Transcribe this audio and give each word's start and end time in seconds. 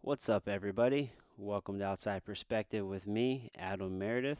What's 0.00 0.28
up, 0.28 0.48
everybody? 0.48 1.10
Welcome 1.36 1.80
to 1.80 1.84
Outside 1.84 2.24
Perspective 2.24 2.86
with 2.86 3.08
me, 3.08 3.50
Adam 3.58 3.98
Meredith. 3.98 4.38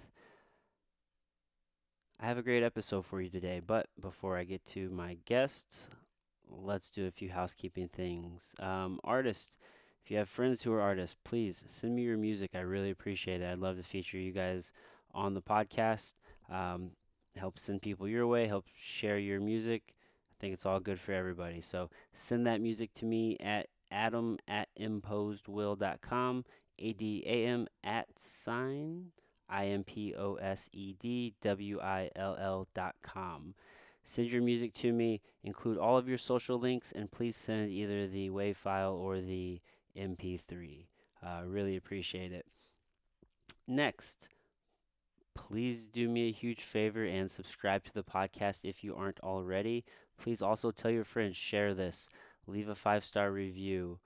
I 2.21 2.27
have 2.27 2.39
a 2.39 2.45
great 2.45 2.63
episode 2.63 3.05
for 3.05 3.21
you 3.21 3.29
today, 3.29 3.61
but 3.67 3.89
before 4.01 4.39
I 4.39 4.45
get 4.45 4.65
to 4.67 4.89
my 4.89 5.19
guests, 5.25 5.89
let's 6.49 6.91
do 6.91 7.09
a 7.09 7.11
few 7.11 7.31
housekeeping 7.31 7.89
things. 7.89 8.55
Um, 8.61 9.01
artists, 9.03 9.59
if 10.05 10.13
you 10.13 10.17
have 10.19 10.29
friends 10.29 10.63
who 10.63 10.73
are 10.73 10.81
artists, 10.81 11.17
please 11.25 11.65
send 11.67 11.97
me 11.97 12.03
your 12.03 12.17
music. 12.17 12.51
I 12.55 12.61
really 12.61 12.91
appreciate 12.91 13.43
it. 13.43 13.51
I'd 13.51 13.59
love 13.59 13.79
to 13.79 13.83
feature 13.83 14.17
you 14.17 14.31
guys 14.31 14.73
on 15.13 15.35
the 15.35 15.43
podcast. 15.43 16.15
Um, 16.49 16.93
help 17.37 17.59
send 17.59 17.83
people 17.83 18.07
your 18.07 18.29
way, 18.29 18.47
help 18.47 18.67
share 18.77 19.19
your 19.19 19.41
music. 19.41 19.83
I 19.89 20.35
think 20.41 20.55
it's 20.55 20.65
all 20.65 20.79
good 20.79 21.01
for 21.01 21.13
everybody. 21.13 21.61
So 21.61 21.91
send 22.13 22.47
that 22.47 22.61
music 22.61 22.95
to 22.95 23.05
me 23.05 23.37
at 23.41 23.67
adam 23.91 24.39
at 24.47 24.69
imposedwill.com, 24.79 26.45
A 26.79 26.93
D 26.93 27.23
A 27.27 27.47
M 27.47 27.69
at 27.83 28.07
sign, 28.19 29.13
I 29.49 29.67
M 29.67 29.85
P 29.85 30.15
O 30.15 30.35
S 30.35 30.69
E 30.73 30.95
D 30.99 31.35
W 31.41 31.81
I 31.81 32.11
L 32.17 32.37
L 32.39 32.69
dot 32.75 32.97
com. 33.03 33.55
Send 34.05 34.33
your 34.33 34.41
music 34.41 34.73
to 34.75 34.93
me, 34.93 35.21
include 35.45 35.77
all 35.77 35.99
of 35.99 36.09
your 36.09 36.17
social 36.17 36.59
links, 36.59 36.93
and 36.93 37.11
please 37.11 37.37
send 37.37 37.71
either 37.71 38.07
the 38.07 38.31
WAV 38.31 38.57
file 38.57 38.95
or 38.95 39.21
the 39.21 39.61
MP3. 39.95 40.87
Uh, 41.23 41.43
really 41.45 41.77
appreciate 41.77 42.33
it. 42.33 42.47
Next, 43.67 44.31
please 45.35 45.87
do 45.87 46.09
me 46.09 46.29
a 46.29 46.33
huge 46.33 46.63
favor 46.63 47.05
and 47.05 47.31
subscribe 47.31 47.85
to 47.85 47.93
the 47.93 48.03
podcast 48.03 48.65
if 48.65 48.83
you 48.83 48.97
aren't 48.97 49.21
already. 49.21 49.85
Please 50.17 50.41
also 50.41 50.71
tell 50.71 50.91
your 50.91 51.05
friends, 51.05 51.37
share 51.37 51.75
this, 51.75 52.09
leave 52.49 52.69
a 52.69 52.75
five 52.75 53.05
star 53.05 53.31
review, 53.31 53.99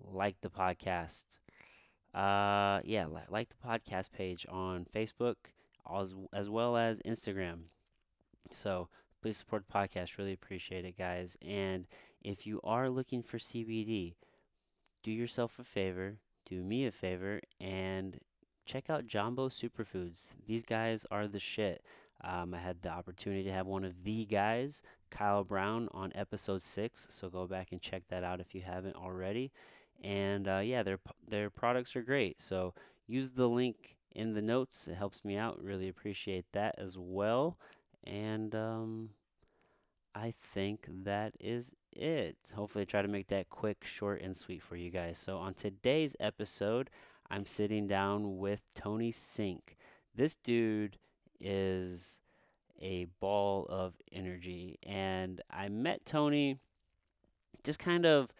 like 0.00 0.40
the 0.40 0.50
podcast. 0.50 1.38
Uh, 2.14 2.80
yeah, 2.84 3.06
li- 3.06 3.20
like 3.28 3.48
the 3.50 3.68
podcast 3.68 4.10
page 4.10 4.46
on 4.48 4.84
Facebook 4.84 5.36
as, 5.88 6.14
as 6.32 6.48
well 6.50 6.76
as 6.76 7.00
Instagram. 7.02 7.64
So 8.52 8.88
please 9.22 9.36
support 9.36 9.64
the 9.66 9.72
podcast. 9.72 10.18
Really 10.18 10.32
appreciate 10.32 10.84
it, 10.84 10.98
guys. 10.98 11.36
And 11.46 11.86
if 12.22 12.46
you 12.46 12.60
are 12.64 12.90
looking 12.90 13.22
for 13.22 13.38
CBD, 13.38 14.14
do 15.02 15.12
yourself 15.12 15.58
a 15.58 15.64
favor, 15.64 16.16
do 16.48 16.62
me 16.62 16.86
a 16.86 16.90
favor, 16.90 17.40
and 17.60 18.18
check 18.66 18.90
out 18.90 19.06
Jumbo 19.06 19.48
Superfoods. 19.48 20.28
These 20.46 20.64
guys 20.64 21.06
are 21.10 21.28
the 21.28 21.38
shit. 21.38 21.82
Um, 22.22 22.52
I 22.54 22.58
had 22.58 22.82
the 22.82 22.90
opportunity 22.90 23.44
to 23.44 23.52
have 23.52 23.66
one 23.66 23.84
of 23.84 24.04
the 24.04 24.26
guys, 24.26 24.82
Kyle 25.10 25.44
Brown, 25.44 25.88
on 25.92 26.12
episode 26.14 26.62
six. 26.62 27.06
So 27.10 27.28
go 27.28 27.46
back 27.46 27.68
and 27.72 27.80
check 27.80 28.02
that 28.08 28.24
out 28.24 28.40
if 28.40 28.54
you 28.54 28.62
haven't 28.62 28.96
already. 28.96 29.52
And 30.02 30.48
uh, 30.48 30.62
yeah, 30.64 30.82
their 30.82 30.98
their 31.28 31.50
products 31.50 31.94
are 31.96 32.02
great. 32.02 32.40
So 32.40 32.74
use 33.06 33.32
the 33.32 33.48
link 33.48 33.96
in 34.14 34.34
the 34.34 34.42
notes. 34.42 34.88
It 34.88 34.94
helps 34.94 35.24
me 35.24 35.36
out. 35.36 35.62
Really 35.62 35.88
appreciate 35.88 36.46
that 36.52 36.74
as 36.78 36.96
well. 36.98 37.56
And 38.04 38.54
um, 38.54 39.10
I 40.14 40.34
think 40.40 40.86
that 41.04 41.34
is 41.38 41.74
it. 41.92 42.36
Hopefully, 42.54 42.82
I 42.82 42.86
try 42.86 43.02
to 43.02 43.08
make 43.08 43.28
that 43.28 43.50
quick, 43.50 43.84
short, 43.84 44.22
and 44.22 44.36
sweet 44.36 44.62
for 44.62 44.76
you 44.76 44.90
guys. 44.90 45.18
So, 45.18 45.38
on 45.38 45.54
today's 45.54 46.16
episode, 46.18 46.90
I'm 47.30 47.46
sitting 47.46 47.86
down 47.86 48.38
with 48.38 48.60
Tony 48.74 49.12
Sink. 49.12 49.76
This 50.14 50.36
dude 50.36 50.98
is 51.40 52.20
a 52.80 53.06
ball 53.20 53.66
of 53.68 53.94
energy, 54.12 54.78
and 54.82 55.40
I 55.50 55.68
met 55.68 56.04
Tony 56.04 56.58
just 57.62 57.78
kind 57.78 58.06
of 58.06 58.32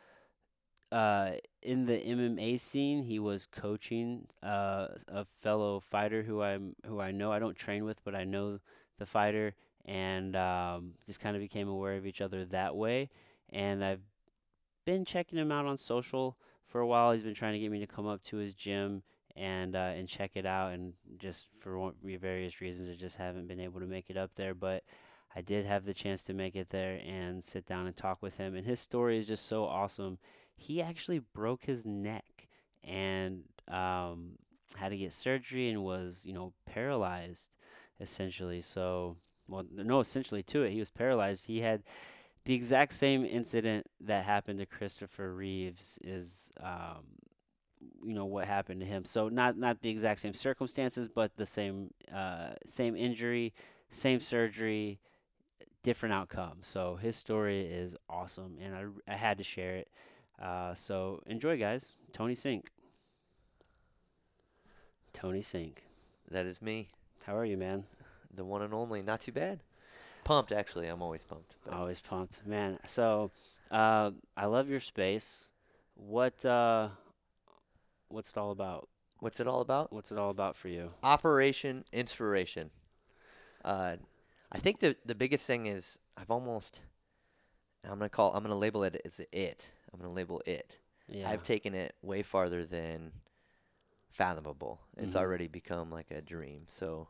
uh, 0.93 1.33
in 1.63 1.87
the 1.87 1.99
MMA 1.99 2.59
scene. 2.59 3.03
He 3.03 3.19
was 3.19 3.47
coaching 3.47 4.27
uh, 4.43 4.89
a 5.09 5.27
fellow 5.41 5.81
fighter 5.81 6.23
who 6.23 6.43
I 6.43 6.59
who 6.87 7.01
I 7.01 7.13
know. 7.13 7.33
I 7.33 7.39
don't 7.39 7.57
train 7.57 7.85
with, 7.85 8.03
but 8.05 8.15
I 8.15 8.25
know 8.25 8.59
the 8.99 9.07
fighter, 9.07 9.55
and 9.85 10.37
um, 10.37 10.95
just 11.07 11.21
kind 11.21 11.37
of 11.37 11.43
became 11.43 11.69
aware 11.69 11.97
of 11.97 12.07
each 12.07 12.21
other 12.21 12.45
that 12.47 12.77
way. 12.77 13.11
And 13.51 13.85
I've 13.85 14.03
been 14.85 15.05
checking 15.05 15.39
him 15.39 15.53
out 15.53 15.67
on 15.67 15.77
social 15.77 16.37
for 16.67 16.81
a 16.81 16.87
while. 16.87 17.13
He's 17.13 17.23
been 17.23 17.35
trying 17.35 17.53
to 17.55 17.59
get 17.59 17.71
me 17.71 17.81
to 17.81 17.87
come 17.87 18.07
up 18.07 18.23
to 18.25 18.37
his 18.37 18.55
gym 18.55 19.03
and 19.37 19.77
uh, 19.77 19.93
and 19.97 20.09
check 20.09 20.33
it 20.35 20.47
out. 20.47 20.73
And 20.73 20.95
just 21.19 21.47
for 21.61 21.93
various 22.03 22.61
reasons, 22.61 22.89
I 22.89 22.95
just 22.95 23.17
haven't 23.17 23.49
been 23.49 23.61
able 23.61 23.81
to 23.81 23.87
make 23.87 24.11
it 24.11 24.17
up 24.17 24.33
there. 24.37 24.55
But 24.55 24.85
I 25.35 25.41
did 25.41 25.67
have 25.67 25.85
the 25.85 25.95
chance 25.95 26.25
to 26.25 26.35
make 26.35 26.57
it 26.57 26.71
there 26.71 27.01
and 27.07 27.43
sit 27.43 27.67
down 27.67 27.87
and 27.87 27.97
talk 27.97 28.23
with 28.23 28.37
him. 28.37 28.55
And 28.55 28.67
his 28.67 28.81
story 28.81 29.19
is 29.19 29.27
just 29.27 29.47
so 29.47 29.65
awesome. 29.65 30.19
He 30.57 30.83
actually 30.83 31.21
broke 31.21 31.65
his 31.65 31.87
neck 31.87 32.49
and 32.83 33.45
um, 33.69 34.33
had 34.77 34.91
to 34.91 34.97
get 34.97 35.13
surgery 35.13 35.71
and 35.71 35.85
was, 35.85 36.25
you 36.27 36.33
know, 36.33 36.53
paralyzed 36.67 37.51
essentially. 38.01 38.61
So, 38.61 39.17
well, 39.49 39.65
no, 39.73 40.01
essentially 40.01 40.43
to 40.45 40.63
it, 40.63 40.73
he 40.73 40.79
was 40.79 40.91
paralyzed. 40.91 41.47
He 41.47 41.61
had 41.61 41.83
the 42.45 42.55
exact 42.55 42.95
same 42.95 43.25
incident 43.25 43.87
that 44.01 44.25
happened 44.25 44.59
to 44.59 44.67
Christopher 44.67 45.33
Reeves 45.33 45.99
is, 46.03 46.51
um, 46.61 47.05
you 48.05 48.15
know, 48.15 48.25
what 48.25 48.47
happened 48.47 48.81
to 48.81 48.87
him. 48.87 49.05
So 49.05 49.29
not 49.29 49.57
not 49.57 49.83
the 49.83 49.91
exact 49.91 50.21
same 50.21 50.35
circumstances, 50.35 51.09
but 51.09 51.37
the 51.37 51.47
same 51.47 51.93
uh, 52.15 52.51
same 52.67 52.97
injury, 52.97 53.53
same 53.91 54.21
surgery, 54.21 54.99
different 55.83 56.15
outcome. 56.15 56.59
So 56.63 56.97
his 56.97 57.17
story 57.17 57.63
is 57.63 57.97
awesome, 58.09 58.59
and 58.63 58.75
I 58.75 59.13
I 59.13 59.17
had 59.17 59.39
to 59.39 59.45
share 59.45 59.77
it. 59.77 59.89
Uh, 60.41 60.75
so 60.75 61.23
enjoy, 61.27 61.59
guys. 61.59 61.95
Tony 62.13 62.35
Sink. 62.35 62.71
Tony 65.13 65.43
Sink. 65.43 65.85
That 66.31 66.47
is 66.47 66.63
me, 66.63 66.89
How 67.25 67.37
are 67.37 67.45
you, 67.45 67.57
man? 67.57 67.85
the 68.33 68.45
one 68.45 68.63
and 68.63 68.73
only. 68.73 69.03
Not 69.03 69.21
too 69.21 69.33
bad. 69.33 69.61
Pumped, 70.25 70.53
actually. 70.53 70.87
I'm 70.87 71.03
always 71.03 71.23
pumped. 71.25 71.57
Always 71.71 71.99
pumped, 72.01 72.47
man. 72.47 72.79
So, 72.87 73.33
uh, 73.71 74.13
I 74.37 74.47
love 74.47 74.69
your 74.69 74.81
space. 74.81 75.51
What, 75.95 76.45
uh, 76.45 76.91
what's 78.11 78.31
it 78.31 78.37
all 78.37 78.51
about? 78.51 78.89
What's 79.21 79.41
it 79.41 79.47
all 79.47 79.61
about? 79.61 79.93
What's 79.93 80.11
it 80.13 80.19
all 80.19 80.31
about 80.31 80.57
for 80.57 80.69
you? 80.69 80.93
Operation 81.03 81.85
Inspiration. 81.93 82.71
Uh, 83.65 83.97
I 84.53 84.59
think 84.59 84.81
the 84.81 84.97
the 85.05 85.15
biggest 85.15 85.45
thing 85.45 85.67
is 85.67 85.99
I've 86.17 86.31
almost. 86.31 86.81
I'm 87.85 87.91
gonna 87.99 88.09
call. 88.09 88.35
I'm 88.35 88.43
gonna 88.43 88.57
label 88.57 88.83
it 88.85 89.01
as 89.05 89.21
it. 89.33 89.67
I'm 89.93 89.99
gonna 90.01 90.13
label 90.13 90.43
it. 90.47 90.77
Yeah. 91.09 91.29
I've 91.31 91.43
taken 91.43 91.75
it 91.75 91.95
way 92.03 92.23
farther 92.23 92.65
than 92.65 93.13
fathomable. 94.11 94.81
It's 94.97 95.15
Mhm. 95.15 95.19
already 95.19 95.49
become 95.49 95.91
like 95.91 96.11
a 96.11 96.21
dream. 96.21 96.67
So 96.69 97.09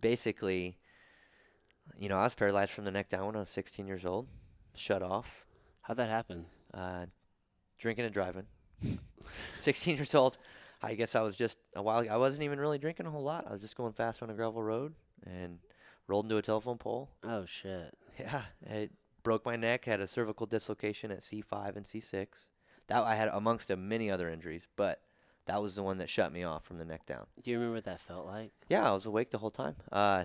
basically, 0.00 0.78
you 1.98 2.08
know, 2.08 2.18
I 2.18 2.24
was 2.24 2.34
paralyzed 2.34 2.72
from 2.72 2.84
the 2.84 2.90
neck 2.90 3.08
down 3.08 3.26
when 3.26 3.36
I 3.36 3.40
was 3.40 3.48
16 3.50 3.86
years 3.86 4.04
old, 4.04 4.28
shut 4.74 5.02
off, 5.02 5.46
How'd 5.82 5.96
that 5.98 6.08
happen? 6.08 6.46
uh, 6.74 7.06
drinking 7.78 8.04
and 8.06 8.14
driving. 8.14 8.46
16 9.60 9.96
years 9.96 10.14
old. 10.14 10.36
I 10.82 10.94
guess 10.94 11.14
I 11.14 11.22
was 11.22 11.34
just 11.36 11.58
a 11.74 11.82
while. 11.82 11.98
Ago, 11.98 12.10
I 12.10 12.16
wasn't 12.16 12.44
even 12.44 12.60
really 12.60 12.78
drinking 12.78 13.06
a 13.06 13.10
whole 13.10 13.22
lot. 13.22 13.46
I 13.48 13.52
was 13.52 13.60
just 13.60 13.76
going 13.76 13.92
fast 13.92 14.22
on 14.22 14.30
a 14.30 14.34
gravel 14.34 14.62
road 14.62 14.94
and 15.26 15.58
rolled 16.06 16.26
into 16.26 16.36
a 16.36 16.42
telephone 16.42 16.78
pole. 16.78 17.10
Oh 17.24 17.44
shit. 17.44 17.96
Yeah, 18.18 18.42
it 18.66 18.92
broke 19.22 19.44
my 19.44 19.56
neck. 19.56 19.84
Had 19.84 20.00
a 20.00 20.06
cervical 20.06 20.46
dislocation 20.46 21.10
at 21.10 21.20
C5 21.20 21.76
and 21.76 21.84
C6. 21.84 22.26
That 22.88 23.02
I 23.02 23.14
had 23.14 23.28
amongst 23.28 23.68
many 23.70 24.10
other 24.10 24.30
injuries, 24.30 24.62
but 24.76 25.02
that 25.46 25.62
was 25.62 25.74
the 25.74 25.82
one 25.82 25.98
that 25.98 26.08
shut 26.08 26.32
me 26.32 26.44
off 26.44 26.64
from 26.64 26.78
the 26.78 26.84
neck 26.84 27.06
down. 27.06 27.26
Do 27.42 27.50
you 27.50 27.58
remember 27.58 27.76
what 27.76 27.84
that 27.84 28.00
felt 28.00 28.26
like? 28.26 28.52
Yeah, 28.68 28.88
I 28.88 28.94
was 28.94 29.06
awake 29.06 29.30
the 29.30 29.38
whole 29.38 29.50
time. 29.50 29.76
Uh, 29.90 30.24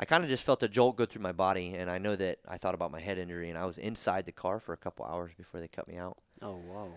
I 0.00 0.04
kind 0.04 0.22
of 0.22 0.30
just 0.30 0.44
felt 0.44 0.62
a 0.62 0.68
jolt 0.68 0.96
go 0.96 1.06
through 1.06 1.22
my 1.22 1.32
body, 1.32 1.74
and 1.74 1.90
I 1.90 1.98
know 1.98 2.14
that 2.16 2.38
I 2.46 2.56
thought 2.56 2.74
about 2.74 2.92
my 2.92 3.00
head 3.00 3.18
injury, 3.18 3.50
and 3.50 3.58
I 3.58 3.66
was 3.66 3.78
inside 3.78 4.26
the 4.26 4.32
car 4.32 4.60
for 4.60 4.72
a 4.72 4.76
couple 4.76 5.04
hours 5.04 5.32
before 5.36 5.60
they 5.60 5.68
cut 5.68 5.88
me 5.88 5.96
out. 5.96 6.18
Oh 6.40 6.54
whoa. 6.54 6.92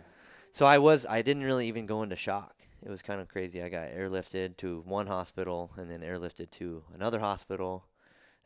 So 0.52 0.66
I 0.66 0.78
was, 0.78 1.06
I 1.10 1.22
didn't 1.22 1.44
really 1.44 1.68
even 1.68 1.86
go 1.86 2.04
into 2.04 2.16
shock. 2.16 2.56
It 2.84 2.90
was 2.90 3.02
kind 3.02 3.22
of 3.22 3.30
crazy. 3.30 3.62
I 3.62 3.70
got 3.70 3.90
airlifted 3.92 4.58
to 4.58 4.82
one 4.86 5.08
hospital, 5.08 5.72
and 5.78 5.90
then 5.90 6.02
airlifted 6.02 6.50
to 6.52 6.84
another 6.94 7.20
hospital, 7.20 7.86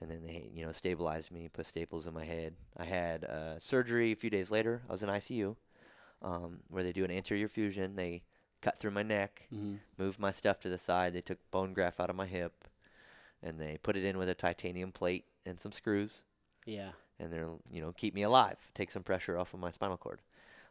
and 0.02 0.12
then 0.12 0.22
they, 0.24 0.50
you 0.54 0.66
know, 0.66 0.72
stabilized 0.72 1.32
me, 1.32 1.50
put 1.52 1.66
staples 1.66 2.06
in 2.06 2.14
my 2.14 2.26
head. 2.26 2.54
I 2.78 2.84
had 2.84 3.24
uh, 3.24 3.60
surgery 3.60 4.12
a 4.12 4.16
few 4.16 4.30
days 4.30 4.52
later. 4.52 4.82
I 4.90 4.92
was 4.92 5.04
in 5.04 5.10
ICU, 5.10 5.56
um, 6.22 6.60
where 6.70 6.84
they 6.84 6.92
do 6.92 7.06
an 7.06 7.12
anterior 7.12 7.48
fusion. 7.48 7.96
They 7.96 8.24
cut 8.62 8.78
through 8.78 8.92
my 8.92 9.04
neck, 9.04 9.48
Mhm. 9.54 9.80
moved 9.98 10.20
my 10.20 10.32
stuff 10.32 10.60
to 10.62 10.70
the 10.70 10.78
side. 10.78 11.14
They 11.14 11.22
took 11.22 11.40
bone 11.50 11.74
graft 11.74 12.00
out 12.00 12.10
of 12.10 12.16
my 12.16 12.28
hip, 12.28 12.68
and 13.42 13.60
they 13.60 13.78
put 13.78 13.96
it 13.96 14.04
in 14.04 14.18
with 14.18 14.30
a 14.30 14.36
titanium 14.36 14.92
plate 14.92 15.26
and 15.46 15.60
some 15.60 15.72
screws, 15.72 16.24
Yeah. 16.66 16.92
and 17.20 17.32
they're 17.32 17.50
you 17.72 17.82
know 17.82 17.94
keep 17.94 18.14
me 18.14 18.24
alive, 18.24 18.60
take 18.74 18.92
some 18.92 19.04
pressure 19.04 19.38
off 19.38 19.54
of 19.54 19.60
my 19.60 19.72
spinal 19.72 19.98
cord. 19.98 20.22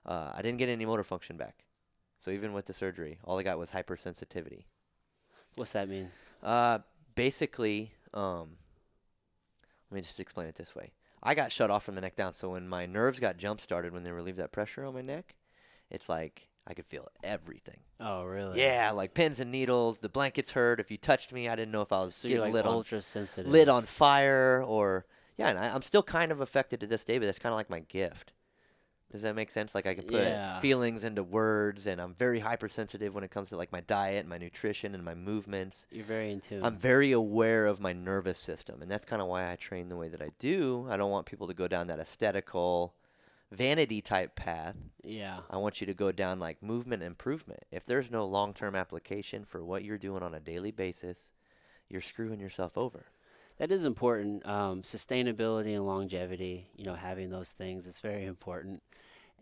Uh, 0.06 0.32
I 0.34 0.42
didn't 0.42 0.58
get 0.58 0.68
any 0.68 0.84
motor 0.84 1.04
function 1.04 1.36
back, 1.36 1.64
so 2.20 2.30
even 2.30 2.52
with 2.52 2.66
the 2.66 2.72
surgery, 2.74 3.18
all 3.24 3.38
I 3.38 3.42
got 3.42 3.58
was 3.58 3.70
hypersensitivity. 3.70 4.64
What's 5.56 5.72
that 5.72 5.88
mean? 5.88 6.10
Uh, 6.42 6.80
basically, 7.14 7.92
um, 8.12 8.56
let 9.90 9.96
me 9.96 10.00
just 10.02 10.20
explain 10.20 10.46
it 10.48 10.56
this 10.56 10.74
way. 10.74 10.92
I 11.22 11.34
got 11.34 11.52
shut 11.52 11.70
off 11.70 11.84
from 11.84 11.94
the 11.94 12.00
neck 12.02 12.16
down, 12.16 12.34
so 12.34 12.50
when 12.50 12.68
my 12.68 12.84
nerves 12.86 13.18
got 13.18 13.38
jump 13.38 13.60
started 13.60 13.92
when 13.92 14.04
they 14.04 14.10
relieved 14.12 14.38
that 14.38 14.52
pressure 14.52 14.84
on 14.84 14.92
my 14.94 15.00
neck, 15.00 15.36
it's 15.90 16.08
like 16.08 16.48
I 16.66 16.74
could 16.74 16.86
feel 16.86 17.08
everything. 17.22 17.78
Oh, 18.00 18.24
really? 18.24 18.60
Yeah, 18.60 18.90
like 18.90 19.14
pins 19.14 19.40
and 19.40 19.50
needles. 19.50 20.00
The 20.00 20.08
blankets 20.10 20.50
hurt. 20.52 20.80
If 20.80 20.90
you 20.90 20.98
touched 20.98 21.32
me, 21.32 21.48
I 21.48 21.56
didn't 21.56 21.72
know 21.72 21.82
if 21.82 21.92
I 21.92 22.00
was 22.02 22.14
So 22.14 22.28
getting 22.28 22.42
like 22.42 22.52
lit 22.52 22.66
on 22.66 22.84
sensitive. 23.00 23.50
lit 23.50 23.68
on 23.70 23.84
fire 23.84 24.62
or 24.62 25.06
yeah. 25.38 25.48
And 25.48 25.58
I, 25.58 25.74
I'm 25.74 25.82
still 25.82 26.02
kind 26.02 26.30
of 26.32 26.40
affected 26.40 26.80
to 26.80 26.86
this 26.86 27.04
day, 27.04 27.16
but 27.18 27.24
that's 27.26 27.38
kind 27.38 27.52
of 27.52 27.56
like 27.56 27.70
my 27.70 27.80
gift. 27.80 28.32
Does 29.14 29.22
that 29.22 29.36
make 29.36 29.52
sense? 29.52 29.76
Like 29.76 29.86
I 29.86 29.94
can 29.94 30.02
put 30.06 30.24
Yeah. 30.24 30.58
feelings 30.58 31.04
into 31.04 31.22
words, 31.22 31.86
and 31.86 32.00
I'm 32.00 32.14
very 32.14 32.40
hypersensitive 32.40 33.14
when 33.14 33.22
it 33.22 33.30
comes 33.30 33.48
to 33.50 33.56
like 33.56 33.70
my 33.70 33.80
diet, 33.82 34.26
my 34.26 34.38
nutrition, 34.38 34.92
and 34.92 35.04
my 35.04 35.14
movements. 35.14 35.86
You're 35.92 36.04
very 36.04 36.32
in 36.32 36.40
tune. 36.40 36.64
I'm 36.64 36.76
very 36.76 37.12
aware 37.12 37.66
of 37.66 37.78
my 37.78 37.92
nervous 37.92 38.40
system, 38.40 38.82
and 38.82 38.90
that's 38.90 39.04
kind 39.04 39.22
of 39.22 39.28
why 39.28 39.52
I 39.52 39.54
train 39.54 39.88
the 39.88 39.94
way 39.96 40.08
that 40.08 40.20
I 40.20 40.30
do. 40.40 40.88
I 40.90 40.96
don't 40.96 41.12
want 41.12 41.26
people 41.26 41.46
to 41.46 41.54
go 41.54 41.68
down 41.68 41.86
that 41.86 42.00
aesthetical, 42.00 42.96
vanity 43.52 44.00
type 44.02 44.34
path. 44.34 44.74
yeah. 45.04 45.42
I 45.48 45.58
want 45.58 45.80
you 45.80 45.86
to 45.86 45.94
go 45.94 46.10
down 46.10 46.40
like 46.40 46.60
movement 46.60 47.04
improvement. 47.04 47.62
If 47.70 47.86
there's 47.86 48.10
no 48.10 48.26
long 48.26 48.52
term 48.52 48.74
application 48.74 49.44
for 49.44 49.64
what 49.64 49.84
you're 49.84 49.96
doing 49.96 50.24
on 50.24 50.34
a 50.34 50.40
daily 50.40 50.72
basis, 50.72 51.30
you're 51.88 52.00
screwing 52.00 52.40
yourself 52.40 52.76
over. 52.76 53.06
That 53.58 53.70
is 53.70 53.84
important. 53.84 54.44
Um, 54.44 54.82
sustainability 54.82 55.76
and 55.76 55.86
longevity, 55.86 56.66
you 56.74 56.84
know, 56.84 56.94
having 56.94 57.30
those 57.30 57.52
things 57.52 57.86
is 57.86 58.00
very 58.00 58.24
important. 58.24 58.82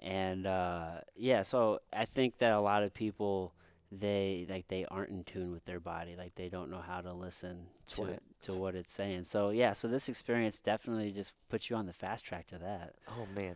And 0.02 0.46
uh, 0.46 1.00
yeah, 1.16 1.42
so 1.42 1.78
I 1.92 2.04
think 2.04 2.38
that 2.38 2.52
a 2.52 2.60
lot 2.60 2.82
of 2.82 2.92
people 2.92 3.54
they 3.94 4.46
like 4.48 4.66
they 4.68 4.84
aren't 4.86 5.10
in 5.10 5.22
tune 5.22 5.52
with 5.52 5.64
their 5.64 5.78
body, 5.80 6.16
like 6.16 6.34
they 6.34 6.48
don't 6.48 6.70
know 6.70 6.80
how 6.80 7.00
to 7.02 7.12
listen 7.12 7.66
That's 7.84 7.96
to 7.96 8.02
why- 8.02 8.18
to 8.42 8.52
what 8.54 8.74
it's 8.74 8.92
saying. 8.92 9.24
So 9.24 9.50
yeah, 9.50 9.72
so 9.72 9.86
this 9.86 10.08
experience 10.08 10.58
definitely 10.60 11.12
just 11.12 11.32
puts 11.48 11.70
you 11.70 11.76
on 11.76 11.86
the 11.86 11.92
fast 11.92 12.24
track 12.24 12.46
to 12.48 12.58
that. 12.58 12.94
Oh 13.08 13.26
man, 13.36 13.54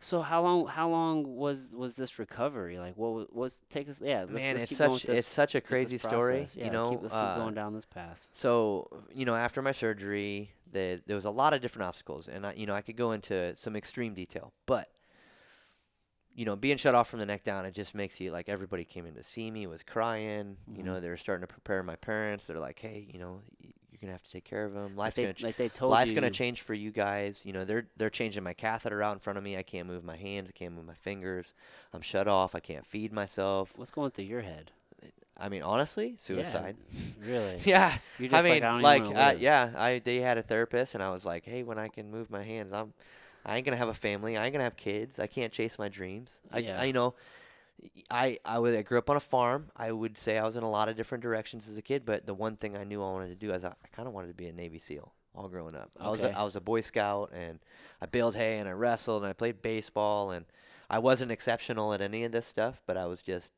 So 0.00 0.22
how 0.22 0.42
long 0.42 0.66
how 0.66 0.88
long 0.88 1.36
was 1.36 1.74
was 1.76 1.94
this 1.94 2.18
recovery? 2.18 2.78
Like 2.78 2.96
what 2.96 3.12
wa- 3.14 3.26
was 3.30 3.62
take 3.70 3.88
us 3.88 4.00
yeah, 4.04 4.20
let's, 4.22 4.32
man, 4.32 4.54
let's 4.54 4.62
it's 4.64 4.70
keep 4.70 4.78
such 4.78 5.02
this, 5.04 5.18
it's 5.20 5.28
such 5.28 5.54
a 5.54 5.60
crazy 5.60 5.98
story. 5.98 6.48
Yeah, 6.56 6.64
you 6.64 6.70
know, 6.72 6.90
keep, 6.90 7.02
let's 7.02 7.14
keep 7.14 7.22
uh, 7.22 7.36
going 7.36 7.54
down 7.54 7.74
this 7.74 7.84
path. 7.84 8.26
So, 8.32 8.88
you 9.14 9.24
know, 9.26 9.36
after 9.36 9.62
my 9.62 9.72
surgery, 9.72 10.50
the, 10.72 11.00
there 11.06 11.14
was 11.14 11.24
a 11.26 11.30
lot 11.30 11.54
of 11.54 11.60
different 11.60 11.86
obstacles, 11.86 12.26
and 12.26 12.44
I, 12.46 12.54
you 12.54 12.66
know, 12.66 12.74
I 12.74 12.80
could 12.80 12.96
go 12.96 13.12
into 13.12 13.54
some 13.54 13.76
extreme 13.76 14.14
detail, 14.14 14.52
but 14.66 14.88
you 16.34 16.44
know, 16.44 16.56
being 16.56 16.76
shut 16.76 16.94
off 16.94 17.08
from 17.08 17.20
the 17.20 17.26
neck 17.26 17.44
down, 17.44 17.64
it 17.64 17.74
just 17.74 17.94
makes 17.94 18.20
you 18.20 18.30
like 18.32 18.48
everybody 18.48 18.84
came 18.84 19.06
in 19.06 19.14
to 19.14 19.22
see 19.22 19.50
me, 19.50 19.66
was 19.66 19.82
crying. 19.82 20.56
You 20.68 20.82
Mhm. 20.82 20.84
know, 20.86 21.00
they 21.00 21.08
were 21.08 21.16
starting 21.16 21.46
to 21.46 21.52
prepare 21.52 21.82
my 21.82 21.96
parents. 21.96 22.46
They're 22.46 22.58
like, 22.58 22.78
hey, 22.80 23.06
you 23.12 23.18
know, 23.20 23.40
you're 23.60 24.00
gonna 24.00 24.12
have 24.12 24.22
to 24.24 24.30
take 24.32 24.44
care 24.44 24.64
of 24.64 24.72
them. 24.74 24.96
Like 24.96 24.96
Life's 24.96 25.16
they, 25.16 25.22
gonna 25.22 25.34
ch- 25.34 25.42
like 25.44 25.56
they 25.56 25.68
told 25.68 25.92
life's 25.92 26.10
you 26.10 26.14
gonna 26.16 26.30
change 26.30 26.62
for 26.62 26.74
you 26.74 26.90
guys. 26.90 27.42
You 27.46 27.52
know, 27.52 27.64
they're 27.64 27.86
they're 27.96 28.10
changing 28.10 28.42
my 28.42 28.52
catheter 28.52 29.02
out 29.02 29.12
in 29.12 29.20
front 29.20 29.36
of 29.38 29.44
me. 29.44 29.56
I 29.56 29.62
can't 29.62 29.86
move 29.86 30.02
my 30.04 30.16
hands. 30.16 30.48
I 30.48 30.52
can't 30.52 30.74
move 30.74 30.84
my 30.86 30.94
fingers. 30.94 31.54
I'm 31.92 32.02
shut 32.02 32.26
off. 32.28 32.54
I 32.54 32.60
can't 32.60 32.84
feed 32.84 33.12
myself. 33.12 33.72
What's 33.76 33.90
going 33.92 34.10
through 34.10 34.24
your 34.26 34.42
head? 34.42 34.72
I 35.36 35.48
mean, 35.48 35.62
honestly, 35.62 36.14
suicide. 36.18 36.76
Really? 37.24 37.58
Yeah, 37.64 37.92
I 38.20 38.26
just 38.28 38.44
mean, 38.44 38.52
like, 38.52 38.62
I 38.62 38.66
don't 38.72 38.82
like, 38.82 39.02
uh, 39.02 39.12
live. 39.32 39.40
yeah, 39.40 39.70
I 39.76 39.98
they 40.04 40.16
had 40.16 40.38
a 40.38 40.42
therapist, 40.42 40.94
and 40.94 41.02
I 41.02 41.10
was 41.10 41.24
like, 41.24 41.44
hey, 41.44 41.62
when 41.64 41.78
I 41.78 41.88
can 41.88 42.10
move 42.10 42.30
my 42.30 42.42
hands, 42.44 42.72
I'm, 42.72 42.92
I 43.44 43.56
ain't 43.56 43.64
gonna 43.64 43.76
have 43.76 43.88
a 43.88 43.94
family. 43.94 44.36
I 44.36 44.44
ain't 44.44 44.52
gonna 44.52 44.64
have 44.64 44.76
kids. 44.76 45.18
I 45.18 45.26
can't 45.26 45.52
chase 45.52 45.78
my 45.78 45.88
dreams. 45.88 46.30
I, 46.52 46.58
Yeah. 46.58 46.80
I 46.80 46.84
you 46.84 46.92
know, 46.92 47.14
I 48.10 48.38
I 48.44 48.58
was 48.58 48.74
I 48.74 48.82
grew 48.82 48.98
up 48.98 49.10
on 49.10 49.16
a 49.16 49.20
farm. 49.20 49.70
I 49.76 49.92
would 49.92 50.16
say 50.16 50.38
I 50.38 50.44
was 50.44 50.56
in 50.56 50.62
a 50.62 50.70
lot 50.70 50.88
of 50.88 50.96
different 50.96 51.22
directions 51.22 51.68
as 51.68 51.76
a 51.76 51.82
kid, 51.82 52.04
but 52.04 52.26
the 52.26 52.34
one 52.34 52.56
thing 52.56 52.76
I 52.76 52.84
knew 52.84 53.02
I 53.02 53.10
wanted 53.10 53.28
to 53.28 53.34
do 53.46 53.52
is 53.52 53.64
I, 53.64 53.68
I 53.68 53.88
kind 53.92 54.08
of 54.08 54.14
wanted 54.14 54.28
to 54.28 54.34
be 54.34 54.46
a 54.46 54.52
Navy 54.52 54.78
SEAL. 54.78 55.12
All 55.36 55.48
growing 55.48 55.74
up, 55.74 55.90
I 55.98 56.10
was 56.10 56.22
Okay. 56.22 56.32
a, 56.32 56.38
I 56.38 56.44
was 56.44 56.54
a 56.54 56.60
Boy 56.60 56.80
Scout, 56.80 57.32
and 57.34 57.58
I 58.00 58.06
baled 58.06 58.36
hay, 58.36 58.58
and 58.58 58.68
I 58.68 58.72
wrestled, 58.72 59.24
and 59.24 59.30
I 59.30 59.32
played 59.32 59.62
baseball, 59.62 60.30
and 60.30 60.44
I 60.88 61.00
wasn't 61.00 61.32
exceptional 61.32 61.92
at 61.92 62.00
any 62.00 62.22
of 62.22 62.30
this 62.30 62.46
stuff, 62.46 62.80
but 62.86 62.96
I 62.96 63.06
was 63.06 63.20
just, 63.20 63.50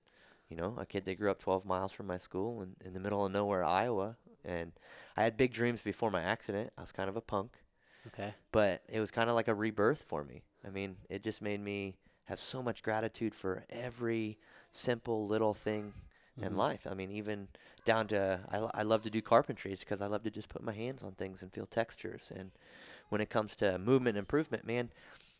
you 0.48 0.56
know, 0.56 0.74
a 0.78 0.86
kid 0.86 1.04
that 1.04 1.18
grew 1.18 1.30
up 1.30 1.38
12 1.38 1.66
miles 1.66 1.92
from 1.92 2.06
my 2.06 2.16
school 2.16 2.62
in, 2.62 2.76
in 2.82 2.94
the 2.94 2.98
middle 3.00 3.26
of 3.26 3.30
nowhere, 3.30 3.62
Iowa, 3.62 4.16
and 4.42 4.72
I 5.18 5.24
had 5.24 5.36
big 5.36 5.52
dreams 5.52 5.82
before 5.82 6.10
my 6.10 6.22
accident. 6.22 6.72
I 6.78 6.80
was 6.80 6.92
kind 6.92 7.10
of 7.10 7.16
a 7.16 7.20
punk, 7.20 7.58
Okay. 8.08 8.34
but 8.52 8.82
it 8.88 9.00
was 9.00 9.10
kind 9.10 9.28
of 9.28 9.36
like 9.36 9.48
a 9.48 9.54
rebirth 9.54 10.02
for 10.02 10.24
me. 10.24 10.42
I 10.66 10.70
mean, 10.70 10.96
it 11.08 11.22
just 11.22 11.42
made 11.42 11.60
me 11.60 11.96
have 12.24 12.40
so 12.40 12.62
much 12.62 12.82
gratitude 12.82 13.34
for 13.34 13.64
every 13.70 14.38
simple 14.70 15.26
little 15.26 15.54
thing 15.54 15.92
in 16.40 16.52
Mhm. 16.52 16.56
life. 16.56 16.86
I 16.88 16.94
mean, 16.94 17.10
even 17.10 17.48
down 17.84 18.08
to 18.08 18.40
I, 18.50 18.80
I 18.80 18.82
love 18.82 19.02
to 19.02 19.10
do 19.10 19.22
carpentry. 19.22 19.74
Because 19.74 20.00
I 20.00 20.06
love 20.06 20.22
to 20.24 20.30
just 20.30 20.48
put 20.48 20.62
my 20.62 20.72
hands 20.72 21.02
on 21.02 21.12
things 21.12 21.42
and 21.42 21.52
feel 21.52 21.66
textures. 21.66 22.30
And 22.34 22.50
when 23.08 23.20
it 23.20 23.30
comes 23.30 23.56
to 23.56 23.78
movement 23.78 24.16
improvement, 24.18 24.66
man, 24.66 24.90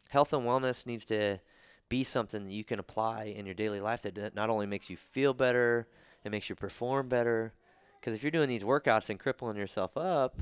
health 0.08 0.32
and 0.32 0.44
wellness 0.44 0.86
needs 0.86 1.04
to 1.06 1.40
be 1.88 2.04
something 2.04 2.44
that 2.44 2.52
you 2.52 2.64
can 2.64 2.78
apply 2.78 3.24
in 3.24 3.46
your 3.46 3.54
daily 3.54 3.80
life 3.80 4.02
that 4.02 4.34
not 4.34 4.50
only 4.50 4.66
makes 4.66 4.90
you 4.90 4.96
feel 4.96 5.34
better, 5.34 5.86
it 6.24 6.30
makes 6.30 6.48
you 6.48 6.54
perform 6.54 7.08
better. 7.08 7.52
Because 8.00 8.14
if 8.14 8.22
you're 8.22 8.30
doing 8.30 8.48
these 8.48 8.62
workouts 8.62 9.08
and 9.10 9.18
crippling 9.18 9.56
yourself 9.56 9.96
up, 9.96 10.36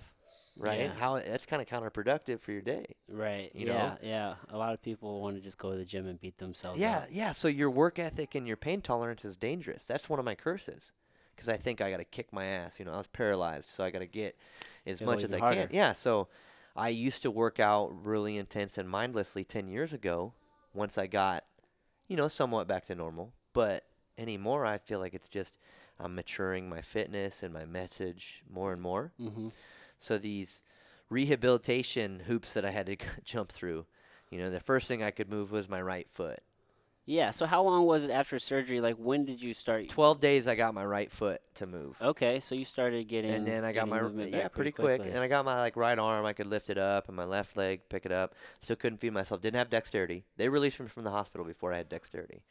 right? 0.57 0.81
Yeah. 0.81 0.95
How 0.95 1.19
that's 1.19 1.47
kind 1.47 1.61
of 1.61 1.69
counterproductive 1.69 2.41
for 2.41 2.53
your 2.53 2.63
day. 2.63 2.87
Right. 3.09 3.51
You 3.55 3.67
yeah. 3.67 3.73
know? 3.73 3.97
Yeah. 4.03 4.35
A 4.51 4.57
lot 4.57 4.73
of 4.75 4.83
people 4.83 5.21
want 5.21 5.37
to 5.37 5.43
just 5.43 5.59
go 5.59 5.73
to 5.73 5.77
the 5.79 5.85
gym 5.85 6.07
and 6.07 6.21
beat 6.21 6.39
themselves 6.39 6.81
Yeah, 6.81 6.99
up. 6.99 7.09
yeah. 7.11 7.33
So 7.33 7.49
your 7.49 7.71
work 7.71 7.99
ethic 7.99 8.35
and 8.35 8.47
your 8.47 8.57
pain 8.57 8.81
tolerance 8.81 9.25
is 9.25 9.37
dangerous. 9.37 9.85
That's 9.85 10.09
one 10.09 10.19
of 10.19 10.25
my 10.25 10.35
curses. 10.35 10.93
Because 11.35 11.49
I 11.49 11.57
think 11.57 11.81
I 11.81 11.91
got 11.91 11.97
to 11.97 12.05
kick 12.05 12.33
my 12.33 12.45
ass. 12.45 12.79
You 12.79 12.85
know, 12.85 12.93
I 12.93 12.99
was 12.99 13.09
paralyzed, 13.09 13.69
so 13.69 13.83
I 13.83 13.91
got 13.91 13.99
to 13.99 14.07
get 14.07 14.37
as 14.87 15.01
Go 15.01 15.07
much 15.07 15.25
as 15.25 15.33
I 15.35 15.39
harder. 15.39 15.67
can. 15.67 15.75
Yeah. 15.75 15.93
So 15.93 16.29
I 16.77 16.91
used 16.91 17.23
to 17.23 17.31
work 17.31 17.59
out 17.59 17.91
really 18.05 18.37
intense 18.37 18.79
and 18.79 18.89
mindlessly 18.89 19.43
10 19.43 19.67
years 19.67 19.93
ago 19.93 20.33
once 20.73 20.97
I 20.97 21.09
got, 21.09 21.45
you 22.07 22.17
know, 22.17 22.29
somewhat 22.29 22.69
back 22.69 22.87
to 22.87 22.95
normal. 22.95 23.33
But 23.53 23.85
anymore, 24.17 24.65
I 24.65 24.79
feel 24.79 25.01
like 25.01 25.15
it's 25.15 25.29
just 25.29 25.55
I'm 25.99 26.15
maturing 26.15 26.69
my 26.69 26.83
fitness 26.83 27.43
and 27.43 27.53
my 27.53 27.65
message 27.65 28.43
more 28.53 28.73
and 28.73 28.81
more. 28.83 29.13
Mm-hmm. 29.21 29.49
So 29.99 30.19
these 30.19 30.63
rehabilitation 31.09 32.21
hoops 32.27 32.55
that 32.55 32.65
I 32.65 32.71
had 32.71 32.87
to 32.87 32.97
jump 33.25 33.53
through, 33.53 33.87
you 34.31 34.39
know, 34.39 34.51
the 34.51 34.61
first 34.61 34.89
thing 34.89 35.03
I 35.03 35.11
could 35.11 35.31
move 35.31 35.53
was 35.53 35.69
my 35.69 35.81
right 35.81 36.09
foot. 36.11 36.41
Yeah. 37.07 37.33
So 37.33 37.45
how 37.45 37.63
long 37.63 37.85
was 37.85 38.05
it 38.05 38.11
after 38.11 38.39
surgery? 38.39 38.81
Like 38.81 38.97
when 38.97 39.25
did 39.27 39.43
you 39.43 39.53
start? 39.53 39.89
12 39.89 40.21
days 40.21 40.49
I 40.49 40.55
got 40.55 40.73
my 40.73 40.85
right 40.85 41.11
foot 41.13 41.43
to 41.57 41.67
move. 41.67 41.97
Okay. 42.01 42.41
So 42.41 42.55
you 42.55 42.65
started 42.65 43.07
getting. 43.09 43.31
and 43.31 43.47
then 43.47 43.65
I 43.65 43.73
got 43.73 43.89
my 43.89 44.01
yeah 44.27 44.49
pretty 44.49 44.73
quick, 44.73 45.01
quickly. 45.01 45.11
and 45.11 45.19
I 45.19 45.29
got 45.29 45.45
my 45.45 45.59
like 45.59 45.77
right 45.77 45.99
arm. 45.99 46.25
I 46.25 46.33
could 46.33 46.47
lift 46.47 46.71
it 46.71 46.79
up, 46.79 47.09
and 47.09 47.17
my 47.17 47.25
left 47.25 47.57
leg 47.57 47.83
pick 47.91 48.07
it 48.07 48.13
up. 48.13 48.35
Still 48.61 48.77
couldn't 48.77 48.99
feed 48.99 49.13
myself. 49.13 49.43
Didn't 49.43 49.59
have 49.59 49.69
dexterity. 49.69 50.25
They 50.39 50.49
released 50.49 50.81
me 50.81 50.89
from 50.89 51.05
the 51.05 51.11
hospital 51.11 51.47
before 51.47 51.75
I 51.75 51.77
had 51.77 51.89
dexterity. 51.91 52.43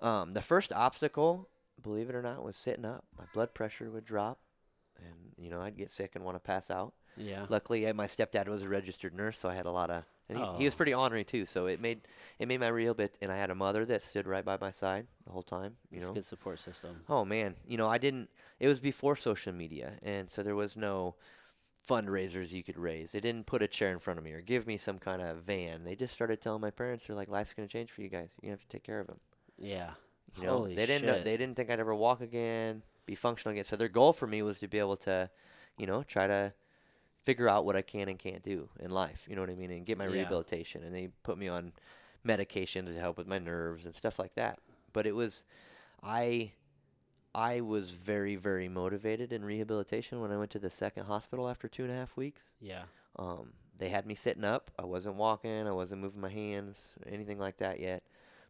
Um, 0.00 0.32
the 0.34 0.42
first 0.42 0.72
obstacle, 0.72 1.48
believe 1.82 2.10
it 2.10 2.14
or 2.16 2.22
not, 2.22 2.42
was 2.42 2.56
sitting 2.56 2.84
up. 2.84 3.04
My 3.16 3.24
blood 3.32 3.54
pressure 3.54 3.88
would 3.90 4.04
drop, 4.04 4.38
and 5.04 5.14
you 5.36 5.50
know 5.50 5.60
I'd 5.60 5.76
get 5.76 5.90
sick 5.90 6.12
and 6.14 6.24
want 6.24 6.36
to 6.36 6.40
pass 6.40 6.70
out. 6.70 6.92
yeah. 7.16 7.46
Luckily, 7.48 7.86
uh, 7.86 7.94
my 7.94 8.06
stepdad 8.06 8.48
was 8.48 8.62
a 8.62 8.68
registered 8.68 9.14
nurse, 9.14 9.38
so 9.38 9.48
I 9.48 9.54
had 9.54 9.66
a 9.66 9.70
lot 9.70 9.90
of. 9.90 10.04
And 10.28 10.38
he, 10.38 10.44
he 10.58 10.64
was 10.64 10.74
Oh. 10.74 10.76
pretty 10.78 10.92
ornery 10.94 11.22
too, 11.24 11.46
so 11.46 11.66
it 11.66 11.80
made 11.80 12.00
it 12.38 12.48
made 12.48 12.58
my 12.60 12.68
real 12.68 12.94
bit. 12.94 13.16
And 13.22 13.30
I 13.30 13.36
had 13.36 13.50
a 13.50 13.54
mother 13.54 13.84
that 13.86 14.02
stood 14.02 14.26
right 14.26 14.44
by 14.44 14.56
my 14.60 14.70
side 14.72 15.06
the 15.24 15.30
whole 15.32 15.42
time. 15.44 15.76
You 15.90 15.98
it's 15.98 16.06
know, 16.06 16.12
a 16.12 16.14
good 16.16 16.24
support 16.24 16.58
system. 16.60 17.02
Oh 17.08 17.24
man, 17.24 17.54
you 17.66 17.76
know, 17.76 17.88
I 17.88 17.98
didn't. 17.98 18.28
It 18.58 18.68
was 18.68 18.80
before 18.80 19.14
social 19.16 19.52
media, 19.52 19.92
and 20.02 20.28
so 20.28 20.42
there 20.42 20.56
was 20.56 20.76
no 20.76 21.14
fundraisers 21.88 22.50
you 22.52 22.64
could 22.64 22.78
raise. 22.78 23.12
They 23.12 23.20
didn't 23.20 23.46
put 23.46 23.62
a 23.62 23.68
chair 23.68 23.92
in 23.92 23.98
front 24.00 24.18
of 24.18 24.24
me 24.24 24.32
or 24.32 24.40
give 24.40 24.66
me 24.66 24.76
some 24.76 24.98
kind 24.98 25.22
of 25.22 25.44
van. 25.44 25.84
They 25.84 25.94
just 25.94 26.12
started 26.14 26.40
telling 26.40 26.60
my 26.60 26.70
parents, 26.72 27.06
"They're 27.06 27.14
like, 27.16 27.28
life's 27.28 27.54
gonna 27.54 27.68
change 27.68 27.92
for 27.92 28.02
you 28.02 28.08
guys. 28.08 28.30
You 28.42 28.50
have 28.50 28.60
to 28.60 28.68
take 28.68 28.82
care 28.82 28.98
of 29.00 29.08
him." 29.08 29.20
Yeah. 29.58 29.92
You 30.38 30.46
know, 30.46 30.58
Holy 30.58 30.74
they 30.74 30.86
didn't. 30.86 31.06
Know, 31.06 31.14
shit. 31.14 31.24
they 31.24 31.36
didn't 31.36 31.56
think 31.56 31.70
I'd 31.70 31.80
ever 31.80 31.94
walk 31.94 32.20
again, 32.20 32.82
be 33.06 33.14
functional 33.14 33.52
again. 33.52 33.64
So 33.64 33.76
their 33.76 33.88
goal 33.88 34.12
for 34.12 34.26
me 34.26 34.42
was 34.42 34.58
to 34.60 34.68
be 34.68 34.78
able 34.78 34.96
to, 34.98 35.30
you 35.78 35.86
know, 35.86 36.02
try 36.02 36.26
to 36.26 36.52
figure 37.24 37.48
out 37.48 37.64
what 37.64 37.74
I 37.76 37.82
can 37.82 38.08
and 38.08 38.18
can't 38.18 38.42
do 38.42 38.68
in 38.78 38.90
life. 38.90 39.24
You 39.28 39.34
know 39.34 39.40
what 39.42 39.50
I 39.50 39.54
mean? 39.54 39.70
And 39.70 39.84
get 39.84 39.98
my 39.98 40.04
Yeah. 40.04 40.10
rehabilitation. 40.12 40.84
And 40.84 40.94
they 40.94 41.08
put 41.22 41.38
me 41.38 41.48
on 41.48 41.72
medications 42.26 42.86
to 42.94 43.00
help 43.00 43.18
with 43.18 43.26
my 43.26 43.38
nerves 43.38 43.86
and 43.86 43.94
stuff 43.94 44.18
like 44.18 44.34
that. 44.34 44.58
But 44.92 45.06
it 45.06 45.14
was, 45.14 45.44
I, 46.02 46.52
I 47.34 47.60
was 47.60 47.90
very 47.90 48.36
very 48.36 48.68
motivated 48.68 49.32
in 49.32 49.44
rehabilitation 49.44 50.20
when 50.20 50.30
I 50.32 50.38
went 50.38 50.50
to 50.52 50.58
the 50.58 50.70
second 50.70 51.04
hospital 51.04 51.48
after 51.48 51.68
two 51.68 51.82
and 51.82 51.92
a 51.92 51.94
half 51.94 52.16
weeks. 52.16 52.50
Yeah. 52.60 52.82
Um, 53.16 53.52
they 53.78 53.88
had 53.90 54.06
me 54.06 54.14
sitting 54.14 54.44
up. 54.44 54.70
I 54.78 54.84
wasn't 54.84 55.16
walking. 55.16 55.66
I 55.66 55.72
wasn't 55.72 56.00
moving 56.00 56.20
my 56.20 56.30
hands, 56.30 56.80
anything 57.06 57.38
like 57.38 57.58
that 57.58 57.78
yet. 57.80 58.02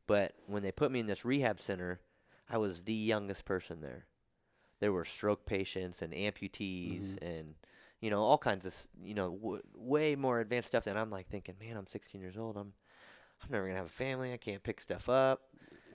But 0.07 0.35
when 0.47 0.63
they 0.63 0.73
put 0.73 0.91
me 0.93 1.01
in 1.01 1.07
this 1.07 1.25
rehab 1.25 1.61
center, 1.61 2.01
I 2.49 2.59
was 2.59 2.85
the 2.85 2.93
youngest 2.95 3.45
person 3.45 3.81
there. 3.81 4.07
There 4.81 4.93
were 4.93 5.05
stroke 5.05 5.47
patients 5.47 6.03
and 6.03 6.13
amputees 6.13 7.15
Mhm. 7.15 7.23
and 7.23 7.55
you 8.01 8.11
know 8.11 8.21
all 8.21 8.39
kinds 8.39 8.67
of 8.67 8.77
you 9.03 9.15
know 9.15 9.31
w- 9.33 9.63
way 9.75 10.15
more 10.17 10.39
advanced 10.41 10.69
stuff. 10.69 10.87
And 10.87 10.99
I'm 10.99 11.11
like 11.11 11.29
thinking, 11.29 11.57
man, 11.59 11.77
I'm 11.77 11.87
16 11.87 12.21
years 12.21 12.37
old. 12.37 12.57
I'm 12.57 12.73
I'm 13.43 13.51
never 13.51 13.67
gonna 13.67 13.79
have 13.79 13.87
a 13.87 13.91
family. 13.91 14.33
I 14.33 14.37
can't 14.37 14.63
pick 14.63 14.81
stuff 14.81 15.09
up. 15.09 15.43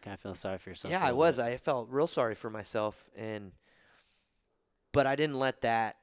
Kind 0.02 0.16
of 0.16 0.20
feel 0.20 0.36
sorry 0.36 0.58
for 0.58 0.70
yourself. 0.72 0.92
Yeah, 0.92 1.04
I 1.04 1.12
was. 1.12 1.38
bit. 1.38 1.46
I 1.46 1.58
felt 1.58 1.90
real 1.90 2.08
sorry 2.08 2.34
for 2.36 2.50
myself, 2.50 3.08
and 3.16 3.52
but 4.92 5.08
I 5.08 5.16
didn't 5.16 5.40
let 5.40 5.62
that 5.62 5.98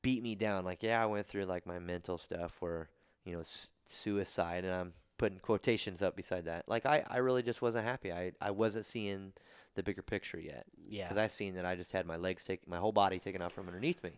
beat 0.00 0.22
me 0.22 0.34
down. 0.34 0.64
Like, 0.64 0.82
yeah, 0.82 1.02
I 1.02 1.06
went 1.06 1.26
through 1.26 1.44
like 1.46 1.66
my 1.66 1.78
mental 1.78 2.18
stuff 2.18 2.56
where 2.60 2.88
you 3.24 3.32
know 3.34 3.40
s- 3.40 3.68
suicide, 3.84 4.64
and 4.64 4.72
I'm 4.74 4.92
putting 5.18 5.38
quotations 5.38 6.02
up 6.02 6.16
beside 6.16 6.44
that. 6.46 6.68
Like 6.68 6.86
I, 6.86 7.04
I 7.08 7.18
really 7.18 7.42
just 7.42 7.62
wasn't 7.62 7.84
happy. 7.84 8.12
I, 8.12 8.32
I 8.40 8.50
wasn't 8.50 8.86
seeing 8.86 9.32
the 9.74 9.82
bigger 9.82 10.02
picture 10.02 10.38
yet 10.40 10.64
Yeah. 10.88 11.04
because 11.04 11.16
I 11.16 11.26
seen 11.28 11.54
that 11.54 11.64
I 11.64 11.76
just 11.76 11.92
had 11.92 12.06
my 12.06 12.16
legs 12.16 12.42
taken, 12.42 12.68
my 12.70 12.76
whole 12.78 12.92
body 12.92 13.18
taken 13.18 13.40
out 13.40 13.52
from 13.52 13.66
underneath 13.68 14.02
me. 14.02 14.10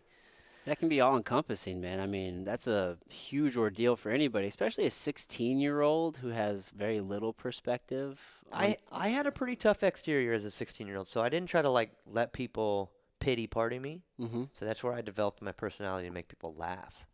That 0.65 0.79
can 0.79 0.89
be 0.89 0.99
all 0.99 1.15
encompassing, 1.15 1.79
man. 1.79 1.99
I 1.99 2.07
mean, 2.07 2.43
that's 2.43 2.67
a 2.67 2.97
huge 3.07 3.55
ordeal 3.55 3.95
for 3.95 4.09
anybody, 4.09 4.47
especially 4.47 4.87
a 4.87 4.89
16 4.89 5.59
year 5.59 5.81
old 5.81 6.17
who 6.17 6.29
has 6.29 6.69
very 6.69 6.99
little 7.01 7.33
perspective. 7.33 8.19
I, 8.51 8.77
I 8.91 9.09
had 9.09 9.27
a 9.27 9.31
pretty 9.31 9.55
tough 9.55 9.83
exterior 9.83 10.33
as 10.33 10.43
a 10.43 10.49
16 10.51 10.87
year 10.87 10.97
old, 10.97 11.07
so 11.07 11.21
I 11.21 11.29
didn't 11.29 11.49
try 11.49 11.61
to 11.61 11.69
like 11.69 11.91
let 12.11 12.33
people 12.33 12.89
pity 13.19 13.45
party 13.47 13.77
me. 13.77 14.01
mm-hmm. 14.19 14.45
So 14.53 14.65
that's 14.65 14.83
where 14.83 14.93
I 14.93 15.01
developed 15.01 15.41
my 15.41 15.51
personality 15.51 16.07
to 16.07 16.13
make 16.13 16.27
people 16.27 16.55
laugh. 16.57 17.05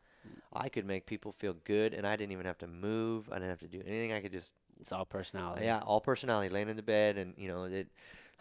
I 0.54 0.70
could 0.70 0.86
make 0.86 1.06
people 1.06 1.32
feel 1.32 1.56
good, 1.64 1.94
and 1.94 2.06
I 2.06 2.16
didn't 2.16 2.34
even 2.34 2.46
have 2.46 2.58
to 2.60 2.68
move. 2.68 3.30
I 3.32 3.36
didn't 3.36 3.50
have 3.50 3.60
to 3.60 3.68
do 3.68 3.82
anything. 3.86 4.14
I 4.14 4.20
could 4.20 4.32
just 4.32 4.52
It's 4.80 4.92
all 4.92 5.06
personality. 5.06 5.66
Yeah, 5.66 5.80
all 5.80 6.02
personality, 6.02 6.50
laying 6.50 6.70
in 6.70 6.76
the 6.76 6.84
bed, 6.84 7.18
and 7.18 7.34
you 7.38 7.48
know, 7.48 7.64
it, 7.66 7.88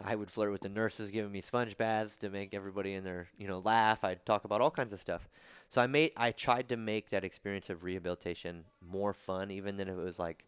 I 0.02 0.14
would 0.14 0.30
flirt 0.30 0.50
with 0.50 0.62
the 0.62 0.68
nurses, 0.68 1.10
giving 1.10 1.30
me 1.30 1.40
sponge 1.40 1.76
baths 1.76 2.16
to 2.18 2.30
make 2.30 2.54
everybody 2.54 2.94
in 2.94 3.04
there, 3.04 3.28
you 3.36 3.46
know, 3.46 3.58
laugh. 3.58 4.02
I'd 4.02 4.24
talk 4.24 4.44
about 4.44 4.60
all 4.60 4.70
kinds 4.70 4.92
of 4.92 5.00
stuff. 5.00 5.28
So 5.68 5.80
I 5.80 5.86
made, 5.86 6.12
I 6.16 6.32
tried 6.32 6.68
to 6.70 6.76
make 6.76 7.10
that 7.10 7.22
experience 7.22 7.70
of 7.70 7.84
rehabilitation 7.84 8.64
more 8.80 9.12
fun, 9.12 9.50
even 9.50 9.76
than 9.76 9.88
if 9.88 9.94
it 9.96 10.02
was 10.02 10.18
like, 10.18 10.46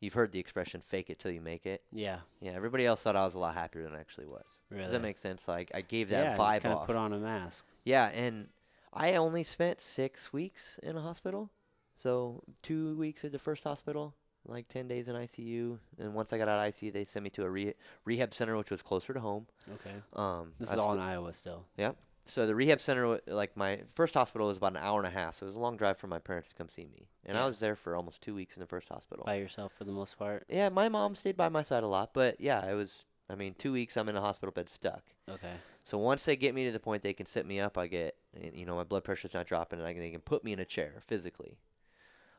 you've 0.00 0.14
heard 0.14 0.32
the 0.32 0.38
expression 0.38 0.80
"fake 0.80 1.10
it 1.10 1.18
till 1.18 1.32
you 1.32 1.40
make 1.40 1.66
it." 1.66 1.82
Yeah. 1.92 2.20
Yeah, 2.40 2.52
everybody 2.52 2.86
else 2.86 3.02
thought 3.02 3.16
I 3.16 3.24
was 3.24 3.34
a 3.34 3.38
lot 3.38 3.54
happier 3.54 3.82
than 3.82 3.94
I 3.94 4.00
actually 4.00 4.26
was. 4.26 4.44
Really. 4.70 4.84
Does 4.84 4.92
that 4.92 5.02
make 5.02 5.18
sense? 5.18 5.48
Like 5.48 5.70
I 5.74 5.80
gave 5.80 6.08
that 6.10 6.22
yeah, 6.22 6.36
vibe 6.36 6.62
kind 6.62 6.74
off. 6.74 6.82
of 6.82 6.86
put 6.86 6.96
on 6.96 7.12
a 7.12 7.18
mask. 7.18 7.66
Yeah, 7.84 8.06
and 8.08 8.48
I 8.94 9.14
only 9.16 9.42
spent 9.42 9.80
six 9.80 10.32
weeks 10.32 10.78
in 10.82 10.96
a 10.96 11.00
hospital. 11.00 11.50
So 11.96 12.42
two 12.62 12.96
weeks 12.96 13.24
at 13.24 13.32
the 13.32 13.38
first 13.38 13.64
hospital, 13.64 14.14
like 14.46 14.68
ten 14.68 14.88
days 14.88 15.08
in 15.08 15.14
ICU, 15.14 15.78
and 15.98 16.14
once 16.14 16.32
I 16.32 16.38
got 16.38 16.48
out 16.48 16.66
of 16.66 16.74
ICU, 16.74 16.92
they 16.92 17.04
sent 17.04 17.22
me 17.24 17.30
to 17.30 17.44
a 17.44 17.50
re- 17.50 17.74
rehab 18.04 18.34
center, 18.34 18.56
which 18.56 18.70
was 18.70 18.82
closer 18.82 19.12
to 19.14 19.20
home. 19.20 19.46
Okay. 19.74 19.94
Um, 20.12 20.52
This 20.58 20.70
is 20.72 20.78
all 20.78 20.88
st- 20.92 20.98
in 20.98 21.02
Iowa 21.02 21.32
still. 21.32 21.64
Yep. 21.76 21.96
So 22.26 22.46
the 22.46 22.54
rehab 22.54 22.80
center, 22.80 23.20
like 23.26 23.54
my 23.56 23.80
first 23.94 24.14
hospital, 24.14 24.48
was 24.48 24.56
about 24.56 24.72
an 24.72 24.78
hour 24.78 24.98
and 24.98 25.06
a 25.06 25.10
half. 25.10 25.38
So 25.38 25.44
it 25.44 25.48
was 25.50 25.56
a 25.56 25.60
long 25.60 25.76
drive 25.76 25.98
for 25.98 26.06
my 26.06 26.18
parents 26.18 26.48
to 26.48 26.54
come 26.54 26.68
see 26.70 26.86
me, 26.86 27.06
and 27.26 27.36
I 27.36 27.46
was 27.46 27.58
there 27.60 27.76
for 27.76 27.94
almost 27.96 28.22
two 28.22 28.34
weeks 28.34 28.56
in 28.56 28.60
the 28.60 28.66
first 28.66 28.88
hospital. 28.88 29.24
By 29.26 29.34
yourself 29.36 29.72
for 29.76 29.84
the 29.84 29.92
most 29.92 30.18
part. 30.18 30.44
Yeah, 30.48 30.68
my 30.70 30.88
mom 30.88 31.14
stayed 31.14 31.36
by 31.36 31.48
my 31.50 31.62
side 31.62 31.82
a 31.82 31.88
lot, 31.88 32.12
but 32.14 32.40
yeah, 32.40 32.64
it 32.68 32.74
was. 32.74 33.04
I 33.30 33.34
mean, 33.34 33.54
two 33.56 33.72
weeks 33.72 33.96
I'm 33.96 34.08
in 34.08 34.16
a 34.16 34.20
hospital 34.20 34.52
bed 34.52 34.68
stuck. 34.68 35.02
Okay. 35.30 35.54
So 35.82 35.98
once 35.98 36.24
they 36.24 36.36
get 36.36 36.54
me 36.54 36.64
to 36.66 36.72
the 36.72 36.80
point 36.80 37.02
they 37.02 37.12
can 37.12 37.26
sit 37.26 37.46
me 37.46 37.60
up, 37.60 37.78
I 37.78 37.86
get, 37.86 38.16
you 38.52 38.66
know, 38.66 38.76
my 38.76 38.84
blood 38.84 39.04
pressure's 39.04 39.34
not 39.34 39.46
dropping, 39.46 39.78
and 39.78 39.88
I 39.88 39.92
can, 39.92 40.02
they 40.02 40.10
can 40.10 40.20
put 40.20 40.44
me 40.44 40.52
in 40.52 40.58
a 40.58 40.64
chair 40.64 40.94
physically. 41.06 41.58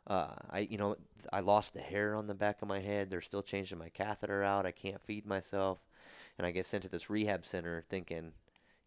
Uh, 0.07 0.35
I, 0.51 0.59
you 0.59 0.77
know, 0.77 0.97
I 1.33 1.39
lost 1.39 1.73
the 1.73 1.81
hair 1.81 2.15
on 2.15 2.27
the 2.27 2.35
back 2.35 2.61
of 2.61 2.67
my 2.67 2.79
head. 2.79 3.09
They're 3.09 3.21
still 3.21 3.41
changing 3.41 3.79
my 3.79 3.89
catheter 3.89 4.43
out. 4.43 4.67
I 4.67 4.71
can't 4.71 5.01
feed 5.01 5.25
myself, 5.25 5.79
and 6.37 6.45
I 6.45 6.51
get 6.51 6.67
sent 6.67 6.83
to 6.83 6.89
this 6.89 7.09
rehab 7.09 7.45
center, 7.45 7.83
thinking, 7.89 8.31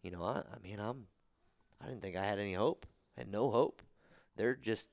you 0.01 0.11
know, 0.11 0.23
I, 0.23 0.37
I 0.39 0.59
mean, 0.63 0.79
I'm, 0.79 1.07
I 1.81 1.87
didn't 1.87 2.01
think 2.01 2.15
I 2.15 2.23
had 2.23 2.39
any 2.39 2.53
hope. 2.53 2.85
I 3.17 3.21
had 3.21 3.31
no 3.31 3.49
hope. 3.49 3.81
They're 4.37 4.55
just, 4.55 4.87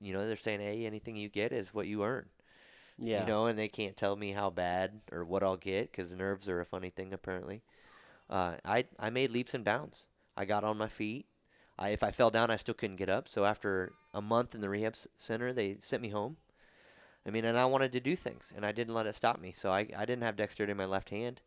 you 0.00 0.12
know, 0.12 0.26
they're 0.26 0.36
saying, 0.36 0.60
hey, 0.60 0.84
anything 0.84 1.16
you 1.16 1.30
get 1.30 1.52
is 1.52 1.72
what 1.72 1.86
you 1.86 2.04
earn. 2.04 2.26
Yeah. 2.98 3.20
You 3.20 3.26
know, 3.26 3.46
and 3.46 3.58
they 3.58 3.68
can't 3.68 3.96
tell 3.96 4.16
me 4.16 4.32
how 4.32 4.50
bad 4.50 5.00
or 5.12 5.24
what 5.24 5.42
I'll 5.42 5.56
get 5.56 5.90
because 5.90 6.12
nerves 6.12 6.48
are 6.48 6.60
a 6.60 6.66
funny 6.66 6.90
thing 6.90 7.12
apparently. 7.12 7.62
Uh, 8.30 8.54
I 8.64 8.84
I 8.98 9.10
made 9.10 9.30
leaps 9.30 9.54
and 9.54 9.64
bounds. 9.64 10.04
I 10.36 10.44
got 10.44 10.64
on 10.64 10.78
my 10.78 10.88
feet. 10.88 11.26
I, 11.78 11.90
if 11.90 12.02
I 12.02 12.10
fell 12.10 12.30
down, 12.30 12.50
I 12.50 12.56
still 12.56 12.74
couldn't 12.74 12.96
get 12.96 13.08
up. 13.08 13.28
So 13.28 13.44
after 13.44 13.92
a 14.14 14.20
month 14.22 14.54
in 14.54 14.60
the 14.60 14.68
rehab 14.68 14.94
s- 14.94 15.06
center, 15.16 15.52
they 15.52 15.76
sent 15.80 16.02
me 16.02 16.08
home. 16.10 16.36
I 17.26 17.30
mean, 17.30 17.44
and 17.44 17.58
I 17.58 17.66
wanted 17.66 17.92
to 17.92 18.00
do 18.00 18.16
things, 18.16 18.52
and 18.56 18.64
I 18.64 18.72
didn't 18.72 18.94
let 18.94 19.06
it 19.06 19.14
stop 19.14 19.40
me. 19.40 19.52
So 19.52 19.70
I 19.70 19.80
I 19.96 20.04
didn't 20.06 20.22
have 20.22 20.36
dexterity 20.36 20.70
in 20.72 20.76
my 20.76 20.86
left 20.86 21.10
hand, 21.10 21.40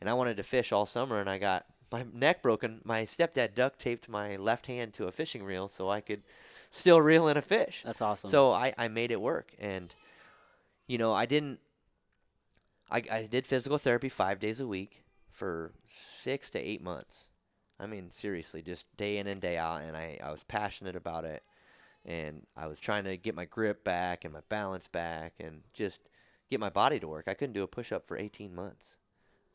and 0.00 0.10
I 0.10 0.14
wanted 0.14 0.36
to 0.38 0.42
fish 0.42 0.72
all 0.72 0.86
summer, 0.86 1.20
and 1.20 1.30
I 1.30 1.38
got 1.38 1.66
my 1.92 2.04
neck 2.12 2.42
broken. 2.42 2.80
My 2.84 3.04
stepdad 3.06 3.54
duct 3.54 3.78
taped 3.78 4.08
my 4.08 4.36
left 4.36 4.66
hand 4.66 4.94
to 4.94 5.06
a 5.06 5.12
fishing 5.12 5.44
reel 5.44 5.68
so 5.68 5.90
I 5.90 6.00
could 6.00 6.22
still 6.70 7.00
reel 7.00 7.28
in 7.28 7.36
a 7.36 7.42
fish. 7.42 7.82
That's 7.84 8.02
awesome. 8.02 8.30
So 8.30 8.52
I, 8.52 8.74
I 8.76 8.88
made 8.88 9.10
it 9.10 9.20
work. 9.20 9.54
And, 9.58 9.94
you 10.88 10.98
know, 10.98 11.12
I 11.12 11.26
didn't, 11.26 11.60
I, 12.90 13.02
I 13.10 13.28
did 13.30 13.46
physical 13.46 13.78
therapy 13.78 14.08
five 14.08 14.40
days 14.40 14.58
a 14.58 14.66
week 14.66 15.04
for 15.30 15.72
six 16.22 16.50
to 16.50 16.58
eight 16.58 16.82
months. 16.82 17.28
I 17.78 17.86
mean, 17.86 18.10
seriously, 18.10 18.62
just 18.62 18.84
day 18.96 19.18
in 19.18 19.28
and 19.28 19.40
day 19.40 19.56
out. 19.56 19.82
And 19.82 19.96
I, 19.96 20.18
I 20.22 20.32
was 20.32 20.42
passionate 20.42 20.96
about 20.96 21.24
it. 21.24 21.44
And 22.04 22.42
I 22.56 22.66
was 22.66 22.80
trying 22.80 23.04
to 23.04 23.16
get 23.16 23.36
my 23.36 23.44
grip 23.44 23.84
back 23.84 24.24
and 24.24 24.32
my 24.32 24.40
balance 24.48 24.88
back 24.88 25.34
and 25.38 25.60
just 25.74 26.00
get 26.50 26.58
my 26.58 26.70
body 26.70 26.98
to 26.98 27.06
work. 27.06 27.28
I 27.28 27.34
couldn't 27.34 27.52
do 27.52 27.62
a 27.62 27.68
push 27.68 27.92
up 27.92 28.08
for 28.08 28.16
18 28.16 28.54
months. 28.54 28.96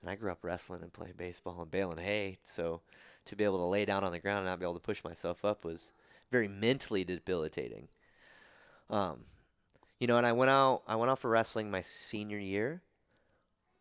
And 0.01 0.09
I 0.09 0.15
grew 0.15 0.31
up 0.31 0.43
wrestling 0.43 0.83
and 0.83 0.93
playing 0.93 1.15
baseball 1.17 1.61
and 1.61 1.71
baling 1.71 1.97
hay. 1.97 2.37
So 2.45 2.81
to 3.25 3.35
be 3.35 3.43
able 3.43 3.57
to 3.57 3.65
lay 3.65 3.85
down 3.85 4.03
on 4.03 4.11
the 4.11 4.19
ground 4.19 4.39
and 4.39 4.47
not 4.47 4.59
be 4.59 4.65
able 4.65 4.75
to 4.75 4.79
push 4.79 5.03
myself 5.03 5.43
up 5.43 5.65
was 5.65 5.91
very 6.31 6.47
mentally 6.47 7.03
debilitating. 7.03 7.87
Um, 8.89 9.21
you 10.00 10.07
know, 10.07 10.17
and 10.17 10.25
I 10.27 10.31
went 10.33 10.51
out. 10.51 10.83
I 10.88 10.95
went 10.95 11.09
out 11.12 11.19
for 11.19 11.29
wrestling 11.29 11.69
my 11.71 11.81
senior 11.81 12.38
year, 12.39 12.81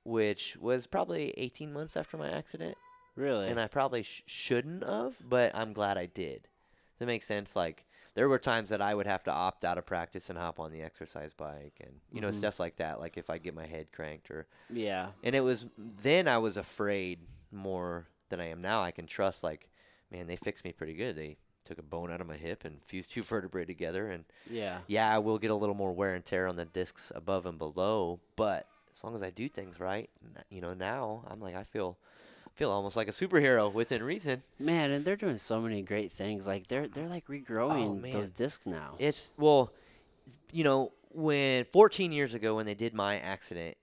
which 0.04 0.57
was 0.61 0.87
probably 0.87 1.33
18 1.37 1.73
months 1.73 1.97
after 1.97 2.16
my 2.16 2.31
accident, 2.31 2.76
really. 3.16 3.49
and 3.49 3.61
I 3.61 3.69
probably 3.69 4.02
sh- 4.02 4.23
shouldn't 4.26 4.85
have, 4.85 5.14
but 5.28 5.54
I'm 5.54 5.73
glad 5.73 5.97
I 5.97 6.07
did. 6.07 6.42
Does 6.42 6.99
that 7.00 7.07
make 7.07 7.23
sense? 7.23 7.54
Like 7.57 7.85
there 8.14 8.28
were 8.28 8.38
times 8.38 8.69
that 8.71 8.83
I 8.83 8.95
would 8.95 9.07
have 9.07 9.25
to 9.25 9.31
opt 9.31 9.64
out 9.64 9.78
of 9.78 9.87
practice 9.87 10.28
and 10.28 10.38
hop 10.38 10.61
on 10.61 10.73
the 10.73 10.83
exercise 10.83 11.33
bike, 11.35 11.81
and 11.81 11.92
you 12.11 12.21
know 12.21 12.31
Mhm. 12.31 12.35
stuff 12.35 12.61
like 12.61 12.76
that. 12.76 13.00
Like 13.00 13.16
if 13.16 13.31
I 13.31 13.38
get 13.38 13.54
my 13.54 13.66
head 13.66 13.92
cranked, 13.92 14.31
or 14.31 14.47
yeah. 14.71 15.11
and 15.23 15.35
it 15.35 15.40
was 15.40 15.66
then 15.78 16.28
I 16.28 16.38
was 16.38 16.57
afraid 16.57 17.21
more 17.50 18.07
than 18.28 18.40
I 18.40 18.47
am 18.49 18.61
now. 18.62 18.83
I 18.83 18.90
can 18.90 19.07
trust 19.07 19.42
like, 19.45 19.69
man, 20.11 20.26
they 20.26 20.37
fixed 20.37 20.64
me 20.64 20.73
pretty 20.73 20.95
good. 20.95 21.16
They 21.16 21.37
took 21.64 21.78
a 21.78 21.83
bone 21.83 22.11
out 22.11 22.21
of 22.21 22.26
my 22.26 22.37
hip 22.37 22.64
and 22.64 22.83
fused 22.85 23.11
two 23.11 23.23
vertebrae 23.33 23.64
together, 23.64 24.11
and 24.11 24.25
Yeah. 24.50 24.78
yeah, 24.87 25.12
I 25.14 25.19
will 25.19 25.38
get 25.38 25.50
a 25.50 25.54
little 25.54 25.75
more 25.75 25.92
wear 25.92 26.14
and 26.14 26.25
tear 26.25 26.47
on 26.47 26.57
the 26.57 26.64
discs 26.64 27.11
above 27.14 27.47
and 27.47 27.59
below, 27.59 28.21
but 28.37 28.66
as 28.97 29.02
long 29.02 29.14
as 29.14 29.23
I 29.23 29.31
do 29.31 29.49
things 29.49 29.81
right, 29.81 30.11
you 30.50 30.61
know, 30.61 30.75
now 30.75 31.25
I'm 31.28 31.40
like 31.40 31.54
I 31.54 31.64
feel 31.64 31.97
feel 32.54 32.71
almost 32.71 32.97
like 32.97 33.09
a 33.09 33.12
superhero 33.12 33.73
within 33.73 34.02
reason. 34.02 34.42
Man, 34.59 34.90
and 34.90 35.04
they're 35.04 35.16
doing 35.16 35.38
so 35.38 35.61
many 35.61 35.81
great 35.83 36.12
things. 36.12 36.47
Like 36.47 36.66
they're 36.69 36.88
they're 36.88 37.09
like 37.09 37.26
regrowing 37.26 38.04
Oh, 38.07 38.12
those 38.12 38.31
discs 38.31 38.66
now. 38.66 38.97
It's 38.99 39.33
well, 39.38 39.73
you 40.50 40.64
know, 40.64 40.92
when 41.11 41.64
14 41.64 42.12
years 42.12 42.35
ago 42.35 42.57
when 42.57 42.66
they 42.66 42.75
did 42.75 42.92
my 42.95 43.19
accident 43.19 43.76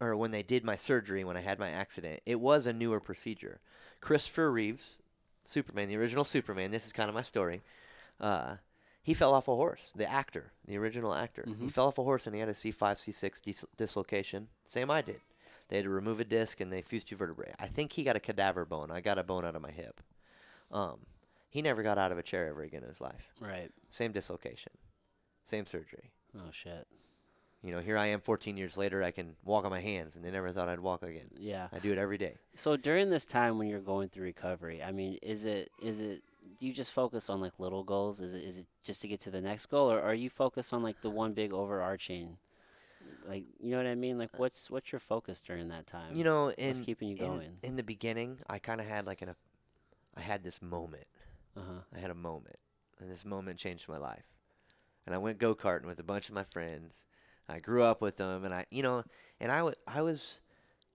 or 0.00 0.16
when 0.16 0.30
they 0.30 0.42
did 0.42 0.64
my 0.64 0.76
surgery 0.76 1.24
when 1.24 1.36
I 1.36 1.40
had 1.40 1.58
my 1.58 1.70
accident, 1.70 2.20
it 2.26 2.38
was 2.40 2.66
a 2.66 2.72
newer 2.72 3.00
procedure. 3.00 3.60
Christopher 4.00 4.50
Reeves, 4.52 4.98
Superman, 5.44 5.88
the 5.88 5.96
original 5.96 6.24
Superman, 6.24 6.70
this 6.70 6.86
is 6.86 6.92
kind 6.92 7.08
of 7.08 7.14
my 7.14 7.22
story. 7.22 7.62
Uh, 8.20 8.56
he 9.02 9.12
fell 9.14 9.34
off 9.34 9.48
a 9.48 9.54
horse, 9.54 9.90
the 9.94 10.10
actor, 10.10 10.52
the 10.66 10.76
original 10.78 11.14
actor. 11.14 11.44
He 11.46 11.52
Mhm. 11.66 11.72
fell 11.72 11.88
off 11.88 11.98
a 11.98 12.02
horse 12.04 12.26
and 12.26 12.34
he 12.34 12.40
had 12.40 12.48
a 12.48 12.54
C5, 12.54 12.98
C6 12.98 13.40
dis- 13.40 13.64
dislocation. 13.76 14.48
Same 14.66 14.90
I 14.90 15.02
did. 15.02 15.20
They 15.68 15.76
had 15.76 15.84
to 15.84 15.90
remove 15.90 16.20
a 16.20 16.24
disc 16.24 16.60
and 16.60 16.72
they 16.72 16.80
fused 16.82 17.08
two 17.08 17.16
vertebrae. 17.16 17.54
I 17.58 17.68
think 17.68 17.92
he 17.92 18.02
got 18.04 18.16
a 18.16 18.20
cadaver 18.20 18.64
bone. 18.64 18.90
I 18.90 19.00
got 19.00 19.18
a 19.18 19.22
bone 19.22 19.44
out 19.44 19.56
of 19.56 19.62
my 19.62 19.70
hip. 19.70 20.00
Um, 20.70 21.04
he 21.50 21.60
never 21.62 21.82
got 21.82 21.98
out 21.98 22.12
of 22.12 22.18
a 22.18 22.22
chair 22.22 22.48
ever 22.48 22.62
again 22.62 22.82
in 22.82 22.88
his 22.88 23.00
life. 23.00 23.32
right. 23.40 23.70
Same 23.90 24.12
dislocation, 24.12 24.72
same 25.44 25.66
surgery. 25.66 26.10
Oh 26.36 26.50
shit. 26.50 26.86
You 27.64 27.72
know, 27.72 27.80
here 27.80 27.96
I 27.96 28.06
am 28.08 28.20
14 28.20 28.58
years 28.58 28.76
later, 28.76 29.02
I 29.02 29.10
can 29.10 29.36
walk 29.42 29.64
on 29.64 29.70
my 29.70 29.80
hands, 29.80 30.16
and 30.16 30.24
they 30.24 30.30
never 30.30 30.52
thought 30.52 30.68
I'd 30.68 30.80
walk 30.80 31.02
again. 31.02 31.30
Yeah. 31.38 31.68
I 31.72 31.78
do 31.78 31.92
it 31.92 31.98
every 31.98 32.18
day. 32.18 32.34
So 32.56 32.76
during 32.76 33.08
this 33.08 33.24
time 33.24 33.56
when 33.56 33.68
you're 33.68 33.80
going 33.80 34.10
through 34.10 34.24
recovery, 34.24 34.82
I 34.82 34.92
mean, 34.92 35.18
is 35.22 35.46
it 35.46 35.72
is 35.82 36.02
it 36.02 36.22
do 36.60 36.66
you 36.66 36.74
just 36.74 36.92
focus 36.92 37.30
on 37.30 37.40
like 37.40 37.54
little 37.58 37.82
goals? 37.82 38.20
Is 38.20 38.34
it 38.34 38.44
is 38.44 38.58
it 38.58 38.66
just 38.84 39.00
to 39.00 39.08
get 39.08 39.20
to 39.22 39.30
the 39.30 39.40
next 39.40 39.66
goal, 39.66 39.90
or 39.90 39.98
are 40.02 40.12
you 40.12 40.28
focused 40.28 40.74
on 40.74 40.82
like 40.82 41.00
the 41.00 41.08
one 41.08 41.32
big 41.32 41.54
overarching? 41.54 42.36
Like 43.26 43.44
you 43.58 43.70
know 43.70 43.78
what 43.78 43.86
I 43.86 43.94
mean? 43.94 44.18
Like 44.18 44.38
what's 44.38 44.70
what's 44.70 44.92
your 44.92 45.00
focus 45.00 45.40
during 45.40 45.68
that 45.68 45.86
time? 45.86 46.14
You 46.14 46.24
know, 46.24 46.52
what's 46.58 46.80
keeping 46.82 47.08
you 47.08 47.16
in, 47.16 47.26
going? 47.26 47.50
in 47.62 47.76
the 47.76 47.82
beginning, 47.82 48.40
I 48.46 48.58
kind 48.58 48.78
of 48.78 48.86
had 48.86 49.06
like 49.06 49.22
an, 49.22 49.34
I 50.14 50.20
had 50.20 50.44
this 50.44 50.60
moment. 50.60 51.06
Uh 51.56 51.60
huh. 51.66 51.80
I 51.96 51.98
had 51.98 52.10
a 52.10 52.14
moment, 52.14 52.58
and 53.00 53.10
this 53.10 53.24
moment 53.24 53.58
changed 53.58 53.88
my 53.88 53.96
life. 53.96 54.24
And 55.06 55.14
I 55.14 55.18
went 55.18 55.38
go 55.38 55.54
karting 55.54 55.86
with 55.86 55.98
a 55.98 56.04
bunch 56.04 56.28
of 56.28 56.34
my 56.34 56.44
friends. 56.44 56.92
I 57.48 57.58
grew 57.58 57.82
up 57.82 58.00
with 58.00 58.16
them, 58.16 58.44
and 58.44 58.54
I, 58.54 58.66
you 58.70 58.82
know, 58.82 59.04
and 59.40 59.52
I 59.52 59.62
wa- 59.62 59.74
I 59.86 60.02
was, 60.02 60.40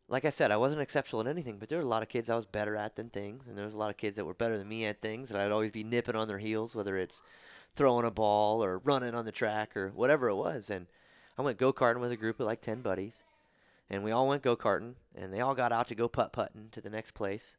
like 0.07 0.25
I 0.25 0.31
said, 0.31 0.51
I 0.51 0.57
wasn't 0.57 0.81
exceptional 0.81 1.21
at 1.21 1.27
anything, 1.27 1.57
but 1.57 1.69
there 1.69 1.77
were 1.77 1.83
a 1.83 1.87
lot 1.87 2.01
of 2.01 2.09
kids 2.09 2.29
I 2.29 2.35
was 2.35 2.45
better 2.45 2.75
at 2.75 2.95
than 2.95 3.09
things, 3.09 3.47
and 3.47 3.57
there 3.57 3.65
was 3.65 3.75
a 3.75 3.77
lot 3.77 3.91
of 3.91 3.97
kids 3.97 4.15
that 4.15 4.25
were 4.25 4.33
better 4.33 4.57
than 4.57 4.67
me 4.67 4.85
at 4.85 5.01
things, 5.01 5.29
and 5.29 5.39
I'd 5.39 5.51
always 5.51 5.71
be 5.71 5.83
nipping 5.83 6.15
on 6.15 6.27
their 6.27 6.39
heels, 6.39 6.75
whether 6.75 6.97
it's 6.97 7.21
throwing 7.75 8.05
a 8.05 8.11
ball 8.11 8.63
or 8.63 8.79
running 8.79 9.13
on 9.13 9.25
the 9.25 9.31
track 9.31 9.77
or 9.77 9.89
whatever 9.89 10.27
it 10.27 10.35
was. 10.35 10.69
And 10.69 10.87
I 11.37 11.43
went 11.43 11.59
go 11.59 11.71
karting 11.71 12.01
with 12.01 12.11
a 12.11 12.17
group 12.17 12.39
of 12.39 12.47
like 12.47 12.61
ten 12.61 12.81
buddies, 12.81 13.23
and 13.89 14.03
we 14.03 14.11
all 14.11 14.27
went 14.27 14.41
go 14.41 14.55
karting, 14.57 14.95
and 15.15 15.31
they 15.31 15.41
all 15.41 15.55
got 15.55 15.71
out 15.71 15.87
to 15.89 15.95
go 15.95 16.07
putt 16.07 16.33
putting 16.33 16.69
to 16.71 16.81
the 16.81 16.89
next 16.89 17.11
place, 17.11 17.55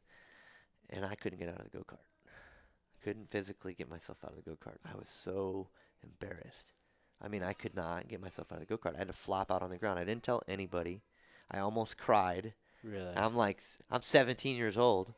and 0.89 1.05
I 1.05 1.15
couldn't 1.15 1.39
get 1.39 1.49
out 1.49 1.59
of 1.59 1.71
the 1.71 1.77
go 1.77 1.83
kart 1.83 2.03
I 2.27 3.03
couldn't 3.03 3.29
physically 3.29 3.73
get 3.73 3.89
myself 3.89 4.17
out 4.23 4.31
of 4.31 4.43
the 4.43 4.49
go 4.49 4.57
kart. 4.57 4.77
I 4.85 4.97
was 4.97 5.09
so 5.09 5.69
embarrassed. 6.03 6.73
I 7.23 7.27
mean, 7.27 7.43
I 7.43 7.53
could 7.53 7.75
not 7.75 8.07
get 8.07 8.21
myself 8.21 8.51
out 8.51 8.61
of 8.61 8.67
the 8.67 8.75
go 8.75 8.77
kart. 8.77 8.95
I 8.95 8.99
had 8.99 9.07
to 9.07 9.13
flop 9.13 9.51
out 9.51 9.61
on 9.61 9.69
the 9.69 9.77
ground. 9.77 9.99
I 9.99 10.03
didn't 10.03 10.23
tell 10.23 10.41
anybody. 10.47 11.01
I 11.49 11.59
almost 11.59 11.97
cried. 11.97 12.53
Really? 12.83 13.13
I'm 13.15 13.35
like, 13.35 13.61
I'm 13.91 14.01
17 14.01 14.55
years 14.55 14.77
old. 14.77 15.13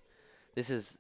This 0.56 0.70
is 0.70 1.00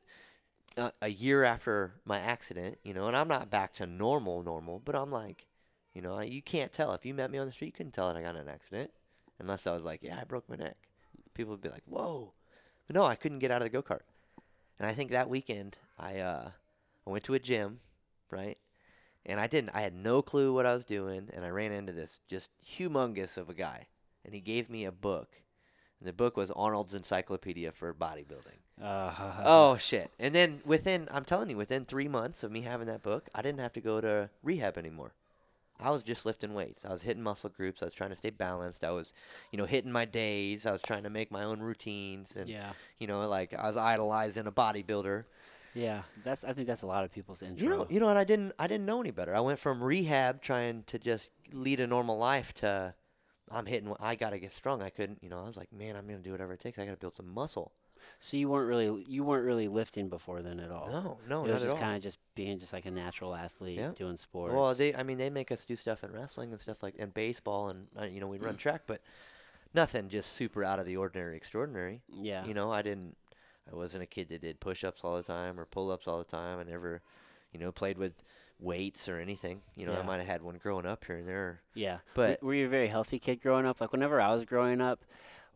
a, 0.77 0.91
a 1.01 1.09
year 1.09 1.43
after 1.43 1.93
my 2.05 2.19
accident, 2.19 2.77
you 2.83 2.93
know, 2.93 3.07
and 3.07 3.15
I'm 3.17 3.27
not 3.27 3.49
back 3.49 3.73
to 3.75 3.85
normal, 3.85 4.43
normal, 4.43 4.79
but 4.83 4.95
I'm 4.95 5.11
like, 5.11 5.47
you 5.93 6.01
know, 6.01 6.17
I- 6.17 6.23
you 6.23 6.41
can't 6.41 6.71
tell. 6.71 6.93
If 6.93 7.05
you 7.05 7.13
met 7.13 7.31
me 7.31 7.37
on 7.37 7.47
the 7.47 7.51
street, 7.51 7.67
you 7.67 7.73
couldn't 7.73 7.91
tell 7.91 8.07
that 8.07 8.17
I 8.17 8.21
got 8.21 8.35
in 8.35 8.41
an 8.41 8.49
accident 8.49 8.91
unless 9.39 9.67
I 9.67 9.73
was 9.73 9.83
like, 9.83 10.01
yeah, 10.03 10.17
I 10.19 10.23
broke 10.23 10.47
my 10.49 10.55
neck. 10.55 10.77
People 11.33 11.51
would 11.51 11.61
be 11.61 11.69
like, 11.69 11.83
whoa. 11.85 12.33
But 12.87 12.95
no, 12.95 13.05
I 13.05 13.15
couldn't 13.15 13.39
get 13.39 13.51
out 13.51 13.61
of 13.61 13.65
the 13.65 13.69
go 13.69 13.81
kart. 13.81 14.01
And 14.79 14.87
I 14.89 14.93
think 14.93 15.11
that 15.11 15.29
weekend, 15.29 15.77
I, 15.99 16.19
uh, 16.19 16.49
I 17.05 17.09
went 17.09 17.23
to 17.25 17.33
a 17.33 17.39
gym, 17.39 17.79
right? 18.31 18.57
And 19.25 19.39
I 19.39 19.47
didn't, 19.47 19.71
I 19.73 19.81
had 19.81 19.93
no 19.95 20.21
clue 20.21 20.53
what 20.53 20.65
I 20.65 20.73
was 20.73 20.85
doing. 20.85 21.29
And 21.33 21.45
I 21.45 21.49
ran 21.49 21.71
into 21.71 21.93
this 21.93 22.19
just 22.27 22.49
humongous 22.65 23.37
of 23.37 23.49
a 23.49 23.53
guy. 23.53 23.87
And 24.25 24.33
he 24.33 24.41
gave 24.41 24.69
me 24.69 24.85
a 24.85 24.91
book. 24.91 25.29
And 25.99 26.07
the 26.07 26.13
book 26.13 26.35
was 26.35 26.51
Arnold's 26.51 26.93
Encyclopedia 26.93 27.71
for 27.71 27.93
Bodybuilding. 27.93 28.59
Uh, 28.81 29.11
Oh 29.45 29.77
shit! 29.77 30.11
And 30.19 30.33
then 30.33 30.61
within, 30.65 31.07
I'm 31.11 31.23
telling 31.23 31.49
you, 31.49 31.55
within 31.57 31.85
three 31.85 32.07
months 32.07 32.43
of 32.43 32.51
me 32.51 32.61
having 32.61 32.87
that 32.87 33.03
book, 33.03 33.29
I 33.33 33.41
didn't 33.41 33.59
have 33.61 33.73
to 33.73 33.81
go 33.81 34.01
to 34.01 34.29
rehab 34.41 34.77
anymore. 34.77 35.13
I 35.79 35.91
was 35.91 36.03
just 36.03 36.25
lifting 36.25 36.53
weights. 36.53 36.85
I 36.85 36.91
was 36.91 37.01
hitting 37.03 37.23
muscle 37.23 37.49
groups. 37.49 37.81
I 37.81 37.85
was 37.85 37.93
trying 37.93 38.09
to 38.11 38.15
stay 38.15 38.29
balanced. 38.31 38.83
I 38.83 38.91
was, 38.91 39.13
you 39.51 39.57
know, 39.57 39.65
hitting 39.65 39.91
my 39.91 40.05
days. 40.05 40.65
I 40.65 40.71
was 40.71 40.81
trying 40.81 41.03
to 41.03 41.09
make 41.09 41.31
my 41.31 41.43
own 41.43 41.59
routines, 41.59 42.33
and 42.35 42.49
yeah, 42.49 42.71
you 42.99 43.07
know, 43.07 43.27
like 43.27 43.53
I 43.53 43.67
was 43.67 43.77
idolizing 43.77 44.47
a 44.47 44.51
bodybuilder. 44.51 45.25
Yeah. 45.75 46.03
That's 46.23 46.43
I 46.43 46.53
think 46.53 46.67
that's 46.67 46.81
a 46.83 46.87
lot 46.87 47.03
of 47.03 47.11
people's 47.11 47.41
intro. 47.41 47.63
You 47.63 47.69
know, 47.69 47.87
you 47.89 47.99
know, 47.99 48.09
and 48.09 48.17
I 48.19 48.23
didn't, 48.23 48.53
I 48.59 48.67
didn't 48.67 48.85
know 48.85 48.99
any 49.01 49.11
better. 49.11 49.35
I 49.35 49.39
went 49.39 49.59
from 49.59 49.83
rehab 49.83 50.41
trying 50.41 50.83
to 50.87 50.99
just 50.99 51.29
lead 51.51 51.79
a 51.79 51.87
normal 51.87 52.17
life 52.17 52.53
to, 52.55 52.93
I'm 53.51 53.65
hitting. 53.65 53.93
I 53.99 54.15
gotta 54.15 54.39
get 54.39 54.51
strong. 54.53 54.81
I 54.81 54.89
couldn't, 54.89 55.19
you 55.21 55.29
know. 55.29 55.39
I 55.39 55.47
was 55.47 55.57
like, 55.57 55.71
man, 55.73 55.95
I'm 55.95 56.05
gonna 56.07 56.19
do 56.19 56.31
whatever 56.31 56.53
it 56.53 56.59
takes. 56.59 56.79
I 56.79 56.85
gotta 56.85 56.97
build 56.97 57.15
some 57.15 57.31
muscle. 57.33 57.71
so 58.19 58.35
you 58.37 58.49
weren't 58.49 58.67
really 58.67 59.05
you 59.07 59.23
weren't 59.23 59.45
really 59.45 59.67
lifting 59.67 60.09
before 60.09 60.41
then 60.41 60.59
at 60.59 60.71
all. 60.71 60.89
No, 60.89 61.17
no, 61.29 61.45
it 61.45 61.53
was 61.53 61.63
just 61.63 61.77
kind 61.77 61.95
of 61.95 62.03
just 62.03 62.19
being 62.35 62.59
just 62.59 62.73
like 62.73 62.85
a 62.85 62.91
natural 62.91 63.33
athlete 63.35 63.79
Yeah. 63.79 63.91
doing 63.95 64.17
sports. 64.17 64.53
Well, 64.53 64.73
they, 64.73 64.93
I 64.93 65.03
mean, 65.03 65.17
they 65.17 65.29
make 65.29 65.51
us 65.51 65.63
do 65.65 65.75
stuff 65.75 66.03
in 66.03 66.11
wrestling 66.11 66.51
and 66.51 66.59
stuff 66.59 66.81
like, 66.83 66.95
and 66.99 67.13
baseball, 67.13 67.69
and 67.69 67.87
uh, 67.99 68.05
you 68.05 68.19
know, 68.19 68.27
we'd 68.27 68.41
run 68.41 68.57
track, 68.65 68.81
but 68.87 69.01
nothing 69.73 70.09
just 70.09 70.33
super 70.33 70.63
out 70.63 70.79
of 70.79 70.85
the 70.85 70.97
ordinary, 70.97 71.35
extraordinary. 71.37 72.01
yeah, 72.09 72.45
You 72.45 72.53
know, 72.53 72.71
I 72.71 72.81
didn't, 72.81 73.15
I 73.71 73.75
wasn't 73.75 74.03
a 74.03 74.07
kid 74.07 74.29
that 74.29 74.41
did 74.41 74.59
push-ups 74.59 75.01
all 75.03 75.15
the 75.15 75.23
time 75.23 75.59
or 75.59 75.65
pull-ups 75.65 76.07
all 76.07 76.17
the 76.17 76.23
time. 76.23 76.59
I 76.59 76.63
never, 76.63 77.01
you 77.51 77.59
know, 77.59 77.71
played 77.71 77.97
with 77.97 78.13
weights 78.59 79.07
or 79.07 79.19
anything. 79.19 79.61
You 79.75 79.85
know, 79.85 79.93
I 79.93 80.01
might 80.01 80.17
have 80.17 80.27
had 80.27 80.41
one 80.41 80.57
growing 80.57 80.85
up 80.85 81.05
here 81.05 81.17
and 81.17 81.27
there, 81.27 81.61
yeah. 81.73 81.99
but 82.13 82.41
were, 82.41 82.47
were 82.47 82.55
you 82.55 82.65
a 82.65 82.69
very 82.69 82.87
healthy 82.87 83.19
kid 83.19 83.41
growing 83.41 83.65
up? 83.65 83.81
Like 83.81 83.91
whenever 83.91 84.19
I 84.19 84.33
was 84.33 84.45
growing 84.45 84.81
up, 84.81 85.05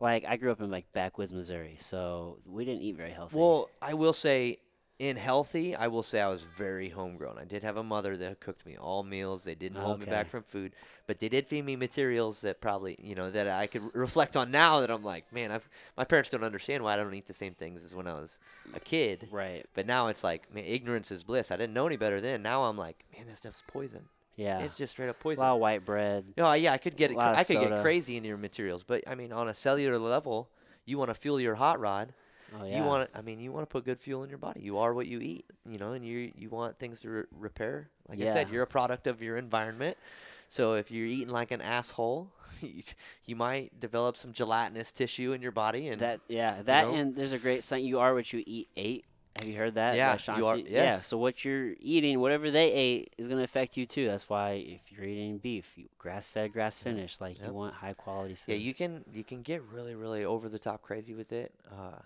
like 0.00 0.24
I 0.26 0.36
grew 0.36 0.52
up 0.52 0.60
in 0.60 0.70
like 0.70 0.92
backwoods 0.92 1.32
Missouri, 1.32 1.76
so 1.80 2.38
we 2.46 2.64
didn't 2.64 2.82
eat 2.82 2.96
very 2.96 3.12
healthy. 3.12 3.36
well, 3.36 3.70
I 3.82 3.94
will 3.94 4.12
say. 4.12 4.58
In 4.98 5.16
healthy, 5.16 5.76
I 5.76 5.86
will 5.86 6.02
say 6.02 6.20
I 6.20 6.26
was 6.28 6.42
very 6.56 6.88
homegrown. 6.88 7.38
I 7.38 7.44
did 7.44 7.62
have 7.62 7.76
a 7.76 7.84
mother 7.84 8.16
that 8.16 8.40
cooked 8.40 8.66
me 8.66 8.76
all 8.76 9.04
meals. 9.04 9.44
They 9.44 9.54
didn't 9.54 9.78
hold 9.80 10.00
me 10.00 10.06
back 10.06 10.28
from 10.28 10.42
food, 10.42 10.72
but 11.06 11.20
they 11.20 11.28
did 11.28 11.46
feed 11.46 11.64
me 11.64 11.76
materials 11.76 12.40
that 12.40 12.60
probably, 12.60 12.96
you 13.00 13.14
know, 13.14 13.30
that 13.30 13.46
I 13.46 13.68
could 13.68 13.82
reflect 13.94 14.36
on 14.36 14.50
now. 14.50 14.80
That 14.80 14.90
I'm 14.90 15.04
like, 15.04 15.32
man, 15.32 15.52
I've, 15.52 15.68
my 15.96 16.02
parents 16.02 16.30
don't 16.30 16.42
understand 16.42 16.82
why 16.82 16.94
I 16.94 16.96
don't 16.96 17.14
eat 17.14 17.28
the 17.28 17.32
same 17.32 17.54
things 17.54 17.84
as 17.84 17.94
when 17.94 18.08
I 18.08 18.14
was 18.14 18.40
a 18.74 18.80
kid. 18.80 19.28
right? 19.30 19.64
But 19.72 19.86
now 19.86 20.08
it's 20.08 20.24
like, 20.24 20.52
man, 20.52 20.64
ignorance 20.64 21.12
is 21.12 21.22
bliss. 21.22 21.52
I 21.52 21.56
didn't 21.56 21.74
know 21.74 21.86
any 21.86 21.96
better 21.96 22.20
then. 22.20 22.42
Now 22.42 22.64
I'm 22.64 22.76
like, 22.76 23.04
man, 23.16 23.28
that 23.28 23.36
stuff's 23.36 23.62
poison. 23.68 24.02
Yeah, 24.34 24.58
It's 24.60 24.76
just 24.76 24.92
straight 24.92 25.08
up 25.08 25.20
poison. 25.20 25.44
a 25.44 25.46
lot 25.48 25.54
of 25.54 25.60
white 25.60 25.84
bread. 25.84 26.24
You 26.36 26.42
know, 26.42 26.52
yeah, 26.54 26.72
I 26.72 26.78
could 26.78 26.96
get 26.96 27.12
it. 27.12 27.18
I 27.18 27.44
could 27.44 27.56
soda. 27.56 27.68
get 27.70 27.82
crazy 27.82 28.16
in 28.16 28.24
your 28.24 28.36
materials, 28.36 28.82
but 28.84 29.02
I 29.06 29.14
mean, 29.14 29.32
on 29.32 29.48
a 29.48 29.54
cellular 29.54 29.98
level, 29.98 30.48
you 30.84 30.96
want 30.98 31.10
to 31.10 31.14
fuel 31.14 31.40
your 31.40 31.56
hot 31.56 31.78
rod. 31.78 32.14
Oh 32.60 32.64
yeah, 32.64 32.78
You 32.78 32.84
want 32.84 33.12
to, 33.12 33.18
I 33.18 33.22
mean, 33.22 33.40
you 33.40 33.52
want 33.52 33.62
to 33.68 33.72
put 33.72 33.84
good 33.84 33.98
fuel 34.00 34.22
in 34.22 34.30
your 34.30 34.38
body. 34.38 34.60
You 34.60 34.76
are 34.76 34.94
what 34.94 35.06
you 35.06 35.20
eat, 35.20 35.44
you 35.68 35.78
know, 35.78 35.92
and 35.92 36.04
you 36.04 36.32
you 36.36 36.48
want 36.48 36.78
things 36.78 37.00
to 37.00 37.10
re- 37.10 37.22
repair. 37.32 37.90
Like 38.08 38.20
I 38.20 38.32
said, 38.32 38.50
you're 38.50 38.62
a 38.62 38.66
product 38.66 39.06
of 39.06 39.20
your 39.22 39.36
environment. 39.36 39.96
So 40.48 40.74
if 40.74 40.90
you're 40.90 41.04
eating 41.06 41.28
like 41.28 41.50
an 41.50 41.60
asshole, 41.60 42.30
you, 42.62 42.82
you 43.26 43.36
might 43.36 43.78
develop 43.78 44.16
some 44.16 44.32
gelatinous 44.32 44.92
tissue 44.92 45.32
in 45.32 45.42
your 45.42 45.52
body, 45.52 45.88
and 45.88 46.00
that. 46.00 46.20
Yeah, 46.28 46.62
that 46.62 46.88
know? 46.88 46.94
and 46.94 47.14
there's 47.14 47.32
a 47.32 47.38
great 47.38 47.62
saying: 47.64 47.84
"You 47.84 47.98
are 48.00 48.14
what 48.14 48.32
you 48.32 48.42
eat." 48.46 48.68
Ate. 48.76 49.04
Have 49.40 49.48
you 49.48 49.56
heard 49.56 49.74
that? 49.74 49.94
Yeah, 49.94 50.16
Sean 50.16 50.38
you 50.38 50.46
are- 50.46 50.56
C- 50.56 50.66
Yeah. 50.68 50.98
So 51.00 51.16
what 51.16 51.44
you're 51.44 51.74
eating, 51.78 52.18
whatever 52.18 52.50
they 52.50 52.72
ate, 52.72 53.14
is 53.18 53.28
going 53.28 53.38
to 53.38 53.44
affect 53.44 53.76
you 53.76 53.86
too. 53.86 54.06
That's 54.08 54.28
why 54.28 54.52
if 54.54 54.80
you're 54.90 55.04
eating 55.06 55.38
beef, 55.38 55.74
you, 55.76 55.84
grass-fed, 55.96 56.52
grass-finished, 56.52 57.20
like 57.20 57.38
Yep. 57.38 57.46
you 57.46 57.54
want 57.54 57.74
high-quality 57.74 58.34
food. 58.34 58.52
yeah, 58.52 58.56
you 58.56 58.74
can 58.74 59.04
you 59.12 59.22
can 59.22 59.42
get 59.42 59.62
really 59.72 59.94
really 59.94 60.24
over 60.24 60.48
the 60.48 60.58
top 60.58 60.82
crazy 60.82 61.14
with 61.14 61.30
it. 61.30 61.52
Uh, 61.70 62.00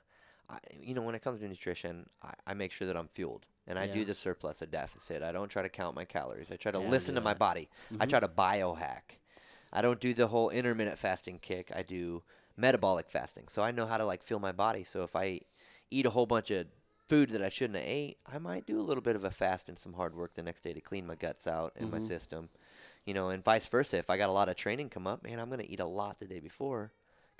I, 0.53 0.59
you 0.81 0.95
know, 0.95 1.03
when 1.03 1.15
it 1.15 1.23
comes 1.23 1.41
to 1.41 1.49
nutrition, 1.49 2.09
I, 2.23 2.33
I 2.49 2.55
make 2.55 2.73
sure 2.73 2.87
that 2.87 2.97
I'm 2.97 3.09
fueled, 3.09 3.47
and 3.67 3.79
I 3.79 3.87
do 3.87 4.05
the 4.05 4.15
surplus, 4.15 4.63
a 4.63 4.67
deficit. 4.67 5.23
I 5.23 5.33
don't 5.33 5.49
try 5.49 5.63
to 5.63 5.69
count 5.69 5.97
my 5.97 6.05
calories. 6.05 6.51
I 6.51 6.57
try 6.57 6.73
to 6.73 6.81
Yeah, 6.81 6.91
listen 6.91 7.15
to 7.15 7.21
my 7.21 7.35
body. 7.35 7.69
I 8.01 8.05
Mhm. 8.05 8.11
try 8.11 8.21
to 8.21 8.29
biohack. 8.29 9.19
I 9.73 9.81
don't 9.83 10.01
do 10.01 10.13
the 10.15 10.27
whole 10.29 10.51
intermittent 10.51 10.99
fasting 10.99 11.39
kick. 11.39 11.73
I 11.75 11.83
do 11.83 12.23
metabolic 12.57 13.09
fasting. 13.11 13.49
So 13.49 13.63
I 13.63 13.71
know 13.71 13.87
how 13.87 13.97
to 13.99 14.05
like 14.05 14.23
feel 14.23 14.39
my 14.39 14.53
body. 14.53 14.85
So 14.85 15.03
if 15.05 15.17
I 15.17 15.41
eat 15.91 16.07
a 16.07 16.11
whole 16.11 16.27
bunch 16.27 16.51
of 16.51 16.67
food 17.09 17.31
that 17.31 17.43
I 17.43 17.49
shouldn't 17.49 17.79
have 17.79 17.89
ate, 17.89 18.19
I 18.27 18.39
might 18.39 18.67
do 18.67 18.81
a 18.81 18.83
little 18.83 19.03
bit 19.03 19.17
of 19.17 19.25
a 19.25 19.31
fast 19.31 19.69
and 19.69 19.79
some 19.79 19.95
hard 19.95 20.15
work 20.15 20.35
the 20.35 20.43
next 20.43 20.63
day 20.63 20.73
to 20.75 20.81
clean 20.81 21.07
my 21.07 21.15
guts 21.15 21.47
out 21.47 21.73
and 21.77 21.91
my 21.91 21.99
Mhm. 21.99 22.09
system. 22.09 22.51
You 23.07 23.15
know, 23.15 23.31
and 23.31 23.45
vice 23.45 23.67
versa. 23.67 23.99
If 23.99 24.11
I 24.11 24.17
got 24.19 24.29
a 24.29 24.33
lot 24.33 24.49
of 24.49 24.57
training 24.57 24.91
come 24.91 25.07
up, 25.07 25.23
man, 25.25 25.41
I'm 25.41 25.51
gonna 25.51 25.65
eat 25.67 25.81
a 25.81 25.87
lot 25.87 26.19
the 26.21 26.27
day 26.27 26.41
before 26.41 26.93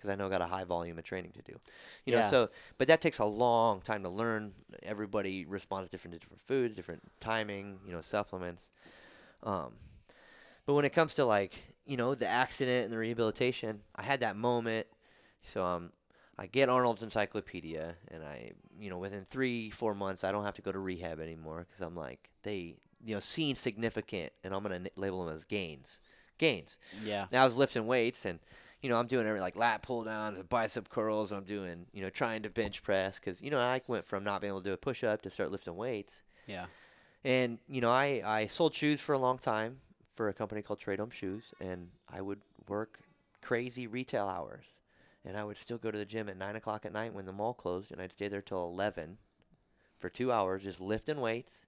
because 0.03 0.13
I 0.13 0.17
know 0.17 0.27
I 0.27 0.31
got 0.31 0.43
a 0.43 0.47
high 0.47 0.65
volume 0.65 0.99
of 0.99 1.05
training 1.05 1.31
to 1.33 1.43
do. 1.43 1.57
You 2.05 2.15
know, 2.15 2.19
Yeah. 2.21 2.29
so 2.31 2.49
but 2.79 2.89
that 2.89 3.01
takes 3.01 3.19
a 3.21 3.25
long 3.25 3.81
time 3.81 4.03
to 4.03 4.09
learn. 4.09 4.53
Everybody 4.83 5.45
responds 5.45 5.89
different 5.89 6.15
to 6.15 6.19
different 6.19 6.43
foods, 6.43 6.75
different 6.75 7.03
timing. 7.21 7.79
You 7.87 7.93
know, 7.93 8.01
supplements. 8.01 8.71
Um, 9.45 9.75
but 10.67 10.75
when 10.75 10.85
it 10.85 10.93
comes 10.93 11.15
to 11.15 11.25
like 11.25 11.55
you 11.87 11.97
know 11.97 12.15
the 12.15 12.27
accident 12.29 12.85
and 12.85 12.93
the 12.93 12.99
rehabilitation, 12.99 13.81
I 13.97 14.03
had 14.03 14.21
that 14.21 14.37
moment. 14.37 14.87
So 15.43 15.65
um, 15.65 15.91
I 16.39 16.47
get 16.47 16.69
Arnold's 16.69 17.03
Encyclopedia, 17.03 17.95
and 18.11 18.23
I 18.25 18.53
you 18.79 18.91
know 18.91 18.99
within 18.99 19.25
three 19.29 19.71
four 19.71 19.95
months 19.95 20.25
I 20.25 20.33
don't 20.33 20.45
have 20.45 20.55
to 20.55 20.63
go 20.63 20.73
to 20.73 20.79
rehab 20.79 21.21
anymore 21.21 21.67
because 21.69 21.81
I'm 21.85 21.97
like 21.97 22.31
they 22.43 22.77
you 23.05 23.15
know 23.15 23.21
seen 23.21 23.55
significant, 23.57 24.33
and 24.45 24.55
I'm 24.55 24.63
gonna 24.63 24.77
n- 24.77 24.89
label 24.97 25.25
them 25.25 25.35
as 25.35 25.43
gains, 25.45 25.99
gains. 26.39 26.79
yeah. 27.05 27.27
Now 27.33 27.43
I 27.43 27.45
was 27.45 27.57
lifting 27.57 27.87
weights 27.89 28.25
and 28.25 28.39
you 28.83 28.89
know 28.89 28.97
I'm 28.99 29.07
doing 29.07 29.27
every 29.27 29.41
like 29.41 29.57
lat 29.57 29.83
pull 29.83 30.05
downs 30.05 30.39
and 30.39 30.49
bicep 30.49 30.89
curls. 30.89 31.33
I'm 31.33 31.45
doing 31.45 31.87
you 31.93 32.03
know 32.03 32.11
trying 32.11 32.43
to 32.43 32.51
bench 32.51 32.83
press 32.83 33.19
because 33.19 33.41
you 33.41 33.51
know 33.51 33.61
I 33.61 33.81
went 33.87 34.05
from 34.05 34.25
not 34.25 34.41
being 34.41 34.51
able 34.51 34.61
to 34.61 34.69
do 34.69 34.73
a 34.75 34.77
push 34.77 35.05
up 35.05 35.23
to 35.23 35.31
start 35.31 35.51
lifting 35.51 35.77
weights. 35.77 36.21
Yeah. 36.47 36.67
And 37.25 37.59
you 37.69 37.81
know, 37.81 37.93
I 37.93 38.23
I 38.25 38.47
sold 38.47 38.75
shoes 38.75 39.01
for 39.01 39.13
a 39.15 39.19
long 39.19 39.39
time 39.39 39.79
for 40.17 40.29
a 40.29 40.35
company 40.35 40.61
called 40.63 40.81
Tradehome 40.81 41.13
Shoes, 41.13 41.45
and 41.61 41.89
I 42.13 42.21
would 42.21 42.41
work 42.69 42.99
crazy 43.41 43.87
retail 43.87 44.27
hours, 44.29 44.65
and 45.25 45.37
I 45.37 45.45
would 45.45 45.57
still 45.57 45.79
go 45.79 45.91
to 45.91 45.99
the 45.99 46.05
gym 46.05 46.29
at 46.29 46.37
nine 46.37 46.57
o'clock 46.57 46.85
at 46.85 46.93
night 46.93 47.15
when 47.15 47.25
the 47.25 47.33
mall 47.33 47.55
closed, 47.55 47.93
and 47.93 48.03
I'd 48.03 48.13
stay 48.13 48.29
there 48.29 48.43
till 48.43 48.65
eleven 48.65 49.19
for 49.99 50.11
two 50.11 50.33
hours 50.33 50.65
just 50.65 50.81
lifting 50.81 51.21
weights. 51.21 51.67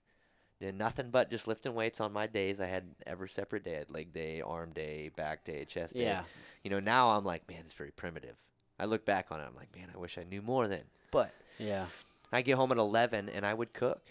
Did 0.64 0.78
nothing 0.78 1.10
but 1.10 1.30
just 1.30 1.46
lifting 1.46 1.74
weights 1.74 2.00
on 2.00 2.10
my 2.10 2.26
days. 2.26 2.58
I 2.58 2.64
had 2.64 2.84
every 3.06 3.28
separate 3.28 3.64
day. 3.64 3.74
I 3.74 3.78
had 3.80 3.90
leg 3.90 4.14
day, 4.14 4.40
arm 4.40 4.70
day, 4.72 5.10
back 5.14 5.44
day, 5.44 5.66
chest 5.66 5.92
day. 5.92 6.04
Yeah. 6.04 6.22
You 6.62 6.70
know, 6.70 6.80
now 6.80 7.10
I'm 7.10 7.22
like, 7.22 7.46
man, 7.46 7.64
it's 7.66 7.74
very 7.74 7.90
primitive. 7.90 8.36
I 8.80 8.86
look 8.86 9.04
back 9.04 9.26
on 9.30 9.40
it, 9.40 9.44
I'm 9.46 9.54
like, 9.54 9.76
man, 9.76 9.88
I 9.94 9.98
wish 9.98 10.16
I 10.16 10.22
knew 10.22 10.40
more 10.40 10.66
then. 10.66 10.84
But 11.10 11.34
Yeah. 11.58 11.84
I 12.32 12.40
get 12.40 12.56
home 12.56 12.72
at 12.72 12.78
11 12.78 13.28
and 13.28 13.44
I 13.44 13.52
would 13.52 13.74
cook. 13.74 14.06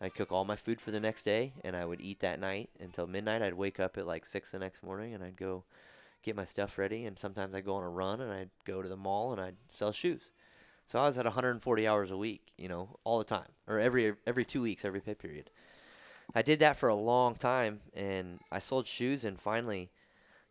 I'd 0.00 0.16
cook 0.16 0.32
all 0.32 0.44
my 0.44 0.56
food 0.56 0.80
for 0.80 0.90
the 0.90 0.98
next 0.98 1.22
day 1.22 1.52
and 1.62 1.76
I 1.76 1.84
would 1.84 2.00
eat 2.00 2.18
that 2.18 2.40
night 2.40 2.68
until 2.80 3.06
midnight. 3.06 3.40
I'd 3.40 3.54
wake 3.54 3.78
up 3.78 3.96
at 3.96 4.08
like 4.08 4.26
6 4.26 4.50
the 4.50 4.58
next 4.58 4.82
morning 4.82 5.14
and 5.14 5.22
I'd 5.22 5.36
go 5.36 5.62
get 6.24 6.34
my 6.34 6.46
stuff 6.46 6.78
ready 6.78 7.04
and 7.04 7.16
sometimes 7.16 7.54
I'd 7.54 7.64
go 7.64 7.76
on 7.76 7.84
a 7.84 7.88
run 7.88 8.20
and 8.20 8.32
I'd 8.32 8.50
go 8.64 8.82
to 8.82 8.88
the 8.88 8.96
mall 8.96 9.30
and 9.30 9.40
I'd 9.40 9.56
sell 9.72 9.92
shoes. 9.92 10.32
So 10.88 10.98
I 10.98 11.06
was 11.06 11.16
at 11.16 11.26
140 11.26 11.86
hours 11.86 12.10
a 12.10 12.16
week, 12.16 12.52
you 12.58 12.66
know, 12.66 12.98
all 13.04 13.18
the 13.18 13.24
time 13.24 13.52
or 13.68 13.78
every 13.78 14.14
every 14.26 14.44
2 14.44 14.60
weeks, 14.62 14.84
every 14.84 15.00
pay 15.00 15.14
period. 15.14 15.48
I 16.34 16.42
did 16.42 16.58
that 16.60 16.76
for 16.76 16.88
a 16.88 16.94
long 16.94 17.34
time 17.34 17.80
and 17.94 18.40
I 18.50 18.58
sold 18.58 18.86
shoes 18.86 19.24
and 19.24 19.38
finally, 19.38 19.90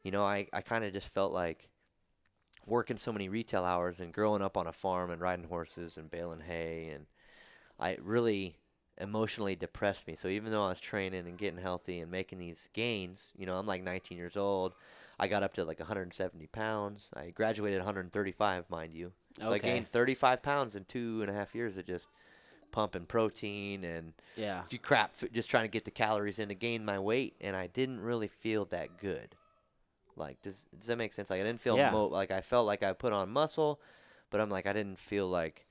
you 0.04 0.12
know, 0.12 0.24
I 0.24 0.48
I 0.54 0.62
kind 0.62 0.84
of 0.84 0.94
just 0.94 1.10
felt 1.10 1.34
like 1.34 1.70
working 2.66 2.98
so 2.98 3.12
many 3.12 3.30
retail 3.30 3.64
hours 3.64 4.00
and 4.00 4.14
growing 4.14 4.42
up 4.42 4.58
on 4.58 4.68
a 4.68 4.74
farm 4.74 5.12
and 5.12 5.22
riding 5.22 5.48
horses 5.48 5.98
and 5.98 6.10
baling 6.10 6.42
hay 6.42 6.90
and 6.94 7.06
I 7.80 7.92
it 7.92 8.04
really 8.04 8.58
emotionally 8.98 9.56
depressed 9.56 10.08
me. 10.08 10.16
So 10.16 10.28
even 10.28 10.52
though 10.52 10.66
I 10.66 10.70
was 10.70 10.80
training 10.80 11.28
and 11.28 11.38
getting 11.38 11.60
healthy 11.60 12.00
and 12.00 12.10
making 12.12 12.40
these 12.40 12.68
gains, 12.74 13.28
you 13.38 13.46
know, 13.46 13.58
I'm 13.58 13.68
like 13.68 13.84
19 13.84 14.18
years 14.18 14.38
old. 14.38 14.74
I 15.20 15.28
got 15.28 15.44
up 15.44 15.54
to 15.54 15.64
like 15.64 15.80
170 15.80 16.48
pounds. 16.48 17.10
I 17.16 17.30
graduated 17.30 17.80
135, 17.80 18.70
mind 18.70 18.94
you. 18.94 19.12
So 19.40 19.54
I 19.54 19.60
gained 19.60 19.88
35 19.88 20.42
pounds 20.42 20.76
in 20.76 20.86
two 20.86 21.22
and 21.22 21.30
a 21.30 21.34
half 21.34 21.56
years 21.56 21.78
of 21.78 21.86
just 21.86 22.08
pumping 22.76 23.06
protein 23.06 23.86
and 23.86 24.12
Yeah. 24.36 24.64
crap, 24.82 25.14
just 25.32 25.50
trying 25.50 25.64
to 25.64 25.70
get 25.70 25.86
the 25.86 25.92
calories 25.92 26.40
in 26.40 26.50
to 26.50 26.56
gain 26.56 26.84
my 26.84 27.00
weight, 27.00 27.34
and 27.40 27.56
I 27.56 27.68
didn't 27.68 28.02
really 28.02 28.28
feel 28.28 28.66
that 28.66 28.98
good. 28.98 29.34
Like, 30.18 30.42
does 30.42 30.66
does 30.78 30.88
that 30.88 30.98
make 30.98 31.14
sense? 31.14 31.30
Like, 31.30 31.40
I 31.40 31.44
didn't 31.44 31.62
feel 31.62 31.78
Yeah. 31.78 31.92
mo- 31.92 32.08
like 32.08 32.32
I 32.32 32.42
felt 32.42 32.68
like 32.68 32.84
I 32.84 32.92
put 32.92 33.14
on 33.14 33.30
muscle, 33.30 33.80
but 34.30 34.42
I'm 34.42 34.50
like 34.50 34.66
I 34.66 34.74
didn't 34.74 35.00
feel 35.00 35.28
like 35.30 35.68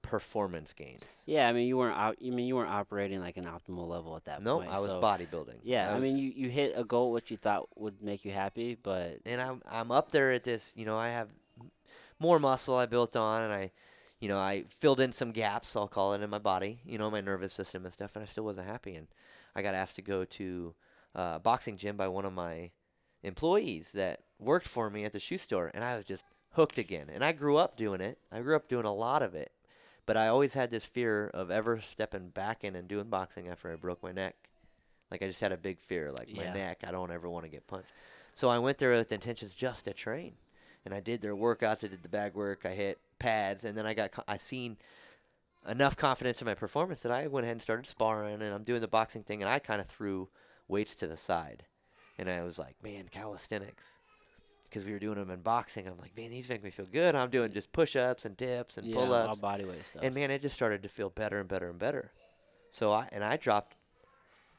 performance 0.00 0.72
gains. 0.72 1.04
Yeah, 1.26 1.46
I 1.48 1.52
mean 1.52 1.68
you 1.68 1.76
weren't 1.76 1.98
out. 1.98 2.22
You 2.22 2.32
mean 2.32 2.46
you 2.46 2.56
weren't 2.56 2.70
operating 2.70 3.20
like 3.20 3.36
an 3.36 3.44
optimal 3.44 3.86
level 3.86 4.16
at 4.16 4.24
that 4.24 4.42
No, 4.42 4.56
point. 4.56 4.70
No, 4.70 4.74
I 4.74 4.78
was 4.78 4.86
so, 4.86 5.02
bodybuilding. 5.02 5.58
Yeah, 5.62 5.92
I, 5.92 5.98
mean 5.98 6.16
you, 6.16 6.32
you 6.34 6.48
hit 6.48 6.72
a 6.76 6.84
goal 6.84 7.12
which 7.12 7.30
you 7.30 7.36
thought 7.36 7.68
would 7.76 8.02
make 8.02 8.24
you 8.24 8.32
happy, 8.32 8.74
but 8.74 9.18
and 9.26 9.38
I'm 9.38 9.60
I'm 9.70 9.90
up 9.90 10.12
there 10.12 10.30
at 10.30 10.44
this. 10.44 10.72
You 10.74 10.86
know, 10.86 10.96
I 10.96 11.08
have 11.10 11.28
more 12.18 12.38
muscle 12.38 12.74
I 12.74 12.86
built 12.86 13.16
on, 13.16 13.42
and 13.42 13.52
I, 13.52 13.70
you 14.20 14.28
know, 14.28 14.38
I 14.38 14.64
filled 14.68 15.00
in 15.00 15.12
some 15.12 15.32
gaps. 15.32 15.76
I'll 15.76 15.88
call 15.88 16.14
it 16.14 16.22
in 16.22 16.30
my 16.30 16.38
body. 16.38 16.80
You 16.84 16.98
know, 16.98 17.10
my 17.10 17.20
nervous 17.20 17.52
system 17.52 17.84
and 17.84 17.92
stuff, 17.92 18.12
and 18.14 18.22
I 18.22 18.26
still 18.26 18.44
wasn't 18.44 18.66
happy. 18.66 18.94
And 18.94 19.06
I 19.54 19.62
got 19.62 19.74
asked 19.74 19.96
to 19.96 20.02
go 20.02 20.24
to 20.24 20.74
uh, 21.14 21.32
a 21.36 21.40
boxing 21.40 21.76
gym 21.76 21.96
by 21.96 22.08
one 22.08 22.24
of 22.24 22.32
my 22.32 22.70
employees 23.22 23.90
that 23.92 24.20
worked 24.38 24.66
for 24.66 24.90
me 24.90 25.04
at 25.04 25.12
the 25.12 25.20
shoe 25.20 25.38
store, 25.38 25.70
and 25.74 25.84
I 25.84 25.96
was 25.96 26.04
just 26.04 26.24
hooked 26.52 26.78
again. 26.78 27.06
And 27.12 27.24
I 27.24 27.32
grew 27.32 27.56
up 27.56 27.76
doing 27.76 28.00
it. 28.00 28.18
I 28.32 28.40
grew 28.40 28.56
up 28.56 28.68
doing 28.68 28.86
a 28.86 28.92
lot 28.92 29.22
of 29.22 29.34
it, 29.34 29.52
but 30.06 30.16
I 30.16 30.28
always 30.28 30.54
had 30.54 30.70
this 30.70 30.84
fear 30.84 31.28
of 31.28 31.50
ever 31.50 31.80
stepping 31.80 32.28
back 32.28 32.64
in 32.64 32.74
and 32.74 32.88
doing 32.88 33.08
boxing 33.08 33.48
after 33.48 33.72
I 33.72 33.76
broke 33.76 34.02
my 34.02 34.12
neck. 34.12 34.34
Like 35.10 35.22
I 35.22 35.26
just 35.26 35.40
had 35.40 35.52
a 35.52 35.56
big 35.56 35.78
fear, 35.78 36.12
like 36.12 36.28
my 36.34 36.44
neck. 36.54 36.82
I 36.86 36.90
don't 36.90 37.10
ever 37.10 37.28
want 37.30 37.44
to 37.44 37.50
get 37.50 37.66
punched. 37.66 37.88
So 38.34 38.48
I 38.48 38.58
went 38.58 38.78
there 38.78 38.96
with 38.96 39.10
intentions 39.10 39.52
just 39.54 39.86
to 39.86 39.92
train, 39.92 40.34
and 40.84 40.92
I 40.92 41.00
did 41.00 41.22
their 41.22 41.34
workouts. 41.34 41.84
I 41.84 41.88
did 41.88 42.02
the 42.02 42.08
bag 42.08 42.34
work. 42.34 42.66
I 42.66 42.70
hit 42.70 42.98
pads, 43.18 43.64
and 43.64 43.76
then 43.76 43.86
I 43.86 43.94
got 43.94 44.12
I 44.26 44.36
seen 44.36 44.76
enough 45.66 45.96
confidence 45.96 46.40
in 46.40 46.46
my 46.46 46.54
performance 46.54 47.02
that 47.02 47.12
I 47.12 47.26
went 47.26 47.44
ahead 47.44 47.56
and 47.56 47.62
started 47.62 47.86
sparring, 47.86 48.40
and 48.42 48.54
I'm 48.54 48.64
doing 48.64 48.80
the 48.80 48.88
boxing 48.88 49.22
thing, 49.22 49.42
and 49.42 49.50
I 49.50 49.58
kind 49.58 49.80
of 49.80 49.86
threw 49.86 50.28
weights 50.68 50.94
to 50.96 51.06
the 51.06 51.16
side, 51.16 51.64
and 52.18 52.30
I 52.30 52.42
was 52.42 52.58
like, 52.58 52.76
man, 52.82 53.08
calisthenics, 53.10 53.84
because 54.64 54.84
we 54.84 54.92
were 54.92 54.98
doing 54.98 55.18
them 55.18 55.30
in 55.30 55.40
boxing. 55.40 55.86
I'm 55.88 55.98
like, 55.98 56.16
man, 56.16 56.30
these 56.30 56.48
make 56.48 56.62
me 56.62 56.70
feel 56.70 56.86
good. 56.86 57.14
I'm 57.14 57.30
doing 57.30 57.52
just 57.52 57.72
push-ups 57.72 58.24
and 58.24 58.36
dips 58.36 58.78
and 58.78 58.86
yeah, 58.86 58.94
pull-ups, 58.94 59.28
all 59.28 59.36
body 59.36 59.64
weight 59.64 59.84
stuff. 59.84 60.02
and 60.02 60.14
man, 60.14 60.30
it 60.30 60.42
just 60.42 60.54
started 60.54 60.82
to 60.82 60.88
feel 60.88 61.10
better 61.10 61.38
and 61.38 61.48
better 61.48 61.68
and 61.68 61.78
better. 61.78 62.12
So 62.70 62.92
I 62.92 63.08
and 63.12 63.24
I 63.24 63.36
dropped 63.36 63.76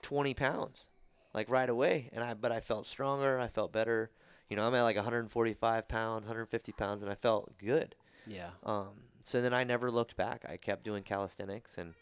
20 0.02 0.34
pounds, 0.34 0.90
like 1.34 1.50
right 1.50 1.70
away. 1.70 2.10
And 2.14 2.24
I 2.24 2.34
but 2.34 2.52
I 2.52 2.60
felt 2.60 2.86
stronger. 2.86 3.40
I 3.40 3.48
felt 3.48 3.72
better. 3.72 4.12
You 4.50 4.56
know, 4.56 4.66
I'm 4.66 4.74
at 4.74 4.82
like 4.82 4.96
145 4.96 5.88
pounds, 5.88 6.26
150 6.26 6.72
pounds, 6.72 7.04
and 7.04 7.12
I 7.12 7.16
felt 7.16 7.56
good. 7.60 7.96
Yeah, 8.30 8.52
Um, 8.64 8.90
so 9.24 9.42
then 9.42 9.54
I 9.54 9.64
never 9.64 9.92
looked 9.92 10.16
back. 10.16 10.46
I 10.48 10.58
kept 10.58 10.84
doing 10.84 11.04
calisthenics, 11.04 11.78
and 11.78 11.94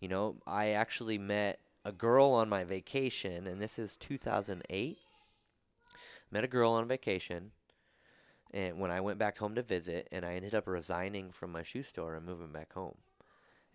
you 0.00 0.08
know, 0.08 0.36
I 0.46 0.70
actually 0.70 1.18
met 1.18 1.60
a 1.84 1.92
girl 1.92 2.30
on 2.32 2.48
my 2.48 2.64
vacation, 2.64 3.46
and 3.46 3.60
this 3.62 3.78
is 3.78 3.96
2008. 3.96 4.98
Met 6.30 6.44
a 6.44 6.48
girl 6.48 6.72
on 6.72 6.88
vacation, 6.88 7.52
and 8.52 8.78
when 8.78 8.90
I 8.90 9.00
went 9.00 9.18
back 9.18 9.38
home 9.38 9.54
to 9.56 9.62
visit, 9.62 10.08
and 10.12 10.24
I 10.24 10.34
ended 10.34 10.54
up 10.54 10.66
resigning 10.66 11.30
from 11.32 11.52
my 11.52 11.62
shoe 11.62 11.82
store 11.82 12.14
and 12.16 12.26
moving 12.26 12.52
back 12.52 12.72
home. 12.72 12.96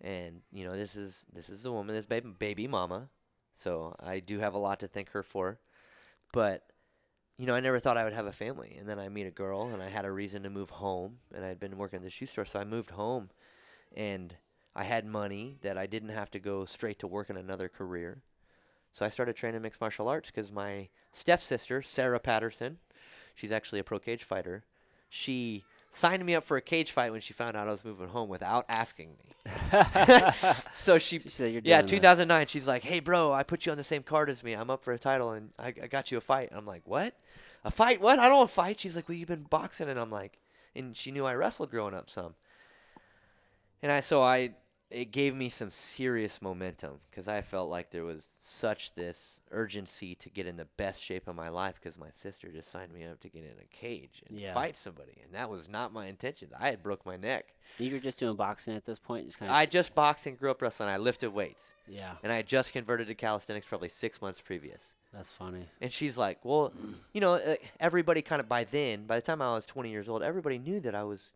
And 0.00 0.42
you 0.52 0.64
know, 0.64 0.76
this 0.76 0.96
is 0.96 1.24
this 1.32 1.48
is 1.50 1.62
the 1.62 1.72
woman, 1.72 1.94
this 1.94 2.06
baby 2.06 2.30
baby 2.38 2.68
mama. 2.68 3.08
So 3.56 3.96
I 4.00 4.20
do 4.20 4.38
have 4.40 4.54
a 4.54 4.58
lot 4.58 4.80
to 4.80 4.88
thank 4.88 5.10
her 5.10 5.22
for, 5.22 5.58
but 6.32 6.64
you 7.38 7.46
know, 7.46 7.54
I 7.54 7.60
never 7.60 7.78
thought 7.78 7.96
I 7.96 8.04
would 8.04 8.12
have 8.12 8.26
a 8.26 8.32
family. 8.32 8.76
And 8.78 8.88
then 8.88 8.98
I 8.98 9.08
meet 9.08 9.26
a 9.26 9.30
girl, 9.30 9.68
and 9.72 9.82
I 9.82 9.88
had 9.88 10.04
a 10.04 10.10
reason 10.10 10.42
to 10.44 10.50
move 10.50 10.70
home. 10.70 11.18
And 11.34 11.44
I'd 11.44 11.60
been 11.60 11.76
working 11.76 11.98
at 11.98 12.02
the 12.02 12.10
shoe 12.10 12.26
store, 12.26 12.44
so 12.44 12.58
I 12.58 12.64
moved 12.64 12.90
home, 12.90 13.30
and 13.94 14.34
I 14.74 14.84
had 14.84 15.04
money 15.06 15.56
that 15.62 15.78
I 15.78 15.86
didn't 15.86 16.10
have 16.10 16.30
to 16.32 16.38
go 16.38 16.64
straight 16.64 16.98
to 17.00 17.06
work 17.06 17.30
in 17.30 17.36
another 17.36 17.68
career. 17.68 18.22
So 18.92 19.04
I 19.04 19.10
started 19.10 19.36
training 19.36 19.62
mixed 19.62 19.80
martial 19.80 20.08
arts 20.08 20.30
because 20.30 20.50
my 20.50 20.88
stepsister, 21.12 21.82
Sarah 21.82 22.20
Patterson, 22.20 22.78
she's 23.34 23.52
actually 23.52 23.80
a 23.80 23.84
pro 23.84 23.98
cage 23.98 24.24
fighter. 24.24 24.64
She 25.10 25.64
signed 25.96 26.24
me 26.24 26.34
up 26.34 26.44
for 26.44 26.56
a 26.56 26.60
cage 26.60 26.92
fight 26.92 27.10
when 27.10 27.20
she 27.20 27.32
found 27.32 27.56
out 27.56 27.66
I 27.66 27.70
was 27.70 27.84
moving 27.84 28.08
home 28.08 28.28
without 28.28 28.66
asking 28.68 29.10
me. 29.10 29.52
so 30.74 30.98
she 30.98 31.18
she 31.18 31.28
said 31.28 31.52
yeah, 31.64 31.80
doing 31.80 31.86
this. 31.86 31.90
2009. 31.90 32.46
She's 32.48 32.66
like, 32.66 32.82
"Hey, 32.82 33.00
bro, 33.00 33.32
I 33.32 33.42
put 33.42 33.64
you 33.64 33.72
on 33.72 33.78
the 33.78 33.84
same 33.84 34.02
card 34.02 34.28
as 34.28 34.44
me. 34.44 34.52
I'm 34.52 34.70
up 34.70 34.82
for 34.84 34.92
a 34.92 34.98
title, 34.98 35.30
and 35.32 35.50
I, 35.58 35.68
I 35.82 35.86
got 35.86 36.10
you 36.10 36.18
a 36.18 36.20
fight." 36.20 36.50
And 36.50 36.58
I'm 36.58 36.66
like, 36.66 36.82
"What? 36.84 37.14
A 37.64 37.70
fight? 37.70 38.00
What? 38.00 38.18
I 38.18 38.28
don't 38.28 38.38
want 38.38 38.50
to 38.50 38.54
fight." 38.54 38.80
She's 38.80 38.94
like, 38.94 39.08
"Well, 39.08 39.16
you've 39.16 39.28
been 39.28 39.46
boxing," 39.48 39.88
and 39.88 39.98
I'm 39.98 40.10
like, 40.10 40.38
and 40.74 40.96
she 40.96 41.10
knew 41.10 41.24
I 41.24 41.34
wrestled 41.34 41.70
growing 41.70 41.94
up 41.94 42.10
some. 42.10 42.34
And 43.82 43.90
I 43.90 44.00
so 44.00 44.22
I 44.22 44.50
it 44.90 45.10
gave 45.10 45.34
me 45.34 45.48
some 45.48 45.70
serious 45.70 46.40
momentum 46.40 47.00
because 47.10 47.26
I 47.26 47.42
felt 47.42 47.68
like 47.68 47.90
there 47.90 48.04
was 48.04 48.28
such 48.38 48.94
this 48.94 49.40
urgency 49.50 50.14
to 50.16 50.30
get 50.30 50.46
in 50.46 50.56
the 50.56 50.64
best 50.76 51.02
shape 51.02 51.26
of 51.26 51.34
my 51.34 51.48
life 51.48 51.74
because 51.82 51.98
my 51.98 52.10
sister 52.12 52.48
just 52.52 52.70
signed 52.70 52.92
me 52.92 53.04
up 53.04 53.20
to 53.22 53.28
get 53.28 53.42
in 53.42 53.50
a 53.60 53.76
cage 53.76 54.22
and 54.28 54.38
Yeah. 54.38 54.54
fight 54.54 54.76
somebody, 54.76 55.18
and 55.24 55.34
that 55.34 55.50
was 55.50 55.68
not 55.68 55.92
my 55.92 56.06
intention. 56.06 56.50
I 56.58 56.68
had 56.68 56.82
broke 56.84 57.04
my 57.04 57.16
neck. 57.16 57.52
You 57.78 57.92
were 57.92 57.98
just 57.98 58.18
doing 58.20 58.36
boxing 58.36 58.76
at 58.76 58.84
this 58.84 58.98
point, 58.98 59.26
just 59.26 59.38
kind 59.38 59.50
of. 59.50 59.56
I 59.56 59.66
just 59.66 59.92
boxed 59.94 60.26
and 60.26 60.38
grew 60.38 60.50
up 60.52 60.62
wrestling. 60.62 60.88
I 60.88 60.98
lifted 60.98 61.30
weights 61.30 61.64
yeah, 61.88 62.14
and 62.22 62.30
I 62.32 62.36
had 62.36 62.46
just 62.46 62.72
converted 62.72 63.08
to 63.08 63.14
calisthenics 63.16 63.66
probably 63.66 63.88
six 63.88 64.20
months 64.22 64.40
previous. 64.40 64.92
that's 65.12 65.30
funny. 65.30 65.66
And 65.80 65.90
she's 65.92 66.16
like, 66.16 66.44
"Well, 66.44 66.72
you 67.12 67.20
know, 67.20 67.34
uh, 67.34 67.56
everybody 67.80 68.22
kind 68.22 68.38
of 68.40 68.48
by 68.48 68.64
then, 68.64 69.06
by 69.06 69.16
the 69.16 69.22
time 69.22 69.40
I 69.42 69.52
was 69.52 69.66
20 69.66 69.90
years 69.90 70.08
old, 70.08 70.22
everybody 70.22 70.58
knew 70.58 70.78
that 70.80 70.94
I 70.94 71.02
was 71.04 71.30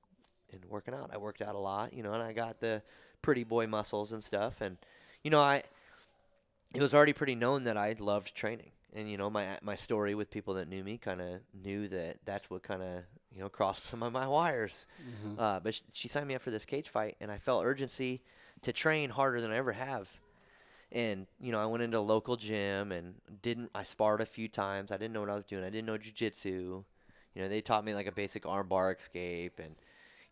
in 0.51 0.61
working 0.69 0.93
out. 0.95 1.11
I 1.13 1.17
worked 1.19 1.41
out 1.43 1.55
a 1.55 1.59
lot, 1.59 1.93
you 1.95 2.03
know, 2.03 2.13
and 2.13 2.23
I 2.23 2.33
got 2.33 2.61
the 2.61 2.83
pretty 3.23 3.45
boy 3.45 3.67
muscles 3.67 4.13
and 4.13 4.23
stuff. 4.23 4.61
And 4.61 4.77
you 5.23 5.31
know, 5.31 5.41
I 5.41 5.63
it 6.75 6.81
was 6.81 6.95
already 6.95 7.13
pretty 7.13 7.35
known 7.35 7.65
that 7.65 7.77
I 7.77 7.97
loved 7.99 8.35
training. 8.35 8.71
And 8.95 9.11
you 9.11 9.17
know, 9.17 9.31
my 9.31 9.59
my 9.63 9.77
story 9.77 10.15
with 10.15 10.31
people 10.31 10.55
that 10.55 10.69
knew 10.69 10.83
me 10.83 10.99
kind 10.99 11.21
of 11.21 11.41
knew 11.55 11.89
that 11.89 12.19
that's 12.25 12.51
what 12.51 12.63
kind 12.63 12.83
of 12.83 13.03
you 13.33 13.41
know 13.41 13.49
crossed 13.49 13.85
some 13.91 14.03
of 14.03 14.13
my 14.13 14.27
wires. 14.27 14.87
Mhm. 15.01 15.39
Uh, 15.39 15.61
but 15.61 15.75
sh- 15.75 15.83
she 15.93 16.09
signed 16.09 16.27
me 16.27 16.35
up 16.35 16.43
for 16.43 16.51
this 16.51 16.65
cage 16.65 16.89
fight, 16.89 17.17
and 17.21 17.31
I 17.31 17.39
felt 17.39 17.65
urgency 17.65 18.21
to 18.63 18.73
train 18.73 19.11
harder 19.11 19.41
than 19.41 19.53
I 19.53 19.57
ever 19.57 19.73
have. 19.73 20.09
And 20.93 21.27
you 21.41 21.53
know, 21.53 21.61
I 21.61 21.67
went 21.67 21.85
into 21.85 21.99
a 21.99 22.01
local 22.01 22.37
gym 22.37 22.91
and 22.91 23.15
didn't. 23.43 23.71
I 23.75 23.85
sparred 23.85 24.21
a 24.21 24.27
few 24.27 24.49
times. 24.49 24.91
I 24.91 24.97
didn't 24.97 25.13
know 25.13 25.21
what 25.21 25.31
I 25.31 25.37
was 25.37 25.45
doing. 25.45 25.63
I 25.63 25.71
didn't 25.71 25.87
know 25.87 25.99
jujitsu. 25.99 26.85
You 27.35 27.43
know, 27.43 27.49
they 27.49 27.61
taught 27.61 27.85
me 27.85 27.95
like 27.95 28.09
a 28.09 28.13
basic 28.13 28.43
armbar 28.43 28.97
escape, 28.99 29.61
and 29.61 29.77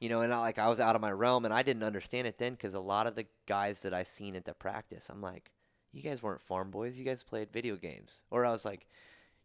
you 0.00 0.08
know, 0.08 0.22
and 0.22 0.32
I, 0.32 0.38
like 0.38 0.58
I 0.58 0.68
was 0.68 0.80
out 0.80 0.96
of 0.96 1.02
my 1.02 1.11
realm, 1.12 1.44
and 1.44 1.54
I 1.54 1.62
didn't 1.62 1.82
understand 1.82 2.26
it 2.26 2.38
then 2.38 2.52
because 2.52 2.74
a 2.74 2.80
lot 2.80 3.06
of 3.06 3.14
the 3.14 3.26
guys 3.46 3.80
that 3.80 3.94
I 3.94 4.04
seen 4.04 4.37
at 4.37 4.44
the 4.44 4.54
practice, 4.54 5.06
I'm 5.11 5.20
like, 5.20 5.50
you 5.92 6.02
guys 6.02 6.22
weren't 6.22 6.42
farm 6.42 6.70
boys. 6.70 6.96
You 6.96 7.04
guys 7.04 7.22
played 7.22 7.52
video 7.52 7.76
games, 7.76 8.22
or 8.30 8.44
I 8.44 8.50
was 8.50 8.64
like, 8.64 8.87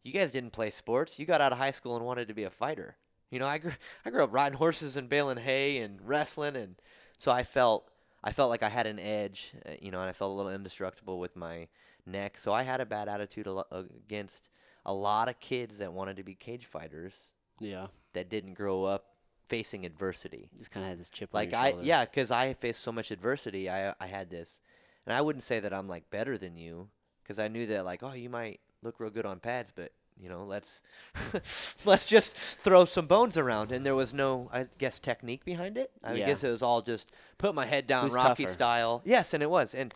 you 0.03 0.13
guys 0.13 0.31
didn't 0.31 0.51
play 0.51 0.69
sports. 0.69 1.17
You 1.17 1.25
got 1.25 1.41
out 1.41 1.51
of 1.51 1.57
high 1.57 1.71
school 1.71 1.95
and 1.95 2.05
wanted 2.05 2.27
to 2.27 2.33
be 2.33 2.43
a 2.43 2.49
fighter. 2.49 2.97
You 3.31 3.39
know, 3.39 3.47
I 3.47 3.57
grew 3.57 3.73
I 4.05 4.09
grew 4.09 4.23
up 4.23 4.33
riding 4.33 4.57
horses 4.57 4.97
and 4.97 5.09
baling 5.09 5.37
hay 5.37 5.79
and 5.79 5.99
wrestling, 6.03 6.55
and 6.55 6.75
so 7.17 7.31
I 7.31 7.43
felt 7.43 7.89
I 8.23 8.31
felt 8.31 8.49
like 8.49 8.63
I 8.63 8.69
had 8.69 8.87
an 8.87 8.99
edge, 8.99 9.53
uh, 9.65 9.71
you 9.81 9.91
know, 9.91 10.01
and 10.01 10.09
I 10.09 10.13
felt 10.13 10.31
a 10.31 10.35
little 10.35 10.51
indestructible 10.51 11.19
with 11.19 11.35
my 11.35 11.67
neck. 12.05 12.37
So 12.37 12.53
I 12.53 12.63
had 12.63 12.79
a 12.81 12.85
bad 12.85 13.07
attitude 13.09 13.47
against 13.71 14.49
a 14.85 14.93
lot 14.93 15.29
of 15.29 15.39
kids 15.39 15.77
that 15.79 15.93
wanted 15.93 16.17
to 16.17 16.23
be 16.23 16.35
cage 16.35 16.65
fighters 16.65 17.13
Yeah, 17.59 17.87
that 18.13 18.29
didn't 18.29 18.53
grow 18.53 18.83
up 18.83 19.12
facing 19.47 19.85
adversity. 19.85 20.49
just 20.57 20.71
kind 20.71 20.83
of 20.85 20.89
had 20.89 20.99
this 20.99 21.09
chip. 21.09 21.29
Like 21.33 21.53
I, 21.53 21.75
yeah, 21.81 22.05
because 22.05 22.31
I 22.31 22.53
faced 22.53 22.81
so 22.81 22.91
much 22.91 23.11
adversity. 23.11 23.69
I 23.69 23.93
I 23.99 24.07
had 24.07 24.29
this, 24.29 24.61
and 25.05 25.13
I 25.15 25.21
wouldn't 25.21 25.43
say 25.43 25.59
that 25.59 25.73
I'm 25.73 25.87
like 25.87 26.09
better 26.09 26.37
than 26.37 26.55
you, 26.55 26.89
because 27.23 27.39
I 27.39 27.47
knew 27.47 27.65
that 27.67 27.85
like, 27.85 28.03
oh, 28.03 28.13
you 28.13 28.29
might 28.29 28.59
look 28.81 28.99
real 28.99 29.09
good 29.11 29.25
on 29.25 29.39
pads, 29.39 29.71
but 29.75 29.91
you 30.19 30.29
know, 30.29 30.43
let's 30.43 30.81
let's 31.85 32.05
just 32.05 32.33
throw 32.35 32.85
some 32.85 33.07
bones 33.07 33.37
around. 33.37 33.71
And 33.71 33.85
there 33.85 33.95
was 33.95 34.13
no, 34.13 34.49
I 34.53 34.67
guess, 34.77 34.99
technique 34.99 35.43
behind 35.43 35.77
it. 35.77 35.91
I 36.03 36.13
Yeah. 36.13 36.27
guess 36.27 36.43
it 36.43 36.49
was 36.51 36.61
all 36.61 36.81
just 36.81 37.11
put 37.37 37.55
my 37.55 37.65
head 37.65 37.87
down, 37.87 38.05
Who's 38.05 38.13
Rocky 38.13 38.43
tougher? 38.43 38.53
style. 38.53 39.01
Yes, 39.05 39.33
and 39.33 39.41
it 39.41 39.49
was. 39.49 39.73
And 39.73 39.93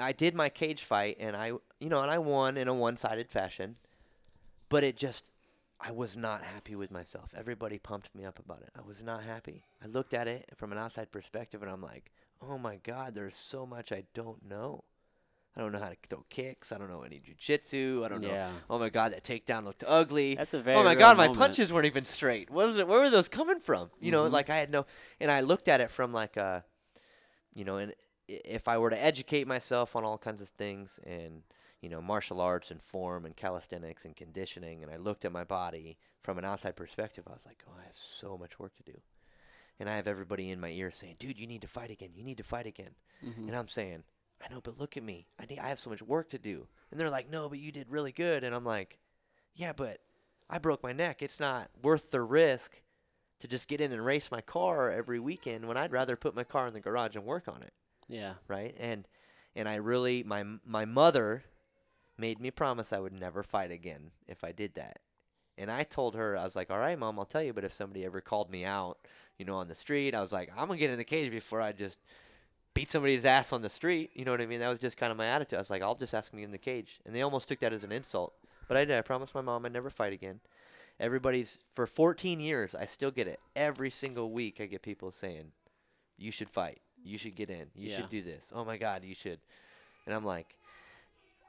I 0.00 0.12
did 0.12 0.34
my 0.36 0.48
cage 0.48 0.84
fight, 0.84 1.16
and 1.18 1.36
I, 1.36 1.48
you 1.80 1.88
know, 1.88 2.00
and 2.02 2.10
I 2.10 2.18
won 2.18 2.56
in 2.56 2.68
a 2.68 2.74
one-sided 2.74 3.28
fashion, 3.30 3.76
but 4.68 4.84
it 4.84 4.96
just. 4.96 5.30
I 5.80 5.92
was 5.92 6.16
not 6.16 6.42
happy 6.42 6.74
with 6.74 6.90
myself. 6.90 7.30
Everybody 7.36 7.78
pumped 7.78 8.12
me 8.14 8.24
up 8.24 8.38
about 8.38 8.62
it. 8.62 8.70
I 8.76 8.82
was 8.86 9.00
not 9.02 9.22
happy. 9.22 9.64
I 9.82 9.86
looked 9.86 10.12
at 10.12 10.26
it 10.26 10.48
from 10.56 10.72
an 10.72 10.78
outside 10.78 11.12
perspective 11.12 11.62
and 11.62 11.70
I'm 11.70 11.82
like, 11.82 12.10
oh 12.42 12.58
my 12.58 12.76
God, 12.82 13.14
there's 13.14 13.36
so 13.36 13.64
much 13.64 13.92
I 13.92 14.02
don't 14.14 14.44
know. 14.44 14.84
I 15.56 15.60
don't 15.60 15.72
know 15.72 15.78
how 15.78 15.88
to 15.88 15.96
throw 16.08 16.24
kicks. 16.28 16.70
I 16.72 16.78
don't 16.78 16.90
know 16.90 17.02
any 17.02 17.20
jujitsu. 17.20 18.04
I 18.04 18.08
don't 18.08 18.20
know. 18.20 18.28
Oh 18.70 18.78
my 18.78 18.90
God, 18.90 19.12
that 19.12 19.24
takedown 19.24 19.64
looked 19.64 19.82
ugly. 19.86 20.34
that's 20.36 20.54
a 20.54 20.60
very. 20.60 20.76
Oh 20.78 20.84
my 20.84 20.94
God, 20.94 21.16
my 21.16 21.24
moment. 21.26 21.38
punches 21.38 21.72
weren't 21.72 21.86
even 21.86 22.04
straight. 22.04 22.48
What 22.50 22.66
was 22.68 22.76
it? 22.76 22.86
Where 22.86 23.00
were 23.00 23.10
those 23.10 23.28
coming 23.28 23.58
from? 23.58 23.90
You 24.00 24.12
know, 24.12 24.24
Mhm. 24.28 24.32
like 24.32 24.50
I 24.50 24.56
had 24.56 24.70
no, 24.70 24.86
and 25.20 25.30
I 25.32 25.40
looked 25.40 25.66
at 25.66 25.80
it 25.80 25.90
from 25.90 26.12
like 26.12 26.36
a, 26.36 26.64
you 27.54 27.64
know, 27.64 27.78
and 27.78 27.92
if 28.28 28.68
I 28.68 28.78
were 28.78 28.90
to 28.90 29.02
educate 29.04 29.48
myself 29.48 29.96
on 29.96 30.04
all 30.04 30.18
kinds 30.18 30.40
of 30.40 30.48
things 30.50 31.00
and 31.04 31.42
you 31.80 31.88
know 31.88 32.00
martial 32.00 32.40
arts 32.40 32.70
and 32.70 32.82
form 32.82 33.24
and 33.24 33.36
calisthenics 33.36 34.04
and 34.04 34.16
conditioning, 34.16 34.82
and 34.82 34.92
I 34.92 34.96
looked 34.96 35.24
at 35.24 35.32
my 35.32 35.44
body 35.44 35.98
from 36.22 36.38
an 36.38 36.44
outside 36.44 36.76
perspective, 36.76 37.24
I 37.28 37.32
was 37.32 37.46
like, 37.46 37.62
oh, 37.68 37.72
I 37.80 37.84
have 37.84 37.96
so 37.96 38.36
much 38.36 38.58
work 38.58 38.74
to 38.76 38.82
do. 38.82 39.00
and 39.80 39.88
I 39.88 39.94
have 39.94 40.08
everybody 40.08 40.50
in 40.50 40.60
my 40.60 40.70
ear 40.70 40.90
saying, 40.90 41.16
"Dude, 41.20 41.38
you 41.38 41.46
need 41.46 41.62
to 41.62 41.68
fight 41.68 41.90
again. 41.90 42.10
You 42.12 42.24
need 42.24 42.38
to 42.38 42.42
fight 42.42 42.66
again." 42.66 42.96
Mhm. 43.22 43.46
And 43.46 43.54
I'm 43.54 43.68
saying, 43.68 44.02
"I 44.40 44.48
know, 44.52 44.60
but 44.60 44.76
look 44.76 44.96
at 44.96 45.04
me. 45.04 45.28
I 45.38 45.46
need, 45.46 45.60
I 45.60 45.68
have 45.68 45.78
so 45.78 45.88
much 45.88 46.02
work 46.02 46.30
to 46.30 46.38
do." 46.38 46.66
And 46.90 46.98
they're 46.98 47.10
like, 47.10 47.30
"No, 47.30 47.48
but 47.48 47.60
you 47.60 47.70
did 47.70 47.88
really 47.88 48.10
good." 48.10 48.42
And 48.42 48.54
I'm 48.56 48.64
like, 48.64 48.98
"Yeah, 49.54 49.72
but 49.72 50.00
I 50.50 50.58
broke 50.58 50.82
my 50.82 50.92
neck. 50.92 51.22
It's 51.22 51.38
not 51.38 51.70
worth 51.80 52.10
the 52.10 52.20
risk 52.22 52.82
to 53.38 53.46
just 53.46 53.68
get 53.68 53.80
in 53.80 53.92
and 53.92 54.04
race 54.04 54.32
my 54.32 54.40
car 54.40 54.90
every 54.90 55.20
weekend 55.20 55.68
when 55.68 55.76
I'd 55.76 55.92
rather 55.92 56.16
put 56.16 56.34
my 56.34 56.42
car 56.44 56.66
in 56.66 56.74
the 56.74 56.80
garage 56.80 57.14
and 57.14 57.24
work 57.24 57.46
on 57.46 57.62
it." 57.62 57.72
Yeah. 58.08 58.34
right? 58.48 58.74
And 58.80 59.06
and 59.54 59.68
I 59.68 59.76
really 59.76 60.24
my 60.24 60.42
my 60.64 60.84
mother 60.86 61.44
made 62.18 62.40
me 62.40 62.50
promise 62.50 62.92
I 62.92 62.98
would 62.98 63.18
never 63.18 63.42
fight 63.42 63.70
again 63.70 64.10
if 64.26 64.44
I 64.44 64.52
did 64.52 64.74
that. 64.74 64.98
And 65.56 65.70
I 65.70 65.82
told 65.82 66.14
her 66.14 66.36
I 66.36 66.44
was 66.44 66.54
like, 66.56 66.70
"All 66.70 66.78
right, 66.78 66.98
mom, 66.98 67.18
I'll 67.18 67.24
tell 67.24 67.42
you, 67.42 67.52
but 67.52 67.64
if 67.64 67.72
somebody 67.74 68.04
ever 68.04 68.20
called 68.20 68.50
me 68.50 68.64
out, 68.64 68.98
you 69.38 69.44
know, 69.44 69.56
on 69.56 69.68
the 69.68 69.74
street, 69.74 70.14
I 70.14 70.20
was 70.20 70.32
like, 70.32 70.50
I'm 70.56 70.66
going 70.68 70.78
to 70.78 70.84
get 70.84 70.90
in 70.90 70.98
the 70.98 71.04
cage 71.04 71.30
before 71.30 71.60
I 71.60 71.72
just 71.72 71.98
beat 72.74 72.90
somebody's 72.90 73.24
ass 73.24 73.52
on 73.52 73.62
the 73.62 73.70
street." 73.70 74.10
You 74.14 74.24
know 74.24 74.30
what 74.30 74.40
I 74.40 74.46
mean? 74.46 74.60
That 74.60 74.68
was 74.68 74.78
just 74.78 74.96
kind 74.96 75.10
of 75.10 75.18
my 75.18 75.26
attitude. 75.26 75.56
I 75.56 75.60
was 75.60 75.70
like, 75.70 75.82
"I'll 75.82 75.94
just 75.96 76.14
ask 76.14 76.32
me 76.32 76.42
in 76.44 76.52
the 76.52 76.58
cage." 76.58 77.00
And 77.04 77.14
they 77.14 77.22
almost 77.22 77.48
took 77.48 77.58
that 77.60 77.72
as 77.72 77.82
an 77.84 77.92
insult. 77.92 78.34
But 78.68 78.76
I 78.76 78.84
did. 78.84 78.96
I 78.96 79.02
promised 79.02 79.34
my 79.34 79.40
mom 79.40 79.64
I'd 79.66 79.72
never 79.72 79.90
fight 79.90 80.12
again. 80.12 80.40
Everybody's 81.00 81.58
for 81.74 81.86
14 81.86 82.40
years, 82.40 82.74
I 82.74 82.86
still 82.86 83.10
get 83.12 83.28
it. 83.28 83.40
Every 83.54 83.90
single 83.90 84.30
week 84.30 84.60
I 84.60 84.66
get 84.66 84.82
people 84.82 85.10
saying, 85.12 85.52
"You 86.16 86.30
should 86.32 86.50
fight. 86.50 86.80
You 87.02 87.18
should 87.18 87.34
get 87.36 87.50
in. 87.50 87.70
You 87.74 87.88
Yeah. 87.90 87.96
should 87.96 88.10
do 88.10 88.22
this. 88.22 88.46
Oh 88.52 88.64
my 88.64 88.76
god, 88.76 89.04
you 89.04 89.14
should." 89.14 89.40
And 90.06 90.14
I'm 90.14 90.24
like, 90.24 90.54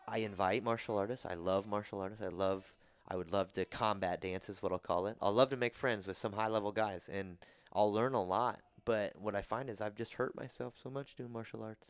I 0.10 0.19
invite 0.19 0.63
martial 0.63 0.98
artists. 0.98 1.26
I 1.26 1.36
love 1.36 1.67
martial 1.67 2.00
artists. 2.02 2.24
I 2.24 2.30
love 2.30 2.74
I 3.08 3.15
would 3.15 3.32
love 3.32 3.52
to 3.54 3.65
combat 3.65 4.22
dance 4.22 4.50
is 4.50 4.62
what 4.62 4.72
I'll 4.72 4.80
call 4.80 5.08
it. 5.08 5.17
I'll 5.22 5.34
love 5.34 5.50
to 5.50 5.58
make 5.58 5.76
friends 5.76 6.06
with 6.06 6.17
some 6.17 6.34
high 6.34 6.48
level 6.48 6.72
guys 6.72 7.10
and 7.12 7.38
I'll 7.74 7.91
learn 7.91 8.13
a 8.13 8.24
lot. 8.24 8.60
But 8.86 9.13
what 9.19 9.36
I 9.36 9.41
find 9.41 9.69
is 9.69 9.82
I've 9.82 9.95
just 9.95 10.13
hurt 10.13 10.36
myself 10.36 10.76
so 10.82 10.89
much 10.89 11.15
doing 11.15 11.32
martial 11.32 11.63
arts. 11.63 11.86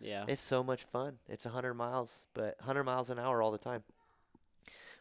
Yeah. 0.00 0.24
It's 0.28 0.42
so 0.42 0.62
much 0.62 0.84
fun. 0.84 1.14
It's 1.28 1.46
a 1.46 1.48
100 1.48 1.74
miles, 1.74 2.20
but 2.34 2.56
100 2.58 2.84
miles 2.84 3.08
an 3.10 3.18
hour 3.18 3.42
all 3.42 3.50
the 3.50 3.58
time. 3.58 3.82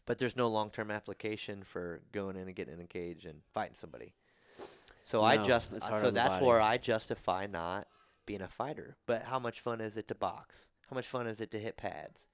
But 0.06 0.17
there's 0.19 0.38
no 0.38 0.47
long-term 0.47 0.89
application 0.89 1.63
for 1.63 2.01
going 2.13 2.38
in 2.38 2.43
and 2.43 2.56
getting 2.56 2.75
in 2.75 2.80
a 2.80 2.88
cage 2.88 3.25
and 3.25 3.41
fighting 3.53 3.75
somebody. 3.75 4.13
So 5.03 5.21
I 5.21 5.38
just 5.38 5.73
uh, 5.73 5.99
so 5.99 6.12
that's 6.12 6.41
where 6.41 6.62
I 6.62 6.77
justify 6.77 7.45
not 7.47 7.88
being 8.25 8.41
a 8.41 8.47
fighter. 8.47 8.95
But 9.06 9.23
how 9.23 9.39
much 9.39 9.60
fun 9.60 9.82
is 9.82 9.97
it 9.97 10.08
to 10.10 10.15
box? 10.15 10.65
How 10.89 10.95
much 10.95 11.08
fun 11.08 11.27
is 11.27 11.41
it 11.41 11.51
to 11.51 11.60
hit 11.60 11.75
pads 11.75 12.25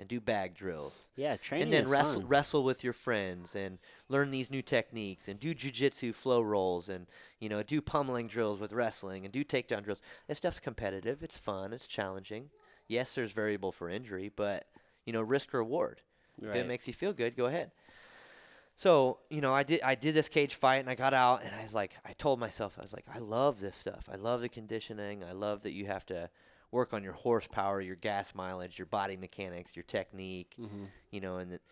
and 0.00 0.08
do 0.08 0.20
bag 0.20 0.54
drills? 0.54 1.06
yeah. 1.16 1.36
Training 1.36 1.64
and 1.64 1.72
then 1.72 1.88
wrestle 1.88 2.22
fun. 2.22 2.28
wrestle 2.28 2.64
with 2.64 2.82
your 2.82 2.92
friends 2.92 3.54
and 3.54 3.78
learn 4.08 4.30
these 4.30 4.50
new 4.50 4.62
techniques 4.62 5.28
and 5.28 5.38
do 5.38 5.54
jujitsu 5.54 6.14
flow 6.14 6.40
rolls 6.40 6.88
and 6.88 7.06
you 7.38 7.48
know 7.48 7.62
do 7.62 7.80
pummeling 7.80 8.26
drills 8.26 8.58
with 8.58 8.72
wrestling 8.72 9.24
and 9.24 9.32
do 9.32 9.44
takedown 9.44 9.84
drills. 9.84 10.00
That 10.26 10.36
stuff's 10.36 10.60
competitive. 10.60 11.22
It's 11.22 11.36
fun. 11.36 11.72
It's 11.72 11.86
challenging. 11.86 12.50
Yes, 12.88 13.14
there's 13.14 13.32
variable 13.32 13.70
for 13.70 13.88
injury, 13.88 14.32
but 14.34 14.66
you 15.04 15.12
know 15.12 15.22
risk 15.22 15.52
reward. 15.52 16.00
If 16.42 16.54
it 16.54 16.66
makes 16.66 16.86
you 16.88 16.94
feel 16.94 17.12
good, 17.12 17.36
go 17.36 17.46
ahead. 17.46 17.70
So 18.74 19.18
you 19.28 19.42
know, 19.42 19.52
I 19.52 19.62
did 19.62 19.82
I 19.82 19.94
did 19.94 20.14
this 20.14 20.30
cage 20.30 20.54
fight 20.54 20.78
and 20.78 20.88
I 20.88 20.94
got 20.94 21.12
out 21.12 21.44
and 21.44 21.54
I 21.54 21.62
was 21.62 21.74
like, 21.74 21.92
I 22.04 22.14
told 22.14 22.40
myself 22.40 22.78
I 22.78 22.82
was 22.82 22.94
like, 22.94 23.04
I 23.14 23.18
love 23.18 23.60
this 23.60 23.76
stuff. 23.76 24.08
I 24.10 24.16
love 24.16 24.40
the 24.40 24.48
conditioning. 24.48 25.22
I 25.22 25.32
love 25.32 25.62
that 25.64 25.72
you 25.72 25.84
have 25.86 26.06
to 26.06 26.30
work 26.70 26.92
on 26.92 27.02
your 27.02 27.12
horsepower, 27.14 27.80
your 27.80 27.96
gas 27.96 28.34
mileage, 28.34 28.78
your 28.78 28.86
body 28.86 29.16
mechanics, 29.16 29.74
your 29.76 29.82
technique 29.84 30.54
Mhm. 30.58 30.88
you 31.10 31.20
know, 31.20 31.38
and 31.38 31.50
th- 31.50 31.62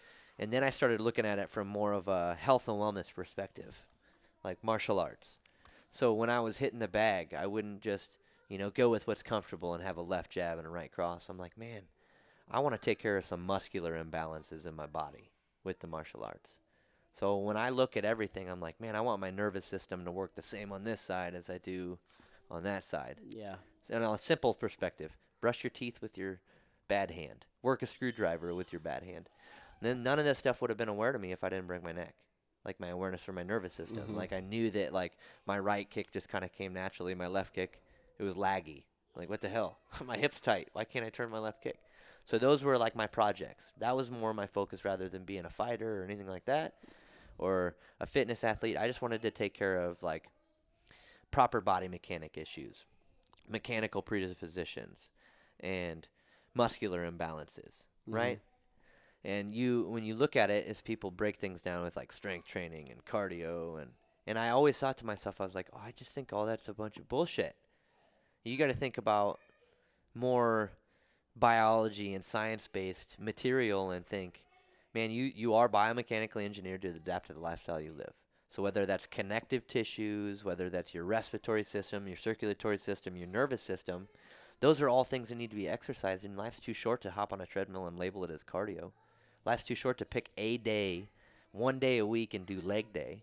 and 0.41 0.53
then 0.53 0.63
I 0.63 0.71
started 0.71 1.01
looking 1.01 1.27
at 1.27 1.39
it 1.39 1.51
from 1.51 1.67
more 1.69 1.93
of 1.93 2.07
a 2.09 2.35
health 2.37 2.69
and 2.69 2.77
wellness 2.79 3.13
perspective, 3.13 3.85
like 4.45 4.63
martial 4.63 5.01
arts. 5.01 5.39
So 5.91 6.13
when 6.13 6.31
I 6.31 6.41
was 6.41 6.59
hitting 6.59 6.79
the 6.79 6.87
bag, 6.89 7.35
I 7.35 7.47
wouldn't 7.47 7.81
just, 7.81 8.19
you 8.49 8.59
know, 8.59 8.71
go 8.71 8.89
with 8.89 9.07
what's 9.07 9.23
comfortable 9.23 9.75
and 9.75 9.83
have 9.83 9.97
a 9.97 10.03
left 10.03 10.31
jab 10.31 10.59
and 10.59 10.67
a 10.67 10.71
right 10.71 10.93
cross. 10.93 11.29
I'm 11.29 11.39
like, 11.39 11.57
man, 11.57 11.89
I 12.51 12.61
want 12.61 12.75
to 12.75 12.81
take 12.81 12.99
care 12.99 13.17
of 13.17 13.25
some 13.25 13.45
muscular 13.45 14.03
imbalances 14.03 14.65
in 14.67 14.75
my 14.75 14.87
body 14.87 15.31
with 15.65 15.81
the 15.81 15.87
martial 15.89 16.23
arts. 16.25 16.59
So 17.19 17.37
when 17.39 17.57
I 17.57 17.71
look 17.71 17.97
at 17.97 18.05
everything, 18.05 18.49
I'm 18.49 18.61
like, 18.61 18.81
man, 18.81 18.95
I 18.95 19.01
want 19.01 19.21
my 19.21 19.31
nervous 19.31 19.65
system 19.65 20.05
to 20.05 20.11
work 20.13 20.35
the 20.35 20.43
same 20.43 20.73
on 20.73 20.85
this 20.85 21.01
side 21.01 21.35
as 21.35 21.51
I 21.51 21.59
do 21.59 21.99
on 22.49 22.63
that 22.63 22.85
side. 22.85 23.21
Yeah. 23.29 23.57
And 23.91 24.05
on 24.05 24.15
a 24.15 24.19
simple 24.19 24.55
perspective, 24.55 25.17
brush 25.41 25.63
your 25.65 25.71
teeth 25.71 26.01
with 26.01 26.19
your 26.19 26.41
bad 26.89 27.11
hand. 27.11 27.47
Work 27.63 27.83
a 27.83 27.87
screwdriver 27.87 28.55
with 28.55 28.73
your 28.73 28.81
bad 28.81 29.03
hand. 29.03 29.29
then 29.81 30.03
none 30.03 30.19
of 30.19 30.25
this 30.25 30.39
stuff 30.39 30.61
would 30.61 30.71
have 30.71 30.77
been 30.77 30.89
aware 30.89 31.13
to 31.13 31.19
me 31.21 31.31
if 31.31 31.45
I 31.45 31.49
didn't 31.49 31.69
break 31.69 31.85
my 31.85 31.93
neck. 31.93 32.15
Like 32.65 32.81
my 32.81 32.89
awareness 32.89 33.23
for 33.23 33.33
my 33.33 33.45
nervous 33.45 33.73
system. 33.73 34.09
Mhm. 34.09 34.17
Like 34.17 34.33
I 34.33 34.41
knew 34.41 34.71
that 34.73 34.93
like 34.93 35.13
my 35.47 35.57
right 35.59 35.89
kick 35.89 36.11
just 36.11 36.29
kind 36.29 36.45
of 36.45 36.53
came 36.53 36.73
naturally. 36.73 37.15
My 37.15 37.29
left 37.29 37.55
kick, 37.55 37.81
it 38.19 38.25
was 38.25 38.37
laggy. 38.37 38.83
Like 39.15 39.29
what 39.31 39.41
the 39.41 39.49
hell? 39.49 39.79
my 40.05 40.17
hip's 40.17 40.41
tight. 40.41 40.69
Why 40.73 40.85
can't 40.85 41.07
I 41.07 41.11
turn 41.11 41.31
my 41.31 41.39
left 41.39 41.63
kick? 41.63 41.79
So 42.25 42.39
those 42.39 42.65
were 42.65 42.77
like 42.77 42.97
my 42.97 43.07
projects. 43.07 43.67
That 43.79 43.97
was 43.97 44.11
more 44.11 44.35
my 44.35 44.47
focus 44.47 44.85
rather 44.85 45.09
than 45.09 45.23
being 45.25 45.45
a 45.45 45.51
fighter 45.51 46.01
or 46.01 46.05
anything 46.05 46.27
like 46.29 46.45
that, 46.47 46.75
or 47.39 47.77
a 48.01 48.07
fitness 48.07 48.43
athlete. 48.45 48.77
I 48.77 48.87
just 48.89 49.01
wanted 49.01 49.23
to 49.23 49.31
take 49.31 49.55
care 49.55 49.77
of 49.79 50.03
like 50.03 50.29
proper 51.31 51.61
body 51.61 51.89
mechanic 51.89 52.37
issues, 52.37 52.85
mechanical 53.49 54.03
predispositions, 54.03 55.11
and 55.61 56.09
muscular 56.55 57.11
imbalances, 57.11 57.87
Mhm. 58.09 58.15
right? 58.15 58.41
And 59.25 59.55
you, 59.55 59.89
when 59.89 60.05
you 60.05 60.15
look 60.15 60.37
at 60.37 60.51
it, 60.51 60.67
as 60.67 60.81
people 60.81 61.11
break 61.11 61.37
things 61.37 61.61
down 61.61 61.83
with 61.83 61.97
like 61.97 62.13
strength 62.13 62.47
training 62.47 62.91
and 62.91 63.05
cardio, 63.05 63.81
and 63.83 63.93
and 64.27 64.39
I 64.39 64.51
always 64.51 64.79
thought 64.79 64.99
to 64.99 65.07
myself, 65.07 65.41
I 65.41 65.45
was 65.45 65.55
like, 65.55 65.69
oh, 65.73 65.81
I 65.83 65.93
just 65.93 66.13
think 66.13 66.33
all 66.33 66.45
that's 66.45 66.69
a 66.69 66.75
bunch 66.75 66.99
of 66.99 67.09
bullshit. 67.09 67.57
You 68.45 68.59
got 68.59 68.67
to 68.67 68.75
think 68.75 68.99
about 68.99 69.41
more 70.15 70.71
biology 71.35 72.15
and 72.15 72.25
science-based 72.25 73.19
material 73.19 73.91
and 73.91 74.07
think, 74.07 74.45
man, 74.95 75.11
you 75.11 75.25
you 75.25 75.55
are 75.55 75.69
biomechanically 75.69 76.45
engineered 76.45 76.83
to 76.83 76.89
adapt 76.89 77.29
to 77.29 77.33
the 77.33 77.41
lifestyle 77.41 77.81
you 77.81 77.93
live. 77.93 78.13
So 78.51 78.63
whether 78.63 78.87
that's 78.87 79.07
connective 79.07 79.67
tissues, 79.67 80.43
whether 80.43 80.71
that's 80.71 80.95
your 80.95 81.05
respiratory 81.05 81.63
system, 81.63 82.09
your 82.09 82.17
circulatory 82.17 82.79
system, 82.79 83.17
your 83.17 83.29
nervous 83.29 83.61
system, 83.63 84.09
those 84.61 84.81
are 84.81 84.89
all 84.89 85.05
things 85.05 85.29
that 85.29 85.35
need 85.37 85.51
to 85.51 85.57
be 85.57 85.69
exercised. 85.69 86.25
And 86.25 86.37
life's 86.37 86.59
too 86.59 86.73
short 86.73 87.03
to 87.03 87.11
hop 87.11 87.33
on 87.33 87.41
a 87.41 87.47
treadmill 87.47 87.87
and 87.87 87.99
label 87.99 88.25
it 88.25 88.31
as 88.31 88.43
cardio. 88.43 88.93
Life's 89.45 89.65
too 89.65 89.75
short 89.75 89.99
to 89.99 90.05
pick 90.05 90.31
a 90.39 90.57
day, 90.57 91.09
one 91.53 91.79
day 91.79 91.99
a 91.99 92.07
week, 92.07 92.35
and 92.35 92.47
do 92.47 92.61
leg 92.61 92.93
day. 92.93 93.23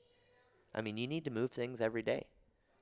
I 0.73 0.81
mean, 0.81 0.97
you 0.97 1.07
need 1.07 1.25
to 1.25 1.31
move 1.31 1.51
things 1.51 1.81
every 1.81 2.01
day 2.03 2.25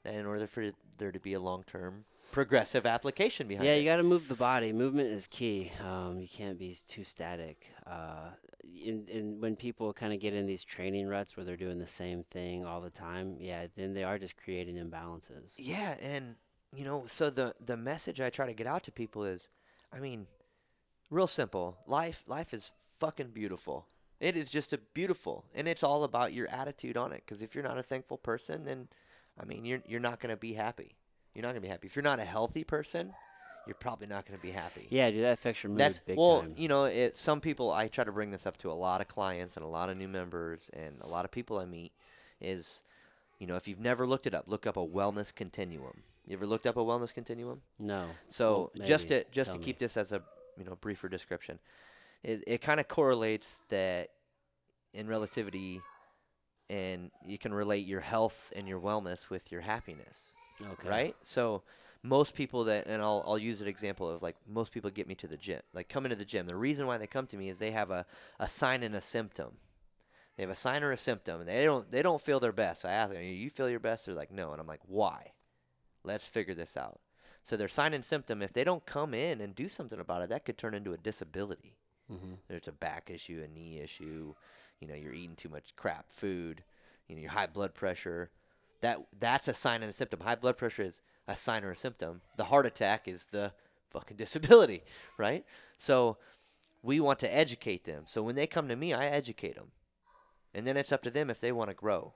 in 0.05 0.25
order 0.25 0.47
for 0.47 0.71
there 0.97 1.11
to 1.11 1.19
be 1.19 1.33
a 1.33 1.39
long-term 1.39 2.05
progressive 2.31 2.85
application 2.85 3.47
behind 3.47 3.65
Yeah, 3.65 3.73
it. 3.73 3.75
Yeah, 3.75 3.79
you 3.81 3.89
got 3.89 3.97
to 3.97 4.03
move 4.03 4.27
the 4.27 4.35
body. 4.35 4.73
Movement 4.73 5.07
is 5.09 5.27
key. 5.27 5.71
Um, 5.81 6.19
you 6.19 6.27
can't 6.27 6.59
be 6.59 6.75
too 6.87 7.03
static. 7.03 7.67
Uh, 7.87 8.29
in, 8.63 9.05
in 9.07 9.41
when 9.41 9.55
people 9.55 9.93
kind 9.93 10.13
of 10.13 10.19
get 10.19 10.33
in 10.33 10.45
these 10.45 10.63
training 10.63 11.07
ruts 11.07 11.35
where 11.35 11.45
they're 11.45 11.57
doing 11.57 11.79
the 11.79 11.87
same 11.87 12.23
thing 12.23 12.65
all 12.65 12.81
the 12.81 12.89
time, 12.89 13.37
yeah, 13.39 13.67
then 13.75 13.93
they 13.93 14.03
are 14.03 14.17
just 14.17 14.37
creating 14.37 14.75
imbalances. 14.75 15.55
Yeah, 15.57 15.95
and 16.01 16.35
you 16.75 16.85
know, 16.85 17.05
so 17.07 17.29
the 17.29 17.55
the 17.63 17.77
message 17.77 18.19
I 18.21 18.29
try 18.29 18.45
to 18.45 18.53
get 18.53 18.67
out 18.67 18.83
to 18.85 18.91
people 18.91 19.25
is, 19.25 19.49
I 19.91 19.99
mean, 19.99 20.27
real 21.09 21.27
simple. 21.27 21.77
Life 21.87 22.23
life 22.27 22.53
is 22.53 22.71
fucking 22.99 23.29
beautiful. 23.29 23.87
It 24.19 24.37
is 24.37 24.49
just 24.49 24.71
a 24.71 24.77
beautiful, 24.93 25.45
and 25.53 25.67
it's 25.67 25.83
all 25.83 26.03
about 26.03 26.33
your 26.33 26.47
attitude 26.47 26.95
on 26.95 27.11
it. 27.11 27.23
Because 27.25 27.41
if 27.41 27.53
you're 27.53 27.63
not 27.63 27.77
a 27.77 27.83
thankful 27.83 28.17
person, 28.17 28.63
then, 28.63 28.87
I 29.39 29.45
mean, 29.45 29.65
you're 29.65 29.83
you're 29.87 29.99
not 29.99 30.19
gonna 30.19 30.37
be 30.37 30.53
happy. 30.53 30.95
You're 31.33 31.43
not 31.43 31.49
gonna 31.49 31.61
be 31.61 31.67
happy. 31.67 31.87
If 31.87 31.95
you're 31.95 32.03
not 32.03 32.19
a 32.19 32.25
healthy 32.25 32.63
person, 32.63 33.13
you're 33.65 33.75
probably 33.75 34.07
not 34.07 34.25
gonna 34.25 34.39
be 34.39 34.51
happy. 34.51 34.87
Yeah, 34.89 35.09
dude, 35.11 35.23
that 35.23 35.33
affects 35.33 35.63
your 35.63 35.71
mood 35.71 35.79
That's 35.79 35.99
big 35.99 36.17
well, 36.17 36.41
time. 36.41 36.53
you 36.57 36.67
know, 36.67 36.85
it, 36.85 37.15
some 37.15 37.39
people 37.41 37.71
I 37.71 37.87
try 37.87 38.03
to 38.03 38.11
bring 38.11 38.31
this 38.31 38.45
up 38.45 38.57
to 38.59 38.71
a 38.71 38.73
lot 38.73 39.01
of 39.01 39.07
clients 39.07 39.55
and 39.55 39.63
a 39.65 39.67
lot 39.67 39.89
of 39.89 39.97
new 39.97 40.07
members 40.07 40.61
and 40.73 40.95
a 41.01 41.07
lot 41.07 41.25
of 41.25 41.31
people 41.31 41.57
I 41.57 41.65
meet 41.65 41.91
is, 42.41 42.81
you 43.39 43.47
know, 43.47 43.55
if 43.55 43.67
you've 43.67 43.79
never 43.79 44.05
looked 44.05 44.27
it 44.27 44.33
up, 44.33 44.45
look 44.47 44.67
up 44.67 44.77
a 44.77 44.85
wellness 44.85 45.33
continuum. 45.33 46.03
You 46.27 46.35
ever 46.35 46.45
looked 46.45 46.65
up 46.65 46.77
a 46.77 46.81
wellness 46.81 47.13
continuum? 47.13 47.61
no. 47.79 48.05
So 48.27 48.71
Well, 48.75 48.85
just 48.87 49.07
to 49.09 49.23
just 49.31 49.51
Tell 49.51 49.55
to 49.55 49.59
me. 49.59 49.65
keep 49.65 49.79
this 49.79 49.97
as 49.97 50.11
a 50.11 50.21
you 50.57 50.63
know 50.65 50.75
briefer 50.79 51.09
description, 51.09 51.59
it 52.23 52.43
it 52.47 52.61
kind 52.61 52.79
of 52.79 52.87
correlates 52.87 53.61
that 53.69 54.09
in 54.93 55.07
relativity, 55.07 55.81
and 56.69 57.11
you 57.25 57.37
can 57.37 57.53
relate 57.53 57.85
your 57.87 57.99
health 58.01 58.51
and 58.55 58.67
your 58.67 58.79
wellness 58.79 59.29
with 59.29 59.51
your 59.51 59.61
happiness 59.61 60.17
Okay. 60.61 60.87
right? 60.87 61.15
So 61.23 61.63
most 62.03 62.35
people 62.35 62.65
that, 62.65 62.87
and 62.87 63.01
I'll 63.01 63.23
I'll 63.27 63.37
use 63.39 63.61
an 63.61 63.67
example 63.67 64.09
of 64.09 64.21
like 64.21 64.35
most 64.47 64.71
people 64.71 64.89
get 64.91 65.07
me 65.07 65.15
to 65.15 65.27
the 65.27 65.37
gym, 65.37 65.61
like 65.73 65.89
come 65.89 66.05
into 66.05 66.17
the 66.17 66.25
gym. 66.25 66.47
The 66.47 66.55
reason 66.55 66.87
why 66.87 66.97
they 66.97 67.07
come 67.07 67.27
to 67.27 67.37
me 67.37 67.49
is 67.49 67.59
they 67.59 67.71
have 67.71 67.91
a, 67.91 68.05
a 68.39 68.47
sign 68.49 68.83
and 68.83 68.95
a 68.95 69.01
symptom. 69.01 69.57
They 70.37 70.43
have 70.43 70.49
a 70.51 70.55
sign 70.55 70.83
or 70.83 70.91
a 70.91 70.97
symptom, 70.97 71.39
and 71.41 71.49
they 71.49 71.65
don't 71.65 71.91
they 71.91 72.01
don't 72.03 72.21
feel 72.21 72.39
their 72.39 72.51
best. 72.51 72.85
I 72.85 72.91
ask 72.91 73.13
them, 73.13 73.21
"You 73.23 73.49
feel 73.49 73.69
your 73.69 73.79
best?" 73.79 74.05
They're 74.05 74.15
like, 74.15 74.31
"No," 74.31 74.51
and 74.51 74.61
I'm 74.61 74.67
like, 74.67 74.81
"Why? 74.87 75.33
Let's 76.03 76.27
figure 76.27 76.55
this 76.55 76.77
out." 76.77 77.01
So 77.43 77.57
their 77.57 77.67
sign 77.69 77.93
and 77.93 78.05
symptom, 78.05 78.41
if 78.41 78.53
they 78.53 78.63
don't 78.63 78.85
come 78.85 79.13
in 79.13 79.41
and 79.41 79.55
do 79.55 79.69
something 79.69 79.99
about 79.99 80.21
it, 80.23 80.29
that 80.29 80.45
could 80.45 80.57
turn 80.57 80.73
into 80.75 80.93
a 80.93 80.97
disability. 80.97 81.77
hmm 82.09 82.33
There's 82.47 82.67
a 82.67 82.71
back 82.73 83.09
issue, 83.09 83.43
a 83.43 83.47
knee 83.47 83.79
issue. 83.79 84.33
You 84.79 84.87
know, 84.87 84.95
you're 84.95 85.13
eating 85.13 85.35
too 85.35 85.49
much 85.49 85.75
crap 85.75 86.11
food. 86.11 86.63
You 87.07 87.15
know, 87.15 87.21
your 87.21 87.31
high 87.31 87.47
blood 87.47 87.73
pressure. 87.73 88.31
that 88.81 88.99
that's 89.19 89.47
a 89.47 89.53
sign 89.53 89.81
and 89.83 89.89
a 89.89 89.93
symptom. 89.93 90.19
High 90.21 90.35
blood 90.35 90.57
pressure 90.57 90.83
is 90.83 91.01
a 91.27 91.35
sign 91.35 91.63
or 91.63 91.71
a 91.71 91.75
symptom. 91.75 92.21
The 92.37 92.45
heart 92.45 92.65
attack 92.65 93.07
is 93.07 93.25
the 93.25 93.53
fucking 93.91 94.17
disability, 94.23 94.83
right? 95.17 95.45
So 95.77 96.17
we 96.81 96.99
want 96.99 97.19
to 97.19 97.33
educate 97.33 97.85
them. 97.85 98.03
So 98.07 98.21
when 98.21 98.35
they 98.35 98.47
come 98.47 98.67
to 98.67 98.75
me, 98.75 98.93
I 98.93 99.05
educate 99.05 99.55
them. 99.55 99.71
And 100.53 100.67
then 100.67 100.77
it's 100.77 100.91
up 100.91 101.01
to 101.03 101.11
them 101.11 101.29
if 101.29 101.39
they 101.39 101.51
want 101.51 101.69
to 101.69 101.73
grow. 101.75 102.13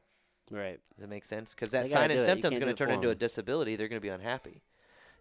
Right. 0.51 0.79
Does 0.95 1.01
that 1.01 1.09
make 1.09 1.25
sense? 1.25 1.53
Because 1.53 1.71
that 1.71 1.87
sign 1.87 2.11
and. 2.11 2.21
Symptom 2.21 2.53
is 2.53 2.59
going 2.59 2.73
to 2.73 2.77
turn 2.77 2.93
into 2.93 3.09
a 3.09 3.15
disability. 3.15 3.75
They're 3.75 3.87
going 3.87 3.99
to 3.99 4.05
be 4.05 4.09
unhappy. 4.09 4.61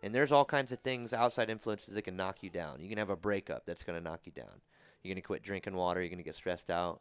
And 0.02 0.14
there's 0.14 0.30
all 0.30 0.44
kinds 0.44 0.72
of 0.72 0.80
things, 0.80 1.12
outside 1.12 1.50
influences 1.50 1.94
that 1.94 2.02
can 2.02 2.16
knock 2.16 2.42
you 2.42 2.50
down. 2.50 2.80
You 2.80 2.88
can 2.88 2.98
have 2.98 3.10
a 3.10 3.16
breakup 3.16 3.64
that's 3.66 3.82
going 3.82 3.98
to 3.98 4.04
knock 4.04 4.20
you 4.24 4.32
down. 4.32 4.60
You're 5.02 5.14
going 5.14 5.22
to 5.22 5.26
quit 5.26 5.42
drinking 5.42 5.74
water. 5.74 6.00
You're 6.00 6.10
going 6.10 6.18
to 6.18 6.24
get 6.24 6.36
stressed 6.36 6.70
out. 6.70 7.00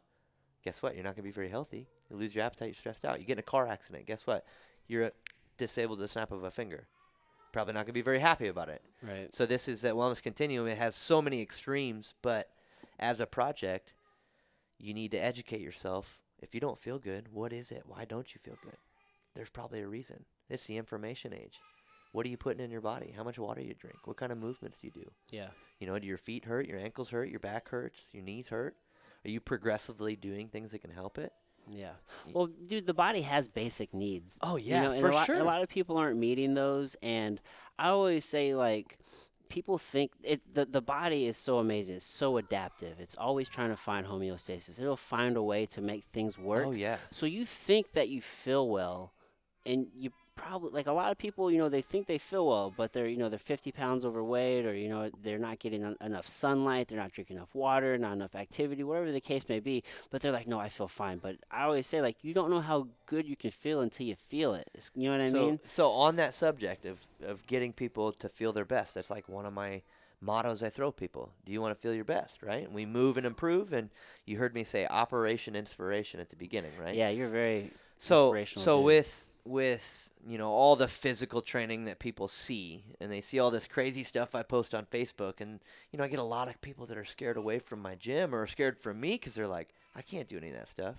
Guess 0.64 0.82
what? 0.82 0.94
You're 0.94 1.04
not 1.04 1.10
going 1.10 1.22
to 1.22 1.30
be 1.30 1.30
very 1.30 1.48
healthy. 1.48 1.86
You 2.10 2.16
lose 2.16 2.34
your 2.34 2.44
appetite. 2.44 2.68
You're 2.68 2.74
stressed 2.74 3.04
out. 3.04 3.20
You 3.20 3.26
get 3.26 3.34
in 3.34 3.40
a 3.40 3.42
car 3.42 3.68
accident. 3.68 4.06
Guess 4.06 4.26
what? 4.26 4.44
You're 4.88 5.12
disabled 5.56 5.98
the 5.98 6.08
snap 6.08 6.32
of 6.32 6.44
a 6.44 6.50
finger. 6.50 6.86
Probably 7.52 7.74
not 7.74 7.80
going 7.80 7.86
to 7.86 7.92
be 7.92 8.02
very 8.02 8.18
happy 8.18 8.48
about 8.48 8.68
it. 8.68 8.82
Right. 9.02 9.32
So 9.34 9.46
this 9.46 9.68
is 9.68 9.80
that 9.82 9.94
wellness 9.94 10.22
continuum. 10.22 10.68
It 10.68 10.78
has 10.78 10.94
so 10.94 11.22
many 11.22 11.40
extremes, 11.40 12.14
but 12.22 12.50
as 12.98 13.20
a 13.20 13.26
project, 13.26 13.92
you 14.78 14.92
need 14.92 15.12
to 15.12 15.18
educate 15.18 15.60
yourself. 15.60 16.18
If 16.42 16.54
you 16.54 16.60
don't 16.60 16.78
feel 16.78 16.98
good, 16.98 17.28
what 17.32 17.52
is 17.52 17.70
it? 17.70 17.84
Why 17.86 18.04
don't 18.04 18.34
you 18.34 18.40
feel 18.42 18.58
good? 18.62 18.76
There's 19.34 19.48
probably 19.48 19.80
a 19.80 19.88
reason. 19.88 20.24
It's 20.50 20.66
the 20.66 20.76
information 20.76 21.32
age. 21.32 21.60
What 22.12 22.26
are 22.26 22.30
you 22.30 22.36
putting 22.36 22.64
in 22.64 22.70
your 22.70 22.80
body? 22.80 23.12
How 23.14 23.24
much 23.24 23.38
water 23.38 23.60
you 23.60 23.74
drink? 23.74 24.06
What 24.06 24.16
kind 24.16 24.32
of 24.32 24.38
movements 24.38 24.78
do 24.78 24.86
you 24.86 24.92
do? 24.92 25.10
Yeah. 25.30 25.48
You 25.80 25.86
know, 25.86 25.98
do 25.98 26.06
your 26.06 26.18
feet 26.18 26.44
hurt? 26.44 26.66
Your 26.66 26.78
ankles 26.78 27.10
hurt? 27.10 27.28
Your 27.28 27.40
back 27.40 27.68
hurts? 27.68 28.02
Your 28.12 28.22
knees 28.22 28.48
hurt? 28.48 28.76
Are 29.24 29.30
you 29.30 29.40
progressively 29.40 30.16
doing 30.16 30.48
things 30.48 30.70
that 30.72 30.80
can 30.80 30.90
help 30.90 31.18
it? 31.18 31.32
Yeah. 31.70 31.92
Well, 32.32 32.46
dude, 32.46 32.86
the 32.86 32.94
body 32.94 33.22
has 33.22 33.48
basic 33.48 33.92
needs. 33.92 34.38
Oh 34.42 34.56
you 34.56 34.70
yeah, 34.70 34.82
know, 34.82 34.90
and 34.92 35.00
for 35.00 35.10
a 35.10 35.14
lot, 35.14 35.26
sure. 35.26 35.38
A 35.38 35.44
lot 35.44 35.62
of 35.62 35.68
people 35.68 35.96
aren't 35.96 36.18
meeting 36.18 36.54
those, 36.54 36.96
and 37.02 37.40
I 37.78 37.88
always 37.88 38.24
say 38.24 38.54
like, 38.54 38.98
people 39.48 39.78
think 39.78 40.12
it. 40.22 40.42
The 40.54 40.64
the 40.64 40.80
body 40.80 41.26
is 41.26 41.36
so 41.36 41.58
amazing. 41.58 41.96
It's 41.96 42.04
so 42.04 42.36
adaptive. 42.36 43.00
It's 43.00 43.14
always 43.16 43.48
trying 43.48 43.70
to 43.70 43.76
find 43.76 44.06
homeostasis. 44.06 44.80
It'll 44.80 44.96
find 44.96 45.36
a 45.36 45.42
way 45.42 45.66
to 45.66 45.80
make 45.80 46.04
things 46.12 46.36
oh, 46.40 46.44
work. 46.44 46.66
oh 46.66 46.72
yeah. 46.72 46.98
So 47.10 47.26
you 47.26 47.44
think 47.44 47.92
that 47.92 48.08
you 48.08 48.20
feel 48.20 48.68
well, 48.68 49.12
and 49.64 49.88
you 49.94 50.10
probably 50.36 50.70
like 50.70 50.86
a 50.86 50.92
lot 50.92 51.10
of 51.10 51.18
people. 51.18 51.50
You 51.50 51.58
know, 51.58 51.68
they 51.68 51.82
think 51.82 52.06
they 52.06 52.18
feel 52.18 52.46
well, 52.46 52.72
but 52.76 52.92
they're 52.92 53.08
you 53.08 53.16
know 53.16 53.28
they're 53.28 53.38
50 53.38 53.72
pounds 53.72 54.04
overweight, 54.04 54.64
or 54.64 54.74
you 54.74 54.88
know 54.88 55.10
they're 55.22 55.38
not 55.38 55.58
getting 55.58 55.82
en- 55.82 55.96
enough 56.00 56.26
sunlight, 56.28 56.88
they're 56.88 56.98
not 56.98 57.12
drinking 57.12 57.36
enough 57.36 57.54
water, 57.54 57.98
not 57.98 58.12
enough 58.12 58.34
activity, 58.34 58.84
whatever 58.84 59.10
the 59.10 59.20
case 59.20 59.48
may 59.48 59.60
be. 59.60 59.82
But 60.10 60.22
they're 60.22 60.32
like, 60.32 60.46
no, 60.46 60.60
I 60.60 60.68
feel 60.68 60.88
fine. 60.88 61.18
But 61.18 61.36
I 61.50 61.64
always 61.64 61.86
say 61.86 62.00
like, 62.00 62.16
you 62.22 62.32
don't 62.34 62.50
know 62.50 62.60
how 62.60 62.88
good 63.06 63.26
you 63.26 63.36
can 63.36 63.50
feel 63.50 63.80
until 63.80 64.06
you 64.06 64.14
feel 64.28 64.54
it. 64.54 64.68
It's, 64.74 64.90
you 64.94 65.10
know 65.10 65.16
what 65.18 65.24
I 65.24 65.30
mean? 65.30 65.60
So 65.66 65.90
on 65.90 66.16
that 66.16 66.34
subject 66.34 66.86
of 66.86 67.00
of 67.26 67.46
getting 67.46 67.72
people 67.72 68.12
to 68.12 68.28
feel 68.28 68.52
their 68.52 68.64
best, 68.64 68.94
that's 68.94 69.10
like 69.10 69.28
one 69.28 69.46
of 69.46 69.52
my 69.52 69.82
mottos 70.20 70.62
I 70.62 70.70
throw 70.70 70.90
people. 70.90 71.30
Do 71.44 71.52
you 71.52 71.60
want 71.60 71.74
to 71.74 71.80
feel 71.80 71.92
your 71.94 72.04
best, 72.04 72.42
right? 72.42 72.64
And 72.64 72.74
we 72.74 72.86
move 72.86 73.16
and 73.16 73.26
improve 73.26 73.72
and 73.72 73.90
you 74.24 74.38
heard 74.38 74.54
me 74.54 74.64
say 74.64 74.86
operation 74.86 75.54
inspiration 75.54 76.20
at 76.20 76.30
the 76.30 76.36
beginning, 76.36 76.72
right? 76.80 76.94
Yeah, 76.94 77.10
you're 77.10 77.28
very 77.28 77.70
So 77.98 78.28
inspirational, 78.28 78.64
so 78.64 78.78
dude. 78.78 78.84
with 78.86 79.30
with 79.44 80.05
you 80.26 80.38
know 80.38 80.50
all 80.50 80.76
the 80.76 80.88
physical 80.88 81.40
training 81.40 81.84
that 81.84 81.98
people 81.98 82.28
see 82.28 82.84
and 83.00 83.10
they 83.10 83.20
see 83.20 83.38
all 83.38 83.50
this 83.50 83.68
crazy 83.68 84.02
stuff 84.02 84.34
I 84.34 84.42
post 84.42 84.74
on 84.74 84.86
Facebook 84.86 85.40
and 85.40 85.60
you 85.92 85.98
know 85.98 86.04
I 86.04 86.08
get 86.08 86.18
a 86.18 86.24
lot 86.24 86.48
of 86.48 86.60
people 86.60 86.86
that 86.86 86.98
are 86.98 87.04
scared 87.04 87.36
away 87.36 87.58
from 87.58 87.80
my 87.80 87.94
gym 87.94 88.34
or 88.34 88.46
scared 88.46 88.78
from 88.78 89.00
me 89.00 89.18
cuz 89.18 89.34
they're 89.34 89.46
like 89.46 89.74
I 89.94 90.02
can't 90.02 90.28
do 90.28 90.36
any 90.36 90.48
of 90.48 90.54
that 90.56 90.68
stuff. 90.68 90.96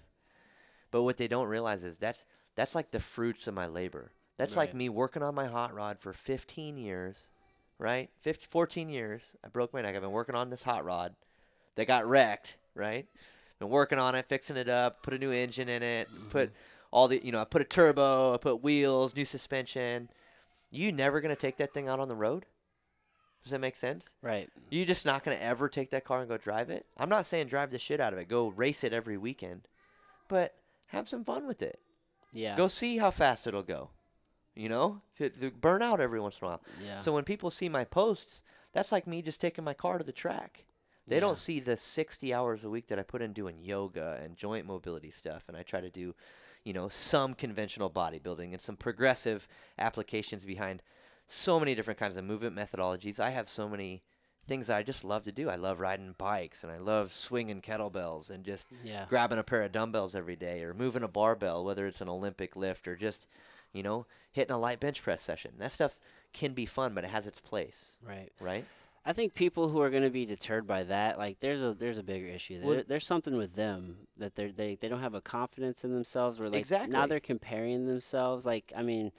But 0.91 1.03
what 1.03 1.17
they 1.17 1.27
don't 1.27 1.47
realize 1.47 1.83
is 1.83 1.97
that's 1.97 2.25
that's 2.55 2.73
like 2.73 2.91
the 2.91 2.99
fruits 2.99 3.47
of 3.47 3.53
my 3.53 3.67
labor. 3.67 4.11
That's 4.37 4.55
like 4.55 4.75
me 4.75 4.87
working 4.87 5.23
on 5.23 5.33
my 5.33 5.47
hot 5.47 5.73
rod 5.73 5.99
for 5.99 6.13
15 6.13 6.77
years, 6.77 7.15
right? 7.79 8.09
15, 8.21 8.47
14 8.49 8.89
years. 8.89 9.23
I 9.43 9.47
broke 9.47 9.73
my 9.73 9.81
neck. 9.81 9.95
I've 9.95 10.01
been 10.01 10.11
working 10.11 10.35
on 10.35 10.51
this 10.51 10.61
hot 10.61 10.85
rod 10.85 11.15
that 11.75 11.87
got 11.87 12.07
wrecked, 12.07 12.55
right? 12.75 13.07
Been 13.59 13.69
working 13.69 13.97
on 13.97 14.13
it, 14.13 14.27
fixing 14.27 14.55
it 14.55 14.69
up, 14.69 15.01
put 15.01 15.15
a 15.15 15.17
new 15.17 15.31
engine 15.31 15.69
in 15.69 15.81
it, 15.81 16.07
put 16.29 16.49
mm-hmm. 16.49 16.57
All 16.91 17.07
the, 17.07 17.23
you 17.25 17.31
know, 17.31 17.41
I 17.41 17.45
put 17.45 17.61
a 17.61 17.65
turbo, 17.65 18.33
I 18.33 18.37
put 18.37 18.63
wheels, 18.63 19.15
new 19.15 19.25
suspension. 19.25 20.09
You 20.69 20.91
never 20.91 21.21
going 21.21 21.33
to 21.35 21.39
take 21.39 21.57
that 21.57 21.73
thing 21.73 21.87
out 21.87 21.99
on 21.99 22.07
the 22.07 22.15
road? 22.15 22.45
Does 23.43 23.51
that 23.51 23.59
make 23.59 23.75
sense? 23.77 24.05
right. 24.21 24.49
You 24.69 24.85
just 24.85 25.05
not 25.05 25.23
going 25.23 25.37
to 25.37 25.43
ever 25.43 25.69
take 25.69 25.91
that 25.91 26.03
car 26.03 26.19
and 26.19 26.27
go 26.27 26.37
drive 26.37 26.69
it? 26.69 26.85
I'm 26.97 27.07
not 27.09 27.25
saying 27.25 27.47
drive 27.47 27.71
the 27.71 27.79
shit 27.79 28.01
out 28.01 28.11
of 28.11 28.19
it. 28.19 28.27
Go 28.27 28.49
race 28.49 28.83
it 28.83 28.91
every 28.93 29.17
weekend. 29.17 29.67
But 30.27 30.55
have 30.87 31.07
some 31.07 31.23
fun 31.23 31.47
with 31.47 31.61
it. 31.61 31.79
Yeah. 32.33 32.57
Go 32.57 32.67
see 32.67 32.97
how 32.97 33.11
fast 33.11 33.47
it'll 33.47 33.63
go. 33.63 33.91
You 34.55 34.67
know? 34.69 35.01
To, 35.19 35.29
to 35.29 35.51
burn 35.51 35.81
out 35.81 36.01
every 36.01 36.19
once 36.19 36.39
in 36.41 36.45
a 36.45 36.49
while. 36.49 36.61
yeah. 36.83 36.97
So 36.97 37.13
when 37.13 37.23
people 37.23 37.49
see 37.51 37.69
my 37.69 37.85
posts, 37.85 38.41
that's 38.73 38.91
like 38.91 39.07
me 39.07 39.21
just 39.21 39.39
taking 39.39 39.63
my 39.63 39.73
car 39.73 39.97
to 39.97 40.03
the 40.03 40.11
track. 40.11 40.65
They 41.07 41.15
Yeah. 41.17 41.21
don't 41.21 41.37
see 41.37 41.61
the 41.61 41.77
60 41.77 42.33
hours 42.33 42.65
a 42.65 42.69
week 42.69 42.87
that 42.87 42.99
I 42.99 43.03
put 43.03 43.21
in 43.21 43.31
doing 43.31 43.59
yoga 43.61 44.19
and 44.21 44.35
joint 44.35 44.65
mobility 44.65 45.11
stuff. 45.11 45.43
And 45.47 45.55
I 45.55 45.63
try 45.63 45.79
to 45.79 45.89
do, 45.89 46.13
you 46.67 46.73
know, 46.73 46.89
some 46.89 47.33
conventional 47.33 47.89
bodybuilding 47.89 48.51
and 48.51 48.61
some 48.61 48.75
progressive 48.75 49.47
applications 49.79 50.43
behind 50.43 50.83
so 51.25 51.59
many 51.61 51.73
different 51.73 51.97
kinds 51.97 52.17
of 52.17 52.25
movement 52.25 52.57
methodologies. 52.57 53.21
I 53.21 53.29
have 53.29 53.47
so 53.49 53.69
many 53.69 54.03
things 54.47 54.69
I 54.69 54.83
just 54.83 55.05
love 55.05 55.23
to 55.23 55.31
do. 55.31 55.49
I 55.49 55.55
love 55.55 55.79
riding 55.79 56.13
bikes 56.17 56.63
and 56.63 56.71
I 56.71 56.77
love 56.77 57.13
swinging 57.13 57.61
kettlebells 57.61 58.29
and 58.29 58.43
just 58.43 58.67
yeah. 58.83 59.05
grabbing 59.07 59.39
a 59.39 59.43
pair 59.43 59.63
of 59.63 59.71
dumbbells 59.71 60.13
every 60.13 60.35
day 60.35 60.61
or 60.61 60.73
moving 60.73 61.03
a 61.03 61.07
barbell, 61.07 61.63
whether 61.63 61.87
it's 61.87 62.01
an 62.01 62.09
Olympic 62.09 62.57
lift 62.57 62.85
or 62.85 62.97
just, 62.97 63.27
you 63.71 63.81
know, 63.81 64.05
hitting 64.33 64.53
a 64.53 64.59
light 64.59 64.81
bench 64.81 65.01
press 65.01 65.21
session. 65.21 65.53
That 65.59 65.71
stuff 65.71 65.97
can 66.33 66.51
be 66.51 66.65
fun, 66.65 66.93
but 66.93 67.05
it 67.05 67.11
has 67.11 67.27
its 67.27 67.39
place, 67.39 67.95
Right. 68.05 68.31
right? 68.41 68.65
I 69.07 69.13
think 69.13 69.33
people 69.33 69.69
who 69.69 69.79
are 69.79 69.89
going 69.89 70.03
to 70.03 70.09
be 70.09 70.25
deterred 70.25 70.67
by 70.67 70.83
that, 70.83 71.17
like 71.17 71.39
there's 71.39 71.63
a 71.63 71.73
there's 71.73 71.97
a 71.97 72.03
bigger 72.03 72.27
issue. 72.27 72.59
There, 72.59 72.67
Well- 72.69 72.83
there's 72.85 73.07
something 73.07 73.37
with 73.37 73.55
them 73.55 73.99
that 74.17 74.35
they 74.35 74.51
they 74.51 74.75
they 74.75 74.89
don't 74.89 74.99
have 74.99 75.13
a 75.13 75.21
confidence 75.21 75.85
in 75.85 75.93
themselves, 75.93 76.41
or 76.41 76.49
like 76.49 76.69
now 76.89 77.07
they're 77.07 77.21
comparing 77.21 77.87
themselves. 77.87 78.45
Like 78.45 78.73
I 78.75 78.81
mean, 78.81 79.13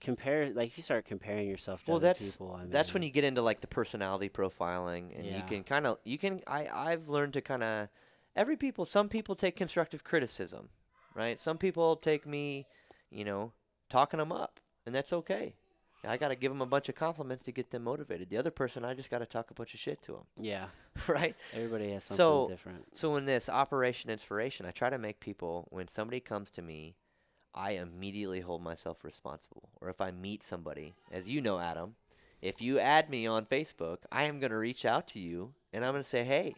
compare 0.00 0.48
like 0.54 0.68
if 0.68 0.78
you 0.78 0.82
start 0.82 1.04
comparing 1.04 1.48
yourself 1.50 1.84
to 1.84 1.90
Well, 1.90 1.96
other 1.98 2.06
that's 2.06 2.24
people, 2.24 2.56
I 2.58 2.62
mean, 2.62 2.70
that's 2.70 2.94
when 2.94 3.02
you 3.02 3.10
get 3.10 3.24
into 3.24 3.42
like 3.42 3.60
the 3.60 3.66
personality 3.66 4.30
profiling, 4.30 5.14
and 5.14 5.26
you 5.26 5.42
can 5.42 5.64
kind 5.64 5.86
of 5.86 5.98
you 6.04 6.16
can 6.16 6.40
I 6.46 6.68
I've 6.72 7.06
learned 7.06 7.34
to 7.34 7.42
kind 7.42 7.62
of 7.62 7.88
every 8.34 8.56
people 8.56 8.86
some 8.86 9.10
people 9.10 9.34
take 9.34 9.54
constructive 9.54 10.02
criticism, 10.02 10.70
right? 11.14 11.38
Some 11.38 11.58
people 11.58 11.96
take 11.96 12.26
me, 12.26 12.66
you 13.10 13.26
know, 13.26 13.52
talking 13.90 14.16
them 14.16 14.32
up, 14.32 14.60
and 14.86 14.94
that's 14.94 15.12
okay. 15.12 15.56
I 16.06 16.16
got 16.16 16.28
to 16.28 16.36
give 16.36 16.52
them 16.52 16.60
a 16.62 16.66
bunch 16.66 16.88
of 16.88 16.94
compliments 16.94 17.44
to 17.44 17.52
get 17.52 17.70
them 17.70 17.84
motivated. 17.84 18.30
The 18.30 18.36
other 18.36 18.50
person, 18.50 18.84
I 18.84 18.94
just 18.94 19.10
got 19.10 19.18
to 19.18 19.26
talk 19.26 19.50
a 19.50 19.54
bunch 19.54 19.74
of 19.74 19.80
shit 19.80 20.00
to 20.02 20.12
them, 20.12 20.22
yeah, 20.40 20.66
right? 21.08 21.34
everybody 21.54 21.90
has 21.92 22.04
something 22.04 22.16
So- 22.16 22.48
different. 22.48 22.84
So 22.96 23.16
in 23.16 23.24
this 23.26 23.48
Operation 23.48 24.10
Inspiration, 24.10 24.66
I 24.66 24.70
try 24.70 24.90
to 24.90 24.98
make 24.98 25.20
people 25.20 25.66
when 25.70 25.88
somebody 25.88 26.20
comes 26.20 26.50
to 26.52 26.62
me, 26.62 26.94
I 27.54 27.72
immediately 27.72 28.40
hold 28.40 28.62
myself 28.62 29.02
responsible. 29.02 29.70
Or 29.80 29.88
if 29.88 30.00
I 30.00 30.10
meet 30.10 30.42
somebody, 30.42 30.94
as 31.10 31.26
you 31.28 31.40
know, 31.40 31.58
Adam, 31.58 31.94
if 32.42 32.60
you 32.60 32.78
add 32.78 33.08
me 33.08 33.26
on 33.26 33.46
Facebook, 33.46 33.98
I 34.12 34.24
am 34.24 34.38
going 34.40 34.50
to 34.50 34.58
reach 34.58 34.84
out 34.84 35.08
to 35.08 35.18
you 35.18 35.54
and 35.72 35.84
I'm 35.84 35.92
going 35.92 36.02
to 36.04 36.08
say, 36.08 36.22
"Hey, 36.22 36.54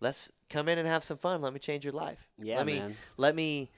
let's 0.00 0.30
come 0.50 0.68
in 0.68 0.78
and 0.78 0.86
have 0.86 1.02
some 1.02 1.16
fun. 1.16 1.40
Let 1.40 1.52
me 1.52 1.58
change 1.58 1.84
your 1.84 1.94
life. 1.94 2.28
Yeah, 2.38 2.58
let 2.58 2.66
me 2.66 2.78
man. 2.78 2.96
let 3.16 3.34
me 3.34 3.70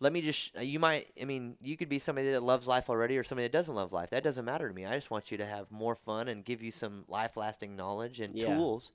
let 0.00 0.12
me 0.12 0.20
just 0.20 0.56
uh, 0.56 0.60
you 0.60 0.78
might 0.78 1.06
I 1.20 1.24
mean, 1.24 1.56
you 1.62 1.76
could 1.76 1.88
be 1.88 1.98
somebody 1.98 2.30
that 2.30 2.42
loves 2.42 2.66
life 2.66 2.90
already 2.90 3.16
or 3.16 3.24
somebody 3.24 3.46
that 3.46 3.52
doesn't 3.52 3.74
love 3.74 3.92
life. 3.92 4.10
That 4.10 4.24
doesn't 4.24 4.44
matter 4.44 4.68
to 4.68 4.74
me. 4.74 4.84
I 4.86 4.94
just 4.94 5.10
want 5.10 5.30
you 5.30 5.38
to 5.38 5.46
have 5.46 5.70
more 5.70 5.94
fun 5.94 6.28
and 6.28 6.44
give 6.44 6.62
you 6.62 6.70
some 6.70 7.04
life-lasting 7.08 7.76
knowledge 7.76 8.20
and 8.20 8.34
Yeah. 8.34 8.46
tools. 8.46 8.92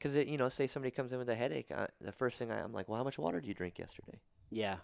Cuz 0.00 0.16
you 0.16 0.36
know, 0.36 0.48
say 0.48 0.66
somebody 0.66 0.90
comes 0.90 1.12
in 1.12 1.18
with 1.18 1.28
a 1.28 1.34
headache, 1.34 1.70
I, 1.72 1.88
the 2.00 2.12
first 2.12 2.38
thing 2.38 2.50
I, 2.50 2.60
I'm 2.62 2.72
like, 2.72 2.88
"Well, 2.88 2.98
how 2.98 3.04
much 3.04 3.18
water 3.18 3.40
did 3.40 3.48
you 3.48 3.54
drink 3.54 3.78
yesterday?" 3.78 4.18
Yeah, 4.50 4.76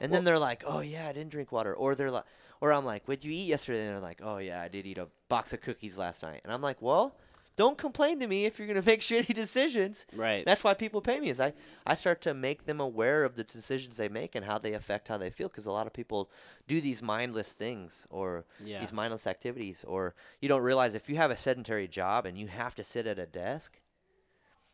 And 0.00 0.12
then 0.12 0.24
they're 0.24 0.38
like, 0.38 0.64
"Oh 0.66 0.80
yeah, 0.80 1.08
I 1.08 1.12
didn't 1.12 1.30
drink 1.30 1.52
water." 1.52 1.74
Or 1.74 1.94
they're 1.94 2.10
like 2.10 2.24
or 2.60 2.72
I'm 2.72 2.84
like, 2.84 3.06
"What'd 3.06 3.24
you 3.24 3.32
eat 3.32 3.46
yesterday?" 3.48 3.80
And 3.86 3.90
they're 3.90 4.00
like, 4.00 4.20
"Oh 4.22 4.38
yeah, 4.38 4.62
I 4.62 4.68
did 4.68 4.86
eat 4.86 4.98
a 4.98 5.08
box 5.28 5.52
of 5.52 5.60
cookies 5.60 5.98
last 5.98 6.22
night." 6.22 6.40
And 6.44 6.52
I'm 6.52 6.62
like, 6.62 6.80
"Well, 6.80 7.16
don't 7.56 7.76
complain 7.78 8.20
to 8.20 8.26
me 8.26 8.46
if 8.46 8.58
you're 8.58 8.68
going 8.68 8.80
to 8.82 8.86
make 8.86 9.00
shitty 9.00 9.34
decisions." 9.34 10.04
right. 10.14 10.44
That's 10.44 10.64
why 10.64 10.74
people 10.74 11.00
pay 11.00 11.20
me 11.20 11.30
is 11.30 11.40
I, 11.40 11.52
I 11.86 11.94
start 11.94 12.22
to 12.22 12.34
make 12.34 12.66
them 12.66 12.80
aware 12.80 13.24
of 13.24 13.36
the 13.36 13.44
decisions 13.44 13.96
they 13.96 14.08
make 14.08 14.34
and 14.34 14.44
how 14.44 14.58
they 14.58 14.74
affect 14.74 15.08
how 15.08 15.18
they 15.18 15.30
feel 15.30 15.48
because 15.48 15.66
a 15.66 15.72
lot 15.72 15.86
of 15.86 15.92
people 15.92 16.30
do 16.68 16.80
these 16.80 17.02
mindless 17.02 17.52
things 17.52 18.04
or 18.10 18.44
yeah, 18.64 18.80
these 18.80 18.92
mindless 18.92 19.26
activities 19.26 19.84
or 19.86 20.14
you 20.40 20.48
don't 20.48 20.62
realize 20.62 20.94
if 20.94 21.08
you 21.08 21.16
have 21.16 21.30
a 21.30 21.36
sedentary 21.36 21.88
job 21.88 22.26
and 22.26 22.38
you 22.38 22.46
have 22.46 22.74
to 22.74 22.84
sit 22.84 23.06
at 23.06 23.18
a 23.18 23.26
desk 23.26 23.80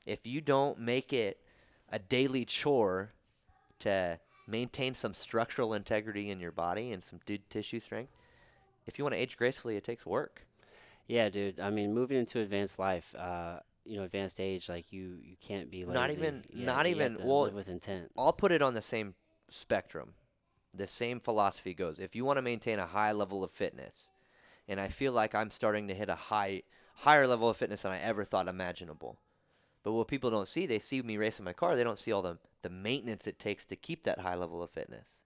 if 0.07 0.27
you 0.27 0.41
don't 0.41 0.79
make 0.79 1.13
it 1.13 1.39
a 1.91 1.99
daily 1.99 2.45
chore 2.45 3.13
to 3.79 4.19
maintain 4.47 4.95
some 4.95 5.15
structural 5.15 5.75
integrity 5.75 6.31
in 6.31 6.41
your 6.41 6.53
body 6.53 6.93
and 6.93 7.03
some 7.03 7.21
tissue 7.51 7.81
strength 7.81 8.13
if 8.87 8.99
you 8.99 9.05
want 9.05 9.15
to 9.15 9.21
age 9.21 9.37
gracefully 9.37 9.77
it 9.77 9.85
takes 9.85 10.07
work 10.07 10.47
yeah, 11.09 11.29
dude. 11.29 11.59
I 11.59 11.71
mean, 11.71 11.93
moving 11.93 12.17
into 12.19 12.39
advanced 12.39 12.79
life, 12.79 13.13
uh, 13.17 13.59
you 13.85 13.97
know, 13.97 14.05
advanced 14.05 14.39
age, 14.41 14.69
like 14.69 14.93
you 14.93 15.19
you 15.23 15.37
can't 15.41 15.71
be 15.71 15.85
lazy. 15.85 15.95
Not 15.95 16.11
even- 16.13 16.45
Yeah, 16.51 16.67
not 16.67 16.87
even- 16.87 17.17
well, 17.25 17.51
with 17.51 17.69
intent. 17.69 18.13
I'll 18.17 18.33
put 18.33 18.53
it 18.53 18.63
on 18.63 18.75
the 18.75 18.83
same 18.83 19.15
spectrum. 19.51 20.15
the 20.75 20.87
same 20.87 21.19
philosophy 21.19 21.73
goes. 21.75 21.99
If 21.99 22.15
you 22.15 22.25
want 22.27 22.37
to 22.37 22.43
maintain 22.43 22.79
a 22.79 22.87
high 22.87 23.11
level 23.13 23.43
of 23.43 23.51
fitness, 23.51 24.11
and 24.69 24.79
I 24.79 24.89
feel 24.89 25.13
like 25.13 25.35
I'm 25.35 25.51
starting 25.51 25.89
to 25.89 25.95
hit 25.95 26.09
a 26.11 26.15
high 26.15 26.63
higher 26.95 27.27
level 27.27 27.49
of 27.49 27.57
fitness 27.57 27.83
than 27.83 27.93
I 27.93 27.99
ever 28.01 28.23
thought 28.25 28.47
imaginable. 28.49 29.19
But 29.83 29.93
what 29.93 30.09
people 30.09 30.31
don't 30.31 30.47
see, 30.47 30.67
they 30.67 30.79
see 30.79 31.01
me 31.01 31.17
racing 31.17 31.45
my 31.47 31.55
car, 31.55 31.75
they 31.75 31.83
don't 31.85 31.99
see 31.99 32.13
all 32.13 32.21
the 32.23 32.39
the 32.63 32.69
maintenance 32.69 33.27
it 33.27 33.39
takes 33.39 33.65
to 33.67 33.77
keep 33.77 34.03
that 34.03 34.19
high 34.21 34.35
level 34.35 34.63
of 34.63 34.71
fitness. 34.71 35.19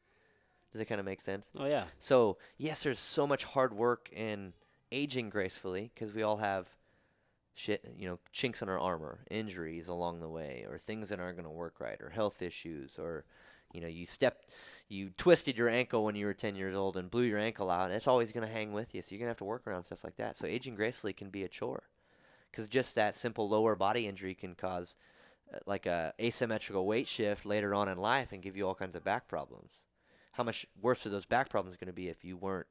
Does 0.70 0.80
it 0.80 0.84
kind 0.86 1.00
of 1.00 1.04
make 1.04 1.20
sense? 1.20 1.50
Oh 1.58 1.66
yeah. 1.66 1.86
So, 1.98 2.38
yes, 2.56 2.84
there's 2.84 3.00
so 3.00 3.26
much 3.26 3.44
hard 3.44 3.74
work 3.74 4.08
in 4.12 4.52
aging 4.92 5.30
gracefully 5.30 5.90
because 5.94 6.14
we 6.14 6.22
all 6.22 6.36
have 6.36 6.68
shit, 7.54 7.84
you 7.96 8.08
know, 8.08 8.18
chinks 8.32 8.62
in 8.62 8.68
our 8.68 8.78
armor, 8.78 9.20
injuries 9.30 9.88
along 9.88 10.20
the 10.20 10.28
way, 10.28 10.64
or 10.68 10.78
things 10.78 11.08
that 11.08 11.20
aren't 11.20 11.36
going 11.36 11.48
to 11.48 11.50
work 11.50 11.80
right, 11.80 12.00
or 12.00 12.10
health 12.10 12.42
issues, 12.42 12.92
or, 12.98 13.24
you 13.72 13.80
know, 13.80 13.88
you 13.88 14.06
stepped, 14.06 14.50
you 14.88 15.10
twisted 15.16 15.56
your 15.56 15.68
ankle 15.68 16.04
when 16.04 16.14
you 16.14 16.26
were 16.26 16.34
10 16.34 16.54
years 16.54 16.76
old 16.76 16.96
and 16.96 17.10
blew 17.10 17.22
your 17.22 17.38
ankle 17.38 17.70
out. 17.70 17.86
And 17.86 17.94
it's 17.94 18.06
always 18.06 18.32
going 18.32 18.46
to 18.46 18.52
hang 18.52 18.72
with 18.72 18.94
you. 18.94 19.02
So, 19.02 19.08
you're 19.10 19.18
going 19.18 19.26
to 19.26 19.30
have 19.30 19.38
to 19.38 19.44
work 19.44 19.66
around 19.66 19.84
stuff 19.84 20.04
like 20.04 20.16
that. 20.16 20.36
So, 20.36 20.46
aging 20.46 20.74
gracefully 20.74 21.12
can 21.12 21.30
be 21.30 21.44
a 21.44 21.48
chore 21.48 21.84
because 22.50 22.68
just 22.68 22.94
that 22.94 23.16
simple 23.16 23.48
lower 23.48 23.74
body 23.74 24.06
injury 24.06 24.34
can 24.34 24.54
cause 24.54 24.96
uh, 25.52 25.58
like 25.66 25.86
a 25.86 26.12
asymmetrical 26.20 26.86
weight 26.86 27.08
shift 27.08 27.44
later 27.46 27.74
on 27.74 27.88
in 27.88 27.98
life 27.98 28.32
and 28.32 28.42
give 28.42 28.56
you 28.56 28.66
all 28.66 28.74
kinds 28.74 28.94
of 28.94 29.04
back 29.04 29.26
problems 29.26 29.72
how 30.32 30.42
much 30.42 30.66
worse 30.80 31.06
are 31.06 31.10
those 31.10 31.26
back 31.26 31.48
problems 31.48 31.76
going 31.76 31.86
to 31.86 31.92
be 31.92 32.08
if 32.08 32.24
you 32.24 32.36
weren't 32.36 32.66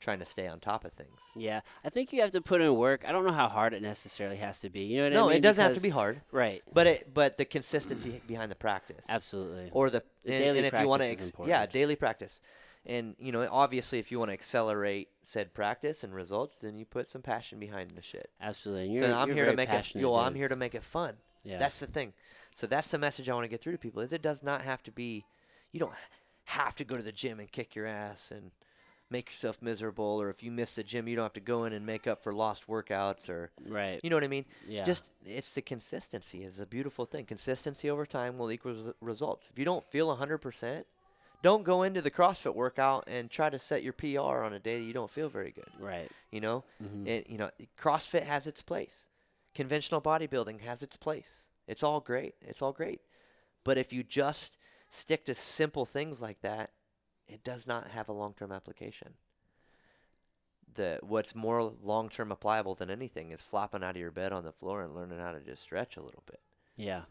trying 0.00 0.18
to 0.20 0.26
stay 0.26 0.46
on 0.46 0.60
top 0.60 0.84
of 0.84 0.92
things? 0.92 1.18
Yeah, 1.34 1.60
I 1.84 1.88
think 1.90 2.12
you 2.12 2.20
have 2.22 2.32
to 2.32 2.40
put 2.40 2.60
in 2.60 2.74
work. 2.74 3.04
I 3.06 3.12
don't 3.12 3.24
know 3.24 3.32
how 3.32 3.48
hard 3.48 3.74
it 3.74 3.82
necessarily 3.82 4.36
has 4.36 4.60
to 4.60 4.70
be. 4.70 4.80
You 4.82 4.98
know 4.98 5.02
what 5.04 5.06
I 5.12 5.16
mean? 5.16 5.26
No, 5.26 5.28
it 5.30 5.40
doesn't 5.40 5.62
have 5.62 5.74
to 5.74 5.82
be 5.82 5.88
hard, 5.90 6.20
Right. 6.32 6.62
but 6.72 6.86
it 6.86 7.14
but 7.14 7.36
the 7.36 7.44
consistency 7.44 8.20
behind 8.26 8.50
the 8.50 8.56
practice, 8.56 9.04
Absolutely. 9.08 9.70
or 9.72 9.90
the, 9.90 10.02
The 10.24 10.34
and, 10.34 10.44
daily 10.44 10.58
and 10.58 10.66
if 10.66 10.78
you 10.80 10.88
want 10.88 11.02
to, 11.02 11.08
practice 11.08 11.32
ex- 11.38 11.48
yeah, 11.48 11.66
daily 11.66 11.96
practice, 11.96 12.40
and 12.84 13.16
you 13.18 13.32
know, 13.32 13.46
obviously, 13.50 13.98
if 13.98 14.10
you 14.12 14.18
want 14.18 14.30
to 14.30 14.34
accelerate 14.34 15.08
said 15.22 15.52
practice 15.52 16.04
and 16.04 16.14
results, 16.14 16.60
then 16.60 16.76
you 16.78 16.84
put 16.84 17.08
some 17.08 17.22
passion 17.22 17.58
behind 17.58 17.90
the 17.92 18.02
shit. 18.02 18.30
Absolutely. 18.40 18.84
And 18.86 18.94
you're, 18.94 19.12
I'm 19.12 19.28
you're 19.28 19.36
here 19.36 19.46
to 19.46 19.56
make 19.56 19.70
it. 19.70 19.94
Yo, 19.94 20.14
I'm 20.14 20.34
here 20.34 20.48
to 20.48 20.56
make 20.56 20.74
it 20.74 20.84
fun. 20.84 21.14
Yeah. 21.44 21.58
That's 21.58 21.80
the 21.80 21.86
thing. 21.86 22.12
So 22.52 22.66
that's 22.66 22.90
the 22.90 22.98
message 22.98 23.28
I 23.28 23.34
want 23.34 23.44
to 23.44 23.48
get 23.48 23.60
through 23.60 23.72
to 23.72 23.78
people. 23.78 24.02
Is 24.02 24.12
it 24.12 24.22
does 24.22 24.42
not 24.42 24.62
have 24.62 24.82
to 24.84 24.90
be. 24.92 25.24
You 25.72 25.80
don't 25.80 25.92
have 26.44 26.76
to 26.76 26.84
go 26.84 26.96
to 26.96 27.02
the 27.02 27.12
gym 27.12 27.40
and 27.40 27.50
kick 27.50 27.74
your 27.74 27.86
ass 27.86 28.30
and 28.30 28.52
make 29.10 29.30
yourself 29.30 29.60
miserable. 29.62 30.20
Or 30.20 30.30
if 30.30 30.42
you 30.42 30.50
miss 30.50 30.74
the 30.74 30.82
gym, 30.82 31.08
you 31.08 31.16
don't 31.16 31.24
have 31.24 31.32
to 31.34 31.40
go 31.40 31.64
in 31.64 31.72
and 31.72 31.84
make 31.86 32.06
up 32.06 32.22
for 32.22 32.32
lost 32.32 32.66
workouts. 32.66 33.28
Or 33.28 33.50
right. 33.66 34.00
you 34.02 34.10
know 34.10 34.16
what 34.16 34.24
I 34.24 34.28
mean. 34.28 34.44
yeah. 34.68 34.84
Just 34.84 35.04
it's 35.24 35.54
the 35.54 35.62
consistency 35.62 36.42
is 36.44 36.60
a 36.60 36.66
beautiful 36.66 37.04
thing. 37.04 37.24
Consistency 37.24 37.90
over 37.90 38.06
time 38.06 38.38
will 38.38 38.50
equal 38.50 38.72
res- 38.74 38.94
results. 39.00 39.48
If 39.52 39.58
you 39.58 39.64
don't 39.64 39.84
feel 39.84 40.16
100%, 40.16 40.84
don't 41.42 41.64
go 41.64 41.82
into 41.82 42.02
the 42.02 42.10
CrossFit 42.10 42.54
workout 42.54 43.04
and 43.06 43.30
try 43.30 43.50
to 43.50 43.58
set 43.58 43.82
your 43.82 43.92
PR 43.92 44.42
on 44.42 44.54
a 44.54 44.58
day 44.58 44.78
that 44.78 44.84
you 44.84 44.92
don't 44.92 45.10
feel 45.10 45.28
very 45.28 45.50
good. 45.52 45.70
right. 45.78 46.10
You 46.32 46.40
know, 46.40 46.64
hmm 46.80 47.06
it, 47.06 47.28
you 47.30 47.38
know, 47.38 47.50
CrossFit 47.80 48.24
has 48.24 48.46
its 48.46 48.62
place. 48.62 49.06
Conventional 49.54 50.00
bodybuilding 50.00 50.60
has 50.62 50.82
its 50.82 50.96
place. 50.96 51.28
It's 51.68 51.82
all 51.82 52.00
great. 52.00 52.34
It's 52.42 52.62
all 52.62 52.72
great. 52.72 53.00
But 53.64 53.78
if 53.78 53.92
you 53.92 54.02
just 54.02 54.56
stick 54.90 55.24
to 55.26 55.34
simple 55.34 55.84
things 55.84 56.20
like 56.20 56.40
that, 56.42 56.70
it 57.28 57.44
does 57.44 57.66
not 57.66 57.90
have 57.90 58.08
a 58.08 58.12
long-term 58.12 58.52
application. 58.52 59.14
The 60.74 60.98
what's 61.02 61.34
more 61.34 61.72
long-term 61.82 62.32
applicable 62.32 62.74
than 62.74 62.90
anything 62.90 63.30
is 63.30 63.40
flopping 63.40 63.82
out 63.82 63.90
of 63.90 63.96
your 63.96 64.10
bed 64.10 64.32
on 64.32 64.44
the 64.44 64.52
floor 64.52 64.82
and 64.82 64.94
learning 64.94 65.18
how 65.18 65.32
to 65.32 65.40
just 65.40 65.62
stretch 65.62 65.96
a 65.96 66.02
little 66.02 66.22
bit. 66.26 66.40
Yeah. 66.76 67.02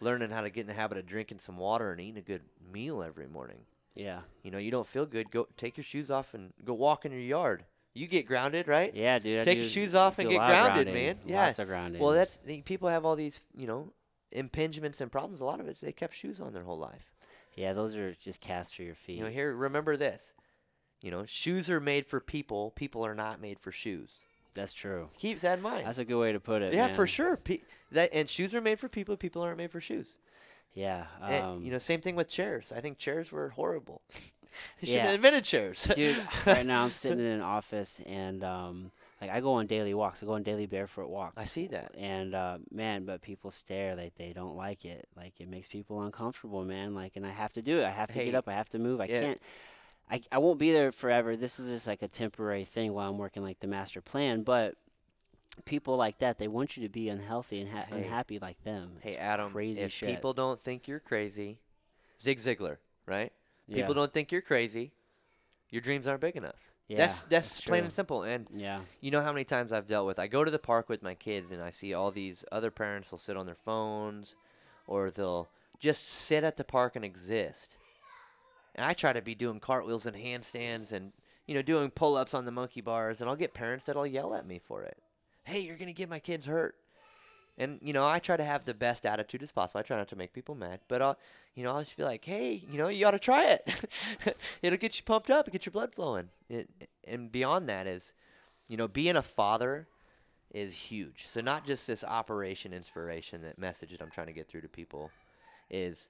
Learning 0.00 0.30
how 0.30 0.40
to 0.40 0.50
get 0.50 0.62
in 0.62 0.66
the 0.66 0.72
habit 0.72 0.96
of 0.96 1.06
drinking 1.06 1.40
some 1.40 1.58
water 1.58 1.92
and 1.92 2.00
eating 2.00 2.16
a 2.16 2.22
good 2.22 2.42
meal 2.72 3.02
every 3.02 3.26
morning. 3.26 3.58
Yeah. 3.94 4.20
You 4.42 4.50
know, 4.50 4.58
you 4.58 4.70
don't 4.70 4.86
feel 4.86 5.04
good, 5.04 5.30
go 5.30 5.46
take 5.56 5.76
your 5.76 5.84
shoes 5.84 6.10
off 6.10 6.32
and 6.32 6.52
go 6.64 6.72
walk 6.72 7.04
in 7.04 7.12
your 7.12 7.20
yard. 7.20 7.64
You 7.92 8.06
get 8.06 8.26
grounded, 8.26 8.68
right? 8.68 8.94
Yeah, 8.94 9.18
dude. 9.18 9.44
Take 9.44 9.58
your 9.58 9.68
shoes 9.68 9.94
off 9.94 10.18
and 10.18 10.30
get 10.30 10.38
grounded, 10.38 10.86
grounding, 10.86 10.94
man. 10.94 11.18
Yeah. 11.26 11.46
Lots 11.46 11.58
of 11.58 11.66
grounding. 11.66 12.00
Well, 12.00 12.12
that's 12.12 12.38
people 12.64 12.88
have 12.88 13.04
all 13.04 13.16
these, 13.16 13.40
you 13.54 13.66
know, 13.66 13.92
impingements 14.34 15.00
and 15.00 15.10
problems. 15.10 15.40
A 15.40 15.44
lot 15.44 15.60
of 15.60 15.66
it 15.66 15.72
is 15.72 15.80
they 15.80 15.92
kept 15.92 16.14
shoes 16.14 16.40
on 16.40 16.52
their 16.52 16.62
whole 16.62 16.78
life. 16.78 17.09
Yeah. 17.54 17.72
Those 17.72 17.96
are 17.96 18.14
just 18.14 18.40
cast 18.40 18.74
for 18.76 18.82
your 18.82 18.94
feet. 18.94 19.18
You 19.18 19.24
know, 19.24 19.30
here 19.30 19.54
remember 19.54 19.96
this. 19.96 20.32
You 21.02 21.10
know, 21.10 21.24
shoes 21.26 21.70
are 21.70 21.80
made 21.80 22.06
for 22.06 22.20
people. 22.20 22.72
People 22.72 23.04
are 23.06 23.14
not 23.14 23.40
made 23.40 23.58
for 23.58 23.72
shoes. 23.72 24.10
that's 24.54 24.72
true. 24.74 25.08
Keep 25.18 25.40
that 25.40 25.58
in 25.58 25.62
mind. 25.62 25.86
That's 25.86 25.98
a 25.98 26.04
good 26.04 26.18
way 26.20 26.32
to 26.32 26.40
put 26.40 26.60
it. 26.62 26.74
yeah, 26.74 26.88
man. 26.88 26.96
for 26.96 27.06
sure. 27.06 27.36
Pe- 27.36 27.60
that 27.92 28.10
and 28.12 28.28
shoes 28.28 28.54
are 28.54 28.60
made 28.60 28.78
for 28.78 28.88
people. 28.88 29.16
People 29.16 29.42
aren't 29.42 29.56
made 29.58 29.70
for 29.70 29.80
shoes. 29.80 30.08
Yeah. 30.74 31.06
Um, 31.20 31.30
and, 31.32 31.64
you 31.64 31.70
know, 31.72 31.78
same 31.78 32.00
thing 32.00 32.16
with 32.16 32.28
chairs. 32.28 32.72
I 32.74 32.80
think 32.80 32.98
chairs 32.98 33.32
were 33.32 33.48
horrible. 33.50 34.02
they 34.80 34.86
should 34.86 34.94
Yeah. 34.96 35.06
have 35.06 35.14
invented 35.14 35.44
chairs. 35.44 35.88
dude 35.94 36.16
right 36.44 36.66
now 36.66 36.82
i'm 36.84 36.90
sitting 37.02 37.20
in 37.20 37.24
an 37.26 37.40
office 37.40 38.00
and 38.04 38.42
um 38.42 38.90
like 39.20 39.30
i 39.30 39.40
go 39.40 39.52
on 39.54 39.66
daily 39.66 39.94
walks 39.94 40.22
i 40.22 40.26
go 40.26 40.32
on 40.32 40.42
daily 40.42 40.66
barefoot 40.66 41.08
walks 41.08 41.34
I 41.42 41.44
see 41.46 41.66
that. 41.68 41.92
and 41.96 42.34
uh 42.34 42.58
man 42.70 43.04
but 43.04 43.22
people 43.22 43.50
stare 43.50 43.94
like 43.96 44.14
they 44.16 44.32
don't 44.32 44.56
like 44.56 44.84
it 44.84 45.06
like 45.16 45.34
it 45.40 45.48
makes 45.48 45.68
people 45.68 46.02
uncomfortable 46.02 46.64
man 46.64 46.94
like 46.94 47.16
and 47.16 47.26
i 47.26 47.30
have 47.30 47.52
to 47.54 47.62
do 47.62 47.80
it 47.80 47.84
i 47.84 47.90
have 47.90 48.08
to 48.12 48.18
Hey, 48.18 48.26
get 48.26 48.34
up 48.34 48.48
i 48.48 48.52
have 48.52 48.68
to 48.70 48.78
move 48.78 49.00
i 49.00 49.04
yeah. 49.06 49.20
can't 49.20 49.40
I, 50.12 50.20
I 50.32 50.38
won't 50.38 50.58
be 50.58 50.72
there 50.72 50.90
forever 50.90 51.36
this 51.36 51.60
is 51.60 51.70
just 51.70 51.86
like 51.86 52.02
a 52.02 52.08
temporary 52.08 52.64
thing 52.64 52.92
while 52.92 53.08
i'm 53.08 53.18
working 53.18 53.42
like 53.42 53.60
the 53.60 53.66
master 53.68 54.00
plan 54.00 54.42
but 54.42 54.74
people 55.66 55.96
like 55.96 56.18
that 56.18 56.38
they 56.38 56.48
want 56.48 56.76
you 56.76 56.82
to 56.84 56.88
be 56.88 57.08
unhealthy 57.08 57.60
and 57.60 57.70
ha- 57.70 57.84
Hey. 57.88 57.96
unhappy 57.98 58.38
like 58.38 58.62
them 58.64 58.92
Hey 59.02 59.10
It's 59.10 59.18
Adam, 59.20 59.52
crazy 59.52 59.82
if 59.82 59.92
shit. 59.92 60.08
people 60.08 60.32
don't 60.32 60.60
think 60.62 60.88
you're 60.88 61.00
crazy, 61.00 61.58
Zig 62.20 62.38
Ziglar, 62.38 62.78
right? 63.06 63.32
yeah. 63.66 63.76
People 63.76 63.94
don't 63.94 64.12
think 64.12 64.32
you're 64.32 64.40
crazy. 64.42 64.92
Your 65.70 65.80
dreams 65.82 66.06
aren't 66.08 66.20
big 66.22 66.36
enough. 66.36 66.69
Yeah, 66.90 66.96
that's 66.98 67.22
that's 67.22 67.60
plain 67.60 67.80
true. 67.80 67.84
and 67.84 67.92
simple. 67.92 68.22
And 68.24 68.46
yeah 68.54 68.80
you 69.00 69.10
know 69.10 69.22
how 69.22 69.32
many 69.32 69.44
times 69.44 69.72
I've 69.72 69.86
dealt 69.86 70.06
with 70.06 70.18
I 70.18 70.26
go 70.26 70.42
to 70.44 70.50
the 70.50 70.58
park 70.58 70.88
with 70.88 71.02
my 71.02 71.14
kids 71.14 71.52
and 71.52 71.62
I 71.62 71.70
see 71.70 71.94
all 71.94 72.10
these 72.10 72.44
other 72.50 72.70
parents 72.70 73.10
will 73.10 73.18
sit 73.18 73.36
on 73.36 73.46
their 73.46 73.54
phones 73.54 74.34
or 74.86 75.10
they'll 75.10 75.48
just 75.78 76.04
sit 76.06 76.42
at 76.42 76.56
the 76.56 76.64
park 76.64 76.96
and 76.96 77.04
exist. 77.04 77.76
And 78.74 78.84
I 78.84 78.92
try 78.92 79.12
to 79.12 79.22
be 79.22 79.34
doing 79.34 79.60
cartwheels 79.60 80.04
and 80.06 80.16
handstands 80.16 80.90
and 80.90 81.12
you 81.46 81.54
know 81.54 81.62
doing 81.62 81.90
pull-ups 81.90 82.34
on 82.34 82.44
the 82.44 82.50
monkey 82.50 82.80
bars 82.80 83.20
and 83.20 83.30
I'll 83.30 83.36
get 83.36 83.54
parents 83.54 83.86
that'll 83.86 84.06
yell 84.06 84.34
at 84.34 84.46
me 84.46 84.58
for 84.58 84.82
it. 84.82 84.98
Hey, 85.44 85.60
you're 85.60 85.76
going 85.76 85.86
to 85.86 85.94
get 85.94 86.08
my 86.10 86.18
kids 86.18 86.46
hurt. 86.46 86.74
And 87.60 87.78
you 87.82 87.92
know, 87.92 88.08
I 88.08 88.18
try 88.20 88.38
to 88.38 88.44
have 88.44 88.64
the 88.64 88.72
best 88.72 89.04
attitude 89.04 89.42
as 89.42 89.52
possible. 89.52 89.80
I 89.80 89.82
try 89.82 89.98
not 89.98 90.08
to 90.08 90.16
make 90.16 90.32
people 90.32 90.54
mad, 90.54 90.80
but 90.88 91.02
I'll, 91.02 91.18
you 91.54 91.62
know, 91.62 91.76
I'll 91.76 91.84
just 91.84 91.96
be 91.96 92.04
like, 92.04 92.24
"Hey, 92.24 92.64
you 92.70 92.78
know, 92.78 92.88
you 92.88 93.04
ought 93.04 93.10
to 93.10 93.18
try 93.18 93.50
it. 93.50 93.86
It'll 94.62 94.78
get 94.78 94.98
you 94.98 95.04
pumped 95.04 95.28
up, 95.28 95.52
get 95.52 95.66
your 95.66 95.72
blood 95.72 95.94
flowing." 95.94 96.30
It, 96.48 96.70
and 97.06 97.30
beyond 97.30 97.68
that 97.68 97.86
is, 97.86 98.14
you 98.68 98.78
know, 98.78 98.88
being 98.88 99.14
a 99.14 99.22
father 99.22 99.88
is 100.50 100.72
huge. 100.72 101.26
So 101.28 101.42
not 101.42 101.66
just 101.66 101.86
this 101.86 102.02
operation 102.02 102.72
inspiration, 102.72 103.42
that 103.42 103.58
message 103.58 103.90
that 103.90 104.00
I'm 104.00 104.10
trying 104.10 104.28
to 104.28 104.32
get 104.32 104.48
through 104.48 104.62
to 104.62 104.68
people 104.68 105.10
is 105.68 106.08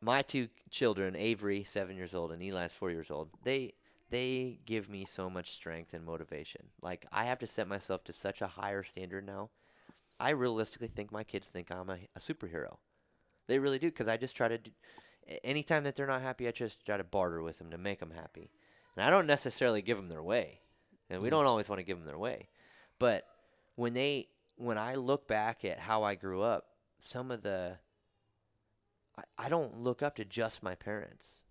my 0.00 0.22
two 0.22 0.48
children, 0.70 1.14
Avery, 1.14 1.62
seven 1.62 1.94
years 1.94 2.14
old, 2.14 2.32
and 2.32 2.42
Eli's 2.42 2.72
four 2.72 2.90
years 2.90 3.10
old. 3.10 3.28
They 3.44 3.74
they 4.08 4.60
give 4.64 4.88
me 4.88 5.04
so 5.04 5.28
much 5.28 5.50
strength 5.50 5.92
and 5.92 6.06
motivation. 6.06 6.62
Like 6.80 7.04
I 7.12 7.24
have 7.24 7.38
to 7.40 7.46
set 7.46 7.68
myself 7.68 8.02
to 8.04 8.14
such 8.14 8.40
a 8.40 8.46
higher 8.46 8.82
standard 8.82 9.26
now. 9.26 9.50
I 10.20 10.30
realistically 10.30 10.88
think 10.88 11.12
my 11.12 11.24
kids 11.24 11.48
think 11.48 11.70
I'm 11.70 11.90
a, 11.90 11.98
a 12.16 12.20
superhero. 12.20 12.76
They 13.46 13.58
really 13.58 13.78
do 13.78 13.88
because 13.88 14.08
I 14.08 14.16
just 14.16 14.36
try 14.36 14.48
to. 14.48 14.58
Do, 14.58 14.70
anytime 15.44 15.84
that 15.84 15.94
they're 15.94 16.06
not 16.06 16.22
happy, 16.22 16.48
I 16.48 16.50
just 16.50 16.84
try 16.84 16.96
to 16.96 17.04
barter 17.04 17.42
with 17.42 17.58
them 17.58 17.70
to 17.70 17.78
make 17.78 18.00
them 18.00 18.10
happy. 18.10 18.50
And 18.96 19.04
I 19.04 19.10
don't 19.10 19.26
necessarily 19.26 19.80
give 19.82 19.96
them 19.96 20.08
their 20.08 20.22
way, 20.22 20.60
and 21.08 21.22
we 21.22 21.28
Mm. 21.28 21.32
don't 21.32 21.46
always 21.46 21.68
want 21.68 21.78
to 21.78 21.84
give 21.84 21.98
them 21.98 22.06
their 22.06 22.18
way. 22.18 22.48
But 22.98 23.24
when 23.76 23.92
they, 23.94 24.28
when 24.56 24.76
I 24.76 24.96
look 24.96 25.28
back 25.28 25.64
at 25.64 25.78
how 25.78 26.02
I 26.02 26.14
grew 26.14 26.42
up, 26.42 26.66
some 27.00 27.30
of 27.30 27.42
the. 27.42 27.78
I, 29.16 29.22
I 29.46 29.48
don't 29.48 29.78
look 29.78 30.02
up 30.02 30.16
to 30.16 30.24
just 30.24 30.62
my 30.62 30.74
parents. 30.74 31.44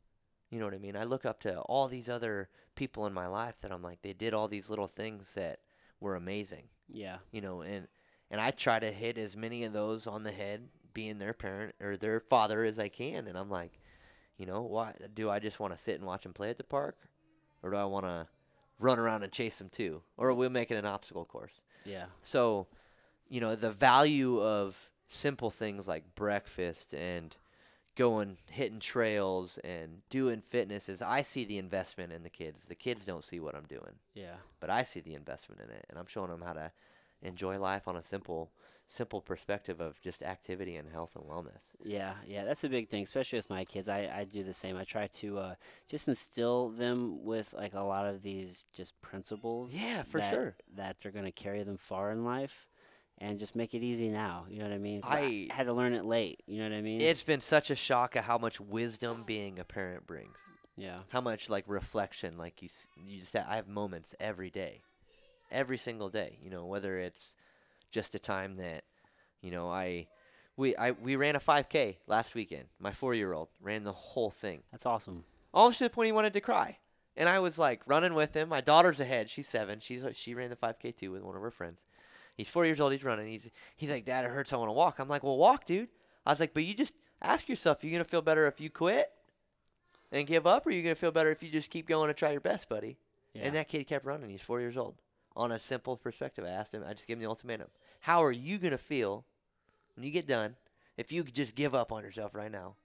You 0.50 0.60
know 0.60 0.66
what 0.66 0.74
I 0.74 0.78
mean? 0.80 0.96
I 0.96 1.04
look 1.04 1.26
up 1.26 1.42
to 1.42 1.60
all 1.62 1.88
these 1.88 2.08
other 2.10 2.50
people 2.76 3.06
in 3.06 3.14
my 3.14 3.28
life 3.28 3.56
that 3.62 3.72
I'm 3.72 3.82
like, 3.82 4.02
they 4.02 4.14
did 4.14 4.34
all 4.34 4.48
these 4.48 4.70
little 4.70 4.88
things 4.88 5.34
that 5.34 5.60
were 6.00 6.16
amazing 6.16 6.70
yeah 6.90 7.18
you 7.32 7.42
know, 7.42 7.62
and 7.62 7.88
and 8.30 8.42
I 8.42 8.52
try 8.52 8.80
to 8.80 8.92
hit 8.92 9.18
as 9.18 9.36
many 9.36 9.64
of 9.64 9.74
those 9.74 10.08
on 10.08 10.24
the 10.24 10.32
head, 10.32 10.68
being 10.94 11.20
their 11.20 11.34
parent 11.34 11.76
or 11.82 11.96
their 11.98 12.20
father 12.20 12.64
as 12.64 12.80
I 12.80 12.90
can, 12.90 13.28
and 13.28 13.38
I'm 13.38 13.50
like, 13.50 13.80
you 14.38 14.46
know, 14.46 14.62
why 14.62 14.94
do 15.14 15.30
I 15.30 15.40
just 15.40 15.60
want 15.60 15.76
to 15.76 15.82
sit 15.82 15.96
and 15.96 16.06
watch 16.06 16.24
them 16.24 16.34
play 16.34 16.50
at 16.50 16.58
the 16.58 16.64
park, 16.64 16.98
or 17.64 17.72
do 17.72 17.78
I 17.78 17.86
want 17.86 18.06
to 18.06 18.28
run 18.80 19.00
around 19.00 19.24
and 19.24 19.32
chase 19.32 19.58
them 19.58 19.70
too, 19.70 20.02
or 20.18 20.34
we'll 20.34 20.50
make 20.50 20.72
it 20.72 20.76
an 20.76 20.86
obstacle 20.86 21.26
course? 21.26 21.62
yeah 21.86 22.06
So, 22.22 22.68
you 23.30 23.40
know, 23.42 23.56
the 23.56 23.72
value 23.72 24.42
of 24.42 24.90
simple 25.08 25.50
things 25.50 25.88
like 25.88 26.16
breakfast 26.16 26.94
and 26.94 27.36
going 27.96 28.38
hitting 28.52 28.80
trails 28.80 29.58
and 29.64 30.02
doing 30.10 30.40
fitness 30.42 30.88
is 30.90 31.02
I 31.02 31.24
see 31.24 31.46
the 31.46 31.58
investment 31.58 32.14
in 32.14 32.22
the 32.22 32.30
kids. 32.30 32.66
The 32.66 32.76
kids 32.76 33.06
don't 33.06 33.24
see 33.24 33.40
what 33.40 33.56
I'm 33.56 33.66
doing 33.66 33.94
yeah 34.14 34.36
but 34.60 34.70
I 34.70 34.84
see 34.84 35.00
the 35.00 35.16
investment 35.16 35.62
in 35.62 35.70
it, 35.72 35.86
and 35.90 35.98
I'm 35.98 36.06
showing 36.08 36.30
them 36.30 36.42
how 36.42 36.54
to 36.54 36.72
enjoy 37.22 37.60
life 37.60 37.88
on 37.88 37.96
a 37.96 38.04
simple, 38.04 38.52
simple 38.88 39.22
perspective 39.22 39.80
of 39.82 40.00
just 40.02 40.22
activity 40.24 40.76
and 40.76 40.90
health 40.92 41.16
and 41.16 41.26
wellness. 41.26 41.64
Yeah, 41.84 42.14
yeah, 42.28 42.44
that's 42.46 42.64
a 42.64 42.70
big 42.70 42.90
thing, 42.90 43.04
especially 43.04 43.40
with 43.40 43.50
my 43.50 43.66
kids. 43.66 43.88
I, 43.90 44.10
I 44.14 44.24
do 44.24 44.44
the 44.44 44.54
same. 44.54 44.78
I 44.78 44.84
try 44.84 45.08
to 45.08 45.38
uh, 45.40 45.56
just 45.88 46.08
instill 46.08 46.70
them 46.70 47.24
with 47.24 47.54
like 47.54 47.74
a 47.74 47.82
lot 47.82 48.06
of 48.06 48.22
these 48.24 48.66
just 48.74 49.00
principles. 49.02 49.74
Yeah, 49.76 50.04
for 50.04 50.20
that, 50.20 50.34
sure. 50.34 50.56
That 50.76 50.98
they're 51.02 51.12
gonna 51.12 51.32
carry 51.32 51.64
them 51.64 51.78
far 51.78 52.12
in 52.12 52.24
life, 52.24 52.68
and 53.20 53.40
just 53.40 53.56
make 53.56 53.74
it 53.74 53.84
easy 53.84 54.10
now. 54.10 54.46
You 54.50 54.60
know 54.60 54.66
what 54.66 54.74
I 54.74 54.80
mean? 54.80 55.02
I- 55.04 55.48
had 55.52 55.66
to 55.68 55.74
learn 55.74 55.94
it 55.94 56.06
late. 56.06 56.42
You 56.48 56.60
know 56.60 56.70
what 56.70 56.76
I 56.78 56.82
mean? 56.82 57.02
It's 57.02 57.24
been 57.24 57.42
such 57.42 57.70
a 57.70 57.76
shock 57.76 58.16
of 58.16 58.24
how 58.24 58.38
much 58.38 58.60
wisdom 58.60 59.24
being 59.26 59.60
a 59.60 59.64
parent 59.64 60.06
brings. 60.08 60.38
yeah, 60.78 61.00
How 61.10 61.22
much 61.22 61.50
like 61.50 61.64
reflection, 61.68 62.38
like 62.38 62.62
you, 62.62 62.70
you 63.06 63.20
just 63.20 63.36
I 63.36 63.56
have 63.56 63.68
moments 63.68 64.14
every 64.20 64.50
day, 64.50 64.82
every 65.52 65.78
single 65.78 66.10
day. 66.10 66.38
You 66.44 66.50
know, 66.50 66.66
whether 66.66 66.98
it's 66.98 67.36
just 67.92 68.16
a 68.16 68.20
time 68.20 68.58
that, 68.58 68.84
you 69.42 69.52
know, 69.52 69.70
I, 69.70 70.08
we 70.56 70.76
I 70.76 70.92
we 70.92 71.16
ran 71.16 71.36
a 71.36 71.40
5K 71.40 71.98
last 72.08 72.34
weekend. 72.36 72.66
My 72.80 72.92
four-year-old 72.92 73.50
ran 73.62 73.84
the 73.84 73.92
whole 73.94 74.32
thing, 74.32 74.64
that's 74.72 74.86
awesome. 74.86 75.24
almost 75.54 75.78
to 75.80 75.84
the 75.86 75.90
point 75.90 76.08
he 76.08 76.12
wanted 76.12 76.34
to 76.34 76.42
cry. 76.42 76.78
And 77.16 77.28
I 77.28 77.40
was 77.40 77.58
like 77.58 77.82
running 77.88 78.14
with 78.14 78.36
him. 78.36 78.50
My 78.50 78.62
daughter's 78.62 79.00
ahead. 79.00 79.30
She's 79.30 79.48
seven. 79.48 79.80
She's 79.80 80.04
uh, 80.06 80.12
she 80.14 80.34
ran 80.36 80.50
the 80.50 80.56
5K 80.56 80.96
too 80.96 81.12
with 81.12 81.22
one 81.24 81.36
of 81.36 81.42
her 81.42 81.52
friends. 81.52 81.84
He's 82.36 82.50
four 82.50 82.66
years 82.66 82.80
old. 82.80 82.92
He's 82.92 83.04
running. 83.04 83.28
He's 83.28 83.50
he's 83.76 83.90
like, 83.90 84.06
Dad, 84.06 84.26
it 84.26 84.32
hurts. 84.32 84.54
I 84.54 84.58
want 84.58 84.70
to 84.70 84.74
walk. 84.74 85.00
I'm 85.00 85.08
like, 85.08 85.24
Well, 85.24 85.38
walk, 85.38 85.66
dude. 85.66 85.90
I 86.26 86.32
was 86.32 86.40
like, 86.40 86.54
But 86.54 86.64
you 86.66 86.74
just 86.76 86.94
ask 87.22 87.48
yourself, 87.50 87.84
you 87.84 87.92
gonna 87.92 88.04
feel 88.04 88.22
better 88.22 88.46
if 88.48 88.60
you 88.62 88.70
quit 88.70 89.12
and 90.12 90.28
give 90.28 90.46
up, 90.48 90.66
or 90.68 90.72
you 90.72 90.84
gonna 90.84 90.96
feel 90.96 91.12
better 91.12 91.32
if 91.32 91.42
you 91.42 91.50
just 91.50 91.70
keep 91.72 91.88
going 91.88 92.10
and 92.10 92.18
try 92.18 92.32
your 92.32 92.42
best, 92.42 92.70
buddy? 92.70 92.98
Yeah, 93.34 93.44
And 93.46 93.56
that 93.56 93.68
kid 93.68 93.86
kept 93.88 94.06
running. 94.06 94.30
He's 94.30 94.42
four 94.42 94.60
years 94.60 94.78
old. 94.78 94.96
On 95.38 95.52
a 95.52 95.60
simple 95.60 95.96
perspective, 95.96 96.44
I 96.44 96.50
asked 96.50 96.74
him. 96.74 96.84
I 96.86 96.94
just 96.94 97.08
gave 97.08 97.16
him 97.18 97.22
the 97.24 97.30
ultimatum. 97.30 97.68
How 98.02 98.24
are 98.24 98.32
you 98.32 98.58
gonna 98.58 98.78
feel 98.78 99.24
when 99.96 100.04
you 100.04 100.12
get 100.12 100.28
done 100.28 100.56
if 100.98 101.12
you 101.12 101.24
could 101.24 101.36
just 101.36 101.56
give 101.56 101.74
up 101.76 101.92
on 101.92 102.04
yourself 102.04 102.34
right 102.36 102.52
now? 102.52 102.76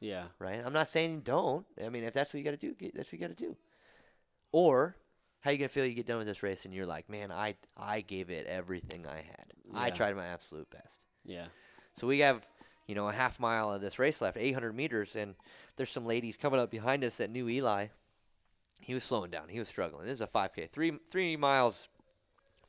yeah, 0.00 0.24
right? 0.38 0.62
I'm 0.64 0.72
not 0.72 0.88
saying 0.88 1.20
don't. 1.20 1.66
I 1.84 1.90
mean, 1.90 2.04
if 2.04 2.14
that's 2.14 2.32
what 2.32 2.38
you 2.38 2.44
got 2.44 2.52
to 2.52 2.56
do, 2.56 2.72
get, 2.72 2.94
that's 2.94 3.08
what 3.08 3.12
you 3.12 3.18
got 3.28 3.36
to 3.36 3.44
do. 3.44 3.54
Or 4.50 4.96
how 5.40 5.50
you 5.50 5.58
gonna 5.58 5.68
feel 5.68 5.84
you 5.84 5.94
get 5.94 6.06
done 6.06 6.18
with 6.18 6.26
this 6.26 6.42
race 6.42 6.64
and 6.64 6.72
you're 6.74 6.86
like, 6.86 7.08
man, 7.08 7.30
I 7.30 7.54
I 7.76 8.00
gave 8.00 8.30
it 8.30 8.46
everything 8.46 9.06
I 9.06 9.16
had. 9.16 9.52
I 9.74 9.90
tried 9.90 10.16
my 10.16 10.26
absolute 10.26 10.68
best. 10.70 10.94
yeah, 11.24 11.46
So 11.94 12.06
we 12.06 12.20
have, 12.20 12.46
you 12.86 12.94
know, 12.94 13.08
a 13.08 13.12
half 13.12 13.38
mile 13.38 13.70
of 13.72 13.80
this 13.80 13.98
race 13.98 14.20
left, 14.20 14.36
800 14.38 14.74
meters, 14.74 15.14
and 15.16 15.34
there's 15.76 15.90
some 15.90 16.06
ladies 16.06 16.36
coming 16.36 16.58
up 16.58 16.70
behind 16.70 17.04
us 17.04 17.16
that 17.16 17.30
knew 17.30 17.48
Eli. 17.48 17.86
He 18.90 18.94
was 18.94 19.04
slowing 19.04 19.30
down. 19.30 19.48
He 19.48 19.60
was 19.60 19.68
struggling. 19.68 20.04
This 20.04 20.14
is 20.14 20.20
a 20.20 20.26
5K, 20.26 20.68
three 20.68 20.94
three 21.12 21.36
miles 21.36 21.86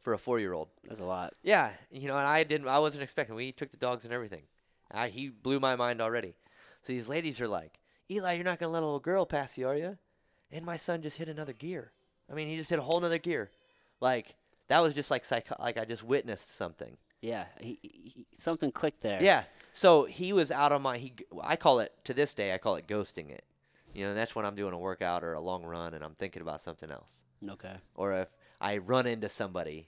for 0.02 0.14
a 0.14 0.20
four 0.20 0.40
year 0.40 0.54
old. 0.54 0.68
that's 0.88 1.00
a 1.00 1.04
lot. 1.04 1.34
Yeah, 1.42 1.72
you 1.90 2.08
know, 2.08 2.16
and 2.16 2.28
I 2.28 2.44
didn't. 2.44 2.68
I 2.68 2.78
wasn't 2.78 3.02
expecting. 3.02 3.36
We 3.36 3.52
took 3.52 3.72
the 3.72 3.78
dogs 3.78 4.04
and 4.04 4.14
everything. 4.14 4.44
I, 4.92 5.08
he 5.08 5.30
blew 5.30 5.60
my 5.60 5.76
mind 5.76 6.00
already. 6.00 6.36
So 6.84 6.94
these 6.94 7.10
ladies 7.10 7.42
are 7.42 7.48
like, 7.48 7.80
Eli, 8.12 8.34
you're 8.34 8.44
not 8.44 8.60
gonna 8.60 8.72
let 8.72 8.84
a 8.84 8.86
little 8.86 9.00
girl 9.00 9.26
pass 9.26 9.58
you, 9.58 9.68
are 9.68 9.76
you? 9.76 9.98
And 10.52 10.64
my 10.64 10.78
son 10.78 11.02
just 11.02 11.18
hit 11.18 11.28
another 11.28 11.54
gear. 11.54 11.92
I 12.30 12.36
mean, 12.36 12.48
he 12.48 12.56
just 12.56 12.70
hit 12.70 12.78
a 12.78 12.84
whole 12.84 13.00
nother 13.00 13.18
gear. 13.18 13.50
Like 14.00 14.36
that 14.68 14.78
was 14.78 14.94
just 14.94 15.10
like 15.10 15.26
psycho- 15.26 15.56
like 15.60 15.80
I 15.80 15.86
just 15.86 16.04
witnessed 16.04 16.56
something. 16.56 16.98
Yeah, 17.20 17.46
he, 17.60 17.80
he, 17.82 18.28
something 18.36 18.72
clicked 18.72 19.02
there. 19.02 19.24
Yeah. 19.24 19.46
So 19.74 20.06
he 20.06 20.34
was 20.34 20.52
out 20.52 20.72
of 20.72 20.84
my. 20.84 21.00
He. 21.00 21.14
I 21.42 21.56
call 21.56 21.80
it 21.80 21.94
to 22.04 22.14
this 22.14 22.36
day. 22.36 22.54
I 22.54 22.60
call 22.60 22.76
it 22.76 22.86
ghosting 22.86 23.32
it. 23.32 23.44
You 23.94 24.06
know, 24.06 24.14
that's 24.14 24.36
when 24.36 24.46
I'm 24.46 24.56
doing 24.56 24.74
a 24.74 24.78
workout 24.78 25.24
or 25.24 25.34
a 25.34 25.42
long 25.42 25.64
run 25.64 25.94
and 25.94 26.04
I'm 26.04 26.16
thinking 26.16 26.42
about 26.42 26.62
something 26.62 26.92
else. 26.92 27.14
Okay. 27.48 27.76
or 27.96 28.14
if 28.14 28.28
I 28.60 28.78
run 28.78 29.08
into 29.08 29.28
somebody, 29.28 29.88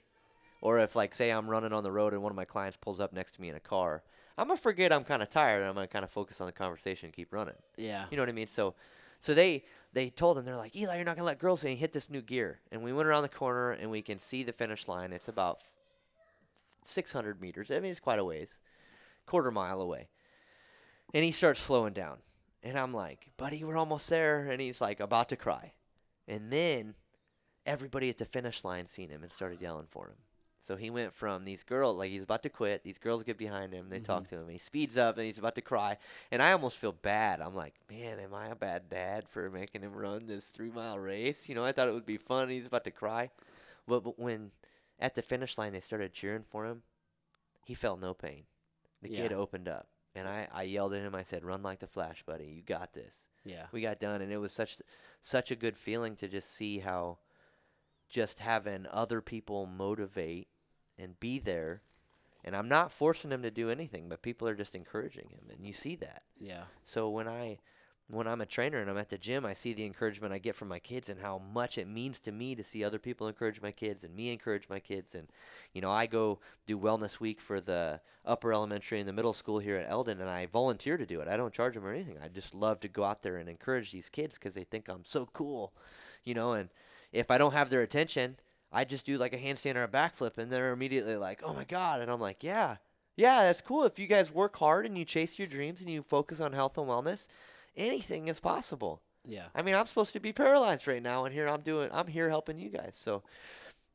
or 0.60 0.80
if 0.80 0.96
like 0.96 1.14
say 1.14 1.30
I'm 1.30 1.48
running 1.48 1.72
on 1.72 1.84
the 1.84 1.92
road 1.92 2.12
and 2.12 2.22
one 2.22 2.32
of 2.32 2.36
my 2.36 2.44
clients 2.44 2.76
pulls 2.80 3.00
up 3.00 3.12
next 3.12 3.36
to 3.36 3.40
me 3.40 3.48
in 3.48 3.54
a 3.54 3.60
car, 3.60 4.02
I'm 4.36 4.48
gonna 4.48 4.58
forget 4.58 4.92
I'm 4.92 5.04
kind 5.04 5.22
of 5.22 5.30
tired 5.30 5.60
and 5.60 5.68
I'm 5.68 5.74
gonna 5.74 5.86
kind 5.86 6.04
of 6.04 6.10
focus 6.10 6.40
on 6.40 6.46
the 6.46 6.52
conversation 6.52 7.06
and 7.06 7.14
keep 7.14 7.32
running. 7.32 7.54
Yeah. 7.76 8.06
You 8.10 8.16
know 8.16 8.22
what 8.22 8.28
I 8.28 8.32
mean? 8.32 8.48
So, 8.48 8.74
so 9.20 9.34
they 9.34 9.64
they 9.92 10.10
told 10.10 10.36
him 10.36 10.44
they're 10.44 10.56
like 10.56 10.74
Eli, 10.74 10.96
you're 10.96 11.04
not 11.04 11.16
gonna 11.16 11.26
let 11.26 11.38
girls 11.38 11.62
in. 11.62 11.76
Hit 11.76 11.92
this 11.92 12.10
new 12.10 12.22
gear, 12.22 12.58
and 12.72 12.82
we 12.82 12.92
went 12.92 13.08
around 13.08 13.22
the 13.22 13.28
corner 13.28 13.70
and 13.72 13.90
we 13.90 14.02
can 14.02 14.18
see 14.18 14.42
the 14.42 14.52
finish 14.52 14.88
line. 14.88 15.12
It's 15.12 15.28
about 15.28 15.60
600 16.84 17.40
meters. 17.40 17.70
I 17.70 17.78
mean, 17.80 17.90
it's 17.90 18.00
quite 18.00 18.18
a 18.18 18.24
ways, 18.24 18.58
quarter 19.26 19.50
mile 19.50 19.80
away. 19.80 20.08
And 21.12 21.24
he 21.24 21.30
starts 21.30 21.60
slowing 21.60 21.92
down, 21.92 22.18
and 22.64 22.76
I'm 22.76 22.92
like, 22.92 23.28
buddy, 23.36 23.62
we're 23.62 23.76
almost 23.76 24.08
there. 24.08 24.48
And 24.48 24.60
he's 24.60 24.80
like 24.80 24.98
about 24.98 25.28
to 25.28 25.36
cry, 25.36 25.74
and 26.26 26.50
then 26.50 26.94
everybody 27.66 28.10
at 28.10 28.18
the 28.18 28.24
finish 28.24 28.64
line 28.64 28.86
seen 28.86 29.10
him 29.10 29.22
and 29.22 29.32
started 29.32 29.60
yelling 29.60 29.86
for 29.88 30.08
him. 30.08 30.16
So 30.60 30.76
he 30.76 30.88
went 30.88 31.12
from 31.12 31.44
these 31.44 31.62
girls, 31.62 31.98
like 31.98 32.10
he's 32.10 32.22
about 32.22 32.42
to 32.44 32.48
quit. 32.48 32.84
These 32.84 32.98
girls 32.98 33.22
get 33.22 33.36
behind 33.36 33.74
him. 33.74 33.90
They 33.90 33.98
talk 34.00 34.24
mm-hmm. 34.24 34.36
to 34.36 34.42
him. 34.42 34.48
He 34.48 34.56
speeds 34.56 34.96
up 34.96 35.18
and 35.18 35.26
he's 35.26 35.36
about 35.36 35.56
to 35.56 35.60
cry. 35.60 35.98
And 36.30 36.40
I 36.40 36.52
almost 36.52 36.78
feel 36.78 36.92
bad. 36.92 37.42
I'm 37.42 37.54
like, 37.54 37.74
man, 37.90 38.18
am 38.18 38.32
I 38.32 38.46
a 38.46 38.54
bad 38.54 38.88
dad 38.88 39.28
for 39.28 39.50
making 39.50 39.82
him 39.82 39.92
run 39.92 40.26
this 40.26 40.46
three 40.46 40.70
mile 40.70 40.98
race? 40.98 41.50
You 41.50 41.54
know, 41.54 41.66
I 41.66 41.72
thought 41.72 41.88
it 41.88 41.94
would 41.94 42.06
be 42.06 42.16
fun. 42.16 42.48
He's 42.48 42.66
about 42.66 42.84
to 42.84 42.90
cry. 42.90 43.30
But, 43.86 44.04
but 44.04 44.18
when 44.18 44.52
at 44.98 45.14
the 45.14 45.20
finish 45.20 45.58
line 45.58 45.74
they 45.74 45.80
started 45.80 46.14
cheering 46.14 46.44
for 46.48 46.64
him, 46.64 46.82
he 47.66 47.74
felt 47.74 48.00
no 48.00 48.14
pain. 48.14 48.44
The 49.02 49.10
kid 49.10 49.32
opened 49.34 49.68
up. 49.68 49.86
And 50.14 50.28
I, 50.28 50.48
I 50.52 50.62
yelled 50.62 50.94
at 50.94 51.02
him. 51.02 51.14
I 51.14 51.22
said, 51.24 51.44
run 51.44 51.62
like 51.62 51.80
the 51.80 51.86
flash, 51.86 52.22
buddy. 52.24 52.46
You 52.46 52.62
got 52.62 52.92
this 52.92 53.14
Yeah. 53.44 53.66
we 53.72 53.80
got 53.80 53.98
done 54.00 54.22
and 54.22 54.32
it 54.32 54.38
was 54.38 54.52
such 54.52 54.78
such 55.20 55.50
a 55.50 55.56
good 55.56 55.76
feeling 55.76 56.16
to 56.16 56.28
just 56.28 56.54
see 56.54 56.78
how 56.78 57.18
just 58.08 58.40
having 58.40 58.86
other 58.90 59.20
people 59.20 59.66
motivate 59.66 60.48
and 60.98 61.18
be 61.18 61.38
there 61.38 61.82
and 62.44 62.54
I'm 62.54 62.68
not 62.68 62.92
forcing 62.92 63.32
him 63.32 63.42
to 63.42 63.50
do 63.50 63.70
anything 63.70 64.08
but 64.08 64.22
people 64.22 64.46
are 64.46 64.54
just 64.54 64.74
encouraging 64.74 65.30
him 65.30 65.50
and 65.50 65.66
you 65.66 65.72
see 65.72 65.96
that 65.96 66.22
Yeah. 66.38 66.64
so 66.84 67.08
when 67.10 67.26
I 67.26 67.58
when 68.08 68.26
I'm 68.26 68.42
a 68.42 68.46
trainer 68.46 68.78
and 68.78 68.90
I'm 68.90 68.98
at 68.98 69.08
the 69.08 69.16
gym 69.16 69.46
I 69.46 69.54
see 69.54 69.72
the 69.72 69.86
encouragement 69.86 70.34
I 70.34 70.38
get 70.38 70.54
from 70.54 70.68
my 70.68 70.78
kids 70.78 71.08
and 71.08 71.18
how 71.20 71.40
much 71.52 71.78
it 71.78 71.88
means 71.88 72.20
to 72.20 72.32
me 72.32 72.54
to 72.54 72.62
see 72.62 72.84
other 72.84 72.98
people 72.98 73.28
encourage 73.28 73.62
my 73.62 73.70
kids 73.70 74.04
and 74.04 74.14
me 74.14 74.30
encourage 74.30 74.68
my 74.68 74.78
kids 74.78 75.14
and 75.14 75.28
you 75.72 75.80
know 75.80 75.90
I 75.90 76.06
go 76.06 76.38
do 76.66 76.78
wellness 76.78 77.18
week 77.18 77.40
for 77.40 77.60
the 77.60 78.00
upper 78.26 78.52
elementary 78.52 79.00
and 79.00 79.08
the 79.08 79.12
middle 79.12 79.32
school 79.32 79.58
here 79.58 79.76
at 79.76 79.90
Eldon 79.90 80.20
and 80.20 80.28
I 80.28 80.46
volunteer 80.46 80.96
to 80.98 81.06
do 81.06 81.20
it. 81.20 81.28
I 81.28 81.36
don't 81.36 81.54
charge 81.54 81.74
them 81.74 81.86
or 81.86 81.92
anything. 81.92 82.18
I 82.22 82.28
just 82.28 82.54
love 82.54 82.80
to 82.80 82.88
go 82.88 83.04
out 83.04 83.22
there 83.22 83.38
and 83.38 83.48
encourage 83.48 83.90
these 83.90 84.08
kids 84.10 84.36
cuz 84.36 84.54
they 84.54 84.64
think 84.64 84.88
I'm 84.88 85.04
so 85.06 85.26
cool. 85.32 85.72
You 86.24 86.34
know, 86.34 86.52
and 86.52 86.68
if 87.12 87.30
I 87.30 87.38
don't 87.38 87.52
have 87.52 87.70
their 87.70 87.82
attention, 87.82 88.36
I 88.70 88.84
just 88.84 89.06
do 89.06 89.16
like 89.16 89.32
a 89.32 89.38
handstand 89.38 89.76
or 89.76 89.84
a 89.84 89.88
backflip 89.88 90.36
and 90.36 90.50
they're 90.50 90.72
immediately 90.72 91.16
like, 91.16 91.42
"Oh 91.42 91.54
my 91.54 91.64
god." 91.64 92.02
And 92.02 92.10
I'm 92.10 92.20
like, 92.20 92.42
"Yeah. 92.42 92.76
Yeah, 93.16 93.44
that's 93.44 93.60
cool. 93.60 93.84
If 93.84 93.98
you 93.98 94.08
guys 94.08 94.32
work 94.32 94.56
hard 94.56 94.86
and 94.86 94.98
you 94.98 95.04
chase 95.04 95.38
your 95.38 95.46
dreams 95.46 95.80
and 95.80 95.88
you 95.88 96.02
focus 96.02 96.40
on 96.40 96.52
health 96.52 96.76
and 96.76 96.88
wellness, 96.88 97.28
anything 97.76 98.28
is 98.28 98.40
possible." 98.40 99.02
Yeah. 99.26 99.46
I 99.54 99.62
mean, 99.62 99.74
I'm 99.74 99.86
supposed 99.86 100.12
to 100.12 100.20
be 100.20 100.32
paralyzed 100.32 100.86
right 100.86 101.02
now, 101.02 101.24
and 101.24 101.34
here 101.34 101.48
I'm 101.48 101.62
doing. 101.62 101.88
I'm 101.92 102.06
here 102.06 102.28
helping 102.28 102.58
you 102.58 102.68
guys. 102.68 102.96
So, 102.98 103.22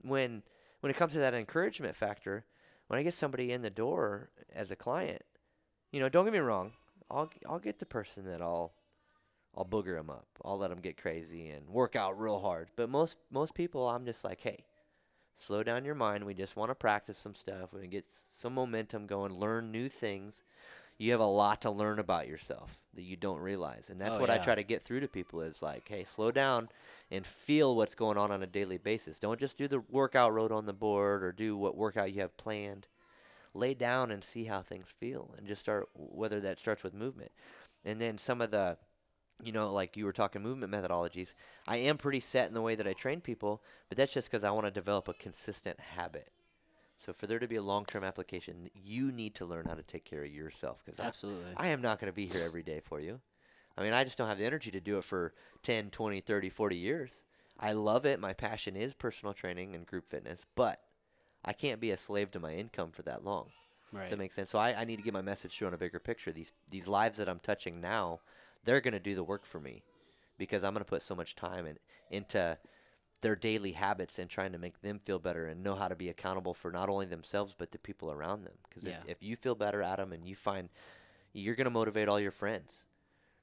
when 0.01 0.43
when 0.81 0.89
it 0.89 0.95
comes 0.95 1.13
to 1.13 1.19
that 1.19 1.33
encouragement 1.33 1.95
factor, 1.95 2.45
when 2.87 2.99
I 2.99 3.03
get 3.03 3.13
somebody 3.13 3.51
in 3.51 3.61
the 3.61 3.69
door 3.69 4.29
as 4.53 4.71
a 4.71 4.75
client, 4.75 5.21
you 5.91 5.99
know, 5.99 6.09
don't 6.09 6.25
get 6.25 6.33
me 6.33 6.39
wrong. 6.39 6.73
I'll 7.09 7.29
I'll 7.47 7.59
get 7.59 7.79
the 7.79 7.85
person 7.85 8.25
that 8.25 8.41
I'll 8.41 8.73
I'll 9.55 9.65
booger 9.65 9.95
them 9.95 10.09
up. 10.09 10.27
I'll 10.43 10.57
let 10.57 10.69
them 10.69 10.79
get 10.79 10.97
crazy 10.97 11.49
and 11.49 11.67
work 11.69 11.95
out 11.95 12.19
real 12.19 12.39
hard. 12.39 12.69
But 12.75 12.89
most 12.89 13.17
most 13.31 13.53
people, 13.53 13.87
I'm 13.87 14.05
just 14.05 14.23
like, 14.23 14.41
hey, 14.41 14.65
slow 15.35 15.63
down 15.63 15.85
your 15.85 15.95
mind. 15.95 16.23
We 16.23 16.33
just 16.33 16.55
want 16.55 16.69
to 16.71 16.75
practice 16.75 17.17
some 17.17 17.35
stuff. 17.35 17.73
We 17.73 17.87
get 17.87 18.05
some 18.31 18.53
momentum 18.53 19.07
going. 19.07 19.33
Learn 19.33 19.71
new 19.71 19.89
things. 19.89 20.43
You 20.99 21.11
have 21.11 21.21
a 21.21 21.25
lot 21.25 21.61
to 21.61 21.71
learn 21.71 21.97
about 21.97 22.27
yourself 22.27 22.77
that 22.93 23.03
you 23.03 23.15
don't 23.15 23.39
realize, 23.39 23.89
and 23.89 23.99
that's 23.99 24.17
Oh, 24.17 24.19
what 24.19 24.29
I 24.29 24.37
try 24.37 24.53
to 24.53 24.63
get 24.63 24.83
through 24.83 24.99
to 24.99 25.07
people. 25.07 25.41
Is 25.41 25.61
like, 25.61 25.87
hey, 25.87 26.03
slow 26.03 26.29
down 26.29 26.69
and 27.09 27.25
feel 27.25 27.75
what's 27.75 27.95
going 27.95 28.17
on 28.17 28.31
on 28.31 28.43
a 28.43 28.47
daily 28.47 28.77
basis. 28.77 29.17
Don't 29.17 29.39
just 29.39 29.57
do 29.57 29.67
the 29.67 29.79
workout 29.89 30.33
road 30.33 30.51
on 30.51 30.65
the 30.65 30.73
board 30.73 31.23
or 31.23 31.31
do 31.31 31.57
what 31.57 31.77
workout 31.77 32.13
you 32.13 32.21
have 32.21 32.35
planned. 32.37 32.87
Lay 33.53 33.73
down 33.73 34.11
and 34.11 34.23
see 34.23 34.43
how 34.43 34.61
things 34.61 34.93
feel, 34.99 35.33
and 35.37 35.47
just 35.47 35.61
start 35.61 35.89
whether 35.95 36.39
that 36.41 36.59
starts 36.59 36.83
with 36.83 36.93
movement, 36.93 37.31
and 37.85 37.99
then 37.99 38.17
some 38.17 38.41
of 38.41 38.51
the 38.51 38.77
you 39.41 39.51
know, 39.53 39.71
like 39.71 39.95
you 39.95 40.05
were 40.05 40.13
talking 40.13 40.41
movement 40.41 40.71
methodologies, 40.73 41.29
I 41.67 41.77
am 41.77 41.97
pretty 41.97 42.19
set 42.19 42.47
in 42.47 42.53
the 42.53 42.61
way 42.61 42.75
that 42.75 42.87
I 42.87 42.93
train 42.93 43.21
people, 43.21 43.61
but 43.87 43.97
that's 43.97 44.11
just 44.13 44.29
because 44.29 44.43
I 44.43 44.51
want 44.51 44.65
to 44.65 44.71
develop 44.71 45.07
a 45.07 45.13
consistent 45.13 45.79
habit. 45.79 46.29
So 46.99 47.13
for 47.13 47.27
there 47.27 47.39
to 47.39 47.47
be 47.47 47.55
a 47.55 47.61
long-term 47.61 48.03
application, 48.03 48.69
you 48.75 49.11
need 49.11 49.33
to 49.35 49.45
learn 49.45 49.65
how 49.65 49.73
to 49.73 49.83
take 49.83 50.03
care 50.03 50.23
of 50.23 50.31
yourself 50.31 50.81
because 50.85 50.99
Absolutely. 50.99 51.53
I 51.55 51.67
am 51.67 51.81
not 51.81 51.99
going 51.99 52.11
to 52.11 52.15
be 52.15 52.25
here 52.25 52.41
every 52.45 52.61
day 52.61 52.81
for 52.83 52.99
you. 52.99 53.21
I 53.77 53.83
mean, 53.83 53.93
I 53.93 54.03
just 54.03 54.17
don't 54.17 54.27
have 54.27 54.37
the 54.37 54.45
energy 54.45 54.69
to 54.71 54.81
do 54.81 54.97
it 54.97 55.05
for 55.05 55.33
10, 55.63 55.91
20, 55.91 56.19
30, 56.19 56.49
40 56.49 56.75
years. 56.75 57.11
I 57.57 57.71
love 57.71 58.05
it. 58.05 58.19
My 58.19 58.33
passion 58.33 58.75
is 58.75 58.93
personal 58.93 59.33
training 59.33 59.75
and 59.75 59.85
group 59.85 60.07
fitness, 60.07 60.45
but 60.55 60.81
I 61.45 61.53
can't 61.53 61.79
be 61.79 61.91
a 61.91 61.97
slave 61.97 62.31
to 62.31 62.39
my 62.39 62.53
income 62.53 62.91
for 62.91 63.03
that 63.03 63.23
long. 63.23 63.47
right. 63.93 64.01
Does 64.01 64.11
that 64.11 64.19
make 64.19 64.33
sense? 64.33 64.49
So 64.49 64.59
I, 64.59 64.81
I 64.81 64.83
need 64.83 64.97
to 64.97 65.01
get 65.01 65.13
my 65.13 65.21
message 65.21 65.57
through 65.57 65.67
on 65.67 65.73
a 65.73 65.77
bigger 65.77 65.99
picture. 65.99 66.33
These 66.33 66.51
these 66.69 66.87
lives 66.87 67.17
that 67.17 67.29
I'm 67.29 67.39
touching 67.39 67.79
now, 67.79 68.19
they're 68.65 68.81
going 68.81 68.93
to 68.93 68.99
do 68.99 69.15
the 69.15 69.23
work 69.23 69.45
for 69.45 69.61
me 69.61 69.83
because 70.37 70.63
I'm 70.63 70.73
going 70.73 70.83
to 70.83 70.89
put 70.89 71.01
so 71.01 71.15
much 71.15 71.35
time 71.35 71.65
in, 71.65 71.77
into 72.11 72.57
their 73.21 73.35
daily 73.35 73.71
habits 73.73 74.17
and 74.19 74.29
trying 74.29 74.51
to 74.53 74.57
make 74.57 74.81
them 74.81 74.99
feel 74.99 75.19
better 75.19 75.47
and 75.47 75.61
know 75.63 75.75
how 75.75 75.87
to 75.87 75.95
be 75.95 76.09
accountable 76.09 76.53
for 76.53 76.71
not 76.71 76.89
only 76.89 77.05
themselves 77.05 77.53
but 77.57 77.71
the 77.71 77.77
people 77.79 78.11
around 78.11 78.43
them. 78.45 78.53
Because 78.67 78.85
Yeah. 78.85 78.99
if, 79.05 79.17
if 79.17 79.23
you 79.23 79.35
feel 79.35 79.55
better, 79.55 79.81
Adam, 79.81 80.11
and 80.13 80.25
you 80.25 80.35
find 80.35 80.69
you're 81.33 81.55
gonna 81.55 81.69
motivate 81.69 82.07
all 82.07 82.19
your 82.19 82.31
friends. 82.31 82.85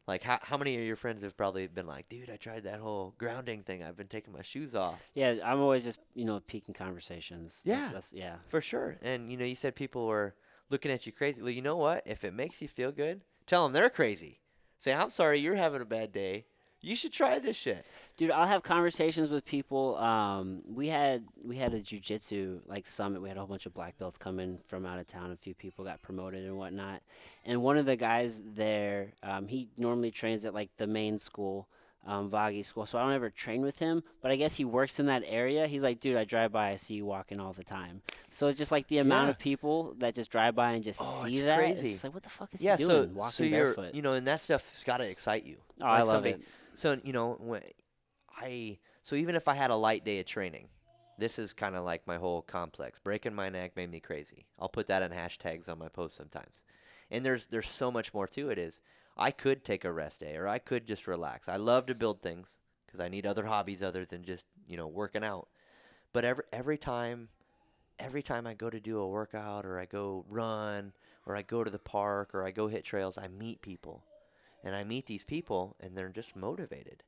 Like 0.09 0.23
how 0.23 0.39
how 0.43 0.57
many 0.57 0.77
of 0.77 0.83
your 0.85 0.97
friends 0.97 1.23
have 1.23 1.37
probably 1.37 1.67
been 1.67 1.87
like, 1.87 2.09
dude, 2.09 2.31
I 2.31 2.37
tried 2.37 2.63
that 2.65 2.79
whole 2.81 3.15
grounding 3.19 3.63
thing. 3.65 3.83
I've 3.83 3.97
been 3.97 4.07
taking 4.07 4.33
my 4.33 4.43
shoes 4.43 4.75
off. 4.75 5.03
Yeah, 5.15 5.35
I'm 5.45 5.61
always 5.61 5.85
just 5.85 5.99
you 6.15 6.25
know 6.25 6.41
peaking 6.47 6.75
conversations. 6.75 7.63
That's- 7.65 7.83
Yeah. 7.87 7.93
that's, 7.93 8.13
yeah. 8.13 8.37
For 8.49 8.61
sure. 8.61 8.97
And 9.03 9.31
you 9.31 9.37
know, 9.37 9.45
you 9.45 9.57
said 9.57 9.75
people 9.75 10.07
were 10.07 10.35
looking 10.71 10.91
at 10.93 11.07
you 11.07 11.13
crazy. 11.13 11.43
Well, 11.43 11.51
you 11.51 11.63
know 11.63 11.77
what? 11.77 12.03
If 12.07 12.25
it 12.25 12.33
makes 12.35 12.63
you 12.63 12.69
feel 12.69 12.93
good, 12.93 13.23
tell 13.47 13.65
them 13.65 13.73
they're 13.73 13.91
crazy. 13.91 14.41
Say, 14.81 14.93
I'm 14.93 15.11
sorry, 15.11 15.41
you're 15.41 15.57
having 15.57 15.81
a 15.83 15.85
bad 15.87 16.13
day. 16.13 16.45
You 16.87 16.95
should 16.95 17.13
try 17.13 17.41
this 17.41 17.57
shit. 17.57 17.85
Dude, 18.17 18.31
I'll 18.31 18.47
have 18.47 18.63
conversations 18.63 19.29
with 19.29 19.45
people. 19.45 19.97
Um, 19.97 20.63
we 20.73 20.87
had 20.87 21.25
we 21.45 21.57
had 21.57 21.75
a 21.75 21.81
jujitsu 21.81 22.61
like 22.67 22.87
summit. 22.87 23.21
We 23.21 23.29
had 23.29 23.37
a 23.37 23.41
whole 23.41 23.49
bunch 23.49 23.67
of 23.67 23.75
black 23.75 23.99
belts 23.99 24.19
coming 24.19 24.59
from 24.69 24.87
out 24.87 25.01
of 25.01 25.09
town. 25.09 25.33
A 25.33 25.37
few 25.37 25.53
people 25.53 25.85
got 25.85 26.01
promoted 26.01 26.45
and 26.45 26.57
whatnot. 26.57 27.03
And 27.45 27.61
one 27.63 27.77
of 27.77 27.87
the 27.87 27.97
guys 27.97 28.41
there, 28.55 29.13
um, 29.25 29.49
he 29.49 29.69
normally 29.77 30.13
trains 30.13 30.45
at 30.45 30.55
like 30.55 30.71
the 30.77 30.87
main 30.87 31.19
school, 31.19 31.67
um, 32.07 32.31
Vagi 32.31 32.65
school. 32.65 32.87
So 32.87 33.01
I 33.01 33.03
don't 33.03 33.15
ever 33.15 33.31
train 33.31 33.63
with 33.63 33.81
him. 33.81 34.05
But 34.23 34.31
I 34.31 34.37
guess 34.37 34.55
he 34.55 34.65
works 34.65 35.01
in 35.01 35.07
that 35.07 35.25
area. 35.27 35.67
He's 35.67 35.83
like, 35.83 35.99
dude, 35.99 36.17
I 36.17 36.23
drive 36.23 36.53
by, 36.53 36.71
I 36.71 36.77
see 36.77 36.95
you 36.95 37.05
walking 37.05 37.41
all 37.41 37.53
the 37.53 37.65
time. 37.65 38.01
So 38.31 38.47
it's 38.47 38.59
just 38.59 38.71
like 38.71 38.87
the 38.87 38.99
amount 38.99 39.27
Yeah. 39.27 39.31
of 39.31 39.39
people 39.41 39.95
that 39.99 40.15
just 40.15 40.31
drive 40.31 40.55
by 40.55 40.71
and 40.71 40.85
just 40.85 41.01
Oh, 41.03 41.25
see 41.25 41.35
it's 41.35 41.43
that. 41.45 41.59
crazy. 41.59 41.89
It's 41.89 42.05
like, 42.05 42.15
what 42.15 42.23
the 42.23 42.31
fuck 42.31 42.55
is 42.55 42.63
yeah, 42.63 42.77
he 42.77 42.85
so 42.85 43.03
doing? 43.03 43.15
Walking 43.17 43.33
so 43.33 43.51
barefoot. 43.51 43.95
you 43.95 44.03
know, 44.03 44.13
and 44.13 44.25
that 44.29 44.41
stuff's 44.41 44.85
got 44.85 44.99
to 44.99 45.05
excite 45.09 45.45
you. 45.45 45.57
oh, 45.83 45.87
I 45.87 45.99
love 45.99 46.09
somebody- 46.09 46.31
it. 46.35 46.41
So 46.77 46.99
you 47.03 47.13
know, 47.15 47.59
I 48.37 48.79
so 49.03 49.17
even 49.17 49.35
if 49.35 49.49
I 49.49 49.55
had 49.55 49.71
a 49.71 49.77
light 49.77 50.05
day 50.05 50.21
of 50.21 50.27
training, 50.27 50.69
this 51.19 51.39
is 51.39 51.55
kind 51.55 51.75
of 51.75 51.85
like 51.85 52.07
my 52.07 52.17
whole 52.19 52.43
complex. 52.43 52.99
Breaking 52.99 53.35
my 53.35 53.49
neck 53.49 53.73
made 53.77 53.91
me 53.91 53.99
crazy. 53.99 54.45
I'll 54.59 54.69
put 54.69 54.87
that 54.89 55.03
in 55.03 55.11
hashtags 55.11 55.71
on 55.71 55.79
my 55.79 55.89
posts 55.89 56.19
sometimes. 56.19 56.61
And 57.11 57.25
there's 57.25 57.47
there's 57.47 57.69
so 57.69 57.91
much 57.91 58.13
more 58.13 58.27
to 58.29 58.51
it. 58.51 58.59
Is 58.59 58.81
I 59.17 59.31
could 59.31 59.65
take 59.65 59.87
a 59.87 59.93
rest 59.93 60.21
day 60.21 60.37
or 60.37 60.47
I 60.47 60.59
could 60.59 60.87
just 60.87 61.07
relax. 61.07 61.49
I 61.49 61.57
love 61.57 61.87
to 61.87 61.95
build 61.95 62.21
things 62.21 62.59
because 62.85 63.01
I 63.01 63.09
need 63.09 63.27
other 63.27 63.47
hobbies 63.47 63.83
other 63.83 64.05
than 64.05 64.23
just 64.23 64.45
you 64.69 64.77
know 64.77 64.87
working 64.87 65.25
out. 65.25 65.49
But 66.13 66.27
every 66.27 66.45
every 66.53 66.77
time, 66.77 67.31
every 67.99 68.23
time 68.23 68.47
I 68.47 68.53
go 68.53 68.69
to 68.69 68.81
do 68.81 68.99
a 68.99 69.09
workout 69.09 69.65
or 69.65 69.79
I 69.79 69.87
go 69.87 70.27
run 70.29 70.93
or 71.25 71.37
I 71.37 71.43
go 71.43 71.65
to 71.65 71.71
the 71.71 71.79
park 71.79 72.35
or 72.35 72.45
I 72.45 72.51
go 72.51 72.69
hit 72.69 72.85
trails, 72.85 73.17
I 73.17 73.29
meet 73.29 73.63
people, 73.63 74.05
and 74.65 74.75
I 74.75 74.85
meet 74.85 75.07
these 75.07 75.25
people 75.25 75.77
and 75.81 75.97
they're 75.97 76.09
just 76.09 76.37
motivated. 76.37 77.03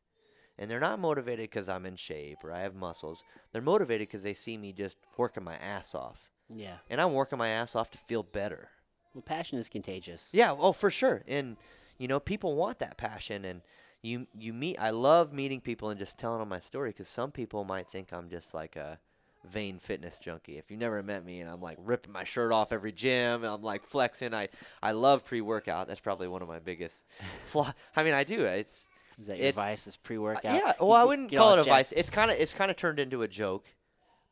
And 0.59 0.69
they're 0.69 0.81
not 0.81 0.99
motivated 0.99 1.51
because 1.51 1.69
I'm 1.69 1.87
in 1.87 1.97
shape 1.97 2.39
or 2.43 2.53
I 2.53 2.63
have 2.63 2.75
muscles. 2.75 3.23
They're 3.53 3.63
motivated 3.63 4.09
because 4.09 4.25
they 4.25 4.35
see 4.35 4.57
me 4.57 4.73
just 4.73 4.97
working 5.17 5.45
my 5.45 5.57
ass 5.57 5.95
off. 5.95 6.31
Yeah. 6.53 6.79
And 6.91 7.01
I'm 7.01 7.13
working 7.13 7.39
my 7.39 7.49
ass 7.49 7.77
off 7.77 7.91
to 7.93 7.99
feel 7.99 8.25
better. 8.25 8.71
Well, 9.15 9.23
passion 9.23 9.59
is 9.59 9.69
contagious. 9.69 10.31
Yeah, 10.33 10.55
oh 10.59 10.73
for 10.73 10.91
sure. 10.91 11.23
And 11.29 11.57
you 11.99 12.09
know, 12.09 12.21
people 12.21 12.57
want 12.57 12.81
that 12.81 12.97
passion 12.97 13.45
and 13.45 13.63
you 14.03 14.27
you 14.37 14.53
meet 14.53 14.79
I 14.79 14.91
love 14.91 15.33
meeting 15.33 15.61
people 15.61 15.91
and 15.91 15.99
just 15.99 16.19
telling 16.19 16.41
them 16.41 16.49
my 16.49 16.61
story 16.61 16.93
cuz 16.93 17.09
some 17.09 17.31
people 17.31 17.65
might 17.65 17.89
think 17.89 18.13
I'm 18.13 18.29
just 18.29 18.55
like 18.55 18.77
a 18.77 18.99
vain 19.45 19.79
fitness 19.79 20.19
junkie. 20.19 20.59
If 20.59 20.71
you 20.71 20.77
never 20.77 21.03
met 21.03 21.25
me 21.25 21.41
and 21.41 21.51
I'm 21.51 21.61
like 21.61 21.79
ripping 21.81 22.13
my 22.13 22.25
shirt 22.25 22.53
off 22.53 22.73
every 22.73 22.93
gym 22.93 23.45
and 23.45 23.53
I'm 23.53 23.63
like 23.63 23.85
flexing, 23.87 24.35
I 24.35 24.49
I 24.83 24.93
love 24.93 25.25
pre-workout. 25.25 25.89
That's 25.89 26.01
probably 26.01 26.29
one 26.29 26.43
of 26.43 26.49
my 26.49 26.59
biggest 26.59 26.97
flaw. 27.47 27.73
I 27.97 28.03
mean, 28.05 28.15
I 28.15 28.25
do. 28.25 28.45
It's 28.45 28.87
Is 29.21 29.27
that 29.29 29.39
your 29.39 29.47
It's- 29.49 29.55
vice? 29.55 29.87
Is 29.87 29.95
uh, 29.95 29.99
pre-workout? 30.03 30.45
yeah, 30.45 30.73
You 30.81 30.87
well, 30.87 30.93
I 31.01 31.05
wouldn't 31.05 31.33
call 31.35 31.55
it 31.55 31.61
a 31.61 31.65
vice. 31.65 31.93
It's 31.93 32.11
kind 32.11 32.31
of 32.31 32.37
it's 32.39 32.55
kind 32.55 32.71
of 32.71 32.77
turned 32.77 32.99
into 32.99 33.23
a 33.23 33.29
joke, 33.29 33.67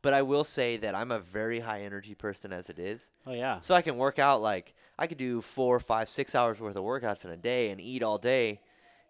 but 0.02 0.12
I 0.14 0.22
will 0.22 0.44
say 0.44 0.76
that 0.78 0.94
I'm 0.94 1.10
a 1.10 1.18
very 1.20 1.60
high 1.60 1.82
energy 1.82 2.14
person 2.14 2.52
as 2.52 2.68
it 2.68 2.78
is. 2.78 3.08
Oh 3.26 3.32
yeah. 3.32 3.60
So 3.60 3.74
I 3.74 3.82
can 3.82 3.96
work 3.96 4.18
out 4.18 4.42
like 4.42 4.74
I 4.98 5.06
could 5.06 5.18
do 5.18 5.40
four, 5.42 5.78
five, 5.80 6.08
six 6.08 6.34
hours 6.34 6.58
worth 6.60 6.76
of 6.76 6.82
workouts 6.84 7.24
in 7.24 7.30
a 7.30 7.36
day 7.36 7.70
and 7.70 7.80
eat 7.80 8.02
all 8.02 8.18
day, 8.18 8.60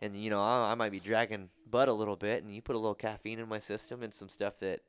and 0.03 0.17
you 0.17 0.31
know 0.31 0.43
I, 0.43 0.73
I 0.73 0.75
might 0.75 0.93
be 0.93 1.01
dragging 1.01 1.49
butt 1.71 1.89
a 1.89 1.93
little 1.93 2.17
bit, 2.17 2.43
and 2.45 2.55
you 2.55 2.61
put 2.63 2.77
a 2.77 2.79
little 2.79 2.95
caffeine 2.95 3.39
in 3.39 3.49
my 3.49 3.59
system 3.61 4.03
and 4.03 4.13
some 4.15 4.29
stuff 4.29 4.59
that, 4.61 4.81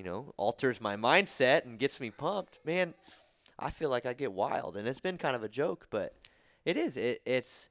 you 0.00 0.04
know, 0.04 0.32
alters 0.38 0.80
my 0.80 0.96
mindset 0.96 1.66
and 1.66 1.78
gets 1.78 2.00
me 2.00 2.10
pumped. 2.10 2.58
Man, 2.64 2.94
I 3.58 3.68
feel 3.68 3.90
like 3.90 4.06
I 4.06 4.14
get 4.14 4.32
wild, 4.32 4.78
and 4.78 4.88
it's 4.88 4.98
been 5.02 5.18
kind 5.18 5.36
of 5.36 5.42
a 5.42 5.48
joke, 5.48 5.88
but 5.90 6.14
it 6.64 6.78
is. 6.78 6.96
It, 6.96 7.20
it's 7.26 7.68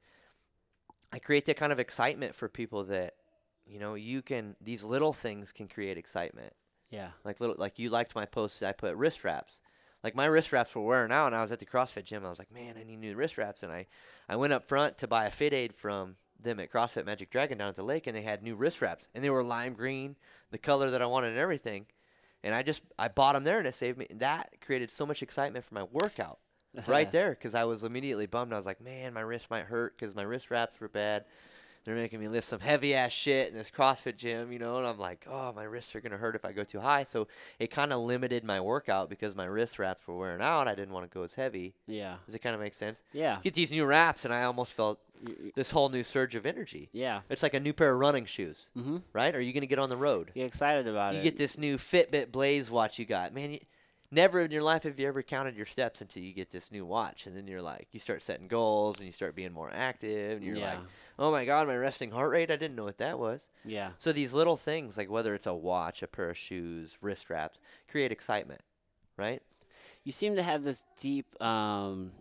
I 1.12 1.18
create 1.18 1.46
that 1.46 1.56
kind 1.56 1.72
of 1.72 1.80
excitement 1.80 2.36
for 2.36 2.48
people 2.48 2.84
that, 2.84 3.14
you 3.66 3.80
know, 3.80 3.94
you 3.96 4.22
can 4.22 4.54
these 4.60 4.84
little 4.84 5.12
things 5.12 5.50
can 5.50 5.66
create 5.66 5.98
excitement 5.98 6.52
Yeah. 6.88 7.10
like 7.24 7.40
little 7.40 7.56
like 7.58 7.80
you 7.80 7.90
liked 7.90 8.14
my 8.14 8.26
post 8.26 8.60
that 8.60 8.68
I 8.68 8.72
put 8.72 8.94
wrist 8.94 9.24
wraps. 9.24 9.60
Like 10.04 10.14
my 10.14 10.26
wrist 10.26 10.52
wraps 10.52 10.72
were 10.72 10.82
wearing 10.82 11.10
out 11.10 11.26
and 11.26 11.34
I 11.34 11.42
was 11.42 11.50
at 11.50 11.58
the 11.58 11.66
CrossFit 11.66 12.04
gym. 12.04 12.24
I 12.24 12.30
was 12.30 12.38
like, 12.38 12.52
man, 12.52 12.76
I 12.78 12.84
need 12.84 13.00
new 13.00 13.16
wrist 13.16 13.38
wraps 13.38 13.64
and 13.64 13.72
I, 13.72 13.86
I 14.28 14.36
went 14.36 14.52
up 14.52 14.68
front 14.68 14.98
to 14.98 15.08
buy 15.08 15.26
a 15.26 15.30
FitAid 15.32 15.74
from 15.74 16.14
them 16.38 16.60
at 16.60 16.70
CrossFit 16.72 17.04
Magic 17.04 17.28
Dragon 17.30 17.58
down 17.58 17.68
at 17.68 17.76
the 17.76 17.82
lake 17.82 18.06
and 18.06 18.16
they 18.16 18.22
had 18.22 18.40
new 18.42 18.54
wrist 18.54 18.80
wraps 18.80 19.08
and 19.14 19.22
they 19.24 19.30
were 19.30 19.42
lime 19.42 19.74
green, 19.74 20.16
the 20.52 20.58
color 20.58 20.90
that 20.90 21.02
I 21.02 21.06
wanted 21.06 21.30
and 21.30 21.38
everything. 21.38 21.86
And 22.42 22.54
I 22.54 22.62
just 22.62 22.82
I 22.98 23.08
bought 23.08 23.34
them 23.34 23.44
there 23.44 23.58
and 23.58 23.66
it 23.66 23.74
saved 23.74 23.98
me 23.98 24.06
And 24.10 24.20
that 24.20 24.60
created 24.60 24.90
so 24.90 25.04
much 25.06 25.22
excitement 25.22 25.64
for 25.64 25.74
my 25.74 25.82
workout 25.84 26.38
right 26.86 27.10
there 27.10 27.30
because 27.30 27.54
I 27.54 27.64
was 27.64 27.84
immediately 27.84 28.26
bummed. 28.26 28.52
I 28.52 28.56
was 28.56 28.66
like, 28.66 28.80
man, 28.80 29.12
my 29.12 29.20
wrist 29.20 29.50
might 29.50 29.64
hurt 29.64 29.96
because 29.98 30.14
my 30.14 30.22
wrist 30.22 30.50
wraps 30.50 30.80
were 30.80 30.88
bad. 30.88 31.24
They're 31.84 31.94
making 31.94 32.20
me 32.20 32.28
lift 32.28 32.46
some 32.46 32.60
heavy 32.60 32.94
ass 32.94 33.10
shit 33.12 33.48
in 33.48 33.54
this 33.54 33.70
CrossFit 33.70 34.16
gym, 34.16 34.52
you 34.52 34.58
know, 34.58 34.76
and 34.76 34.86
I'm 34.86 34.98
like, 34.98 35.26
oh, 35.30 35.52
my 35.54 35.62
wrists 35.64 35.94
are 35.96 36.00
gonna 36.00 36.18
hurt 36.18 36.34
if 36.36 36.44
I 36.44 36.52
go 36.52 36.62
too 36.62 36.78
high. 36.80 37.04
So 37.04 37.26
it 37.58 37.68
kind 37.70 37.92
of 37.92 38.00
limited 38.00 38.44
my 38.44 38.60
workout 38.60 39.08
because 39.08 39.34
my 39.34 39.46
wrist 39.46 39.78
wraps 39.78 40.06
were 40.06 40.16
wearing 40.16 40.42
out. 40.42 40.68
I 40.68 40.74
didn't 40.74 40.92
want 40.92 41.10
to 41.10 41.14
go 41.14 41.22
as 41.22 41.34
heavy. 41.34 41.74
Yeah. 41.86 42.16
Does 42.26 42.34
it 42.34 42.40
kind 42.40 42.54
of 42.54 42.60
make 42.60 42.74
sense? 42.74 42.98
Yeah. 43.12 43.38
Get 43.42 43.54
these 43.54 43.70
new 43.70 43.86
wraps, 43.86 44.24
and 44.26 44.34
I 44.34 44.42
almost 44.44 44.74
felt 44.74 45.00
this 45.54 45.70
whole 45.70 45.88
new 45.88 46.04
surge 46.04 46.34
of 46.34 46.44
energy. 46.46 46.90
Yeah. 46.92 47.20
It's 47.30 47.42
like 47.42 47.54
a 47.54 47.60
new 47.60 47.72
pair 47.72 47.92
of 47.92 47.98
running 47.98 48.26
shoes, 48.26 48.70
Mm-hmm. 48.76 48.98
right? 49.12 49.34
Are 49.34 49.40
you 49.40 49.52
gonna 49.54 49.66
get 49.66 49.78
on 49.78 49.88
the 49.88 49.96
road? 49.96 50.32
Get 50.34 50.46
excited 50.46 50.86
about 50.86 51.14
You 51.14 51.20
it. 51.20 51.24
You 51.24 51.30
get 51.30 51.38
this 51.38 51.56
new 51.58 51.76
Fitbit 51.78 52.30
Blaze 52.30 52.70
watch 52.70 52.98
you 52.98 53.04
got, 53.06 53.32
man. 53.34 53.52
You, 53.52 53.58
never 54.12 54.40
in 54.40 54.50
your 54.50 54.62
life 54.62 54.82
have 54.82 54.98
you 54.98 55.06
ever 55.06 55.22
counted 55.22 55.56
your 55.56 55.66
steps 55.66 56.00
until 56.00 56.22
you 56.22 56.32
get 56.32 56.50
this 56.50 56.72
new 56.72 56.84
watch, 56.84 57.26
and 57.26 57.36
then 57.36 57.46
you're 57.46 57.62
like, 57.62 57.86
you 57.92 58.00
start 58.00 58.22
setting 58.22 58.48
goals 58.48 58.96
and 58.98 59.06
you 59.06 59.12
start 59.12 59.34
being 59.36 59.52
more 59.52 59.70
active, 59.72 60.38
and 60.38 60.44
you're 60.44 60.56
yeah. 60.56 60.70
like, 60.70 60.78
oh 61.20 61.30
my 61.30 61.44
god, 61.44 61.68
my 61.68 61.76
resting 61.76 62.10
heart 62.10 62.30
rate, 62.32 62.50
I 62.50 62.56
didn't 62.56 62.74
know 62.76 62.84
what 62.84 62.98
that 62.98 63.18
was. 63.18 63.46
yeah. 63.64 63.90
So 63.98 64.10
these 64.12 64.32
little 64.32 64.56
things, 64.56 64.96
like 64.96 65.10
whether 65.10 65.34
it's 65.34 65.46
a 65.46 65.54
watch, 65.54 66.02
a 66.02 66.06
pair 66.08 66.30
of 66.30 66.38
shoes, 66.38 66.96
wrist 67.00 67.30
wraps, 67.30 67.58
create 67.88 68.10
excitement, 68.10 68.62
right? 69.16 69.42
You 70.02 70.12
seem 70.12 70.34
to 70.36 70.42
have 70.42 70.64
this 70.64 70.84
deep, 71.00 71.40
um, 71.42 72.12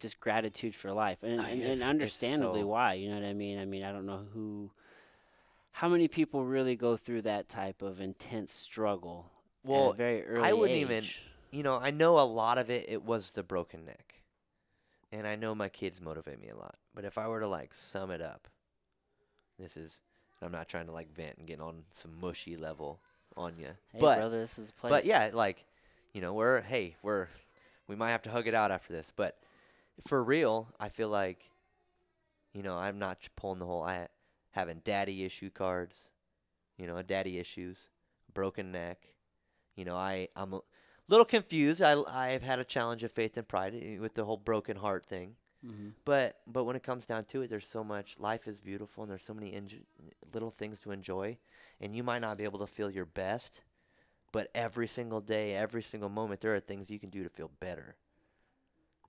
just 0.00 0.18
gratitude 0.20 0.74
for 0.74 0.92
life, 0.92 1.18
and, 1.22 1.40
and, 1.40 1.62
and 1.62 1.82
understandably 1.82 2.60
so- 2.62 2.66
why. 2.66 2.94
You 2.94 3.08
know 3.10 3.14
what 3.14 3.24
I 3.24 3.32
mean? 3.32 3.58
I 3.58 3.64
mean, 3.64 3.84
I 3.84 3.92
don't 3.92 4.06
know 4.06 4.26
who, 4.34 4.70
how 5.70 5.88
many 5.88 6.08
people 6.08 6.44
really 6.44 6.74
go 6.76 6.96
through 6.96 7.22
that 7.22 7.48
type 7.48 7.80
of 7.80 8.00
intense 8.00 8.52
struggle 8.52 9.30
at 9.64 9.70
Well, 9.70 9.90
a 9.90 9.94
very 9.94 10.24
early 10.26 10.42
I 10.44 10.52
wouldn't 10.52 10.78
even- 10.78 11.04
You 11.52 11.62
know, 11.62 11.78
I 11.78 11.90
know 11.92 12.18
a 12.18 12.26
lot 12.26 12.58
of 12.58 12.70
it. 12.70 12.86
It 12.88 13.04
was 13.04 13.30
the 13.30 13.42
broken 13.42 13.84
neck, 13.86 14.17
and 15.12 15.26
I 15.26 15.36
know 15.36 15.54
my 15.54 15.68
kids 15.68 16.00
motivate 16.00 16.40
me 16.40 16.48
a 16.48 16.56
lot. 16.56 16.76
But 16.94 17.04
if 17.04 17.18
I 17.18 17.28
were 17.28 17.40
to 17.40 17.48
like 17.48 17.74
sum 17.74 18.10
it 18.10 18.20
up, 18.20 18.48
this 19.58 19.76
is. 19.76 20.00
I'm 20.40 20.52
not 20.52 20.68
trying 20.68 20.86
to 20.86 20.92
like 20.92 21.12
vent 21.12 21.38
and 21.38 21.48
get 21.48 21.60
on 21.60 21.82
some 21.90 22.12
mushy 22.20 22.56
level 22.56 23.00
on 23.36 23.54
you, 23.58 23.68
Hey, 23.92 24.00
but 24.00 24.18
brother, 24.18 24.40
this 24.40 24.58
is 24.58 24.66
the 24.68 24.72
place. 24.74 24.90
But 24.90 25.04
yeah, 25.04 25.30
like, 25.32 25.64
you 26.12 26.20
know, 26.20 26.32
we're 26.32 26.60
hey, 26.60 26.94
we're 27.02 27.26
we 27.88 27.96
might 27.96 28.10
have 28.10 28.22
to 28.22 28.30
hug 28.30 28.46
it 28.46 28.54
out 28.54 28.70
after 28.70 28.92
this, 28.92 29.12
but 29.16 29.36
for 30.06 30.22
real, 30.22 30.68
I 30.78 30.90
feel 30.90 31.08
like, 31.08 31.50
you 32.52 32.62
know, 32.62 32.76
I'm 32.76 32.98
not 32.98 33.18
pulling 33.34 33.58
the 33.58 33.66
whole 33.66 33.82
I 33.82 34.08
having 34.52 34.80
daddy 34.84 35.24
issue 35.24 35.50
cards, 35.50 35.96
you 36.76 36.86
know, 36.86 37.02
daddy 37.02 37.38
issues, 37.38 37.76
broken 38.32 38.70
neck, 38.70 39.08
you 39.74 39.84
know, 39.84 39.96
I 39.96 40.28
I'm 40.36 40.54
a 40.54 40.60
little 41.08 41.24
confused. 41.24 41.82
I 41.82 42.00
I've 42.08 42.42
had 42.42 42.58
a 42.58 42.64
challenge 42.64 43.02
of 43.02 43.12
faith 43.12 43.36
and 43.36 43.46
pride 43.46 43.74
eh, 43.74 43.98
with 43.98 44.14
the 44.14 44.24
whole 44.24 44.36
broken 44.36 44.76
heart 44.76 45.06
thing. 45.06 45.34
Mm-hmm. 45.66 45.88
But 46.04 46.36
but 46.46 46.64
when 46.64 46.76
it 46.76 46.82
comes 46.82 47.06
down 47.06 47.24
to 47.26 47.42
it, 47.42 47.50
there's 47.50 47.66
so 47.66 47.82
much. 47.82 48.16
Life 48.18 48.46
is 48.46 48.60
beautiful, 48.60 49.02
and 49.02 49.10
there's 49.10 49.24
so 49.24 49.34
many 49.34 49.58
little 50.32 50.50
things 50.50 50.78
to 50.80 50.92
enjoy. 50.92 51.36
And 51.80 51.94
you 51.94 52.02
might 52.02 52.20
not 52.20 52.38
be 52.38 52.44
able 52.44 52.60
to 52.60 52.66
feel 52.66 52.90
your 52.90 53.04
best, 53.04 53.62
but 54.32 54.50
every 54.54 54.86
single 54.86 55.20
day, 55.20 55.54
every 55.54 55.82
single 55.82 56.08
moment, 56.08 56.40
there 56.40 56.54
are 56.54 56.60
things 56.60 56.90
you 56.90 56.98
can 56.98 57.10
do 57.10 57.22
to 57.22 57.28
feel 57.28 57.50
better. 57.60 57.96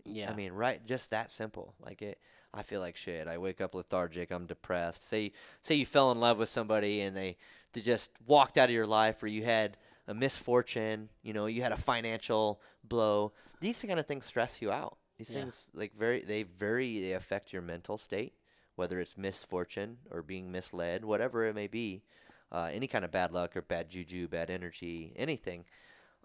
Yeah. 0.05 0.31
I 0.31 0.35
mean, 0.35 0.53
right? 0.53 0.83
Just 0.85 1.11
that 1.11 1.29
simple. 1.29 1.75
Like 1.79 2.01
it. 2.01 2.19
I 2.51 2.63
feel 2.63 2.79
like 2.79 2.95
shit. 2.95 3.27
I 3.27 3.37
wake 3.37 3.61
up 3.61 3.75
lethargic. 3.75 4.31
I'm 4.31 4.47
depressed. 4.47 5.07
Say 5.07 5.33
say 5.61 5.75
you 5.75 5.85
fell 5.85 6.11
in 6.11 6.19
love 6.19 6.39
with 6.39 6.49
somebody 6.49 7.01
and 7.01 7.15
they 7.15 7.37
they 7.73 7.81
just 7.81 8.09
walked 8.25 8.57
out 8.57 8.69
of 8.69 8.73
your 8.73 8.87
life, 8.87 9.21
or 9.21 9.27
you 9.27 9.43
had 9.43 9.77
a 10.09 10.13
misfortune. 10.13 11.09
You 11.21 11.33
know, 11.33 11.45
you 11.45 11.61
had 11.61 11.71
a 11.71 11.77
financial 11.77 12.59
blow. 12.83 13.31
These 13.61 13.81
kind 13.87 13.99
of 13.99 14.07
things 14.07 14.25
stress 14.25 14.61
you 14.61 14.71
out. 14.71 14.97
These 15.17 15.29
Yeah. 15.31 15.41
things 15.41 15.69
like 15.73 15.93
very 15.95 16.23
they 16.25 16.43
very 16.43 16.99
they 16.99 17.13
affect 17.13 17.53
your 17.53 17.61
mental 17.61 17.97
state, 17.97 18.33
whether 18.75 18.99
it's 18.99 19.17
misfortune 19.17 19.99
or 20.11 20.21
being 20.23 20.51
misled, 20.51 21.05
whatever 21.05 21.45
it 21.45 21.55
may 21.55 21.67
be. 21.67 22.03
uh, 22.51 22.71
any 22.73 22.87
kind 22.87 23.05
of 23.05 23.11
bad 23.11 23.31
luck 23.31 23.55
or 23.55 23.61
bad 23.61 23.87
juju, 23.91 24.27
bad 24.27 24.49
energy, 24.49 25.13
anything, 25.15 25.63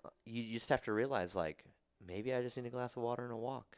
uh, 0.06 0.08
you 0.24 0.42
you 0.42 0.54
just 0.58 0.70
have 0.70 0.80
to 0.80 0.90
realize 0.92 1.34
like 1.34 1.64
maybe 2.00 2.32
I 2.34 2.40
just 2.40 2.56
need 2.56 2.64
a 2.66 2.70
glass 2.70 2.96
of 2.96 3.02
water 3.02 3.24
and 3.24 3.32
a 3.32 3.36
walk. 3.36 3.76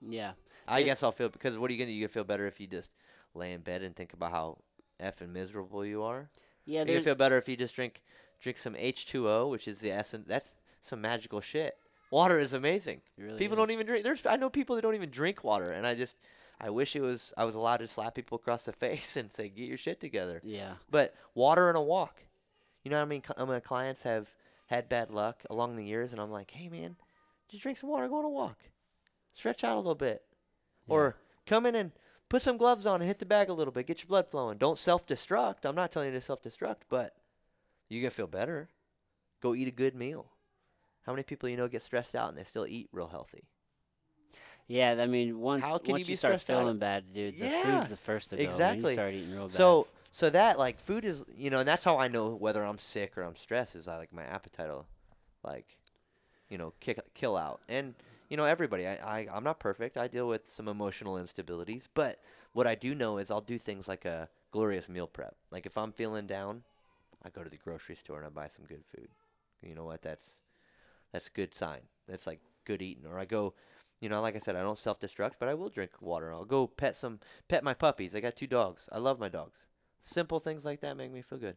Yeah. 0.00 0.34
I 0.68 0.80
It- 0.80 0.84
guess 0.84 1.02
I'll 1.02 1.10
feel 1.12 1.28
because 1.28 1.58
what 1.58 1.70
are 1.70 1.72
you 1.74 1.78
gonna 1.80 1.90
do? 1.90 1.94
You 1.94 2.02
gonna 2.06 2.12
feel 2.12 2.22
better 2.22 2.46
if 2.46 2.60
you 2.60 2.68
just 2.68 2.92
lay 3.34 3.52
in 3.52 3.62
bed 3.62 3.82
and 3.82 3.96
think 3.96 4.12
about 4.12 4.30
how 4.30 4.58
effing 5.00 5.30
miserable 5.30 5.84
you 5.84 6.02
are. 6.04 6.30
Yeah. 6.66 6.84
You 6.84 7.02
feel 7.02 7.16
better 7.16 7.36
if 7.36 7.48
you 7.48 7.56
just 7.56 7.74
drink 7.74 8.00
drink 8.44 8.58
some 8.58 8.74
H2O, 8.74 9.50
which 9.50 9.66
is 9.66 9.80
the 9.80 9.90
essence. 9.90 10.26
That's 10.28 10.54
some 10.82 11.00
magical 11.00 11.40
shit. 11.40 11.76
Water 12.10 12.38
is 12.38 12.52
amazing. 12.52 13.00
really 13.18 13.38
people 13.38 13.56
don't 13.56 13.72
even 13.72 13.86
drink. 13.86 14.04
There's 14.04 14.24
I 14.24 14.36
know 14.36 14.48
people 14.50 14.76
that 14.76 14.82
don't 14.82 14.94
even 14.94 15.10
drink 15.10 15.42
water, 15.42 15.70
and 15.72 15.84
I 15.86 15.94
just 15.94 16.16
I 16.60 16.70
wish 16.70 16.94
it 16.94 17.00
was 17.00 17.32
I 17.36 17.44
was 17.44 17.56
allowed 17.56 17.78
to 17.78 17.88
slap 17.88 18.14
people 18.14 18.36
across 18.36 18.64
the 18.66 18.72
face 18.84 19.16
and 19.16 19.32
say 19.32 19.48
get 19.48 19.66
your 19.66 19.78
shit 19.78 20.00
together. 20.00 20.40
Yeah. 20.44 20.74
But 20.90 21.14
water 21.34 21.68
and 21.68 21.76
a 21.76 21.82
walk. 21.82 22.22
You 22.84 22.90
know 22.90 22.98
what 22.98 23.06
I 23.06 23.08
mean? 23.08 23.22
Cl- 23.26 23.46
my 23.46 23.60
clients 23.60 24.02
have 24.02 24.28
had 24.66 24.88
bad 24.88 25.10
luck 25.10 25.42
along 25.50 25.74
the 25.76 25.84
years, 25.84 26.12
and 26.12 26.20
I'm 26.20 26.30
like, 26.30 26.50
hey 26.50 26.68
man, 26.68 26.96
just 27.50 27.62
drink 27.62 27.78
some 27.78 27.88
water, 27.90 28.06
go 28.08 28.18
on 28.18 28.24
a 28.26 28.28
walk, 28.28 28.58
stretch 29.32 29.64
out 29.64 29.74
a 29.76 29.80
little 29.80 29.94
bit, 29.94 30.22
Yeah. 30.86 30.94
or 30.94 31.16
come 31.46 31.64
in 31.66 31.74
and 31.74 31.92
put 32.28 32.42
some 32.42 32.58
gloves 32.58 32.84
on 32.86 33.00
and 33.00 33.08
hit 33.08 33.18
the 33.18 33.26
bag 33.26 33.48
a 33.48 33.52
little 33.54 33.72
bit, 33.72 33.86
get 33.86 34.02
your 34.02 34.08
blood 34.08 34.30
flowing. 34.30 34.58
Don't 34.58 34.78
self-destruct. 34.78 35.64
I'm 35.64 35.74
not 35.74 35.92
telling 35.92 36.12
you 36.12 36.18
to 36.18 36.24
self-destruct, 36.24 36.82
but 36.90 37.14
you 37.94 38.02
gonna 38.02 38.10
feel 38.10 38.26
better. 38.28 38.68
Go 39.40 39.54
eat 39.54 39.68
a 39.68 39.72
good 39.72 39.94
meal. 39.94 40.32
How 41.02 41.12
many 41.12 41.22
people 41.24 41.48
you 41.48 41.56
know 41.56 41.68
get 41.68 41.82
stressed 41.82 42.14
out 42.16 42.30
and 42.30 42.38
they 42.38 42.44
still 42.44 42.66
eat 42.66 42.88
real 42.92 43.08
healthy? 43.08 43.44
Yeah, 44.66 44.96
I 45.00 45.06
mean, 45.06 45.40
once 45.40 45.78
once 45.82 46.08
you 46.08 46.14
you, 46.14 46.16
start 46.16 46.38
stressed 46.38 46.50
out? 46.50 46.56
feeling 46.64 46.78
bad, 46.78 47.12
dude, 47.12 47.38
the 47.38 47.48
Yeah, 47.48 47.50
food's 47.50 47.88
the 47.88 47.96
first 47.96 48.30
to 48.30 48.38
go. 48.38 48.60
Exactly. 48.60 48.92
you 48.92 48.94
start 48.94 49.14
eating 49.14 49.32
real 49.32 49.48
bad. 49.48 49.78
So 49.78 49.88
so 50.10 50.30
that 50.30 50.58
like 50.58 50.80
food 50.80 51.04
is 51.04 51.24
you 51.36 51.50
know 51.50 51.60
and 51.60 51.68
that's 51.68 51.84
how 51.84 51.98
I 51.98 52.08
know 52.08 52.34
whether 52.34 52.64
I'm 52.64 52.78
sick 52.78 53.16
or 53.18 53.22
I'm 53.22 53.36
stressed 53.36 53.76
is 53.76 53.88
I 53.88 53.96
like 53.98 54.12
my 54.12 54.24
appetite 54.24 54.68
will 54.68 54.86
like 55.44 55.76
you 56.50 56.58
know 56.58 56.72
kick 56.80 57.00
kill 57.14 57.36
out 57.36 57.60
and 57.68 57.94
you 58.30 58.36
know 58.36 58.44
everybody 58.46 58.86
I, 58.86 58.94
I 59.20 59.28
I'm 59.32 59.44
not 59.44 59.60
perfect 59.60 59.96
I 59.98 60.08
deal 60.08 60.28
with 60.28 60.48
some 60.52 60.68
emotional 60.68 61.16
instabilities 61.16 61.88
but 61.94 62.20
what 62.52 62.66
I 62.66 62.74
do 62.74 62.94
know 62.94 63.18
is 63.18 63.30
I'll 63.30 63.40
do 63.40 63.58
things 63.58 63.88
like 63.88 64.04
a 64.06 64.28
glorious 64.52 64.88
meal 64.88 65.06
prep 65.08 65.36
like 65.50 65.66
if 65.66 65.78
I'm 65.78 65.92
feeling 65.92 66.26
down 66.26 66.62
I 67.24 67.30
go 67.30 67.42
to 67.42 67.50
the 67.50 67.56
grocery 67.56 67.96
store 67.96 68.18
and 68.18 68.26
I 68.26 68.30
buy 68.30 68.48
some 68.48 68.64
good 68.66 68.84
food 68.94 69.08
you 69.62 69.74
know 69.74 69.84
what 69.84 70.02
that's 70.02 70.36
that's 71.12 71.28
good 71.28 71.54
sign 71.54 71.80
that's 72.06 72.26
like 72.26 72.40
good 72.64 72.82
eating 72.82 73.06
or 73.06 73.18
I 73.18 73.24
go 73.24 73.54
you 74.00 74.08
know 74.08 74.20
like 74.20 74.36
I 74.36 74.38
said 74.40 74.56
I 74.56 74.62
don't 74.62 74.78
self 74.78 75.00
destruct 75.00 75.32
but 75.38 75.48
I 75.48 75.54
will 75.54 75.68
drink 75.68 75.92
water 76.00 76.32
I'll 76.32 76.44
go 76.44 76.66
pet 76.66 76.96
some 76.96 77.20
pet 77.48 77.64
my 77.64 77.74
puppies 77.74 78.14
I 78.14 78.20
got 78.20 78.36
two 78.36 78.46
dogs 78.46 78.88
I 78.92 78.98
love 78.98 79.18
my 79.18 79.28
dogs 79.28 79.66
Simple 80.06 80.38
things 80.38 80.64
like 80.66 80.80
that 80.80 80.98
make 80.98 81.10
me 81.10 81.22
feel 81.22 81.38
good. 81.38 81.56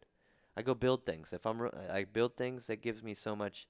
I 0.56 0.62
go 0.62 0.74
build 0.74 1.06
things. 1.06 1.34
If 1.34 1.46
I'm, 1.46 1.70
I 1.92 2.06
build 2.06 2.38
things 2.38 2.68
that 2.68 2.82
gives 2.82 3.04
me 3.04 3.14
so 3.14 3.36
much. 3.36 3.68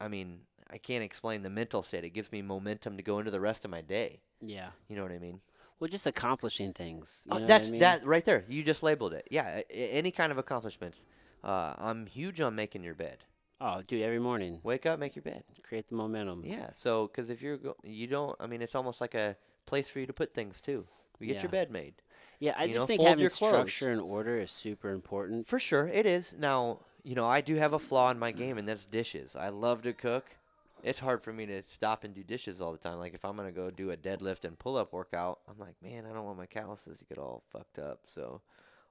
I 0.00 0.08
mean, 0.08 0.40
I 0.70 0.78
can't 0.78 1.04
explain 1.04 1.42
the 1.42 1.50
mental 1.50 1.82
state. 1.82 2.04
It 2.04 2.10
gives 2.10 2.32
me 2.32 2.42
momentum 2.42 2.96
to 2.96 3.02
go 3.02 3.18
into 3.18 3.30
the 3.30 3.40
rest 3.40 3.64
of 3.64 3.70
my 3.70 3.82
day. 3.82 4.22
yeah, 4.40 4.70
You 4.88 4.96
know 4.96 5.02
what 5.02 5.12
I 5.12 5.18
mean? 5.18 5.40
Well, 5.80 5.88
just 5.88 6.06
accomplishing 6.06 6.72
things. 6.72 7.24
You 7.28 7.36
Uh, 7.36 7.38
know 7.40 7.46
that's 7.46 7.68
I 7.68 7.70
mean? 7.72 7.80
that 7.80 8.04
right 8.06 8.24
there. 8.24 8.44
You 8.48 8.62
just 8.62 8.82
labeled 8.82 9.14
it. 9.14 9.26
Yeah, 9.30 9.62
any 9.70 10.10
kind 10.12 10.30
of 10.30 10.38
accomplishments. 10.38 11.02
Uh, 11.42 11.74
I'm 11.78 12.06
huge 12.06 12.40
on 12.40 12.54
making 12.54 12.84
your 12.84 12.94
bed. 12.94 13.24
Oh, 13.62 13.82
dude, 13.86 14.02
every 14.02 14.18
morning, 14.20 14.60
Wake 14.62 14.86
up, 14.86 14.98
make 14.98 15.16
your 15.16 15.22
bed. 15.22 15.42
create 15.62 15.88
the 15.88 15.94
momentum. 15.94 16.44
Yeah. 16.46 16.70
So, 16.72 17.06
because 17.08 17.28
if 17.30 17.42
you're 17.42 17.56
go- 17.58 17.76
you 17.82 18.06
don't, 18.06 18.36
I 18.40 18.46
mean, 18.46 18.62
it's 18.62 18.74
almost 18.74 19.00
like 19.00 19.14
a 19.14 19.36
place 19.66 19.88
for 19.88 20.00
you 20.00 20.06
to 20.06 20.12
put 20.14 20.32
things 20.34 20.60
too. 20.60 20.86
You 21.18 21.26
get 21.26 21.42
your 21.42 21.50
bed 21.50 21.70
made. 21.70 21.94
Yeah, 22.38 22.54
I 22.56 22.64
You 22.64 22.72
just 22.74 22.82
know, 22.82 22.86
think 22.86 23.02
having 23.02 23.18
your 23.18 23.28
structure 23.28 23.90
and 23.90 24.00
order 24.00 24.40
is 24.40 24.50
super 24.50 24.90
important. 24.90 25.46
For 25.46 25.60
sure, 25.60 25.86
it 25.88 26.06
is. 26.06 26.34
Now, 26.38 26.80
you 27.02 27.14
know, 27.14 27.26
I 27.26 27.42
do 27.42 27.56
have 27.56 27.74
a 27.74 27.78
flaw 27.78 28.10
in 28.10 28.18
my 28.18 28.32
game, 28.32 28.56
and 28.56 28.66
that's 28.66 28.86
dishes. 28.86 29.36
I 29.36 29.50
love 29.50 29.82
to 29.82 29.92
cook. 29.92 30.36
It's 30.84 30.98
hard 30.98 31.22
for 31.22 31.32
me 31.32 31.46
to 31.46 31.62
stop 31.68 32.04
and 32.04 32.14
do 32.14 32.22
dishes 32.22 32.60
all 32.60 32.72
the 32.72 32.78
time. 32.78 32.98
Like 32.98 33.14
if 33.14 33.24
I'm 33.24 33.36
gonna 33.36 33.52
go 33.52 33.70
do 33.70 33.90
a 33.90 33.96
deadlift 33.96 34.44
and 34.44 34.58
pull 34.58 34.76
up 34.76 34.92
workout, 34.92 35.40
I'm 35.48 35.58
like, 35.58 35.74
man, 35.82 36.06
I 36.06 36.12
don't 36.12 36.24
want 36.24 36.38
my 36.38 36.46
calluses 36.46 36.98
to 36.98 37.04
get 37.04 37.18
all 37.18 37.42
fucked 37.50 37.78
up, 37.78 38.00
so 38.06 38.40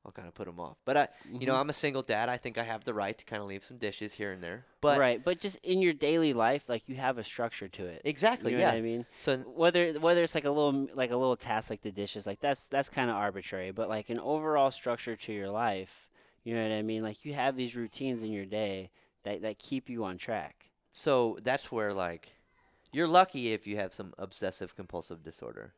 I'll 0.06 0.12
kind 0.12 0.28
of 0.28 0.34
put 0.34 0.46
them 0.46 0.60
off. 0.60 0.78
But 0.86 0.98
I, 0.98 1.08
you 1.38 1.48
know, 1.48 1.56
Mhm. 1.56 1.56
I'm 1.56 1.70
a 1.70 1.74
single 1.74 2.02
dad. 2.02 2.30
I 2.30 2.38
think 2.38 2.58
I 2.58 2.64
have 2.64 2.84
the 2.86 2.94
right 2.94 3.18
to 3.18 3.26
kind 3.26 3.42
of 3.42 3.48
leave 3.48 3.64
some 3.64 3.78
dishes 3.78 4.14
here 4.14 4.32
and 4.32 4.44
there. 4.44 4.66
But 4.82 4.98
right, 4.98 5.24
but 5.24 5.40
just 5.40 5.58
in 5.64 5.80
your 5.80 5.94
daily 5.94 6.34
life, 6.34 6.68
like 6.70 6.90
you 6.90 6.96
have 6.96 7.18
a 7.18 7.24
structure 7.24 7.68
to 7.70 7.86
it. 7.86 8.06
exactly, 8.06 8.52
You 8.52 8.58
know 8.58 8.62
yeah. 8.62 8.72
what 8.72 8.76
I 8.78 8.82
mean? 8.82 9.06
So 9.18 9.44
Whether 9.44 9.94
whether 10.00 10.24
it's 10.24 10.36
like 10.36 10.46
a 10.46 10.50
little 10.52 10.88
like 10.94 11.12
a 11.12 11.18
little 11.18 11.36
task 11.38 11.70
like 11.70 11.82
the 11.82 11.92
dishes, 11.92 12.26
like 12.28 12.40
that's 12.40 12.68
that's 12.68 12.90
kind 12.90 13.10
of 13.10 13.16
arbitrary. 13.16 13.72
But 13.72 13.90
like 13.90 14.10
an 14.10 14.20
overall 14.20 14.72
structure 14.72 15.16
to 15.16 15.34
your 15.34 15.50
life, 15.50 16.08
you 16.44 16.56
know 16.56 16.64
what 16.64 16.72
I 16.72 16.82
mean? 16.82 17.04
Like 17.04 17.26
you 17.26 17.34
have 17.34 17.56
these 17.56 17.76
routines 17.76 18.24
in 18.24 18.32
your 18.32 18.46
day 18.46 18.92
that 19.24 19.42
that 19.44 19.60
keep 19.60 19.90
you 19.90 20.04
on 20.06 20.18
track. 20.18 20.69
So 20.90 21.38
that's 21.44 21.72
where 21.72 21.94
like 21.94 22.34
you're 22.92 23.08
lucky 23.08 23.54
if 23.54 23.68
you 23.68 23.78
have 23.78 23.94
some 23.94 24.14
obsessive 24.18 24.76
compulsive 24.76 25.24
disorder. 25.24 25.74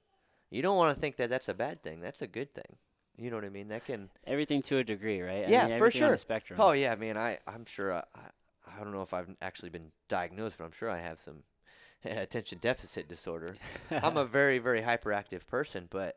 You 0.50 0.62
don't 0.62 0.78
want 0.78 0.96
to 0.96 1.00
think 1.00 1.18
that 1.18 1.30
that's 1.30 1.50
a 1.50 1.54
bad 1.54 1.82
thing. 1.82 2.02
That's 2.02 2.22
a 2.22 2.28
good 2.28 2.54
thing. 2.54 2.78
You 3.18 3.30
know 3.30 3.38
what 3.38 3.46
I 3.46 3.50
mean? 3.50 3.68
That 3.70 3.86
can 3.86 4.10
Everything 4.26 4.62
to 4.64 4.78
a 4.78 4.84
degree, 4.84 5.22
right? 5.22 5.46
Oh, 5.46 5.50
yeah, 5.50 5.66
I 5.66 5.68
mean, 5.70 5.78
for 5.78 5.92
sure. 5.92 6.18
spectrum. 6.18 6.60
Oh 6.60 6.72
yeah, 6.72 6.96
man. 6.96 7.18
I 7.18 7.40
I'm 7.48 7.66
sure. 7.66 7.94
I, 7.94 8.04
I 8.16 8.78
I 8.78 8.84
don't 8.84 8.94
know 8.94 9.02
if 9.02 9.14
I've 9.14 9.28
actually 9.42 9.70
been 9.70 9.92
diagnosed, 10.08 10.58
but 10.58 10.66
I'm 10.66 10.72
sure 10.72 10.90
I 10.90 11.00
have 11.00 11.20
some 11.20 11.44
attention 12.06 12.60
deficit 12.62 13.08
disorder. 13.08 13.56
I'm 13.92 14.18
a 14.18 14.26
very 14.26 14.60
very 14.60 14.82
hyperactive 14.82 15.46
person, 15.48 15.88
but 15.90 16.16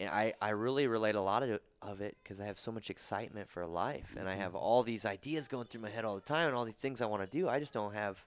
and 0.00 0.08
I 0.10 0.34
I 0.42 0.50
really 0.50 0.86
relate 0.88 1.14
a 1.14 1.20
lot 1.20 1.42
of 1.44 1.50
it, 1.50 1.62
of 1.82 2.00
it 2.00 2.16
because 2.22 2.40
I 2.40 2.46
have 2.46 2.58
so 2.58 2.72
much 2.72 2.90
excitement 2.90 3.48
for 3.48 3.64
life, 3.66 4.16
and 4.18 4.28
I 4.28 4.34
have 4.34 4.54
all 4.56 4.82
these 4.82 5.04
ideas 5.04 5.46
going 5.46 5.66
through 5.66 5.82
my 5.82 5.90
head 5.90 6.04
all 6.04 6.16
the 6.16 6.20
time, 6.20 6.48
and 6.48 6.56
all 6.56 6.64
these 6.64 6.74
things 6.74 7.00
I 7.00 7.06
want 7.06 7.22
to 7.22 7.38
do. 7.38 7.48
I 7.48 7.60
just 7.60 7.72
don't 7.72 7.94
have 7.94 8.24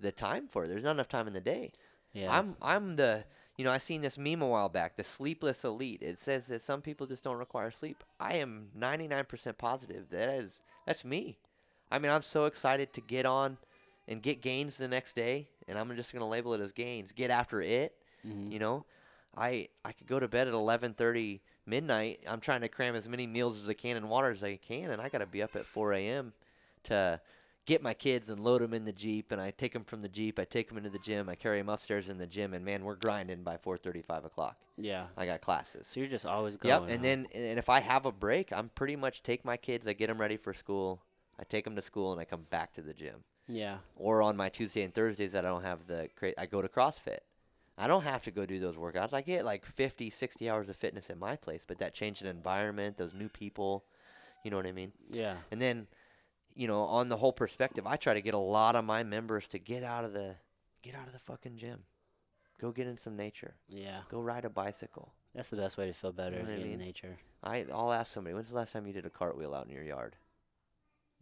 the 0.00 0.12
time 0.12 0.48
for 0.48 0.64
it. 0.64 0.68
There's 0.68 0.82
not 0.84 0.92
enough 0.92 1.08
time 1.08 1.26
in 1.26 1.34
the 1.34 1.40
day. 1.40 1.72
yeah. 2.14 2.34
I'm 2.34 2.56
I'm 2.62 2.96
the 2.96 3.24
you 3.58 3.64
know 3.66 3.72
I 3.72 3.78
seen 3.78 4.00
this 4.00 4.16
meme 4.16 4.40
a 4.40 4.46
while 4.48 4.70
back, 4.70 4.96
the 4.96 5.04
sleepless 5.04 5.64
elite. 5.64 6.02
It 6.02 6.18
says 6.18 6.46
that 6.46 6.62
some 6.62 6.80
people 6.80 7.06
just 7.06 7.22
don't 7.22 7.36
require 7.36 7.70
sleep. 7.70 8.02
I 8.18 8.34
am 8.36 8.68
99% 8.78 9.58
positive 9.58 10.08
that 10.10 10.28
is 10.30 10.60
that's 10.86 11.04
me. 11.04 11.36
I 11.90 11.98
mean, 11.98 12.10
I'm 12.10 12.22
so 12.22 12.46
excited 12.46 12.94
to 12.94 13.02
get 13.02 13.26
on 13.26 13.58
and 14.08 14.22
get 14.22 14.40
gains 14.40 14.78
the 14.78 14.88
next 14.88 15.14
day, 15.14 15.48
and 15.68 15.78
I'm 15.78 15.94
just 15.94 16.12
gonna 16.12 16.28
label 16.28 16.54
it 16.54 16.60
as 16.60 16.72
gains. 16.72 17.12
Get 17.12 17.30
after 17.30 17.60
it. 17.60 17.94
Mhm. 18.26 18.50
You 18.52 18.58
know, 18.58 18.84
I 19.36 19.68
I 19.84 19.92
could 19.92 20.06
go 20.06 20.18
to 20.20 20.28
bed 20.28 20.48
at 20.48 20.54
11:30 20.54 21.40
midnight. 21.66 22.20
I'm 22.28 22.40
trying 22.40 22.60
to 22.62 22.68
cram 22.68 22.94
as 22.94 23.08
many 23.08 23.26
meals 23.26 23.62
as 23.62 23.68
I 23.68 23.74
can 23.74 23.96
and 23.96 24.08
water 24.10 24.30
as 24.30 24.42
I 24.44 24.56
can, 24.56 24.90
and 24.90 25.00
I 25.00 25.08
gotta 25.08 25.26
be 25.26 25.42
up 25.42 25.56
at 25.56 25.64
4 25.66 25.92
a.m. 25.94 26.32
to 26.84 27.20
get 27.64 27.80
my 27.82 27.94
kids 27.94 28.28
and 28.28 28.42
load 28.42 28.60
them 28.60 28.74
in 28.74 28.84
the 28.84 28.92
jeep 28.92 29.30
and 29.30 29.40
i 29.40 29.52
take 29.52 29.72
them 29.72 29.84
from 29.84 30.02
the 30.02 30.08
jeep 30.08 30.36
i 30.40 30.44
take 30.44 30.66
them 30.66 30.76
into 30.76 30.90
the 30.90 30.98
gym 30.98 31.28
i 31.28 31.34
carry 31.36 31.58
them 31.58 31.68
upstairs 31.68 32.08
in 32.08 32.18
the 32.18 32.26
gym 32.26 32.54
and 32.54 32.64
man 32.64 32.82
we're 32.84 32.96
grinding 32.96 33.44
by 33.44 33.56
4.30 33.56 34.04
5 34.04 34.24
o'clock 34.24 34.56
Yeah. 34.76 35.06
i 35.16 35.26
got 35.26 35.40
classes 35.42 35.86
So 35.86 36.00
you're 36.00 36.08
just 36.08 36.26
always 36.26 36.56
going. 36.56 36.72
yep 36.72 36.80
huh? 36.82 36.86
and 36.88 37.04
then 37.04 37.28
and 37.32 37.60
if 37.60 37.68
i 37.68 37.78
have 37.78 38.04
a 38.04 38.10
break 38.10 38.52
i'm 38.52 38.68
pretty 38.70 38.96
much 38.96 39.22
take 39.22 39.44
my 39.44 39.56
kids 39.56 39.86
i 39.86 39.92
get 39.92 40.08
them 40.08 40.20
ready 40.20 40.36
for 40.36 40.52
school 40.52 41.04
i 41.38 41.44
take 41.44 41.62
them 41.64 41.76
to 41.76 41.82
school 41.82 42.10
and 42.10 42.20
i 42.20 42.24
come 42.24 42.46
back 42.50 42.72
to 42.74 42.82
the 42.82 42.92
gym 42.92 43.22
Yeah. 43.46 43.78
or 43.94 44.22
on 44.22 44.36
my 44.36 44.48
tuesday 44.48 44.82
and 44.82 44.92
thursdays 44.92 45.30
that 45.30 45.44
i 45.46 45.48
don't 45.48 45.62
have 45.62 45.86
the 45.86 46.08
cra- 46.16 46.34
i 46.36 46.46
go 46.46 46.62
to 46.62 46.68
crossfit 46.68 47.20
i 47.78 47.86
don't 47.86 48.02
have 48.04 48.22
to 48.22 48.30
go 48.30 48.44
do 48.46 48.58
those 48.60 48.76
workouts 48.76 49.12
i 49.12 49.20
get 49.20 49.44
like 49.44 49.64
50 49.64 50.10
60 50.10 50.48
hours 50.50 50.68
of 50.68 50.76
fitness 50.76 51.10
at 51.10 51.18
my 51.18 51.36
place 51.36 51.64
but 51.66 51.78
that 51.78 51.94
change 51.94 52.20
in 52.20 52.26
environment 52.26 52.96
those 52.96 53.14
new 53.14 53.28
people 53.28 53.84
you 54.44 54.50
know 54.50 54.56
what 54.56 54.66
i 54.66 54.72
mean 54.72 54.92
Yeah. 55.10 55.36
and 55.50 55.60
then, 55.60 55.86
you 56.54 56.66
know, 56.66 56.82
on 56.82 57.08
the 57.08 57.16
whole 57.16 57.32
perspective, 57.32 57.86
I 57.86 57.96
try 57.96 58.12
to 58.12 58.20
get 58.20 58.34
a 58.34 58.38
lot 58.38 58.76
of 58.76 58.84
my 58.84 59.02
members 59.04 59.48
to 59.48 59.58
get 59.58 59.82
out 59.82 60.04
of 60.04 60.12
the 60.12 60.34
get 60.82 60.94
out 60.94 61.06
of 61.06 61.12
the 61.14 61.18
fucking 61.18 61.56
gym. 61.56 61.84
Go 62.60 62.72
get 62.72 62.86
in 62.86 62.98
some 62.98 63.16
nature. 63.16 63.54
Yeah. 63.70 64.00
Go 64.10 64.20
ride 64.20 64.44
a 64.44 64.50
bicycle. 64.50 65.14
That's 65.34 65.48
the 65.48 65.56
best 65.56 65.78
way 65.78 65.86
to 65.86 65.94
feel 65.94 66.12
better 66.12 66.36
know 66.36 66.42
is 66.44 66.50
I 66.52 66.56
get 66.56 66.66
in 66.66 66.78
nature. 66.78 67.16
I 67.42 67.64
I'll 67.72 67.90
ask 67.92 68.12
somebody, 68.12 68.34
when's 68.34 68.50
the 68.50 68.56
last 68.56 68.72
time 68.72 68.86
you 68.86 68.92
did 68.92 69.06
a 69.06 69.10
cartwheel 69.10 69.54
out 69.54 69.64
in 69.66 69.72
your 69.72 69.82
yard? 69.82 70.16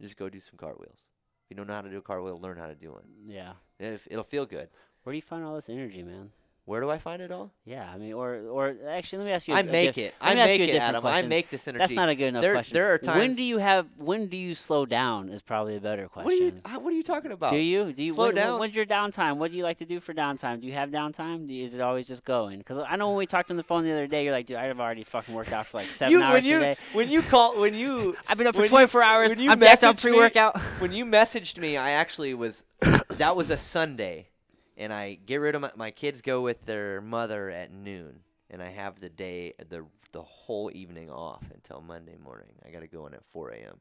Just 0.01 0.17
go 0.17 0.27
do 0.29 0.41
some 0.41 0.57
cartwheels. 0.57 0.97
If 1.45 1.51
you 1.51 1.55
don't 1.55 1.67
know 1.67 1.75
how 1.75 1.81
to 1.81 1.89
do 1.89 1.97
a 1.99 2.01
cartwheel, 2.01 2.37
learn 2.39 2.57
how 2.57 2.67
to 2.67 2.75
do 2.75 2.91
one. 2.91 3.03
Yeah. 3.25 3.53
If 3.79 4.07
it'll 4.11 4.23
feel 4.25 4.45
good. 4.45 4.67
Where 5.03 5.13
do 5.13 5.15
you 5.17 5.21
find 5.21 5.45
all 5.45 5.55
this 5.55 5.69
energy, 5.69 6.03
man? 6.03 6.31
Where 6.71 6.79
do 6.79 6.89
I 6.89 6.99
find 6.99 7.21
it 7.21 7.33
all? 7.33 7.51
Yeah, 7.65 7.85
I 7.93 7.97
mean, 7.97 8.13
or 8.13 8.37
or 8.49 8.73
actually, 8.87 9.17
let 9.19 9.25
me 9.25 9.33
ask 9.33 9.45
you. 9.45 9.53
I 9.55 9.61
make 9.61 9.93
diff- 9.95 10.05
it. 10.05 10.15
I 10.21 10.35
make 10.35 10.61
it, 10.61 10.75
Adam. 10.77 11.05
I 11.05 11.21
make 11.21 11.49
this 11.49 11.67
energy. 11.67 11.79
That's 11.79 11.91
not 11.91 12.07
a 12.07 12.15
good 12.15 12.29
enough 12.29 12.41
There- 12.43 12.53
question. 12.53 12.75
there 12.75 12.93
are 12.93 12.97
times. 12.97 13.17
When 13.19 13.35
do 13.35 13.43
you 13.43 13.57
have? 13.57 13.87
When 13.97 14.27
do 14.27 14.37
you 14.37 14.55
slow 14.55 14.85
down? 14.85 15.27
Is 15.27 15.41
probably 15.41 15.75
a 15.75 15.81
better 15.81 16.07
question. 16.07 16.23
What 16.23 16.33
are 16.33 16.45
you 16.75 16.79
What 16.81 16.93
are 16.93 16.95
you 16.95 17.03
talking 17.03 17.33
about? 17.33 17.49
Do 17.49 17.57
you? 17.57 17.91
Do 17.91 18.01
you? 18.01 18.13
Slow 18.13 18.27
when, 18.27 18.35
when- 18.35 18.45
down. 18.45 18.59
When's 18.61 18.73
your 18.73 18.85
downtime? 18.85 19.35
What 19.35 19.51
do 19.51 19.57
you 19.57 19.63
like 19.63 19.79
to 19.79 19.85
do 19.85 19.99
for 19.99 20.13
downtime? 20.13 20.61
Do 20.61 20.67
you 20.67 20.71
have 20.71 20.91
downtime? 20.91 21.45
Do 21.45 21.53
you, 21.53 21.65
is 21.65 21.75
it 21.75 21.81
always 21.81 22.07
just 22.07 22.23
going? 22.23 22.59
Because 22.59 22.77
I 22.77 22.95
know 22.95 23.09
when 23.09 23.17
we 23.17 23.25
talked 23.25 23.51
on 23.51 23.57
the 23.57 23.63
phone 23.63 23.83
the 23.83 23.91
other 23.91 24.07
day, 24.07 24.23
you're 24.23 24.31
like, 24.31 24.45
dude, 24.45 24.55
I've 24.55 24.79
already 24.79 25.03
fucking 25.03 25.35
worked 25.35 25.51
out 25.51 25.67
for 25.67 25.75
like 25.75 25.87
seven 26.01 26.13
you 26.13 26.21
hours 26.23 26.35
when 26.35 26.45
you 26.45 26.53
today. 26.59 26.75
when 26.93 27.09
you 27.11 27.21
call 27.21 27.59
when 27.59 27.73
you 27.73 28.15
I've 28.29 28.37
been 28.37 28.47
up 28.47 28.55
for 28.55 28.61
when 28.61 28.67
you- 28.67 28.87
24 28.87 29.03
hours. 29.03 29.29
when 29.31 29.39
you 29.41 29.51
I'm 29.51 29.59
jacked 29.59 29.83
up 29.83 29.99
pre-workout. 29.99 30.57
when 30.79 30.93
you 30.93 31.03
messaged 31.05 31.57
me, 31.57 31.75
I 31.75 31.91
actually 31.91 32.33
was. 32.33 32.63
that 33.09 33.35
was 33.35 33.49
a 33.49 33.57
Sunday, 33.57 34.29
and 34.77 34.93
I 34.93 35.15
get 35.25 35.37
rid 35.37 35.55
of 35.55 35.61
my, 35.61 35.71
my 35.75 35.91
kids 35.91 36.21
go 36.21 36.41
with 36.41 36.63
their 36.63 37.01
mother 37.01 37.49
at 37.49 37.71
noon, 37.71 38.19
and 38.49 38.61
I 38.61 38.69
have 38.69 38.99
the 38.99 39.09
day 39.09 39.53
the 39.69 39.85
the 40.11 40.21
whole 40.21 40.71
evening 40.73 41.09
off 41.09 41.43
until 41.53 41.81
Monday 41.81 42.17
morning. 42.17 42.51
I 42.65 42.71
got 42.71 42.81
to 42.81 42.87
go 42.87 43.07
in 43.07 43.13
at 43.13 43.23
4 43.31 43.51
a.m. 43.51 43.79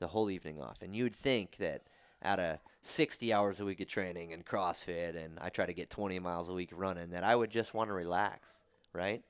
The 0.00 0.08
whole 0.08 0.30
evening 0.30 0.60
off. 0.60 0.82
And 0.82 0.94
you'd 0.94 1.16
think 1.16 1.56
that 1.56 1.84
out 2.22 2.38
of 2.38 2.58
60 2.82 3.32
hours 3.32 3.60
a 3.60 3.64
week 3.64 3.80
of 3.80 3.88
training 3.88 4.32
and 4.32 4.44
CrossFit, 4.44 5.16
and 5.16 5.38
I 5.40 5.48
try 5.48 5.66
to 5.66 5.72
get 5.72 5.90
20 5.90 6.18
miles 6.18 6.48
a 6.48 6.52
week 6.52 6.70
running, 6.72 7.10
that 7.10 7.24
I 7.24 7.34
would 7.34 7.50
just 7.50 7.74
want 7.74 7.88
to 7.88 7.94
relax, 7.94 8.50
right? 8.92 9.22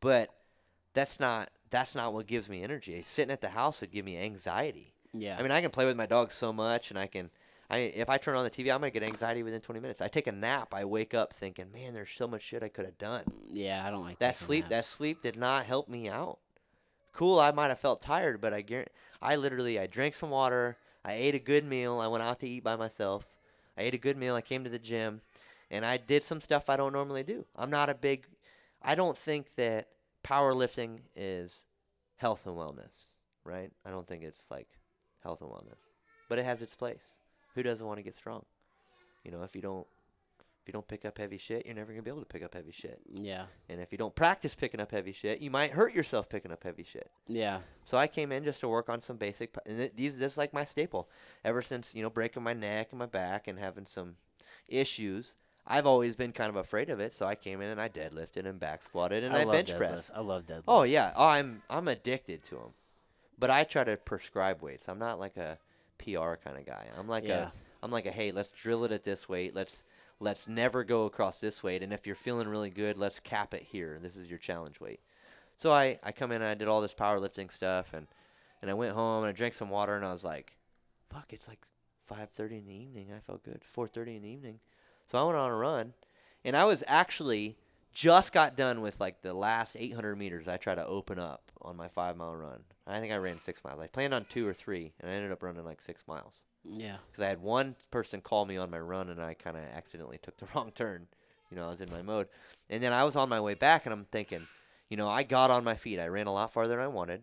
But 0.00 0.30
that's 0.92 1.18
not 1.18 1.50
that's 1.70 1.94
not 1.94 2.14
what 2.14 2.26
gives 2.26 2.48
me 2.48 2.62
energy. 2.62 3.02
Sitting 3.02 3.32
at 3.32 3.40
the 3.40 3.48
house 3.48 3.80
would 3.80 3.90
give 3.90 4.04
me 4.04 4.16
anxiety. 4.16 4.94
Yeah. 5.12 5.36
I 5.38 5.42
mean, 5.42 5.50
I 5.50 5.60
can 5.60 5.70
play 5.70 5.86
with 5.86 5.96
my 5.96 6.06
dog 6.06 6.30
so 6.30 6.52
much, 6.52 6.90
and 6.90 6.98
I 6.98 7.06
can. 7.06 7.30
I 7.70 7.78
mean, 7.78 7.92
if 7.94 8.08
I 8.08 8.18
turn 8.18 8.36
on 8.36 8.44
the 8.44 8.50
TV, 8.50 8.72
I'm 8.72 8.80
gonna 8.80 8.90
get 8.90 9.02
anxiety 9.02 9.42
within 9.42 9.60
20 9.60 9.80
minutes. 9.80 10.00
I 10.00 10.08
take 10.08 10.26
a 10.26 10.32
nap, 10.32 10.74
I 10.74 10.84
wake 10.84 11.14
up 11.14 11.34
thinking, 11.34 11.72
man, 11.72 11.94
there's 11.94 12.10
so 12.14 12.26
much 12.26 12.42
shit 12.42 12.62
I 12.62 12.68
could 12.68 12.84
have 12.84 12.98
done. 12.98 13.24
yeah, 13.48 13.86
I 13.86 13.90
don't 13.90 14.04
like 14.04 14.18
That 14.18 14.36
sleep, 14.36 14.68
that 14.68 14.84
sleep 14.84 15.22
did 15.22 15.36
not 15.36 15.64
help 15.64 15.88
me 15.88 16.08
out. 16.08 16.38
Cool, 17.12 17.38
I 17.38 17.52
might 17.52 17.68
have 17.68 17.78
felt 17.78 18.02
tired, 18.02 18.40
but 18.40 18.52
I 18.52 18.60
guarantee, 18.60 18.92
I 19.22 19.36
literally, 19.36 19.78
I 19.78 19.86
drank 19.86 20.14
some 20.14 20.30
water, 20.30 20.76
I 21.04 21.12
ate 21.14 21.34
a 21.34 21.38
good 21.38 21.64
meal, 21.64 22.00
I 22.00 22.08
went 22.08 22.24
out 22.24 22.40
to 22.40 22.48
eat 22.48 22.64
by 22.64 22.76
myself, 22.76 23.24
I 23.78 23.82
ate 23.82 23.94
a 23.94 23.98
good 23.98 24.16
meal, 24.16 24.34
I 24.34 24.40
came 24.40 24.64
to 24.64 24.70
the 24.70 24.78
gym, 24.78 25.20
and 25.70 25.86
I 25.86 25.96
did 25.96 26.22
some 26.22 26.40
stuff 26.40 26.68
I 26.68 26.76
don't 26.76 26.92
normally 26.92 27.22
do. 27.22 27.46
I'm 27.56 27.70
not 27.70 27.88
a 27.88 27.94
big, 27.94 28.26
I 28.82 28.94
don't 28.94 29.16
think 29.16 29.54
that 29.56 29.88
powerlifting 30.24 31.00
is 31.14 31.64
health 32.16 32.46
and 32.46 32.56
wellness, 32.56 33.12
right? 33.44 33.70
I 33.84 33.90
don't 33.90 34.06
think 34.06 34.22
it's 34.24 34.50
like 34.50 34.68
health 35.22 35.40
and 35.40 35.50
wellness, 35.50 35.78
but 36.28 36.38
it 36.38 36.44
has 36.44 36.62
its 36.62 36.74
place. 36.74 37.12
Who 37.54 37.62
doesn't 37.62 37.86
want 37.86 37.98
to 37.98 38.02
get 38.02 38.14
strong? 38.14 38.44
You 39.24 39.30
know, 39.30 39.42
if 39.42 39.54
you 39.54 39.62
don't, 39.62 39.86
if 40.62 40.68
you 40.68 40.72
don't 40.72 40.88
pick 40.88 41.04
up 41.04 41.18
heavy 41.18 41.36
shit, 41.38 41.66
you're 41.66 41.74
never 41.74 41.92
gonna 41.92 42.02
be 42.02 42.10
able 42.10 42.20
to 42.20 42.26
pick 42.26 42.42
up 42.42 42.54
heavy 42.54 42.72
shit. 42.72 43.00
Yeah. 43.12 43.44
And 43.68 43.80
if 43.80 43.92
you 43.92 43.98
don't 43.98 44.14
practice 44.14 44.54
picking 44.54 44.80
up 44.80 44.90
heavy 44.90 45.12
shit, 45.12 45.40
you 45.40 45.50
might 45.50 45.72
hurt 45.72 45.94
yourself 45.94 46.28
picking 46.28 46.52
up 46.52 46.64
heavy 46.64 46.84
shit. 46.84 47.10
Yeah. 47.28 47.58
So 47.84 47.98
I 47.98 48.06
came 48.06 48.32
in 48.32 48.44
just 48.44 48.60
to 48.60 48.68
work 48.68 48.88
on 48.88 49.00
some 49.00 49.16
basic, 49.16 49.52
p- 49.52 49.60
and 49.66 49.76
th- 49.78 49.92
these 49.94 50.16
this 50.18 50.32
is 50.32 50.38
like 50.38 50.52
my 50.54 50.64
staple. 50.64 51.08
Ever 51.44 51.60
since 51.62 51.94
you 51.94 52.02
know 52.02 52.10
breaking 52.10 52.42
my 52.42 52.54
neck 52.54 52.88
and 52.90 52.98
my 52.98 53.06
back 53.06 53.46
and 53.46 53.58
having 53.58 53.84
some 53.86 54.16
issues, 54.68 55.34
I've 55.66 55.86
always 55.86 56.16
been 56.16 56.32
kind 56.32 56.50
of 56.50 56.56
afraid 56.56 56.90
of 56.90 56.98
it. 57.00 57.12
So 57.12 57.26
I 57.26 57.34
came 57.34 57.60
in 57.60 57.68
and 57.70 57.80
I 57.80 57.88
deadlifted 57.88 58.46
and 58.46 58.58
back 58.58 58.82
squatted 58.82 59.22
and 59.24 59.34
I, 59.34 59.44
love 59.44 59.52
bench 59.52 59.70
deadlifts. 59.70 59.78
pressed. 59.78 60.10
I 60.14 60.20
love 60.20 60.46
deadlifts. 60.46 60.64
Oh 60.68 60.82
yeah, 60.84 61.12
oh, 61.16 61.26
I'm 61.26 61.62
I'm 61.68 61.88
addicted 61.88 62.42
to 62.44 62.54
them, 62.56 62.72
but 63.38 63.50
I 63.50 63.64
try 63.64 63.84
to 63.84 63.96
prescribe 63.96 64.62
weights. 64.62 64.88
I'm 64.88 64.98
not 64.98 65.20
like 65.20 65.36
a 65.36 65.58
PR 65.98 66.34
kind 66.36 66.58
of 66.58 66.66
guy. 66.66 66.86
I'm 66.96 67.08
like 67.08 67.24
Yeah. 67.24 67.48
a 67.48 67.52
I'm 67.82 67.90
like 67.90 68.06
a 68.06 68.10
hey, 68.12 68.32
let's 68.32 68.50
drill 68.50 68.84
it 68.84 68.92
at 68.92 69.04
this 69.04 69.28
weight. 69.28 69.54
Let's 69.54 69.82
let's 70.20 70.48
never 70.48 70.84
go 70.84 71.04
across 71.04 71.40
this 71.40 71.62
weight. 71.62 71.82
And 71.82 71.92
if 71.92 72.06
you're 72.06 72.16
feeling 72.16 72.48
really 72.48 72.70
good, 72.70 72.96
let's 72.96 73.20
cap 73.20 73.54
it 73.54 73.62
here. 73.62 73.98
This 74.00 74.16
is 74.16 74.28
your 74.28 74.38
challenge 74.38 74.80
weight. 74.80 75.00
So 75.56 75.72
I 75.72 75.98
I 76.02 76.12
come 76.12 76.32
in 76.32 76.42
and 76.42 76.50
I 76.50 76.54
did 76.54 76.68
all 76.68 76.80
this 76.80 76.94
powerlifting 76.94 77.50
stuff 77.52 77.92
and 77.92 78.06
and 78.62 78.70
I 78.70 78.74
went 78.74 78.94
home 78.94 79.24
and 79.24 79.28
I 79.28 79.32
drank 79.32 79.54
some 79.54 79.70
water 79.70 79.94
and 79.96 80.04
I 80.04 80.12
was 80.12 80.24
like, 80.24 80.56
fuck, 81.10 81.32
it's 81.32 81.48
like 81.48 81.60
5:30 82.10 82.58
in 82.58 82.66
the 82.66 82.74
evening. 82.74 83.12
I 83.14 83.20
felt 83.20 83.44
good. 83.44 83.62
4:30 83.64 84.16
in 84.16 84.22
the 84.22 84.28
evening. 84.28 84.60
So 85.10 85.18
I 85.18 85.24
went 85.24 85.36
on 85.36 85.50
a 85.50 85.54
run 85.56 85.92
and 86.44 86.56
I 86.56 86.64
was 86.64 86.82
actually 86.86 87.56
just 87.94 88.32
got 88.32 88.56
done 88.56 88.80
with 88.80 89.00
like 89.00 89.22
the 89.22 89.32
last 89.32 89.76
800 89.78 90.16
meters 90.16 90.48
I 90.48 90.56
try 90.56 90.74
to 90.74 90.84
open 90.86 91.18
up 91.18 91.50
on 91.62 91.76
my 91.76 91.88
five 91.88 92.16
mile 92.16 92.34
run. 92.34 92.60
I 92.86 92.98
think 93.00 93.12
I 93.12 93.16
ran 93.16 93.38
six 93.38 93.62
miles. 93.64 93.80
I 93.80 93.86
planned 93.86 94.12
on 94.12 94.26
two 94.28 94.46
or 94.46 94.52
three, 94.52 94.92
and 95.00 95.10
I 95.10 95.14
ended 95.14 95.32
up 95.32 95.42
running 95.42 95.64
like 95.64 95.80
six 95.80 96.02
miles 96.06 96.34
Yeah. 96.64 96.96
because 97.10 97.22
I 97.24 97.28
had 97.28 97.40
one 97.40 97.76
person 97.90 98.20
call 98.20 98.44
me 98.44 98.56
on 98.58 98.70
my 98.70 98.78
run, 98.80 99.08
and 99.08 99.22
I 99.22 99.34
kind 99.34 99.56
of 99.56 99.62
accidentally 99.74 100.18
took 100.18 100.36
the 100.36 100.46
wrong 100.54 100.70
turn. 100.74 101.06
You 101.50 101.56
know, 101.56 101.66
I 101.66 101.70
was 101.70 101.80
in 101.80 101.90
my 101.90 102.02
mode, 102.02 102.28
and 102.68 102.82
then 102.82 102.92
I 102.92 103.04
was 103.04 103.16
on 103.16 103.28
my 103.28 103.40
way 103.40 103.54
back, 103.54 103.86
and 103.86 103.92
I'm 103.92 104.06
thinking, 104.06 104.46
you 104.90 104.96
know, 104.96 105.08
I 105.08 105.22
got 105.22 105.50
on 105.50 105.62
my 105.64 105.76
feet. 105.76 105.98
I 106.00 106.08
ran 106.08 106.26
a 106.26 106.32
lot 106.32 106.52
farther 106.52 106.74
than 106.76 106.84
I 106.84 106.88
wanted. 106.88 107.22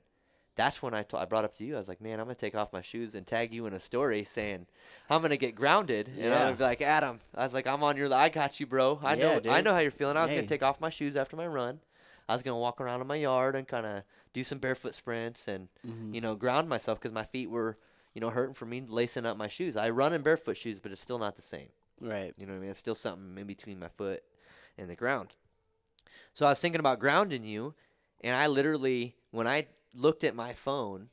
That's 0.56 0.82
when 0.82 0.94
I 0.94 1.04
t- 1.04 1.16
I 1.18 1.26
brought 1.26 1.46
up 1.46 1.56
to 1.58 1.64
you. 1.64 1.76
I 1.76 1.80
was 1.80 1.88
like, 1.88 2.02
man, 2.02 2.20
I'm 2.20 2.26
gonna 2.26 2.36
take 2.36 2.56
off 2.56 2.74
my 2.74 2.82
shoes 2.82 3.16
and 3.16 3.26
tag 3.26 3.54
you 3.54 3.66
in 3.68 3.74
a 3.74 3.80
story 3.80 4.26
saying 4.26 4.68
I'm 5.10 5.22
gonna 5.22 5.38
get 5.38 5.56
grounded, 5.56 6.10
and 6.20 6.34
I'm 6.34 6.56
be 6.56 6.64
like, 6.64 6.82
Adam. 6.82 7.20
I 7.34 7.44
was 7.44 7.54
like, 7.54 7.68
I'm 7.68 7.84
on 7.84 7.96
your. 7.98 8.10
li- 8.10 8.16
I 8.16 8.30
got 8.30 8.60
you, 8.60 8.66
bro. 8.68 9.00
I 9.04 9.16
Yeah, 9.16 9.40
know. 9.40 9.52
I 9.52 9.62
know 9.62 9.74
how 9.74 9.80
you're 9.80 9.92
feeling. 9.92 10.18
I 10.18 10.24
was 10.24 10.32
Hey. 10.32 10.38
gonna 10.38 10.48
take 10.48 10.64
off 10.64 10.82
my 10.82 10.90
shoes 10.90 11.16
after 11.16 11.36
my 11.38 11.48
run. 11.48 11.80
I 12.28 12.34
was 12.34 12.44
gonna 12.44 12.60
walk 12.60 12.82
around 12.82 13.02
in 13.02 13.08
my 13.08 13.16
yard 13.16 13.56
and 13.56 13.68
kind 13.68 13.86
of 13.86 14.04
do 14.34 14.44
some 14.44 14.60
barefoot 14.60 14.94
sprints 14.94 15.48
and 15.48 15.68
Mhm. 15.86 16.14
you 16.14 16.22
know 16.22 16.36
ground 16.36 16.68
myself 16.70 17.00
because 17.00 17.14
my 17.14 17.24
feet 17.26 17.50
were 17.50 17.78
you 18.14 18.20
know 18.22 18.30
hurting 18.30 18.54
from 18.54 18.70
me 18.70 18.82
lacing 18.88 19.26
up 19.26 19.38
my 19.38 19.48
shoes. 19.48 19.76
I 19.78 19.90
run 19.90 20.14
in 20.14 20.22
barefoot 20.22 20.58
shoes, 20.58 20.80
but 20.80 20.92
it's 20.92 21.02
still 21.02 21.20
not 21.20 21.36
the 21.38 21.42
same. 21.42 21.70
Right. 22.00 22.34
You 22.38 22.46
know 22.46 22.54
what 22.54 22.58
I 22.60 22.62
mean? 22.62 22.72
It's 22.72 22.80
still 22.80 22.96
something 22.96 23.38
in 23.38 23.48
between 23.48 23.80
my 23.80 23.88
foot 23.90 24.24
and 24.78 24.90
the 24.90 24.96
ground. 24.96 25.36
So 26.34 26.46
I 26.46 26.50
was 26.50 26.60
thinking 26.60 26.80
about 26.80 27.00
grounding 27.00 27.44
you, 27.44 27.74
and 28.22 28.36
I 28.36 28.48
literally, 28.48 29.16
when 29.32 29.48
I 29.48 29.68
looked 29.96 30.24
at 30.24 30.36
my 30.36 30.54
phone 30.54 31.10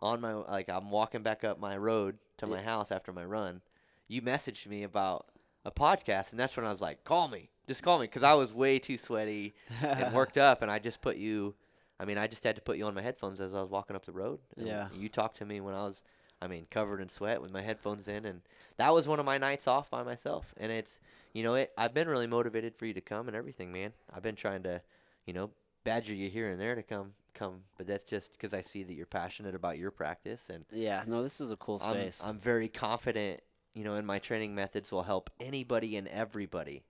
on 0.00 0.20
my, 0.20 0.34
like, 0.34 0.68
I'm 0.68 0.90
walking 0.90 1.22
back 1.22 1.44
up 1.44 1.58
my 1.58 1.76
road 1.76 2.18
to 2.38 2.46
my 2.46 2.60
house 2.62 2.92
after 2.92 3.12
my 3.12 3.24
run, 3.24 3.62
you 4.08 4.20
messaged 4.22 4.66
me 4.66 4.82
about 4.82 5.26
a 5.64 5.70
podcast, 5.70 6.30
and 6.30 6.38
that's 6.38 6.56
when 6.56 6.66
I 6.66 6.70
was 6.70 6.80
like, 6.80 7.04
call 7.04 7.28
me. 7.28 7.48
Just 7.66 7.82
call 7.82 7.98
me, 7.98 8.04
because 8.04 8.22
I 8.22 8.34
was 8.34 8.52
way 8.52 8.78
too 8.78 8.98
sweaty 8.98 9.54
and 9.80 10.12
worked 10.14 10.36
up, 10.36 10.60
and 10.62 10.70
I 10.70 10.78
just 10.78 11.00
put 11.00 11.16
you, 11.16 11.54
I 11.98 12.04
mean, 12.04 12.18
I 12.18 12.26
just 12.26 12.44
had 12.44 12.56
to 12.56 12.62
put 12.62 12.76
you 12.76 12.84
on 12.86 12.94
my 12.94 13.00
headphones 13.02 13.40
as 13.40 13.54
I 13.54 13.60
was 13.62 13.70
walking 13.70 13.96
up 13.96 14.04
the 14.04 14.12
road. 14.12 14.40
and 14.56 14.66
Yeah. 14.66 14.88
You 14.94 15.08
talked 15.08 15.36
to 15.38 15.46
me 15.46 15.60
when 15.60 15.74
I 15.74 15.84
was, 15.84 16.02
I 16.42 16.48
mean, 16.48 16.66
covered 16.70 17.00
in 17.00 17.08
sweat 17.08 17.40
with 17.40 17.52
my 17.52 17.62
headphones 17.62 18.08
in, 18.08 18.26
and 18.26 18.42
that 18.76 18.92
was 18.92 19.08
one 19.08 19.20
of 19.20 19.24
my 19.24 19.38
nights 19.38 19.66
off 19.66 19.88
by 19.90 20.02
myself. 20.02 20.52
And 20.58 20.70
it's, 20.70 20.98
you 21.32 21.42
know, 21.42 21.54
it. 21.54 21.72
I've 21.78 21.94
been 21.94 22.08
really 22.08 22.26
motivated 22.26 22.76
for 22.76 22.84
you 22.84 22.92
to 22.94 23.00
come 23.00 23.28
and 23.28 23.36
everything, 23.36 23.72
man. 23.72 23.92
I've 24.14 24.22
been 24.22 24.36
trying 24.36 24.64
to, 24.64 24.82
you 25.24 25.32
know, 25.32 25.50
badger 25.84 26.12
you 26.12 26.28
here 26.28 26.50
and 26.50 26.60
there 26.60 26.74
to 26.74 26.82
come, 26.82 27.12
come. 27.34 27.62
But 27.76 27.86
that's 27.86 28.04
just 28.04 28.32
because 28.32 28.54
I 28.54 28.62
see 28.62 28.82
that 28.84 28.94
you're 28.94 29.06
passionate 29.06 29.54
about 29.54 29.78
your 29.78 29.90
practice, 29.90 30.40
and 30.48 30.64
Yeah. 30.70 31.02
No, 31.06 31.22
this 31.22 31.40
is 31.40 31.50
a 31.50 31.56
cool 31.56 31.80
I'm, 31.84 31.94
space. 31.94 32.22
I'm 32.24 32.38
very 32.38 32.68
confident, 32.68 33.40
you 33.74 33.84
know, 33.84 33.96
in 33.96 34.06
my 34.06 34.18
training 34.18 34.54
methods 34.54 34.90
will 34.90 35.02
help 35.02 35.30
anybody 35.40 35.96
and 35.96 36.08
everybody. 36.08 36.84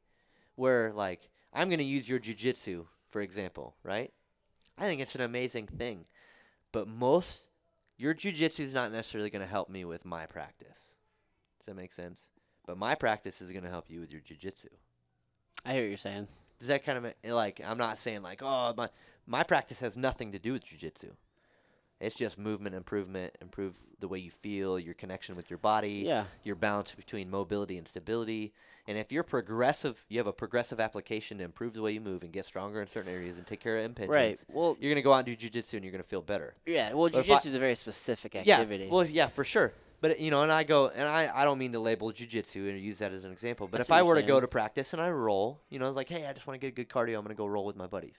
Where 0.57 0.93
like 0.93 1.29
I'm 1.53 1.71
gonna 1.71 1.83
use 1.83 2.09
your 2.09 2.21
jujitsu 2.21 2.87
for 3.15 3.21
example, 3.21 3.77
right? 3.85 4.13
I 4.77 4.87
think 4.87 5.01
it's 5.01 5.15
an 5.15 5.21
amazing 5.21 5.69
thing, 5.69 6.07
but 6.73 6.89
most 6.89 7.49
your 7.97 8.13
jujitsu 8.13 8.59
is 8.59 8.75
not 8.75 8.91
necessarily 8.91 9.31
gonna 9.31 9.47
help 9.47 9.69
me 9.69 9.85
with 9.85 10.05
my 10.05 10.27
practice. 10.27 10.79
Does 11.61 11.67
that 11.67 11.77
make 11.77 11.93
sense? 11.93 12.23
But 12.67 12.77
my 12.77 12.97
practice 12.97 13.41
is 13.41 13.53
gonna 13.53 13.71
help 13.71 13.89
you 13.89 14.01
with 14.01 14.11
your 14.11 14.21
jujitsu. 14.21 14.67
I 15.65 15.75
hear 15.75 15.83
what 15.83 15.89
you're 15.91 15.97
saying. 15.97 16.27
Does 16.59 16.67
that 16.67 16.85
kind 16.85 17.07
of 17.07 17.15
like 17.25 17.61
I'm 17.65 17.79
not 17.79 17.99
saying 17.99 18.23
like 18.23 18.43
oh 18.43 18.75
my 18.77 18.89
my 19.27 19.43
practice 19.43 19.81
has 19.81 19.97
nothing 19.97 20.33
to 20.33 20.39
do 20.39 20.53
with 20.53 20.65
jujitsu. 20.67 21.11
It's 22.01 22.17
just 22.17 22.39
movement 22.39 22.75
improvement, 22.75 23.35
improve 23.41 23.77
the 24.01 24.09
way 24.09 24.19
you 24.19 24.31
feel, 24.31 24.79
your 24.79 24.95
connection 24.95 25.37
with 25.37 25.49
your 25.49 25.59
body, 25.59 26.03
Yeah. 26.07 26.25
your 26.43 26.57
balance 26.57 26.93
between 26.95 27.31
mobility 27.31 27.79
and 27.79 27.87
stability. 27.89 28.53
And 28.87 28.99
if 28.99 29.11
you're 29.11 29.23
progressive, 29.23 30.05
you 30.09 30.19
have 30.19 30.27
a 30.27 30.33
progressive 30.33 30.81
application 30.81 31.39
to 31.39 31.45
improve 31.45 31.73
the 31.73 31.81
way 31.81 31.93
you 31.93 32.01
move 32.01 32.23
and 32.23 32.33
get 32.33 32.45
stronger 32.45 32.83
in 32.83 32.89
certain 32.89 33.11
areas 33.11 33.39
and 33.39 33.47
take 33.47 33.61
care 33.61 33.79
of 33.79 33.91
impingements. 33.95 34.09
Right. 34.09 34.43
Well. 34.53 34.77
You're 34.81 34.91
gonna 34.93 35.03
go 35.03 35.13
out 35.13 35.27
and 35.27 35.39
do 35.39 35.49
jujitsu 35.49 35.75
and 35.75 35.85
you're 35.85 35.93
gonna 35.93 36.03
feel 36.03 36.21
better. 36.21 36.55
Yeah. 36.67 36.93
Well, 36.93 37.09
jujitsu 37.09 37.47
is 37.47 37.55
a 37.55 37.59
very 37.59 37.77
specific 37.77 38.37
activity. 38.37 38.85
Yeah. 38.85 38.91
Well, 38.91 39.07
yeah, 39.07 39.29
for 39.29 39.45
sure. 39.45 39.73
But 40.03 40.21
you 40.21 40.31
know, 40.31 40.43
and 40.43 40.53
I 40.53 40.65
go, 40.65 40.89
and 40.89 41.09
I, 41.09 41.31
I 41.35 41.45
don't 41.45 41.57
mean 41.57 41.73
to 41.73 41.81
label 41.81 42.13
jujitsu 42.13 42.69
and 42.69 42.79
use 42.79 42.99
that 42.99 43.13
as 43.13 43.25
an 43.25 43.33
example. 43.33 43.69
But 43.69 43.81
I 43.81 43.85
if 43.85 43.91
I 43.93 44.03
were 44.03 44.17
to 44.17 44.23
go 44.23 44.39
to 44.39 44.49
practice 44.49 44.93
and 44.93 45.01
I 45.01 45.09
roll, 45.11 45.63
you 45.71 45.79
know, 45.79 45.87
it's 45.89 45.97
like, 45.97 46.11
hey, 46.11 46.27
I 46.27 46.35
just 46.35 46.47
want 46.47 46.61
to 46.61 46.67
get 46.67 46.75
a 46.75 46.77
good 46.77 46.91
cardio. 46.91 47.17
I'm 47.17 47.23
gonna 47.23 47.35
go 47.35 47.47
roll 47.47 47.65
with 47.65 47.77
my 47.77 47.87
buddies. 47.87 48.17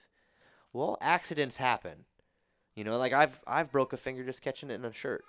Well, 0.76 0.98
accidents 1.00 1.56
happen. 1.56 2.04
You 2.74 2.84
know, 2.84 2.98
like 2.98 3.12
I've 3.14 3.40
I've 3.46 3.72
broke 3.72 3.92
a 3.94 3.96
finger 3.96 4.22
just 4.24 4.42
catching 4.42 4.70
it 4.70 4.74
in 4.74 4.84
a 4.84 4.92
shirt, 4.92 5.24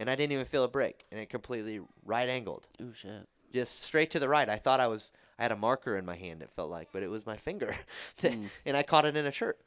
and 0.00 0.10
I 0.10 0.16
didn't 0.16 0.32
even 0.32 0.44
feel 0.46 0.64
a 0.64 0.68
break, 0.68 1.04
and 1.12 1.20
it 1.20 1.28
completely 1.30 1.80
right 2.04 2.28
angled, 2.28 2.66
Ooh 2.80 2.92
shit. 2.92 3.28
just 3.54 3.82
straight 3.82 4.10
to 4.10 4.18
the 4.18 4.28
right. 4.28 4.48
I 4.48 4.56
thought 4.56 4.80
I 4.80 4.88
was 4.88 5.12
I 5.38 5.42
had 5.42 5.52
a 5.52 5.56
marker 5.56 5.96
in 5.96 6.04
my 6.04 6.16
hand. 6.16 6.42
It 6.42 6.50
felt 6.50 6.70
like, 6.70 6.88
but 6.92 7.04
it 7.04 7.08
was 7.10 7.24
my 7.24 7.36
finger, 7.36 7.74
Mm. 8.22 8.48
and 8.66 8.76
I 8.76 8.82
caught 8.82 9.04
it 9.06 9.16
in 9.16 9.24
a 9.26 9.30
shirt. 9.30 9.60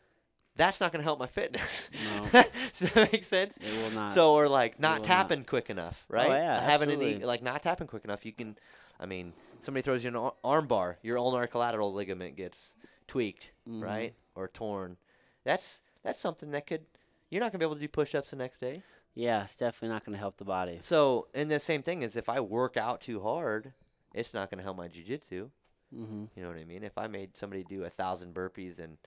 That's 0.58 0.82
not 0.82 0.92
gonna 0.92 1.04
help 1.06 1.20
my 1.20 1.28
fitness. 1.28 1.90
No. 2.16 2.24
Does 2.80 2.92
that 2.94 3.12
make 3.14 3.24
sense? 3.24 3.56
It 3.58 3.74
will 3.84 3.92
not. 3.92 4.12
So 4.12 4.34
or 4.34 4.50
like 4.50 4.78
not 4.80 4.90
will 4.90 4.98
not. 4.98 5.04
tapping 5.06 5.44
quick 5.46 5.70
enough, 5.70 6.06
right? 6.10 6.30
yeah, 6.30 6.60
having 6.60 6.90
absolutely. 6.90 7.24
like 7.26 7.42
not 7.42 7.64
tapping 7.64 7.88
quick 7.88 8.04
enough, 8.04 8.26
you 8.26 8.34
can. 8.34 8.58
I 9.00 9.06
mean, 9.06 9.32
somebody 9.62 9.82
throws 9.84 10.04
you 10.04 10.10
an 10.10 10.16
ar- 10.18 10.34
arm 10.44 10.68
bar, 10.68 10.98
your 11.02 11.18
ulnar 11.18 11.48
collateral 11.48 11.94
ligament 11.94 12.36
gets 12.36 12.76
tweaked, 13.08 13.52
Mhm. 13.70 13.82
right, 13.84 14.14
or 14.36 14.50
torn. 14.50 14.98
That's 15.46 15.82
that's 16.04 16.20
something 16.20 16.52
that 16.52 16.68
could. 16.68 16.82
You're 17.30 17.40
not 17.42 17.52
gonna 17.52 17.60
be 17.60 17.66
able 17.66 17.76
to 17.76 17.82
do 17.82 17.88
push-ups 17.88 18.32
the 18.32 18.36
next 18.36 18.60
day. 18.60 18.82
Yeah, 19.16 19.44
it's 19.44 19.56
definitely 19.56 19.94
not 19.94 20.04
going 20.06 20.14
to 20.14 20.20
help 20.20 20.36
the 20.36 20.44
body. 20.44 20.80
So, 20.82 21.28
and 21.34 21.50
the 21.50 21.60
same 21.60 21.82
thing 21.82 22.02
is 22.02 22.18
if 22.18 22.28
I 22.28 22.42
work 22.42 22.76
out 22.76 23.00
too 23.00 23.22
hard, 23.22 23.72
it's 24.14 24.34
not 24.34 24.50
gonna 24.52 24.62
help 24.62 24.76
my 24.76 24.90
jujitsu. 24.90 25.50
Mm-hmm. 25.96 26.26
You 26.36 26.44
know 26.44 26.50
what 26.50 26.58
I 26.58 26.66
mean? 26.66 26.84
If 26.84 26.98
I 26.98 27.08
made 27.08 27.38
somebody 27.38 27.64
do 27.64 27.86
a 27.86 27.90
thousand 27.90 28.34
burpees 28.34 28.80
and, 28.80 28.98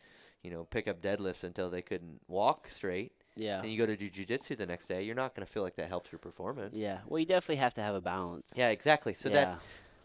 you 0.43 0.51
know, 0.51 0.65
pick 0.65 0.89
up 0.89 1.03
deadlifts 1.03 1.45
until 1.45 1.69
they 1.69 1.83
couldn't 1.83 2.21
walk 2.27 2.69
straight, 2.71 3.13
Yeah. 3.37 3.61
and 3.61 3.71
you 3.71 3.77
go 3.77 3.85
to 3.85 3.97
do 3.97 4.09
jujitsu 4.09 4.57
the 4.57 4.65
next 4.65 4.87
day, 4.87 5.03
you're 5.03 5.15
not 5.15 5.35
gonna 5.35 5.45
feel 5.47 5.63
like 5.63 5.77
that 5.77 5.89
helps 5.89 6.11
your 6.11 6.19
performance. 6.21 6.75
Yeah. 6.75 7.01
Well, 7.07 7.19
you 7.21 7.27
definitely 7.27 7.57
have 7.57 7.75
to 7.75 7.83
have 7.83 7.95
a 7.95 8.01
balance. 8.01 8.55
Yeah, 8.57 8.71
exactly. 8.71 9.13
So 9.13 9.29
that's 9.29 9.57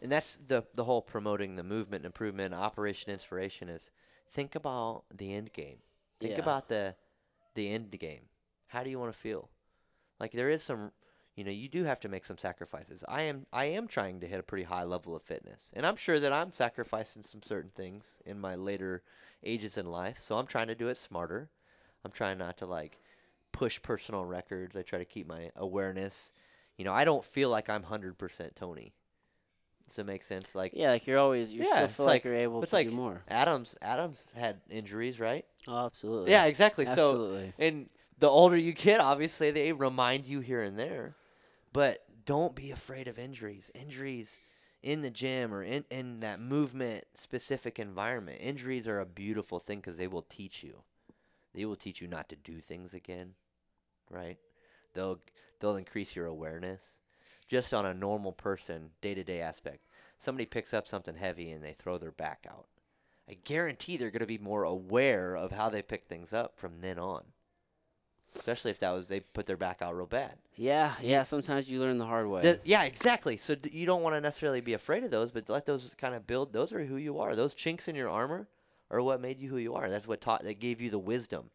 and 0.02 0.12
that's 0.12 0.38
the 0.48 0.64
the 0.76 0.84
whole 0.84 1.02
promoting 1.02 1.56
the 1.56 1.64
movement 1.64 2.06
improvement, 2.06 2.54
operation 2.54 3.10
inspiration 3.12 3.70
is 3.70 3.90
think 4.30 4.54
about 4.56 5.04
the 5.16 5.34
end 5.34 5.54
game. 5.54 5.78
Think 6.24 6.38
Yeah. 6.38 6.42
about 6.42 6.70
the 6.70 6.96
the 7.56 7.70
end 7.70 7.92
game. 8.00 8.30
How 8.68 8.84
do 8.84 8.90
you 8.90 8.98
want 9.00 9.14
to 9.14 9.20
feel? 9.20 9.50
Like 10.20 10.32
there 10.32 10.50
is 10.50 10.64
some 10.64 10.92
you 11.36 11.44
know, 11.44 11.52
you 11.52 11.68
do 11.68 11.84
have 11.84 12.00
to 12.02 12.10
make 12.10 12.26
some 12.26 12.38
sacrifices. 12.38 13.04
I 13.08 13.24
am 13.24 13.46
I 13.52 13.66
am 13.66 13.88
trying 13.88 14.20
to 14.22 14.28
hit 14.28 14.40
a 14.40 14.44
pretty 14.44 14.64
high 14.64 14.84
level 14.84 15.16
of 15.16 15.24
fitness. 15.24 15.70
And 15.74 15.86
I'm 15.86 15.96
sure 15.96 16.20
that 16.20 16.34
I'm 16.34 16.52
sacrificing 16.52 17.24
some 17.24 17.42
certain 17.44 17.72
things 17.76 18.06
in 18.26 18.40
my 18.40 18.56
later 18.56 19.04
ages 19.44 19.78
in 19.78 19.88
life. 19.88 20.20
So 20.22 20.38
I'm 20.38 20.48
trying 20.48 20.68
to 20.68 20.76
do 20.76 20.90
it 20.90 20.98
smarter. 20.98 21.50
I'm 22.06 22.12
trying 22.12 22.38
not 22.38 22.58
to 22.58 22.66
like 22.66 23.00
push 23.52 23.82
personal 23.82 24.26
records. 24.26 24.76
I 24.76 24.84
try 24.84 25.00
to 25.00 25.06
keep 25.06 25.28
my 25.28 25.52
awareness. 25.56 26.32
You 26.78 26.86
know, 26.86 26.94
I 26.94 27.06
don't 27.06 27.26
feel 27.26 27.50
like 27.50 27.70
I'm 27.70 27.84
100% 27.84 28.56
Tony. 28.56 28.94
Does 29.88 29.96
that 29.98 30.06
make 30.06 30.24
sense? 30.24 30.56
Like 30.56 30.72
Yeah, 30.76 30.92
like 30.92 31.06
you're 31.08 31.20
always 31.20 31.52
you 31.54 31.64
Yeah, 31.64 31.76
still 31.76 31.88
feel 31.88 32.06
like, 32.06 32.14
like- 32.16 32.24
you're 32.26 32.36
able 32.36 32.62
to 32.64 32.72
like 32.72 32.90
do 32.90 32.96
more. 32.96 33.22
Adams 33.28 33.76
Adams 33.82 34.26
had 34.36 34.62
injuries, 34.70 35.20
right? 35.20 35.46
Oh, 35.68 35.86
absolutely. 35.86 36.32
Yeah, 36.32 36.46
exactly. 36.46 36.86
So 36.86 37.14
absolutely. 37.14 37.54
and 37.60 37.88
the 38.20 38.28
older 38.30 38.58
you 38.58 38.74
get, 38.74 39.00
obviously 39.00 39.52
they 39.52 39.72
remind 39.74 40.26
you 40.26 40.40
here 40.40 40.62
and 40.62 40.78
there. 40.78 41.16
But 41.74 42.00
don't 42.26 42.56
be 42.56 42.72
afraid 42.72 43.08
of 43.08 43.20
injuries. 43.20 43.72
Injuries 43.74 44.30
in 44.82 45.02
the 45.02 45.10
gym 45.10 45.54
or 45.54 45.64
in, 45.64 45.86
in 45.90 46.20
that 46.22 46.40
movement 46.40 47.06
specific 47.16 47.80
environment. 47.80 48.40
Injuries 48.42 48.88
are 48.88 49.00
a 49.00 49.06
beautiful 49.06 49.60
thing 49.60 49.80
because 49.80 49.98
they 49.98 50.08
will 50.08 50.24
teach 50.24 50.64
you. 50.64 50.76
They 51.54 51.66
will 51.66 51.76
teach 51.76 52.02
you 52.02 52.08
not 52.08 52.30
to 52.30 52.36
do 52.36 52.60
things 52.60 52.94
again, 52.94 53.34
right? 54.10 54.38
They'll 54.94 55.20
they'll 55.60 55.76
increase 55.78 56.16
your 56.16 56.26
awareness. 56.28 56.82
Just 57.54 57.72
on 57.72 57.86
a 57.86 57.94
normal 57.94 58.32
person, 58.32 58.90
day 59.00 59.14
to 59.14 59.24
day 59.24 59.40
aspect. 59.40 59.86
Somebody 60.18 60.48
picks 60.48 60.74
up 60.74 60.88
something 60.88 61.14
heavy 61.14 61.52
and 61.52 61.64
they 61.64 61.74
throw 61.74 62.00
their 62.00 62.10
back 62.10 62.48
out. 62.50 62.66
I 63.30 63.38
guarantee 63.44 63.96
they're 63.96 64.10
going 64.10 64.22
to 64.22 64.26
be 64.26 64.40
more 64.40 64.64
aware 64.64 65.36
of 65.36 65.52
how 65.52 65.70
they 65.70 65.84
pick 65.84 66.08
things 66.08 66.34
up 66.34 66.58
from 66.58 66.82
then 66.82 66.98
on. 66.98 67.22
Especially 68.36 68.72
if 68.72 68.80
that 68.80 68.90
was 68.90 69.08
they 69.08 69.20
put 69.20 69.46
their 69.46 69.56
back 69.56 69.84
out 69.84 69.96
real 69.96 70.08
bad. 70.08 70.34
Yeah, 70.56 70.96
yeah. 71.00 71.22
Sometimes 71.22 71.70
you 71.70 71.80
learn 71.80 72.00
the 72.00 72.08
hard 72.08 72.28
way. 72.28 72.42
Th- 72.42 72.60
yeah, 72.64 72.86
exactly. 72.86 73.38
So 73.38 73.54
d- 73.54 73.70
you 73.72 73.86
don't 73.86 74.02
want 74.02 74.16
to 74.16 74.22
necessarily 74.22 74.62
be 74.62 74.74
afraid 74.74 75.04
of 75.04 75.12
those, 75.12 75.30
but 75.30 75.48
let 75.48 75.68
those 75.68 75.94
kind 75.96 76.16
of 76.16 76.26
build. 76.26 76.54
Those 76.54 76.74
are 76.74 76.84
who 76.84 76.98
you 76.98 77.20
are. 77.20 77.36
Those 77.36 77.54
chinks 77.54 77.88
in 77.88 77.94
your 77.94 78.10
armor 78.10 78.48
are 78.90 79.04
what 79.04 79.22
made 79.22 79.40
you 79.40 79.50
who 79.50 79.58
you 79.58 79.76
are. 79.76 79.92
That's 79.92 80.08
what 80.08 80.22
taught 80.22 80.44
that 80.44 80.60
gave 80.60 80.82
you 80.82 80.90
the 80.90 80.98
wisdom. 80.98 81.52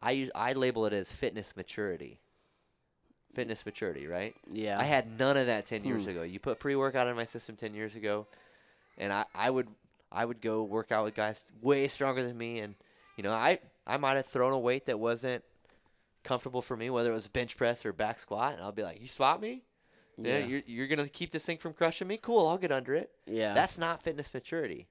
I 0.00 0.10
use, 0.10 0.30
I 0.34 0.54
label 0.54 0.84
it 0.86 0.92
as 0.92 1.12
fitness 1.12 1.54
maturity. 1.54 2.18
Fitness 3.38 3.64
maturity, 3.64 4.06
right? 4.08 4.34
yeah. 4.52 4.80
I 4.80 4.84
had 4.84 5.16
none 5.18 5.36
of 5.36 5.46
that 5.46 5.64
ten 5.66 5.84
years 5.84 6.04
Hmm. 6.04 6.10
ago. 6.10 6.22
You 6.22 6.40
put 6.40 6.58
pre 6.58 6.74
workout 6.74 7.06
in 7.06 7.14
my 7.14 7.24
system 7.24 7.54
ten 7.56 7.72
years 7.72 7.94
ago, 7.94 8.26
and 8.96 9.12
I, 9.12 9.24
I 9.34 9.48
would 9.48 9.68
I 10.10 10.24
would 10.24 10.40
go 10.40 10.64
work 10.64 10.90
out 10.90 11.04
with 11.04 11.14
guys 11.14 11.44
way 11.62 11.86
stronger 11.88 12.26
than 12.26 12.36
me, 12.36 12.58
and 12.60 12.74
you 13.16 13.22
know 13.22 13.32
I 13.32 13.60
I 13.86 13.96
might 13.96 14.16
have 14.16 14.26
thrown 14.26 14.52
a 14.52 14.58
weight 14.58 14.86
that 14.86 14.98
wasn't 14.98 15.44
comfortable 16.24 16.62
for 16.62 16.76
me, 16.76 16.90
whether 16.90 17.10
it 17.12 17.14
was 17.14 17.28
bench 17.28 17.56
press 17.56 17.86
or 17.86 17.92
back 17.92 18.18
squat, 18.20 18.54
and 18.54 18.62
I'll 18.62 18.72
be 18.72 18.82
like, 18.82 19.00
"You 19.00 19.06
swap 19.08 19.40
me? 19.40 19.62
Yeah, 20.16 20.38
yeah. 20.38 20.46
you're 20.46 20.62
you're 20.66 20.86
gonna 20.88 21.08
keep 21.08 21.30
this 21.30 21.44
thing 21.44 21.58
from 21.58 21.74
crushing 21.74 22.08
me? 22.08 22.16
Cool, 22.20 22.46
I'll 22.48 22.58
get 22.58 22.72
under 22.72 22.94
it." 22.94 23.10
yeah. 23.26 23.54
That's 23.54 23.78
not 23.78 24.02
fitness 24.02 24.34
maturity. 24.34 24.88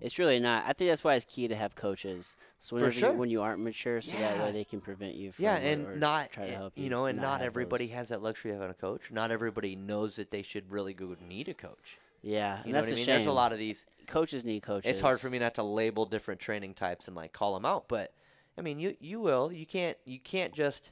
It's 0.00 0.18
really 0.18 0.40
not. 0.40 0.64
I 0.66 0.72
think 0.72 0.90
that's 0.90 1.04
why 1.04 1.14
it's 1.14 1.24
key 1.24 1.46
to 1.48 1.54
have 1.54 1.74
coaches. 1.74 2.36
So 2.58 2.70
For 2.70 2.74
whenever 2.76 2.94
you- 2.94 3.00
sure. 3.00 3.12
when 3.12 3.30
you 3.30 3.42
aren't 3.42 3.60
mature, 3.62 4.00
so 4.00 4.16
that 4.16 4.38
way 4.44 4.52
they 4.52 4.64
can 4.64 4.80
prevent 4.80 5.14
you 5.14 5.32
from 5.32 5.44
Yeah, 5.44 5.56
and 5.56 6.00
not 6.00 6.30
try 6.32 6.46
to 6.46 6.54
help 6.54 6.72
you 6.76 6.84
you. 6.84 6.90
know, 6.90 7.04
and 7.06 7.20
not, 7.20 7.40
have 7.40 7.46
everybody 7.46 7.86
those. 7.86 7.94
has 7.94 8.08
that 8.08 8.22
luxury 8.22 8.50
of 8.52 8.56
having 8.58 8.70
a 8.70 8.74
coach. 8.74 9.10
Not 9.10 9.30
everybody 9.30 9.76
knows 9.76 10.16
that 10.16 10.30
they 10.30 10.42
should 10.42 10.70
really 10.70 10.94
go 10.94 11.14
need 11.20 11.48
a 11.48 11.54
coach. 11.54 11.98
Yeah, 12.22 12.60
You 12.64 12.72
know 12.72 12.80
that's 12.80 12.86
what 12.86 12.92
I 12.92 12.92
a 12.92 12.96
mean? 12.96 13.04
shame. 13.06 13.14
There's 13.16 13.26
a 13.26 13.32
lot 13.32 13.52
of 13.52 13.58
these 13.58 13.84
coaches 14.06 14.44
need 14.44 14.62
coaches. 14.62 14.90
it's 14.90 15.00
hard 15.00 15.20
for 15.20 15.30
me 15.30 15.38
not 15.38 15.54
to 15.54 15.62
label 15.62 16.04
different 16.06 16.40
training 16.40 16.74
types 16.74 17.06
and 17.06 17.16
like 17.16 17.32
call 17.32 17.54
them 17.54 17.64
out 17.64 17.86
but 17.86 18.12
i 18.58 18.60
mean 18.60 18.80
you 18.80 18.96
you 18.98 19.20
will 19.20 19.52
you 19.52 19.64
can't 19.64 19.96
you 20.04 20.18
can't 20.18 20.52
just 20.52 20.90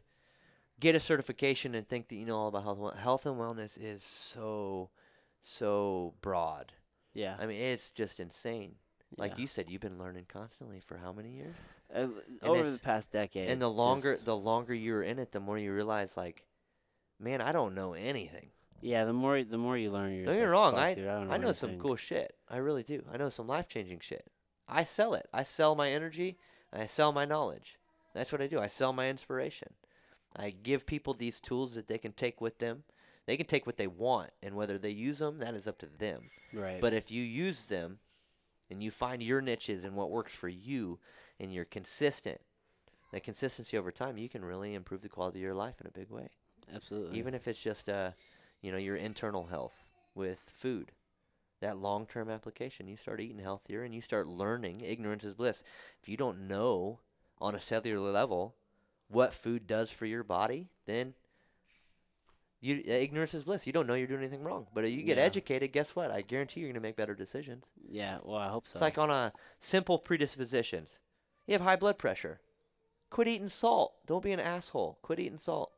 get 0.79 0.95
a 0.95 1.01
certification 1.01 1.75
and 1.75 1.89
think 1.89 2.07
that 2.09 2.15
you 2.15 2.25
know 2.25 2.37
all 2.37 2.47
about 2.49 2.63
health 2.63 2.97
health 2.97 3.27
and 3.27 3.35
wellness 3.37 3.77
is 3.81 4.05
so 4.05 4.89
so 5.43 6.15
broad 6.21 6.73
Yeah. 7.13 7.37
i 7.41 7.47
mean 7.47 7.61
it's 7.61 7.91
just 7.91 8.21
insane 8.21 8.77
like 9.17 9.33
yeah. 9.33 9.39
you 9.39 9.47
said 9.47 9.71
you've 9.71 9.81
been 9.81 9.99
learning 9.99 10.27
constantly 10.29 10.81
for 10.81 10.99
how 10.99 11.13
many 11.13 11.31
years 11.31 11.55
Uh, 11.95 12.09
over 12.43 12.61
it's- 12.61 12.75
the 12.75 12.81
past 12.81 13.13
decade. 13.13 13.49
and 13.49 13.61
the 13.63 13.71
longer 13.71 14.13
just- 14.13 14.25
the 14.25 14.37
longer 14.37 14.75
you're 14.75 15.03
in 15.03 15.19
it 15.19 15.33
the 15.33 15.41
more 15.41 15.59
you 15.59 15.73
realize 15.73 16.17
like 16.17 16.45
man 17.19 17.41
i 17.41 17.53
don't 17.53 17.75
know 17.75 17.95
anything 17.95 18.51
yeah, 18.81 19.05
the 19.07 19.13
more 19.13 19.43
the 19.43 19.59
more 19.59 19.77
you 19.77 19.91
learn, 19.91 20.13
you're 20.13 20.27
Don't 20.27 20.35
just 20.35 20.39
get 20.39 20.45
me 20.45 20.47
like, 20.47 20.53
wrong, 20.53 20.73
"Fuck, 20.75 20.83
I- 20.85 20.95
dude, 20.95 21.09
I, 21.09 21.15
don't 21.19 21.33
I 21.33 21.37
know 21.39 21.51
some 21.53 21.71
anything." 21.71 21.83
cool 21.83 21.97
shit. 21.97 22.37
I 22.49 22.59
really 22.59 22.85
do. 22.85 23.05
I 23.13 23.17
know 23.17 23.29
some 23.29 23.49
life 23.49 23.67
changing 23.67 23.99
shit. 23.99 24.25
I 24.69 24.85
sell 24.85 25.15
it. 25.15 25.29
I 25.33 25.43
sell 25.43 25.75
my 25.75 25.91
energy. 25.91 26.39
and 26.73 26.81
I 26.81 26.87
sell 26.87 27.11
my 27.11 27.25
knowledge. 27.25 27.77
That's 28.15 28.31
what 28.31 28.41
I 28.41 28.47
do. 28.47 28.61
I 28.61 28.69
sell 28.69 28.93
my 28.93 29.09
inspiration. 29.09 29.75
I 30.37 30.51
give 30.51 30.87
people 30.87 31.13
these 31.13 31.41
tools 31.41 31.75
that 31.75 31.89
they 31.89 31.99
can 31.99 32.13
take 32.13 32.41
with 32.41 32.59
them. 32.59 32.85
They 33.27 33.37
can 33.37 33.47
take 33.47 33.67
what 33.67 33.79
they 33.79 33.89
want, 33.89 34.31
and 34.45 34.55
whether 34.55 34.79
they 34.79 34.91
use 34.91 35.19
them, 35.19 35.39
that 35.39 35.55
is 35.55 35.67
up 35.67 35.79
to 35.79 35.87
them. 35.87 36.23
Right. 36.53 36.81
But 36.81 36.93
if 36.95 37.11
you 37.11 37.23
use 37.25 37.67
them, 37.67 37.99
and 38.71 38.83
you 38.83 38.91
find 38.91 39.23
your 39.23 39.41
niches 39.41 39.85
and 39.85 39.95
what 39.95 40.11
works 40.11 40.33
for 40.35 40.49
you, 40.49 40.99
and 41.41 41.53
you're 41.53 41.65
consistent, 41.65 42.41
that 43.13 43.25
consistency 43.25 43.79
over 43.79 43.91
time, 43.91 44.19
you 44.19 44.29
can 44.29 44.45
really 44.45 44.75
improve 44.75 45.03
the 45.03 45.09
quality 45.09 45.39
of 45.39 45.45
your 45.45 45.55
life 45.55 45.81
in 45.81 45.87
a 45.87 45.91
big 45.91 46.11
way. 46.11 46.29
Absolutely. 46.75 47.19
even 47.19 47.35
if 47.35 47.49
it's 47.49 47.59
just 47.59 47.89
uh, 47.89 48.11
you 48.61 48.73
know 48.73 48.79
your 48.79 48.97
internal 48.97 49.47
health 49.47 49.85
with 50.15 50.39
food 50.47 50.93
that 51.61 51.79
long-term 51.79 52.31
application 52.31 52.87
you 52.87 52.97
start 52.97 53.21
eating 53.21 53.39
healthier 53.39 53.83
and 53.83 53.95
you 53.95 54.01
start 54.01 54.27
learning. 54.27 54.81
Ignorance 54.81 55.25
is 55.25 55.35
bliss. 55.35 55.63
If 56.03 56.09
you 56.09 56.17
don't 56.17 56.47
know 56.47 57.01
on 57.41 57.55
a 57.55 57.61
cellular 57.61 58.11
level 58.11 58.55
what 59.09 59.35
food 59.35 59.67
does 59.67 59.91
for 59.91 60.07
your 60.07 60.25
body 60.25 60.69
then 60.87 61.15
you 62.61 62.83
uh, 62.89 62.91
ignorance 62.93 63.35
is 63.35 63.45
bliss. 63.45 63.67
You 63.67 63.73
don't 63.73 63.87
know 63.87 63.95
you're 63.95 64.07
doing 64.07 64.21
anything 64.21 64.43
wrong. 64.43 64.67
But 64.75 64.85
if 64.85 64.93
you 64.93 65.03
get 65.03 65.17
Yeah. 65.19 65.25
educated 65.25 65.73
guess 65.73 65.95
what? 65.97 66.11
I 66.11 66.23
guarantee 66.23 66.61
you're 66.61 66.69
going 66.69 66.75
to 66.75 66.81
make 66.81 66.97
better 66.97 67.15
decisions. 67.15 67.65
Yeah. 67.89 68.19
Well, 68.23 68.39
I 68.39 68.49
hope 68.49 68.67
so. 68.67 68.73
it's 68.75 68.81
like 68.83 68.99
on 68.99 69.11
a 69.11 69.33
simple 69.59 69.99
predispositions. 69.99 70.99
You 71.47 71.53
have 71.53 71.63
high 71.63 71.77
blood 71.77 71.99
pressure. 71.99 72.41
Quit 73.11 73.29
eating 73.29 73.49
salt. 73.49 73.95
Don't 74.07 74.23
be 74.23 74.33
an 74.33 74.41
asshole. 74.41 74.99
Quit 75.03 75.21
eating 75.21 75.39
salt. 75.39 75.73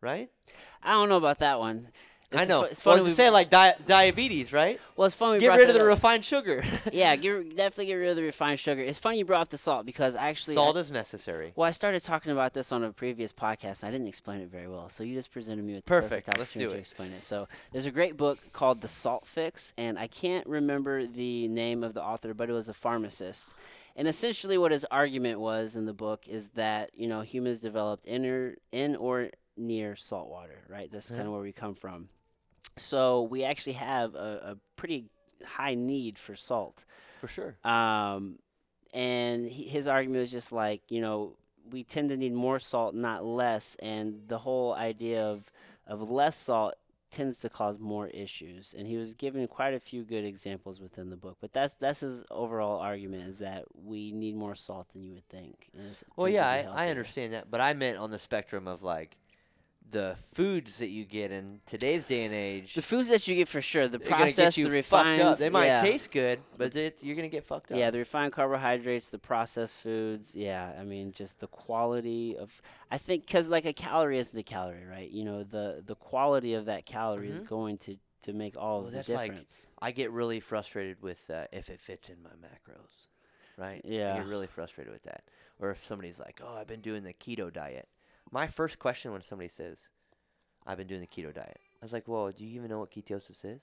Right? 0.00 0.30
I 0.82 0.92
don't 0.92 1.08
know 1.10 1.16
about 1.18 1.38
that 1.40 1.58
one. 1.60 1.88
I 2.32 2.42
It's 2.42 2.48
know. 2.48 2.62
It's 2.62 2.84
well, 2.84 2.94
funny. 2.94 3.04
to 3.06 3.10
we- 3.10 3.14
say 3.14 3.28
like 3.28 3.50
di- 3.50 3.74
diabetes, 3.86 4.52
right? 4.52 4.78
well, 4.96 5.06
it's 5.06 5.16
funny. 5.16 5.34
We 5.34 5.40
Get 5.40 5.56
rid 5.58 5.68
of 5.70 5.74
the 5.74 5.82
up. 5.82 5.88
refined 5.88 6.24
sugar. 6.24 6.62
yeah, 6.92 7.16
get, 7.16 7.56
definitely 7.56 7.86
get 7.86 7.94
rid 7.94 8.10
of 8.10 8.16
the 8.16 8.22
refined 8.22 8.60
sugar. 8.60 8.82
It's 8.82 9.00
funny 9.00 9.18
you 9.18 9.24
brought 9.24 9.42
up 9.42 9.48
the 9.48 9.58
salt 9.58 9.84
because 9.84 10.14
I 10.14 10.28
actually 10.28 10.54
Salt 10.54 10.76
I, 10.76 10.80
is 10.80 10.92
necessary. 10.92 11.52
well, 11.56 11.66
I 11.66 11.72
started 11.72 12.04
talking 12.04 12.30
about 12.30 12.54
this 12.54 12.70
on 12.70 12.84
a 12.84 12.92
previous 12.92 13.32
podcast. 13.32 13.82
And 13.82 13.88
I 13.88 13.90
didn't 13.90 14.06
explain 14.06 14.40
it 14.40 14.48
very 14.48 14.68
well, 14.68 14.88
so 14.88 15.02
you 15.02 15.14
just 15.14 15.32
presented 15.32 15.64
me 15.64 15.74
with 15.74 15.84
the 15.84 15.88
Perfect. 15.88 16.26
perfect 16.26 16.38
Let's 16.38 16.52
do 16.52 16.58
opportunity 16.60 16.74
to 16.74 16.78
explain 16.78 17.12
it. 17.12 17.22
So 17.24 17.48
there's 17.72 17.86
a 17.86 17.90
great 17.90 18.16
book 18.16 18.38
called 18.52 18.80
The 18.80 18.88
Salt 18.88 19.26
Fix, 19.26 19.74
and 19.76 19.98
I 19.98 20.06
can't 20.06 20.46
remember 20.46 21.06
the 21.06 21.48
name 21.48 21.82
of 21.82 21.94
the 21.94 22.02
author, 22.02 22.32
but 22.32 22.48
it 22.48 22.52
was 22.52 22.68
a 22.68 22.74
pharmacist. 22.74 23.54
And 23.96 24.06
essentially, 24.06 24.56
what 24.56 24.70
his 24.70 24.86
argument 24.90 25.40
was 25.40 25.74
in 25.74 25.84
the 25.84 25.92
book 25.92 26.28
is 26.28 26.48
that 26.50 26.90
you 26.94 27.08
know 27.08 27.22
humans 27.22 27.58
developed 27.58 28.06
in 28.06 28.24
or, 28.24 28.54
in 28.70 28.94
or 28.94 29.30
near 29.56 29.96
salt 29.96 30.28
water, 30.30 30.58
right? 30.68 30.88
That's 30.92 31.06
mm-hmm. 31.06 31.14
Yeah. 31.14 31.18
kind 31.18 31.26
of 31.26 31.32
where 31.32 31.42
we 31.42 31.52
come 31.52 31.74
from. 31.74 32.08
So 32.80 33.22
we 33.22 33.44
actually 33.44 33.74
have 33.74 34.14
a, 34.14 34.52
a 34.52 34.56
pretty 34.76 35.06
high 35.44 35.74
need 35.74 36.18
for 36.18 36.34
salt. 36.34 36.84
For 37.18 37.28
sure. 37.28 37.56
Um, 37.64 38.38
and 38.92 39.46
he, 39.46 39.64
his 39.64 39.86
argument 39.86 40.20
was 40.20 40.30
just 40.30 40.52
like, 40.52 40.82
you 40.88 41.00
know, 41.00 41.36
we 41.70 41.84
tend 41.84 42.08
to 42.08 42.16
need 42.16 42.32
more 42.32 42.58
salt, 42.58 42.94
not 42.94 43.24
less. 43.24 43.76
And 43.76 44.22
the 44.26 44.38
whole 44.38 44.74
idea 44.74 45.24
of, 45.24 45.52
of 45.86 46.10
less 46.10 46.36
salt 46.36 46.74
tends 47.10 47.40
to 47.40 47.48
cause 47.48 47.78
more 47.78 48.06
issues. 48.08 48.74
And 48.76 48.86
he 48.86 48.96
was 48.96 49.14
giving 49.14 49.46
quite 49.46 49.74
a 49.74 49.80
few 49.80 50.02
good 50.02 50.24
examples 50.24 50.80
within 50.80 51.10
the 51.10 51.16
book. 51.16 51.36
But 51.40 51.52
that's 51.52 51.74
that's 51.74 52.00
his 52.00 52.24
overall 52.30 52.80
argument 52.80 53.28
is 53.28 53.38
that 53.38 53.64
we 53.74 54.12
need 54.12 54.36
more 54.36 54.54
salt 54.54 54.88
than 54.92 55.02
you 55.02 55.12
would 55.12 55.28
think. 55.28 55.70
Well, 56.16 56.28
yeah, 56.28 56.48
I, 56.48 56.86
I 56.86 56.90
understand 56.90 57.32
that, 57.32 57.50
but 57.50 57.60
I 57.60 57.74
meant 57.74 57.98
on 57.98 58.10
the 58.10 58.18
spectrum 58.18 58.66
of 58.66 58.82
like 58.82 59.16
the 59.90 60.16
foods 60.34 60.78
that 60.78 60.88
you 60.88 61.04
get 61.04 61.30
in 61.30 61.60
today's 61.66 62.04
day 62.04 62.24
and 62.24 62.34
age. 62.34 62.74
The 62.74 62.82
foods 62.82 63.08
that 63.08 63.26
you 63.26 63.34
get 63.34 63.48
for 63.48 63.60
sure, 63.60 63.88
the 63.88 63.98
they're 63.98 64.08
gonna 64.08 64.26
get 64.26 64.34
processed, 64.36 64.56
the 64.56 64.64
refined. 64.66 65.36
They 65.38 65.50
might 65.50 65.66
yeah. 65.66 65.80
taste 65.82 66.10
good, 66.10 66.40
but 66.56 66.74
it, 66.76 66.98
you're 67.02 67.16
gonna 67.16 67.28
get 67.28 67.44
fucked 67.44 67.72
up. 67.72 67.78
Yeah, 67.78 67.90
the 67.90 67.98
refined 67.98 68.32
carbohydrates, 68.32 69.08
the 69.08 69.18
processed 69.18 69.76
foods. 69.76 70.34
Yeah, 70.34 70.72
I 70.78 70.84
mean, 70.84 71.12
just 71.12 71.40
the 71.40 71.48
quality 71.48 72.36
of. 72.36 72.60
I 72.90 72.98
think 72.98 73.26
because 73.26 73.48
like 73.48 73.64
a 73.66 73.72
calorie 73.72 74.18
isn't 74.18 74.38
a 74.38 74.42
calorie, 74.42 74.84
right? 74.84 75.10
You 75.10 75.24
know, 75.24 75.42
the 75.44 75.82
the 75.84 75.94
quality 75.96 76.54
of 76.54 76.66
that 76.66 76.86
calorie 76.86 77.30
is 77.30 77.40
Mhm. 77.40 77.46
going 77.48 77.78
to 77.78 77.96
to 78.22 78.32
make 78.32 78.56
all 78.56 78.78
Well, 78.80 78.86
of 78.86 78.92
the 78.92 78.96
that's 78.98 79.08
like- 79.08 79.30
difference. 79.30 79.68
I 79.80 79.92
get 79.92 80.10
really 80.10 80.40
frustrated 80.40 81.00
with 81.02 81.28
uh, 81.30 81.46
if 81.52 81.70
it 81.70 81.80
fits 81.80 82.10
in 82.10 82.22
my 82.22 82.30
macros, 82.30 83.06
right? 83.56 83.80
Yeah, 83.84 84.14
I 84.14 84.18
get 84.18 84.26
really 84.26 84.46
frustrated 84.46 84.92
with 84.92 85.04
that. 85.04 85.24
Or 85.58 85.70
if 85.70 85.84
somebody's 85.84 86.18
like, 86.18 86.40
"Oh, 86.42 86.54
I've 86.54 86.66
been 86.66 86.80
doing 86.80 87.02
the 87.02 87.12
keto 87.14 87.52
diet." 87.52 87.88
My 88.30 88.46
first 88.46 88.78
question 88.78 89.12
when 89.12 89.22
somebody 89.22 89.48
says, 89.48 89.88
"I've 90.66 90.78
been 90.78 90.86
doing 90.86 91.00
the 91.00 91.06
keto 91.06 91.34
diet," 91.34 91.60
I 91.80 91.84
was 91.84 91.92
like, 91.92 92.06
well, 92.06 92.30
do 92.30 92.44
you 92.44 92.56
even 92.56 92.70
know 92.70 92.78
what 92.78 92.90
ketosis 92.90 93.44
is? 93.44 93.60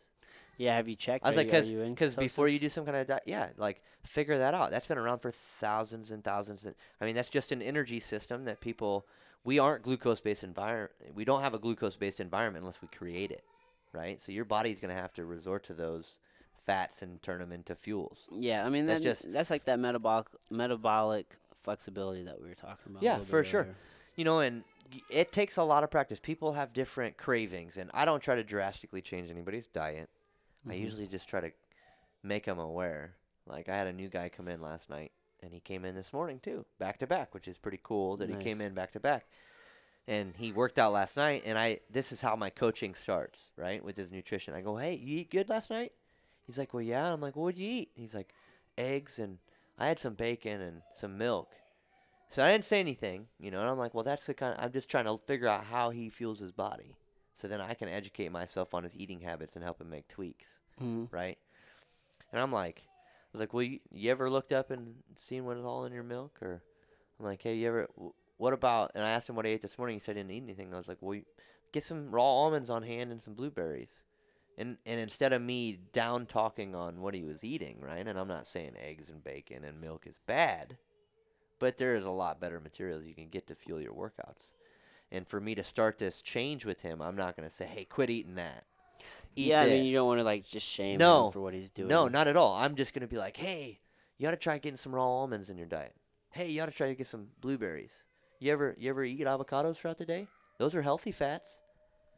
Yeah, 0.57 0.76
have 0.76 0.88
you 0.88 0.95
checked? 0.95 1.24
I 1.26 1.30
was 1.30 1.38
Are 1.38 1.39
like, 1.41 1.47
because 1.47 1.70
you 1.70 1.82
in 1.82 1.95
before 1.95 2.47
you 2.47 2.59
do 2.59 2.70
some 2.70 2.84
kind 2.84 2.97
of 2.97 3.07
diet, 3.07 3.24
yeah, 3.26 3.49
like 3.57 3.82
figure 4.03 4.38
that 4.39 4.53
out. 4.53 4.72
That's 4.72 4.88
been 4.88 4.97
around 4.97 5.20
for 5.20 5.32
thousands 5.32 6.11
and 6.11 6.24
thousands. 6.24 6.65
And, 6.65 6.76
I 6.99 7.05
mean, 7.05 7.15
that's 7.15 7.30
just 7.30 7.51
an 7.51 7.61
energy 7.61 7.99
system 7.99 8.45
that 8.45 8.59
people. 8.59 9.05
We 9.43 9.59
aren't 9.59 9.84
glucose 9.84 10.20
based 10.20 10.43
environment. 10.43 10.91
We 11.15 11.24
don't 11.24 11.41
have 11.41 11.53
a 11.53 11.59
glucose 11.59 11.95
based 11.95 12.20
environment 12.20 12.63
unless 12.63 12.82
we 12.82 12.89
create 12.89 13.32
it, 13.32 13.45
right? 13.93 14.20
So 14.22 14.34
your 14.34 14.43
body's 14.43 14.82
gonna 14.82 14.93
have 14.93 15.13
to 15.13 15.26
resort 15.26 15.63
to 15.65 15.74
those 15.74 16.18
fats 16.65 17.01
and 17.01 17.22
turn 17.22 17.39
them 17.39 17.53
into 17.53 17.74
fuels. 17.74 18.28
Yeah, 18.32 18.65
I 18.65 18.70
mean 18.70 18.86
That's 18.88 19.01
that's 19.01 19.22
just- 19.22 19.32
that's 19.32 19.49
like 19.49 19.63
that 19.65 19.80
metabolic 19.80 20.28
metabolic 20.49 21.38
flexibility 21.63 22.24
that 22.24 22.41
we 22.41 22.49
were 22.49 22.55
talking 22.55 22.91
about. 22.91 23.03
Yeah, 23.03 23.20
for 23.20 23.43
sure. 23.45 23.61
earlier. 23.61 23.76
You 24.18 24.26
know, 24.26 24.39
and 24.39 24.63
it 25.09 25.32
takes 25.32 25.57
a 25.57 25.63
lot 25.63 25.84
of 25.84 25.91
practice. 25.91 26.20
People 26.20 26.53
have 26.53 26.74
different 26.74 27.18
cravings, 27.18 27.78
and 27.78 27.91
I 27.93 28.03
don't 28.03 28.20
try 28.20 28.34
to 28.36 28.43
drastically 28.43 29.01
change 29.01 29.30
anybody's 29.30 29.68
diet. 29.68 30.09
I 30.68 30.74
Mhm. 30.74 30.82
usually 30.82 31.07
just 31.07 31.30
try 31.30 31.39
to 31.39 31.51
make 32.24 32.45
them 32.45 32.57
aware. 32.59 33.15
Like 33.45 33.70
I 33.70 33.78
had 33.78 33.88
a 33.88 33.93
new 33.93 34.09
guy 34.09 34.28
come 34.30 34.47
in 34.47 34.59
last 34.59 34.89
night, 34.89 35.11
and 35.41 35.53
he 35.53 35.59
came 35.59 35.86
in 35.86 35.93
this 35.95 36.11
morning 36.11 36.39
too, 36.39 36.65
back 36.80 36.97
to 36.99 37.07
back, 37.07 37.34
which 37.36 37.47
is 37.47 37.57
pretty 37.59 37.80
cool 37.84 38.18
that 38.18 38.30
he 38.30 38.36
came 38.36 38.57
Nice. 38.57 38.68
in 38.68 38.74
back 38.74 38.91
to 38.93 38.99
back. 38.99 39.28
And 40.07 40.36
he 40.36 40.51
worked 40.51 40.80
out 40.80 40.93
last 40.93 41.15
night, 41.15 41.43
and 41.45 41.57
I 41.59 41.80
this 41.91 42.11
is 42.11 42.20
how 42.20 42.36
my 42.36 42.49
coaching 42.49 42.95
starts, 42.95 43.51
right, 43.55 43.84
with 43.84 43.97
his 43.97 44.09
nutrition. 44.09 44.55
I 44.55 44.61
go, 44.61 44.78
"Hey, 44.78 44.95
you 44.95 45.20
eat 45.20 45.30
good 45.30 45.47
last 45.47 45.70
night?" 45.70 45.93
He's 46.47 46.57
like, 46.57 46.74
"Well, 46.74 46.82
yeah." 46.82 47.13
I'm 47.13 47.22
like, 47.22 47.36
well, 47.36 47.45
"What'd 47.45 47.59
you 47.59 47.70
eat?" 47.70 47.91
He's 47.93 48.15
like, 48.15 48.34
"Eggs 48.80 49.20
and 49.20 49.38
I 49.78 49.88
had 49.88 49.99
some 49.99 50.15
bacon 50.15 50.61
and 50.61 50.82
some 50.95 51.18
milk." 51.20 51.53
So 52.30 52.43
I 52.43 52.51
didn't 52.51 52.65
say 52.65 52.80
anything, 52.80 53.28
you 53.39 53.51
know. 53.51 53.61
And 53.61 53.69
I'm 53.69 53.78
like, 53.78 53.93
"Well, 53.93 54.03
that's 54.03 54.25
the 54.25 54.34
kind. 54.34 54.53
of, 54.57 54.63
I'm 54.63 54.71
just 54.71 54.89
trying 54.89 55.05
to 55.05 55.17
figure 55.25 55.47
out 55.47 55.63
how 55.63 55.89
he 55.91 56.09
fuels 56.09 56.39
his 56.39 56.51
body, 56.51 56.95
so 57.34 57.47
then 57.47 57.61
I 57.61 57.73
can 57.73 57.88
educate 57.88 58.32
myself 58.32 58.73
on 58.73 58.84
his 58.84 58.95
eating 58.95 59.21
habits 59.21 59.55
and 59.55 59.63
help 59.63 59.80
him 59.82 59.89
make 59.89 60.07
tweaks." 60.07 60.47
Mhm. 60.82 61.07
right? 61.11 61.38
And 62.32 62.41
I'm 62.41 62.51
like, 62.51 62.84
I 62.86 63.38
was 63.38 63.39
like, 63.39 63.53
well, 63.53 63.63
you, 63.63 63.80
you 63.91 64.11
ever 64.11 64.30
looked 64.30 64.51
up 64.51 64.71
and 64.71 64.95
seen 65.15 65.45
what 65.45 65.57
is 65.57 65.65
all 65.65 65.86
in 65.86 65.93
your 65.93 66.03
milk? 66.03 66.38
Or 66.41 66.61
I'm 67.19 67.25
like, 67.25 67.41
hey, 67.41 67.55
you 67.55 67.67
ever, 67.67 67.88
what 68.38 68.53
about, 68.53 68.91
and 68.95 69.03
I 69.03 69.09
asked 69.09 69.30
him 69.30 69.36
what 69.36 69.45
he 69.45 69.51
ate 69.51 69.61
this 69.61 69.78
morning. 69.78 69.95
He 69.95 69.99
said 69.99 70.15
he 70.15 70.21
didn't 70.21 70.34
eat 70.36 70.43
anything. 70.43 70.73
I 70.73 70.78
was 70.78 70.88
like, 70.88 70.97
well, 71.01 71.15
you, 71.15 71.23
get 71.71 71.84
some 71.84 72.11
raw 72.11 72.23
almonds 72.23 72.69
on 72.69 72.84
hand 72.84 73.11
and 73.11 73.21
some 73.21 73.34
blueberries. 73.34 74.01
And, 74.57 74.78
and 74.86 74.99
instead 74.99 75.34
of 75.34 75.41
me 75.41 75.80
down 75.93 76.25
talking 76.25 76.73
on 76.75 77.01
what 77.01 77.13
he 77.13 77.23
was 77.23 77.43
eating, 77.43 77.78
right? 77.82 78.05
And 78.07 78.17
I'm 78.19 78.28
not 78.28 78.47
saying 78.47 78.73
eggs 78.80 79.09
and 79.09 79.23
bacon 79.23 79.63
and 79.63 79.80
milk 79.80 80.05
is 80.07 80.15
bad, 80.25 80.78
but 81.60 81.78
there 81.78 81.95
is 81.95 82.05
a 82.05 82.10
lot 82.10 82.39
better 82.39 82.60
materials 82.60 83.05
you 83.05 83.14
can 83.16 83.30
get 83.30 83.47
to 83.47 83.55
fuel 83.55 83.82
your 83.82 83.93
workouts. 83.93 84.53
And 85.12 85.28
for 85.28 85.39
me 85.39 85.55
to 85.55 85.64
start 85.64 85.97
this 85.97 86.22
change 86.22 86.66
with 86.66 86.82
him, 86.82 87.01
I'm 87.01 87.16
not 87.16 87.36
going 87.38 87.47
to 87.47 87.53
say, 87.53 87.66
hey, 87.66 87.86
quit 87.86 88.10
eating 88.10 88.36
that. 88.36 88.66
Eat 89.36 89.47
yeah, 89.49 89.62
I 89.62 89.68
mean 89.68 89.86
you 89.86 89.93
don't 89.93 90.08
want 90.08 90.20
to 90.20 90.24
like 90.24 90.47
just 90.47 90.68
shame 90.68 90.97
No. 90.97 91.28
him 91.28 91.32
for 91.32 91.39
what 91.39 91.53
he's 91.53 91.70
doing. 91.72 91.88
No, 91.88 92.08
not 92.08 92.28
at 92.28 92.36
all. 92.36 92.55
I'm 92.55 92.76
just 92.76 92.93
gonna 92.93 93.08
be 93.08 93.18
like, 93.18 93.38
hey, 93.38 93.80
you 94.18 94.28
ought 94.28 94.32
to 94.32 94.38
try 94.38 94.58
getting 94.58 94.76
some 94.78 94.93
raw 94.93 95.05
almonds 95.05 95.49
in 95.51 95.58
your 95.58 95.68
diet. 95.68 95.93
Hey, 96.32 96.49
you 96.49 96.62
ought 96.62 96.66
to 96.66 96.72
try 96.72 96.88
to 96.88 96.95
get 96.95 97.05
some 97.08 97.28
blueberries. 97.39 97.93
You 98.39 98.51
ever 98.51 98.76
you 98.78 98.89
ever 98.89 99.03
eat 99.03 99.20
avocados 99.22 99.76
throughout 99.78 99.99
the 99.99 100.05
day? 100.05 100.28
Those 100.58 100.76
are 100.76 100.82
healthy 100.82 101.12
fats. 101.12 101.60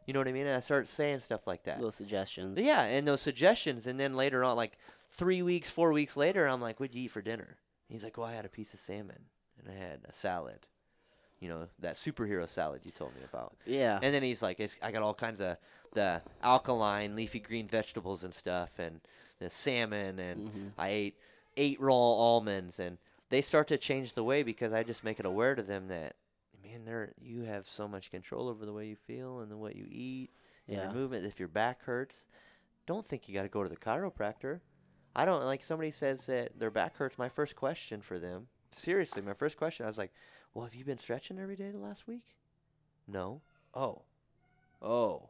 You 0.08 0.14
know 0.14 0.22
what 0.22 0.30
I 0.30 0.32
mean? 0.32 0.48
And 0.48 0.56
I 0.56 0.62
start 0.62 0.88
saying 0.88 1.20
stuff 1.20 1.46
like 1.46 1.64
that. 1.66 1.78
little 1.78 1.92
suggestions. 1.92 2.58
Yeah, 2.60 2.84
and 2.84 3.06
those 3.08 3.22
suggestions, 3.22 3.86
and 3.86 4.00
then 4.00 4.16
later 4.16 4.44
on, 4.44 4.56
like 4.56 4.78
three 5.12 5.42
weeks, 5.42 5.70
four 5.70 5.92
weeks 5.92 6.16
later, 6.16 6.48
I'm 6.48 6.62
like, 6.62 6.80
"What'd 6.80 6.96
you 6.96 7.04
eat 7.04 7.12
for 7.12 7.22
dinner?" 7.22 7.58
He's 7.90 8.04
like, 8.04 8.18
"Well, 8.18 8.28
I 8.28 8.34
had 8.34 8.46
a 8.46 8.50
piece 8.50 8.74
of 8.74 8.80
salmon 8.80 9.26
and 9.60 9.68
I 9.70 9.76
had 9.78 10.00
a 10.08 10.14
salad." 10.14 10.68
You 11.40 11.48
know 11.50 11.68
that 11.80 11.96
superhero 11.96 12.48
salad 12.50 12.82
you 12.84 12.92
told 12.92 13.16
me 13.16 13.22
about. 13.24 13.56
Yeah. 13.66 14.00
And 14.02 14.14
then 14.14 14.24
he's 14.24 14.42
like, 14.42 14.60
it's, 14.60 14.76
I 14.82 14.92
got 14.92 15.04
all 15.04 15.14
kinds 15.14 15.40
of 15.40 15.58
the 15.94 16.22
alkaline 16.44 17.16
leafy 17.16 17.40
green 17.40 17.68
vegetables 17.68 18.24
and 18.26 18.34
stuff, 18.34 18.72
and 18.78 19.00
the 19.40 19.50
salmon, 19.50 20.20
and 20.20 20.50
Mhm. 20.52 20.72
I 20.78 20.90
ate 20.90 21.18
eight 21.56 21.80
raw 21.80 21.96
almonds, 21.96 22.80
and 22.80 22.98
they 23.30 23.42
start 23.42 23.70
to 23.70 23.78
change 23.78 24.14
the 24.14 24.24
way 24.24 24.44
because 24.44 24.74
I 24.74 24.84
just 24.84 25.04
make 25.04 25.20
it 25.20 25.26
aware 25.26 25.56
to 25.56 25.64
them 25.64 25.88
that, 25.88 26.18
man, 26.62 26.84
there 26.84 27.14
you 27.22 27.44
have 27.44 27.68
so 27.70 27.88
much 27.88 28.12
control 28.12 28.50
over 28.50 28.66
the 28.66 28.74
way 28.74 28.88
you 28.88 28.98
feel 28.98 29.40
and 29.40 29.50
the 29.50 29.56
what 29.58 29.78
you 29.78 29.88
eat 29.90 30.32
and 30.68 30.76
Yeah. 30.76 30.84
your 30.84 30.94
movement. 30.94 31.26
If 31.26 31.40
your 31.40 31.48
back 31.48 31.84
hurts, 31.84 32.26
don't 32.86 33.08
think 33.08 33.30
you 33.30 33.34
got 33.34 33.44
to 33.44 33.50
go 33.50 33.64
to 33.64 33.70
the 33.70 33.78
chiropractor. 33.78 34.60
I 35.16 35.26
don't 35.26 35.44
like 35.44 35.64
somebody 35.64 35.92
says 35.92 36.26
that 36.28 36.58
their 36.60 36.72
back 36.72 36.96
hurts. 36.98 37.18
My 37.18 37.30
first 37.30 37.56
question 37.56 38.02
for 38.02 38.20
them, 38.20 38.48
seriously, 38.76 39.22
my 39.22 39.34
first 39.34 39.58
question, 39.58 39.86
I 39.86 39.90
was 39.90 39.98
like, 39.98 40.14
"Well, 40.54 40.66
have 40.66 40.76
you 40.76 40.86
been 40.86 40.98
stretching 40.98 41.40
every 41.40 41.56
day 41.56 41.72
the 41.72 41.78
last 41.80 42.08
week?" 42.08 42.24
No. 43.08 43.42
Oh. 43.74 44.02
Oh. 44.82 45.30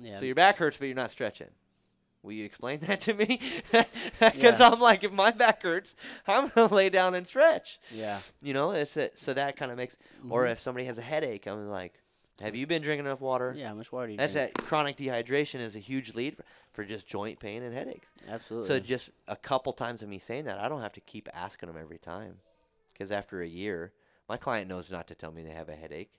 yeah. 0.00 0.16
So 0.16 0.24
your 0.24 0.34
back 0.34 0.56
hurts, 0.58 0.76
but 0.76 0.86
you're 0.86 0.94
not 0.96 1.10
stretching. 1.10 1.48
Will 2.22 2.32
you 2.32 2.44
explain 2.44 2.78
that 2.86 3.00
to 3.02 3.14
me? 3.14 3.40
Because 4.20 4.60
Yeah. 4.60 4.70
I'm 4.70 4.80
like, 4.80 5.04
if 5.04 5.12
my 5.12 5.30
back 5.30 5.62
hurts, 5.62 5.94
I'm 6.26 6.48
gonna 6.54 6.72
lay 6.74 6.88
down 6.90 7.14
and 7.14 7.26
stretch. 7.26 7.78
yeah. 7.92 8.20
You 8.42 8.52
know, 8.54 8.70
it's 8.72 8.96
a, 8.96 9.10
so 9.16 9.34
that 9.34 9.56
kind 9.56 9.70
of 9.72 9.76
makes. 9.76 9.96
Or 10.28 10.44
Mhm. 10.44 10.52
if 10.52 10.60
somebody 10.60 10.84
has 10.86 10.98
a 10.98 11.02
headache, 11.02 11.46
I'm 11.46 11.68
like, 11.68 11.94
have 12.42 12.54
you 12.56 12.66
been 12.66 12.82
drinking 12.82 13.06
enough 13.06 13.20
water? 13.20 13.54
Yeah, 13.56 13.68
how 13.68 13.74
much 13.74 13.92
water 13.92 14.06
do 14.08 14.12
you 14.12 14.18
That's 14.18 14.32
drink? 14.32 14.54
that 14.54 14.64
chronic 14.64 14.96
dehydration 14.96 15.60
is 15.60 15.76
a 15.76 15.80
huge 15.80 16.14
lead 16.14 16.36
for, 16.36 16.44
for 16.72 16.84
just 16.84 17.06
joint 17.06 17.38
pain 17.38 17.62
and 17.62 17.74
headaches. 17.74 18.08
Absolutely. 18.28 18.66
So 18.68 18.80
just 18.80 19.10
a 19.28 19.36
couple 19.36 19.72
times 19.72 20.02
of 20.02 20.08
me 20.08 20.18
saying 20.18 20.44
that, 20.44 20.58
I 20.58 20.68
don't 20.68 20.82
have 20.82 20.92
to 20.94 21.00
keep 21.00 21.28
asking 21.34 21.68
them 21.68 21.76
every 21.80 21.98
time. 21.98 22.36
Because 22.92 23.10
after 23.12 23.40
a 23.40 23.48
year, 23.48 23.92
my 24.28 24.36
client 24.36 24.68
knows 24.68 24.90
not 24.90 25.08
to 25.08 25.14
tell 25.14 25.32
me 25.32 25.42
they 25.42 25.50
have 25.50 25.68
a 25.68 25.74
headache 25.74 26.12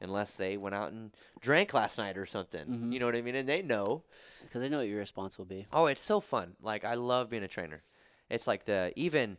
unless 0.00 0.36
they 0.36 0.56
went 0.56 0.74
out 0.74 0.92
and 0.92 1.10
drank 1.40 1.74
last 1.74 1.98
night 1.98 2.16
or 2.16 2.26
something. 2.26 2.66
Mhm. 2.66 2.92
You 2.92 3.00
know 3.00 3.06
what 3.06 3.16
I 3.16 3.22
mean? 3.22 3.34
And 3.34 3.48
they 3.48 3.62
know. 3.62 4.04
because 4.42 4.60
they 4.62 4.68
know 4.68 4.78
what 4.78 4.88
your 4.88 5.00
response 5.00 5.36
will 5.36 5.44
be. 5.44 5.66
Oh, 5.72 5.86
it's 5.86 6.02
so 6.02 6.20
fun. 6.20 6.54
Like 6.62 6.84
I 6.84 6.94
love 6.94 7.28
being 7.30 7.42
a 7.42 7.48
trainer. 7.48 7.82
It's 8.30 8.46
like 8.46 8.64
the 8.64 8.92
even 8.96 9.36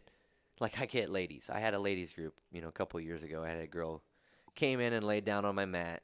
like 0.59 0.79
I 0.79 0.85
get 0.85 1.09
ladies. 1.09 1.49
I 1.49 1.59
had 1.59 1.73
a 1.73 1.79
ladies 1.79 2.13
group, 2.13 2.33
you 2.51 2.61
know, 2.61 2.67
a 2.67 2.71
couple 2.73 2.99
years 2.99 3.23
ago. 3.23 3.43
I 3.43 3.49
had 3.49 3.59
a 3.59 3.67
girl 3.67 4.03
came 4.55 4.79
in 4.79 4.93
and 4.93 5.05
laid 5.05 5.23
down 5.25 5.45
on 5.45 5.55
my 5.55 5.65
mat 5.65 6.03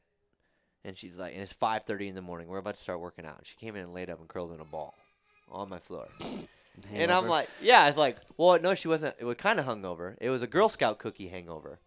and 0.86 0.98
she's 0.98 1.18
like 1.18 1.34
and 1.34 1.42
it's 1.42 1.54
5:30 1.54 2.10
in 2.10 2.16
the 2.16 2.22
morning. 2.22 2.48
We're 2.48 2.60
about 2.60 2.76
to 2.76 2.82
start 2.82 3.00
working 3.00 3.26
out. 3.26 3.40
And 3.40 3.48
She 3.48 3.56
came 3.58 3.76
in 3.76 3.84
and 3.84 3.94
laid 3.94 4.10
up 4.10 4.20
and 4.20 4.28
curled 4.28 4.54
in 4.54 4.60
a 4.60 4.66
ball 4.66 4.96
on 5.52 5.70
my 5.70 5.80
floor. 5.80 6.08
And 6.94 7.12
I'm 7.12 7.28
like, 7.28 7.50
yeah, 7.62 7.88
it's 7.88 7.98
like, 7.98 8.18
well, 8.38 8.60
no, 8.60 8.76
she 8.76 8.88
wasn't. 8.88 9.16
It 9.20 9.26
was 9.26 9.38
kind 9.38 9.60
of 9.60 9.66
hungover. 9.66 10.16
It 10.20 10.30
was 10.30 10.42
a 10.42 10.48
Girl 10.48 10.70
Scout 10.70 11.00
cookie 11.00 11.28
hangover. 11.28 11.80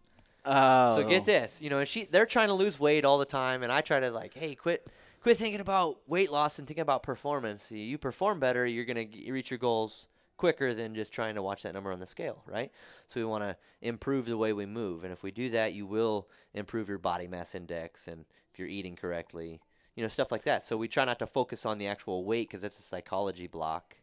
oh. 0.45 0.95
So 0.95 1.07
get 1.07 1.21
oh. 1.21 1.25
this, 1.25 1.59
you 1.61 1.69
know, 1.69 1.79
and 1.79 1.87
she 1.87 2.05
they're 2.05 2.25
trying 2.25 2.47
to 2.47 2.53
lose 2.53 2.79
weight 2.79 3.05
all 3.05 3.17
the 3.17 3.25
time, 3.25 3.63
and 3.63 3.71
I 3.71 3.81
try 3.81 3.99
to 3.99 4.09
like, 4.09 4.33
hey, 4.33 4.55
quit, 4.55 4.89
quit 5.21 5.37
thinking 5.37 5.61
about 5.61 5.99
weight 6.07 6.31
loss 6.31 6.59
and 6.59 6.67
thinking 6.67 6.81
about 6.81 7.03
performance. 7.03 7.69
You- 7.71 7.97
perform 7.97 8.39
better, 8.39 8.65
you're 8.65 8.85
gonna 8.85 9.05
g- 9.05 9.31
reach 9.31 9.51
your 9.51 9.59
goals 9.59 10.07
quicker 10.37 10.73
than 10.73 10.95
just 10.95 11.11
trying 11.11 11.35
to 11.35 11.43
watch 11.43 11.63
that 11.63 11.73
number 11.73 11.91
on 11.91 11.99
the 11.99 12.07
scale, 12.07 12.41
right? 12.47 12.71
So 13.09 13.19
we 13.19 13.25
want 13.25 13.43
to 13.43 13.55
improve 13.81 14.25
the 14.25 14.37
way 14.37 14.53
we 14.53 14.65
move, 14.65 15.03
and 15.03 15.13
if 15.13 15.21
we 15.21 15.31
do 15.31 15.49
that, 15.51 15.73
you 15.73 15.85
will 15.85 16.29
improve 16.53 16.89
your 16.89 16.97
body 16.97 17.27
mass 17.27 17.53
index, 17.53 18.07
and 18.07 18.25
you're 18.59 18.67
eating 18.67 18.95
correctly, 18.95 19.61
you 19.95 20.03
know, 20.03 20.09
stuff 20.09 20.31
like 20.31 20.43
that. 20.43 20.63
So 20.63 20.77
we 20.77 20.87
try 20.87 21.05
not 21.05 21.19
to 21.19 21.27
focus 21.27 21.65
on 21.65 21.77
the 21.77 21.87
actual 21.87 22.23
weight 22.25 22.47
because 22.49 22.61
that's 22.61 22.79
a 22.79 22.83
psychology 22.83 23.47
block. 23.47 23.95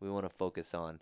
We 0.00 0.10
want 0.10 0.24
to 0.24 0.34
focus 0.34 0.72
on, 0.72 1.00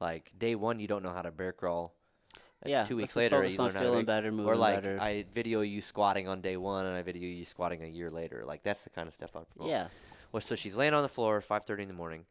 like 0.00 0.32
day 0.38 0.54
one, 0.54 0.80
you 0.80 0.86
don't 0.88 1.02
know 1.02 1.12
how 1.12 1.22
to 1.22 1.30
bear 1.30 1.52
crawl. 1.52 1.94
Uh, 2.34 2.68
Yeah. 2.68 2.84
two 2.84 2.96
weeks 2.96 3.16
later, 3.16 3.44
you 3.44 3.56
learn 3.58 3.72
how 3.74 3.80
to 3.80 3.86
feeling 3.86 4.04
better, 4.04 4.30
moving 4.30 4.52
or 4.52 4.56
like 4.56 4.76
better. 4.82 5.00
I 5.00 5.24
video 5.32 5.60
you 5.62 5.80
squatting 5.80 6.28
on 6.28 6.40
day 6.40 6.56
one, 6.56 6.84
and 6.86 6.96
I 6.96 7.02
video 7.02 7.28
you 7.28 7.44
squatting 7.44 7.82
a 7.82 7.86
year 7.86 8.10
later. 8.10 8.44
Like 8.44 8.62
that's 8.62 8.82
the 8.84 8.90
kind 8.90 9.08
of 9.08 9.14
stuff 9.14 9.34
I 9.36 9.44
promote. 9.44 9.70
yeah. 9.70 9.88
Well, 10.32 10.40
so 10.40 10.56
she's 10.56 10.74
laying 10.74 10.94
on 10.94 11.02
the 11.02 11.08
floor, 11.08 11.40
5:30 11.40 11.82
in 11.82 11.88
the 11.88 11.94
morning, 11.94 12.26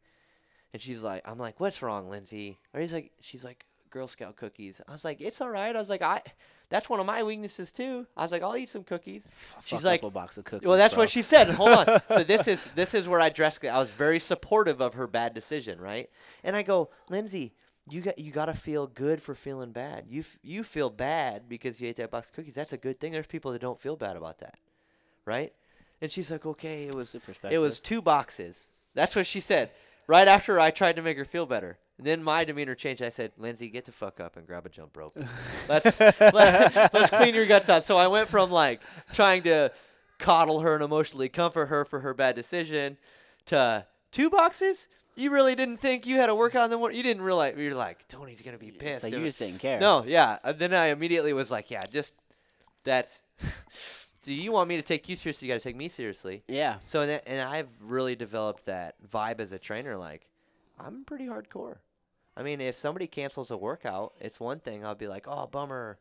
and 0.72 0.82
she's 0.82 1.00
like, 1.02 1.22
"I'm 1.24 1.38
like, 1.38 1.58
what's 1.58 1.80
wrong, 1.82 2.10
Lindsay?" 2.10 2.58
Or 2.74 2.80
he's 2.80 2.92
like, 2.92 3.12
"She's 3.20 3.44
like 3.44 3.64
Girl 3.94 4.06
Scout 4.08 4.36
cookies." 4.36 4.80
I 4.86 4.92
was 4.92 5.04
like, 5.04 5.22
"It's 5.22 5.40
all 5.40 5.48
right." 5.48 5.74
I 5.74 5.78
was 5.78 5.88
like, 5.88 6.02
"I, 6.02 6.20
that's 6.68 6.90
one 6.90 7.00
of 7.00 7.06
my 7.06 7.22
weaknesses 7.22 7.72
too." 7.72 8.06
I 8.16 8.22
was 8.22 8.32
like, 8.32 8.42
"I'll 8.42 8.56
eat 8.56 8.68
some 8.68 8.84
cookies." 8.84 9.22
She's 9.64 9.84
like, 9.84 10.02
a 10.02 10.10
box 10.10 10.36
of 10.36 10.44
cookies. 10.44 10.68
Well, 10.68 10.76
that's 10.76 10.92
bro. 10.92 11.04
what 11.04 11.10
she 11.10 11.22
said. 11.22 11.48
Hold 11.50 11.70
on. 11.70 12.00
So 12.10 12.24
this 12.24 12.46
is 12.46 12.62
this 12.74 12.92
is 12.92 13.08
where 13.08 13.20
I 13.20 13.30
dressed. 13.30 13.64
I 13.64 13.78
was 13.78 13.90
very 13.90 14.18
supportive 14.18 14.82
of 14.82 14.94
her 14.94 15.06
bad 15.06 15.32
decision, 15.32 15.80
right? 15.80 16.10
And 16.42 16.54
I 16.54 16.62
go, 16.62 16.90
Lindsay, 17.08 17.54
you 17.88 18.00
got 18.00 18.18
you 18.18 18.32
got 18.32 18.46
to 18.46 18.54
feel 18.54 18.86
good 18.86 19.22
for 19.22 19.34
feeling 19.34 19.72
bad. 19.72 20.04
You 20.08 20.20
f- 20.20 20.38
you 20.42 20.62
feel 20.62 20.90
bad 20.90 21.48
because 21.48 21.80
you 21.80 21.88
ate 21.88 21.96
that 21.96 22.10
box 22.10 22.28
of 22.28 22.34
cookies. 22.34 22.54
That's 22.54 22.72
a 22.72 22.78
good 22.78 23.00
thing. 23.00 23.12
There's 23.12 23.26
people 23.26 23.52
that 23.52 23.60
don't 23.60 23.80
feel 23.80 23.96
bad 23.96 24.16
about 24.16 24.40
that, 24.40 24.58
right? 25.24 25.52
And 26.00 26.10
she's 26.10 26.30
like, 26.30 26.44
okay, 26.44 26.84
it 26.84 26.94
was 26.94 27.16
it 27.50 27.58
was 27.58 27.80
two 27.80 28.02
boxes. 28.02 28.68
That's 28.94 29.16
what 29.16 29.26
she 29.26 29.40
said. 29.40 29.70
Right 30.06 30.28
after 30.28 30.60
I 30.60 30.70
tried 30.70 30.96
to 30.96 31.02
make 31.02 31.16
her 31.16 31.24
feel 31.24 31.46
better. 31.46 31.78
And 31.98 32.06
then 32.06 32.22
my 32.22 32.44
demeanor 32.44 32.74
changed. 32.74 33.02
I 33.02 33.10
said, 33.10 33.32
Lindsay, 33.36 33.68
get 33.68 33.84
the 33.84 33.92
fuck 33.92 34.18
up 34.20 34.36
and 34.36 34.46
grab 34.46 34.66
a 34.66 34.68
jump 34.68 34.96
rope. 34.96 35.16
let's, 35.68 36.00
let, 36.00 36.92
let's 36.92 37.10
clean 37.10 37.34
your 37.34 37.46
guts 37.46 37.68
out. 37.68 37.84
So 37.84 37.96
I 37.96 38.08
went 38.08 38.28
from 38.28 38.50
like 38.50 38.80
trying 39.12 39.42
to 39.44 39.70
coddle 40.18 40.60
her 40.60 40.74
and 40.74 40.82
emotionally 40.82 41.28
comfort 41.28 41.66
her 41.66 41.84
for 41.84 42.00
her 42.00 42.12
bad 42.14 42.34
decision 42.34 42.96
to 43.46 43.86
two 44.10 44.28
boxes. 44.28 44.86
You 45.16 45.30
really 45.30 45.54
didn't 45.54 45.76
think 45.76 46.06
you 46.06 46.16
had 46.16 46.26
to 46.26 46.34
work 46.34 46.56
on 46.56 46.70
them. 46.70 46.80
You 46.82 47.02
didn't 47.02 47.22
realize 47.22 47.54
you're 47.56 47.76
like 47.76 48.08
Tony's 48.08 48.42
gonna 48.42 48.58
be 48.58 48.72
pissed. 48.72 49.04
like 49.04 49.12
if- 49.12 49.18
you 49.20 49.26
just 49.26 49.38
didn't 49.38 49.60
care. 49.60 49.78
no, 49.78 50.04
yeah. 50.04 50.38
And 50.42 50.58
then 50.58 50.74
I 50.74 50.86
immediately 50.86 51.32
was 51.32 51.52
like, 51.52 51.70
yeah, 51.70 51.84
just 51.92 52.12
that. 52.82 53.08
do 54.24 54.32
you 54.32 54.50
want 54.52 54.68
me 54.68 54.76
to 54.76 54.82
take 54.82 55.08
you 55.08 55.16
seriously, 55.16 55.46
you 55.46 55.54
got 55.54 55.60
to 55.60 55.68
take 55.68 55.76
me 55.76 55.88
seriously. 55.88 56.42
Yeah. 56.48 56.76
So 56.86 57.02
and, 57.02 57.10
that, 57.10 57.24
and 57.26 57.40
I've 57.40 57.68
really 57.80 58.16
developed 58.16 58.64
that 58.66 58.94
vibe 59.06 59.38
as 59.38 59.52
a 59.52 59.58
trainer. 59.58 59.96
Like, 59.96 60.26
I'm 60.78 61.04
pretty 61.04 61.26
hardcore. 61.26 61.76
I 62.36 62.42
mean, 62.42 62.60
if 62.60 62.76
somebody 62.78 63.06
cancels 63.06 63.50
a 63.50 63.56
workout, 63.56 64.14
it's 64.20 64.40
one 64.40 64.58
thing. 64.60 64.84
I'll 64.84 64.94
be 64.94 65.06
like, 65.08 65.26
oh, 65.28 65.46
bummer. 65.46 65.98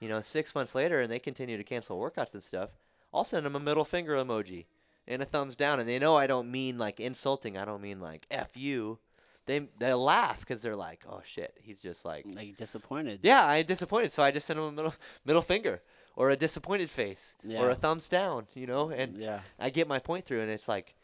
You 0.00 0.08
know, 0.08 0.20
six 0.20 0.54
months 0.54 0.74
later, 0.74 1.00
and 1.00 1.10
they 1.10 1.18
continue 1.18 1.56
to 1.56 1.64
cancel 1.64 1.98
workouts 1.98 2.34
and 2.34 2.42
stuff. 2.42 2.70
I'll 3.14 3.24
send 3.24 3.46
them 3.46 3.56
a 3.56 3.60
middle 3.60 3.84
finger 3.84 4.14
emoji 4.16 4.66
and 5.08 5.22
a 5.22 5.24
thumbs 5.24 5.56
down, 5.56 5.80
and 5.80 5.88
they 5.88 5.98
know 5.98 6.16
I 6.16 6.26
don't 6.26 6.50
mean 6.50 6.76
like 6.76 7.00
insulting. 7.00 7.56
I 7.56 7.64
don't 7.64 7.80
mean 7.80 7.98
like 8.00 8.26
f 8.30 8.56
you. 8.56 8.98
They 9.46 9.68
they 9.78 9.94
laugh 9.94 10.40
because 10.40 10.60
they're 10.60 10.76
like, 10.76 11.04
oh 11.08 11.22
shit, 11.24 11.56
he's 11.62 11.78
just 11.80 12.04
like, 12.04 12.26
Like 12.28 12.56
disappointed. 12.58 13.20
yeah, 13.22 13.46
I'm 13.46 13.64
disappointed. 13.64 14.12
So 14.12 14.22
I 14.22 14.32
just 14.32 14.46
send 14.46 14.58
them 14.58 14.66
a 14.66 14.72
middle 14.72 14.94
middle 15.24 15.40
finger 15.40 15.80
or 16.16 16.28
a 16.30 16.36
disappointed 16.36 16.90
face 16.90 17.36
or 17.48 17.70
a 17.70 17.74
thumbs 17.74 18.08
down. 18.10 18.48
You 18.54 18.66
know, 18.66 18.90
and 18.90 19.16
Yeah. 19.18 19.40
I 19.58 19.70
get 19.70 19.88
my 19.88 19.98
point 20.00 20.26
through, 20.26 20.40
and 20.42 20.50
it's 20.50 20.68
like, 20.68 20.94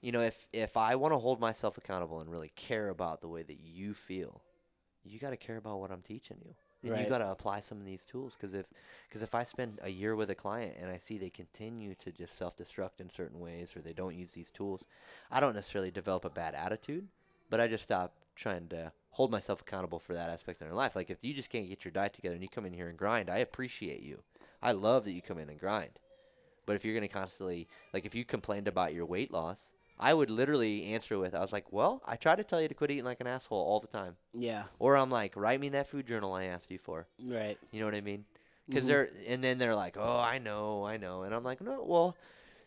you 0.00 0.12
know, 0.12 0.22
if 0.22 0.46
if 0.52 0.76
I 0.76 0.94
want 0.96 1.12
to 1.12 1.18
hold 1.18 1.40
myself 1.40 1.78
accountable 1.78 2.20
and 2.20 2.30
really 2.30 2.52
care 2.54 2.88
about 2.88 3.20
the 3.20 3.28
way 3.28 3.42
that 3.42 3.60
you 3.60 3.94
feel, 3.94 4.42
you 5.04 5.18
got 5.18 5.30
to 5.30 5.36
care 5.36 5.56
about 5.56 5.80
what 5.80 5.90
I'm 5.90 6.02
teaching 6.02 6.38
you, 6.44 6.54
and 6.82 7.00
you 7.00 7.08
got 7.08 7.18
to 7.18 7.30
apply 7.30 7.60
some 7.60 7.78
of 7.78 7.84
these 7.84 8.04
tools. 8.04 8.34
Because 8.38 8.54
if 8.54 8.66
because 9.08 9.22
if 9.22 9.34
I 9.34 9.44
spend 9.44 9.80
a 9.82 9.90
year 9.90 10.14
with 10.16 10.30
a 10.30 10.34
client 10.34 10.76
and 10.80 10.90
I 10.90 10.98
see 10.98 11.18
they 11.18 11.30
continue 11.30 11.94
to 11.96 12.12
just 12.12 12.36
self-destruct 12.38 13.00
in 13.00 13.10
certain 13.10 13.40
ways 13.40 13.74
or 13.76 13.80
they 13.80 13.92
don't 13.92 14.14
use 14.14 14.32
these 14.32 14.50
tools, 14.50 14.82
I 15.30 15.40
don't 15.40 15.54
necessarily 15.54 15.90
develop 15.90 16.24
a 16.24 16.30
bad 16.30 16.54
attitude, 16.54 17.08
but 17.50 17.60
I 17.60 17.66
just 17.66 17.82
stop 17.82 18.14
trying 18.36 18.68
to 18.68 18.92
hold 19.10 19.32
myself 19.32 19.62
accountable 19.62 19.98
for 19.98 20.14
that 20.14 20.30
aspect 20.30 20.60
of 20.60 20.68
their 20.68 20.76
life. 20.76 20.94
Like 20.94 21.10
if 21.10 21.18
you 21.22 21.34
just 21.34 21.50
can't 21.50 21.68
get 21.68 21.84
your 21.84 21.92
diet 21.92 22.14
together 22.14 22.34
and 22.34 22.42
you 22.42 22.48
come 22.48 22.66
in 22.66 22.72
here 22.72 22.88
and 22.88 22.96
grind, 22.96 23.28
I 23.28 23.38
appreciate 23.38 24.02
you. 24.02 24.22
I 24.62 24.72
love 24.72 25.04
that 25.04 25.12
you 25.12 25.22
come 25.22 25.38
in 25.38 25.48
and 25.48 25.58
grind. 25.58 25.98
But 26.66 26.76
if 26.76 26.84
you're 26.84 26.94
going 26.94 27.08
to 27.08 27.08
constantly, 27.08 27.66
like, 27.94 28.04
if 28.04 28.14
you 28.14 28.26
complained 28.26 28.68
about 28.68 28.92
your 28.92 29.06
weight 29.06 29.32
loss, 29.32 29.70
I 30.00 30.14
would 30.14 30.30
literally 30.30 30.84
answer 30.94 31.18
with, 31.18 31.34
I 31.34 31.40
was 31.40 31.52
like, 31.52 31.72
well, 31.72 32.02
I 32.06 32.16
try 32.16 32.36
to 32.36 32.44
tell 32.44 32.60
you 32.62 32.68
to 32.68 32.74
quit 32.74 32.90
eating 32.90 33.04
like 33.04 33.20
an 33.20 33.26
asshole 33.26 33.58
all 33.58 33.80
the 33.80 33.86
time. 33.88 34.16
Yeah. 34.32 34.64
Or 34.78 34.96
I'm 34.96 35.10
like, 35.10 35.32
write 35.36 35.60
me 35.60 35.70
that 35.70 35.88
food 35.88 36.06
journal 36.06 36.32
I 36.34 36.44
asked 36.44 36.70
you 36.70 36.78
for. 36.78 37.06
Right. 37.24 37.58
You 37.72 37.80
know 37.80 37.86
what 37.86 37.94
I 37.94 38.00
mean? 38.00 38.24
Because 38.68 38.84
Mhm. 38.84 38.86
they're, 38.88 39.10
and 39.26 39.42
then 39.42 39.58
they're 39.58 39.74
like, 39.74 39.96
oh, 39.98 40.18
I 40.18 40.38
know, 40.38 40.84
I 40.86 40.98
know. 40.98 41.22
And 41.22 41.34
I'm 41.34 41.42
like, 41.42 41.60
no, 41.60 41.82
well, 41.82 42.16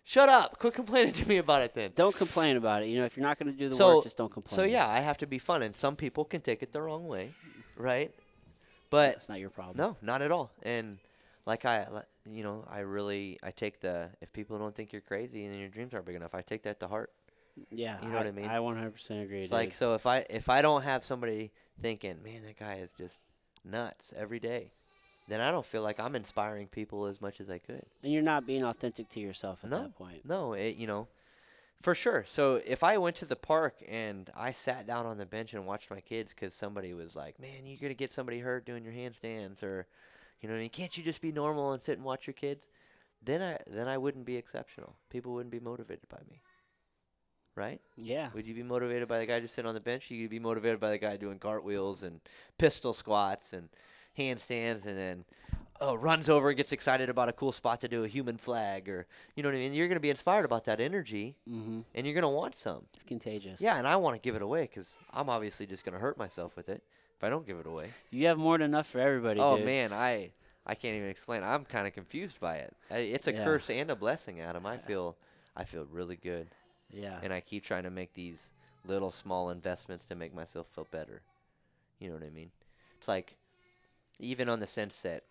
shut 0.03 0.27
up. 0.29 0.59
Quit 0.59 0.73
complaining 0.73 1.13
to 1.21 1.27
me 1.27 1.37
about 1.37 1.61
it 1.61 1.73
then. 1.73 1.91
Don't 1.95 2.15
complain 2.15 2.57
about 2.57 2.83
it. 2.83 2.87
You 2.87 2.99
know, 2.99 3.05
if 3.05 3.15
you're 3.15 3.25
not 3.25 3.39
going 3.39 3.51
to 3.51 3.57
do 3.57 3.69
the 3.69 3.75
So- 3.75 3.95
work, 3.95 4.03
just 4.03 4.17
don't 4.17 4.31
complain. 4.31 4.55
So, 4.55 4.63
yeah, 4.63 4.87
I 4.87 4.99
have 4.99 5.17
to 5.19 5.27
be 5.27 5.39
fun. 5.39 5.61
And 5.61 5.75
some 5.75 5.95
people 5.95 6.25
can 6.25 6.41
take 6.41 6.61
it 6.63 6.73
the 6.73 6.81
wrong 6.81 7.07
way, 7.07 7.33
right? 7.77 8.11
But 8.89 9.13
that's 9.13 9.29
not 9.29 9.39
your 9.39 9.51
problem. 9.51 9.77
No, 9.77 9.95
not 10.01 10.21
at 10.21 10.31
all. 10.31 10.51
And 10.63 10.97
like 11.45 11.63
I, 11.65 11.87
you 12.29 12.43
know, 12.43 12.65
I 12.69 12.79
really 12.79 13.39
I 13.41 13.51
take 13.51 13.79
the 13.79 14.09
if 14.21 14.33
people 14.33 14.57
don't 14.59 14.75
think 14.75 14.91
you're 14.91 15.01
crazy 15.01 15.45
and 15.45 15.57
your 15.57 15.69
dreams 15.69 15.93
aren't 15.93 16.05
big 16.05 16.15
enough, 16.15 16.35
I 16.35 16.41
take 16.41 16.63
that 16.63 16.79
to 16.81 16.87
heart. 16.89 17.09
Yeah. 17.69 17.97
You 18.01 18.09
know 18.09 18.17
what 18.17 18.27
I 18.27 18.31
mean? 18.31 18.45
I 18.45 18.57
100% 18.57 19.23
agree. 19.23 19.43
It's 19.43 19.51
like 19.51 19.73
so 19.73 19.93
if 19.93 20.05
I 20.05 20.25
if 20.29 20.49
I 20.49 20.61
don't 20.61 20.83
have 20.83 21.03
somebody 21.03 21.51
thinking, 21.81 22.21
man, 22.23 22.43
that 22.43 22.57
guy 22.59 22.75
is 22.75 22.91
just 22.97 23.19
nuts 23.63 24.13
every 24.15 24.39
day, 24.39 24.71
then 25.27 25.41
I 25.41 25.51
don't 25.51 25.65
feel 25.65 25.81
like 25.81 25.99
I'm 25.99 26.15
inspiring 26.15 26.67
people 26.67 27.05
as 27.05 27.21
much 27.21 27.39
as 27.39 27.49
I 27.49 27.57
could. 27.59 27.85
and 28.03 28.11
you're 28.11 28.21
not 28.21 28.45
being 28.45 28.63
authentic 28.63 29.09
to 29.11 29.19
yourself 29.19 29.59
at 29.63 29.69
No. 29.69 29.79
that 29.83 29.95
point. 29.95 30.25
No, 30.25 30.53
it 30.53 30.75
you 30.77 30.87
know, 30.87 31.07
for 31.81 31.93
sure. 31.95 32.25
So 32.27 32.61
if 32.65 32.83
I 32.83 32.97
went 32.97 33.15
to 33.17 33.25
the 33.25 33.35
park 33.35 33.75
and 33.87 34.29
I 34.35 34.51
sat 34.51 34.85
down 34.87 35.05
on 35.05 35.17
the 35.17 35.25
bench 35.25 35.53
and 35.53 35.65
watched 35.65 35.89
my 35.89 36.01
kids 36.01 36.31
because 36.33 36.53
somebody 36.53 36.93
was 36.93 37.15
like, 37.15 37.39
"Man, 37.39 37.65
you're 37.65 37.77
gonna 37.81 37.93
get 37.93 38.11
somebody 38.11 38.39
hurt 38.39 38.65
doing 38.65 38.83
your 38.83 38.93
handstands," 38.93 39.63
or, 39.63 39.87
you 40.39 40.47
know, 40.47 40.53
what 40.55 40.59
I 40.59 40.61
mean, 40.61 40.69
can't 40.69 40.97
you 40.97 41.03
just 41.03 41.21
be 41.21 41.31
normal 41.31 41.71
and 41.73 41.81
sit 41.81 41.97
and 41.97 42.05
watch 42.05 42.27
your 42.27 42.33
kids? 42.35 42.67
Then 43.23 43.41
I 43.41 43.59
then 43.67 43.87
I 43.87 43.97
wouldn't 43.97 44.25
be 44.25 44.35
exceptional. 44.37 44.95
People 45.09 45.33
wouldn't 45.33 45.51
be 45.51 45.59
motivated 45.59 46.09
by 46.09 46.19
me. 46.29 46.41
Right? 47.55 47.81
Yeah. 47.97 48.29
Would 48.33 48.47
you 48.47 48.53
be 48.53 48.63
motivated 48.63 49.07
by 49.07 49.19
the 49.19 49.25
guy 49.25 49.39
just 49.41 49.53
sitting 49.55 49.67
on 49.67 49.73
the 49.75 49.81
bench? 49.81 50.09
You'd 50.09 50.29
be 50.31 50.39
motivated 50.39 50.79
by 50.79 50.89
the 50.89 50.97
guy 50.97 51.17
doing 51.17 51.37
cartwheels 51.37 52.01
and 52.03 52.21
pistol 52.57 52.93
squats 52.93 53.51
and 53.53 53.67
handstands 54.17 54.85
and 54.85 54.97
then 54.97 55.25
oh, 55.79 55.95
runs 55.95 56.29
over 56.29 56.49
and 56.49 56.57
gets 56.57 56.71
excited 56.71 57.09
about 57.09 57.27
a 57.29 57.33
cool 57.33 57.51
spot 57.51 57.81
to 57.81 57.87
do 57.87 58.03
a 58.03 58.07
human 58.07 58.37
flag 58.37 58.87
or 58.87 59.05
you 59.35 59.43
know 59.43 59.49
what 59.49 59.55
I 59.55 59.59
mean? 59.59 59.73
You're 59.73 59.87
going 59.87 59.97
to 59.97 60.01
be 60.01 60.09
inspired 60.09 60.45
about 60.45 60.65
that 60.65 60.79
energy 60.79 61.35
Mm-hmm. 61.49 61.81
and 61.95 62.05
you're 62.05 62.13
going 62.13 62.23
to 62.23 62.29
want 62.29 62.55
some. 62.55 62.85
It's 62.93 63.03
contagious. 63.03 63.59
Yeah, 63.61 63.77
and 63.77 63.87
I 63.87 63.95
want 63.97 64.15
to 64.15 64.21
give 64.21 64.35
it 64.35 64.41
away 64.41 64.67
cuz 64.67 64.97
I'm 65.13 65.29
obviously 65.29 65.65
just 65.65 65.83
going 65.83 65.93
to 65.93 65.99
hurt 65.99 66.17
myself 66.17 66.55
with 66.55 66.69
it 66.69 66.81
if 67.17 67.23
I 67.23 67.29
don't 67.29 67.45
give 67.45 67.57
it 67.57 67.65
away. 67.67 67.89
You 68.11 68.27
have 68.27 68.37
more 68.37 68.57
than 68.57 68.65
enough 68.71 68.87
for 68.87 68.99
everybody, 68.99 69.39
oh 69.41 69.57
dude. 69.57 69.65
man, 69.65 69.91
I 69.93 70.31
I 70.65 70.75
can't 70.75 70.95
even 70.95 71.09
explain. 71.09 71.43
I'm 71.43 71.65
kind 71.65 71.87
of 71.87 71.93
confused 71.93 72.39
by 72.39 72.57
it. 72.57 72.73
I, 72.89 72.97
it's 72.99 73.27
a 73.27 73.33
Yeah. 73.33 73.43
curse 73.43 73.69
and 73.69 73.89
a 73.91 73.95
blessing, 73.95 74.39
Adam. 74.39 74.65
I 74.65 74.77
feel 74.77 75.17
I 75.55 75.63
feel 75.65 75.85
really 75.91 76.15
good. 76.15 76.47
Yeah. 76.93 77.19
and 77.23 77.33
I 77.33 77.39
keep 77.41 77.63
trying 77.63 77.83
to 77.83 77.89
make 77.89 78.13
these 78.13 78.49
little 78.85 79.11
small 79.11 79.49
investments 79.49 80.05
to 80.05 80.15
make 80.15 80.33
myself 80.33 80.67
feel 80.73 80.87
better. 80.91 81.21
You 81.99 82.09
know 82.09 82.15
what 82.15 82.23
I 82.23 82.29
mean? 82.29 82.51
It's 82.97 83.07
like 83.07 83.35
even 84.19 84.49
on 84.49 84.59
the 84.59 84.67
sense 84.67 85.01
that 85.01 85.23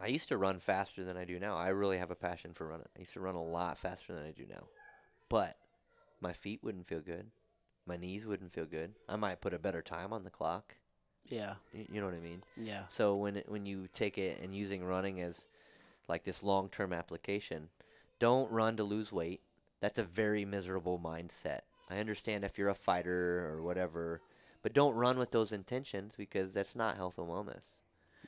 I 0.00 0.08
used 0.08 0.28
to 0.28 0.36
run 0.36 0.58
faster 0.60 1.04
than 1.04 1.16
I 1.16 1.24
do 1.24 1.38
now. 1.38 1.56
I 1.56 1.68
really 1.68 1.98
have 1.98 2.10
a 2.10 2.14
passion 2.16 2.52
for 2.54 2.66
running. 2.66 2.86
I 2.96 3.00
used 3.00 3.14
to 3.14 3.20
run 3.20 3.34
a 3.34 3.42
lot 3.42 3.78
faster 3.78 4.12
than 4.14 4.24
I 4.24 4.30
do 4.30 4.44
now. 4.48 4.64
But 5.28 5.56
my 6.20 6.32
feet 6.32 6.60
wouldn't 6.62 6.86
feel 6.86 7.00
good. 7.00 7.26
My 7.86 7.96
knees 7.96 8.26
wouldn't 8.26 8.52
feel 8.52 8.66
good. 8.66 8.92
I 9.08 9.16
might 9.16 9.40
put 9.40 9.54
a 9.54 9.58
better 9.58 9.80
time 9.82 10.12
on 10.12 10.24
the 10.24 10.30
clock. 10.30 10.74
Yeah. 11.28 11.54
y- 11.74 11.86
You 11.90 12.00
know 12.00 12.06
what 12.06 12.14
I 12.16 12.20
mean? 12.20 12.42
Yeah. 12.56 12.82
So 12.88 13.16
when 13.16 13.36
it, 13.36 13.48
when 13.48 13.64
you 13.64 13.88
take 13.94 14.18
it 14.18 14.40
and 14.42 14.54
using 14.54 14.84
running 14.84 15.20
as 15.20 15.46
like 16.08 16.24
this 16.24 16.42
long-term 16.42 16.92
application, 16.92 17.68
don't 18.18 18.50
run 18.50 18.76
to 18.76 18.84
lose 18.84 19.12
weight. 19.12 19.40
That's 19.80 19.98
a 19.98 20.04
very 20.04 20.44
miserable 20.44 20.98
mindset. 20.98 21.60
I 21.88 21.98
understand 21.98 22.44
if 22.44 22.58
you're 22.58 22.68
a 22.68 22.74
fighter 22.74 23.48
or 23.48 23.62
whatever, 23.62 24.20
but 24.62 24.72
don't 24.72 24.94
run 24.94 25.18
with 25.18 25.30
those 25.30 25.52
intentions 25.52 26.14
because 26.16 26.54
that's 26.54 26.74
not 26.74 26.96
health 26.96 27.18
and 27.18 27.28
wellness. 27.28 27.76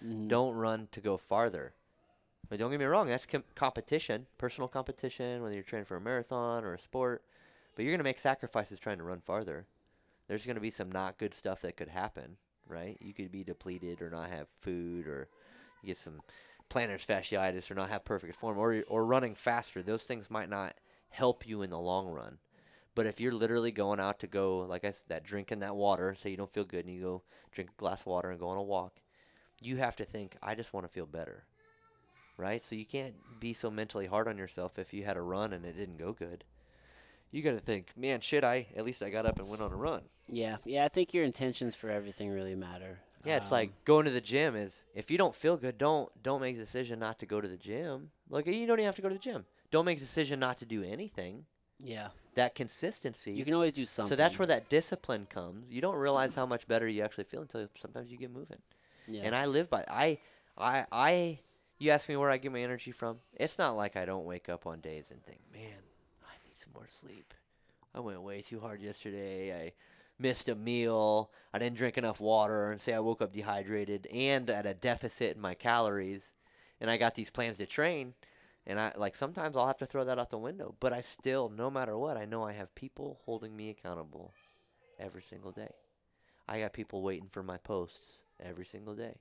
Mhm. 0.04 0.28
Don't 0.28 0.54
run 0.54 0.88
to 0.92 1.00
go 1.00 1.16
farther. 1.16 1.72
But 2.48 2.58
don't 2.58 2.70
get 2.70 2.80
me 2.80 2.86
wrong, 2.86 3.08
that's 3.08 3.26
com- 3.26 3.44
competition, 3.54 4.26
personal 4.38 4.68
competition, 4.68 5.42
whether 5.42 5.54
you're 5.54 5.64
training 5.64 5.86
for 5.86 5.96
a 5.96 6.00
marathon 6.00 6.64
or 6.64 6.74
a 6.74 6.78
sport. 6.78 7.22
But 7.74 7.82
you're 7.84 7.92
going 7.92 7.98
to 7.98 8.04
make 8.04 8.18
sacrifices 8.18 8.78
trying 8.78 8.98
to 8.98 9.04
run 9.04 9.20
farther. 9.20 9.66
There's 10.28 10.46
going 10.46 10.56
to 10.56 10.60
be 10.60 10.70
some 10.70 10.90
not 10.90 11.18
good 11.18 11.34
stuff 11.34 11.60
that 11.62 11.76
could 11.76 11.88
happen, 11.88 12.36
right? 12.66 12.96
You 13.00 13.12
could 13.12 13.30
be 13.32 13.44
depleted 13.44 14.00
or 14.02 14.10
not 14.10 14.30
have 14.30 14.48
food 14.60 15.06
or 15.06 15.28
you 15.82 15.88
get 15.88 15.96
some 15.96 16.22
plantar 16.70 16.98
fasciitis 17.04 17.70
or 17.70 17.74
not 17.74 17.88
have 17.88 18.04
perfect 18.04 18.34
form 18.34 18.58
or 18.58 18.82
or 18.88 19.04
running 19.04 19.34
faster. 19.34 19.82
Those 19.82 20.04
things 20.04 20.30
might 20.30 20.48
not 20.50 20.74
help 21.10 21.46
you 21.46 21.62
in 21.62 21.70
the 21.70 21.78
long 21.78 22.08
run. 22.08 22.38
But 22.94 23.06
if 23.06 23.20
you're 23.20 23.32
literally 23.32 23.70
going 23.70 24.00
out 24.00 24.18
to 24.20 24.26
go, 24.26 24.58
like 24.60 24.84
I 24.84 24.90
said, 24.90 25.04
that 25.08 25.24
drinking 25.24 25.60
that 25.60 25.76
water, 25.76 26.14
say 26.14 26.30
you 26.30 26.36
don't 26.36 26.52
feel 26.52 26.64
good 26.64 26.84
and 26.84 26.94
you 26.94 27.00
go 27.00 27.22
drink 27.52 27.70
a 27.70 27.80
glass 27.80 28.00
of 28.00 28.06
water 28.06 28.30
and 28.30 28.40
go 28.40 28.48
on 28.48 28.56
a 28.56 28.62
walk, 28.62 28.94
you 29.60 29.76
have 29.76 29.96
to 29.96 30.04
think, 30.04 30.36
I 30.42 30.54
just 30.54 30.72
want 30.72 30.84
to 30.84 30.92
feel 30.92 31.06
better. 31.06 31.44
Right? 32.36 32.62
So 32.62 32.74
you 32.74 32.84
can't 32.84 33.14
be 33.40 33.52
so 33.52 33.70
mentally 33.70 34.06
hard 34.06 34.28
on 34.28 34.38
yourself 34.38 34.78
if 34.78 34.92
you 34.92 35.04
had 35.04 35.16
a 35.16 35.22
run 35.22 35.52
and 35.52 35.64
it 35.64 35.76
didn't 35.76 35.98
go 35.98 36.12
good. 36.12 36.44
You 37.30 37.42
got 37.42 37.52
to 37.52 37.60
think, 37.60 37.88
man, 37.96 38.20
shit, 38.20 38.42
I 38.42 38.66
at 38.76 38.84
least 38.84 39.02
I 39.02 39.10
got 39.10 39.26
up 39.26 39.38
and 39.38 39.48
went 39.48 39.60
on 39.62 39.72
a 39.72 39.76
run. 39.76 40.02
Yeah. 40.28 40.56
Yeah. 40.64 40.84
I 40.84 40.88
think 40.88 41.12
your 41.12 41.24
intentions 41.24 41.74
for 41.74 41.90
everything 41.90 42.30
really 42.30 42.54
matter. 42.54 43.00
Yeah, 43.24 43.36
it's 43.36 43.52
Um, 43.52 43.58
like 43.58 43.84
going 43.84 44.06
to 44.06 44.10
the 44.10 44.20
gym 44.20 44.56
is 44.56 44.84
if 44.94 45.10
you 45.10 45.18
don't 45.18 45.34
feel 45.34 45.56
good, 45.56 45.76
don't 45.78 46.10
don't 46.22 46.40
make 46.40 46.56
a 46.56 46.60
decision 46.60 47.00
not 47.00 47.18
to 47.18 47.26
go 47.26 47.40
to 47.40 47.48
the 47.48 47.56
gym. 47.56 48.10
Like 48.30 48.46
you 48.46 48.66
don't 48.66 48.78
even 48.78 48.86
have 48.86 48.96
to 48.96 49.02
go 49.02 49.08
to 49.08 49.14
the 49.14 49.20
gym. 49.20 49.44
Don't 49.70 49.84
make 49.84 49.98
a 49.98 50.00
decision 50.00 50.40
not 50.40 50.58
to 50.58 50.64
do 50.64 50.82
anything. 50.82 51.44
Yeah. 51.82 52.08
That 52.34 52.54
consistency. 52.54 53.32
You 53.32 53.44
can 53.44 53.54
always 53.54 53.72
do 53.72 53.84
something. 53.84 54.10
so 54.10 54.16
that's 54.16 54.38
where 54.38 54.46
that 54.46 54.68
discipline 54.68 55.26
comes. 55.28 55.66
You 55.70 55.80
don't 55.80 55.96
realize 55.96 56.34
how 56.34 56.46
much 56.46 56.66
better 56.66 56.88
you 56.88 57.02
actually 57.02 57.24
feel 57.24 57.42
until 57.42 57.68
sometimes 57.76 58.10
you 58.10 58.16
get 58.18 58.32
moving. 58.32 58.58
Yeah. 59.06 59.22
And 59.24 59.34
I 59.34 59.46
live 59.46 59.68
by 59.70 59.84
I 59.88 60.18
I 60.56 60.86
I 60.92 61.38
you 61.78 61.90
ask 61.90 62.08
me 62.08 62.16
where 62.16 62.30
I 62.30 62.38
get 62.38 62.52
my 62.52 62.60
energy 62.60 62.90
from? 62.90 63.18
It's 63.34 63.58
not 63.58 63.76
like 63.76 63.96
I 63.96 64.04
don't 64.04 64.24
wake 64.24 64.48
up 64.48 64.66
on 64.66 64.80
days 64.80 65.10
and 65.10 65.22
think, 65.24 65.40
"Man, 65.52 65.78
I 66.24 66.34
need 66.46 66.58
some 66.58 66.72
more 66.74 66.86
sleep. 66.88 67.32
I 67.94 68.00
went 68.00 68.20
way 68.22 68.42
too 68.42 68.60
hard 68.60 68.80
yesterday. 68.82 69.54
I 69.54 69.72
missed 70.18 70.48
a 70.48 70.54
meal. 70.54 71.30
I 71.54 71.58
didn't 71.58 71.76
drink 71.76 71.96
enough 71.96 72.20
water 72.20 72.70
and 72.70 72.80
say 72.80 72.92
I 72.92 73.00
woke 73.00 73.22
up 73.22 73.32
dehydrated 73.32 74.06
and 74.12 74.50
at 74.50 74.66
a 74.66 74.74
deficit 74.74 75.36
in 75.36 75.42
my 75.42 75.54
calories 75.54 76.22
and 76.80 76.90
I 76.90 76.96
got 76.96 77.14
these 77.14 77.30
plans 77.30 77.58
to 77.58 77.66
train 77.66 78.14
and 78.68 78.78
I 78.78 78.92
like 78.96 79.16
sometimes 79.16 79.56
I'll 79.56 79.66
have 79.66 79.78
to 79.78 79.86
throw 79.86 80.04
that 80.04 80.18
out 80.18 80.30
the 80.30 80.38
window, 80.38 80.76
but 80.78 80.92
I 80.92 81.00
still 81.00 81.48
no 81.48 81.70
matter 81.70 81.96
what, 81.98 82.16
I 82.16 82.26
know 82.26 82.44
I 82.44 82.52
have 82.52 82.72
people 82.74 83.18
holding 83.24 83.56
me 83.56 83.70
accountable 83.70 84.32
every 85.00 85.22
single 85.22 85.50
day. 85.50 85.72
I 86.46 86.60
got 86.60 86.72
people 86.72 87.02
waiting 87.02 87.28
for 87.30 87.42
my 87.42 87.56
posts 87.56 88.22
every 88.40 88.66
single 88.66 88.94
day. 88.94 89.14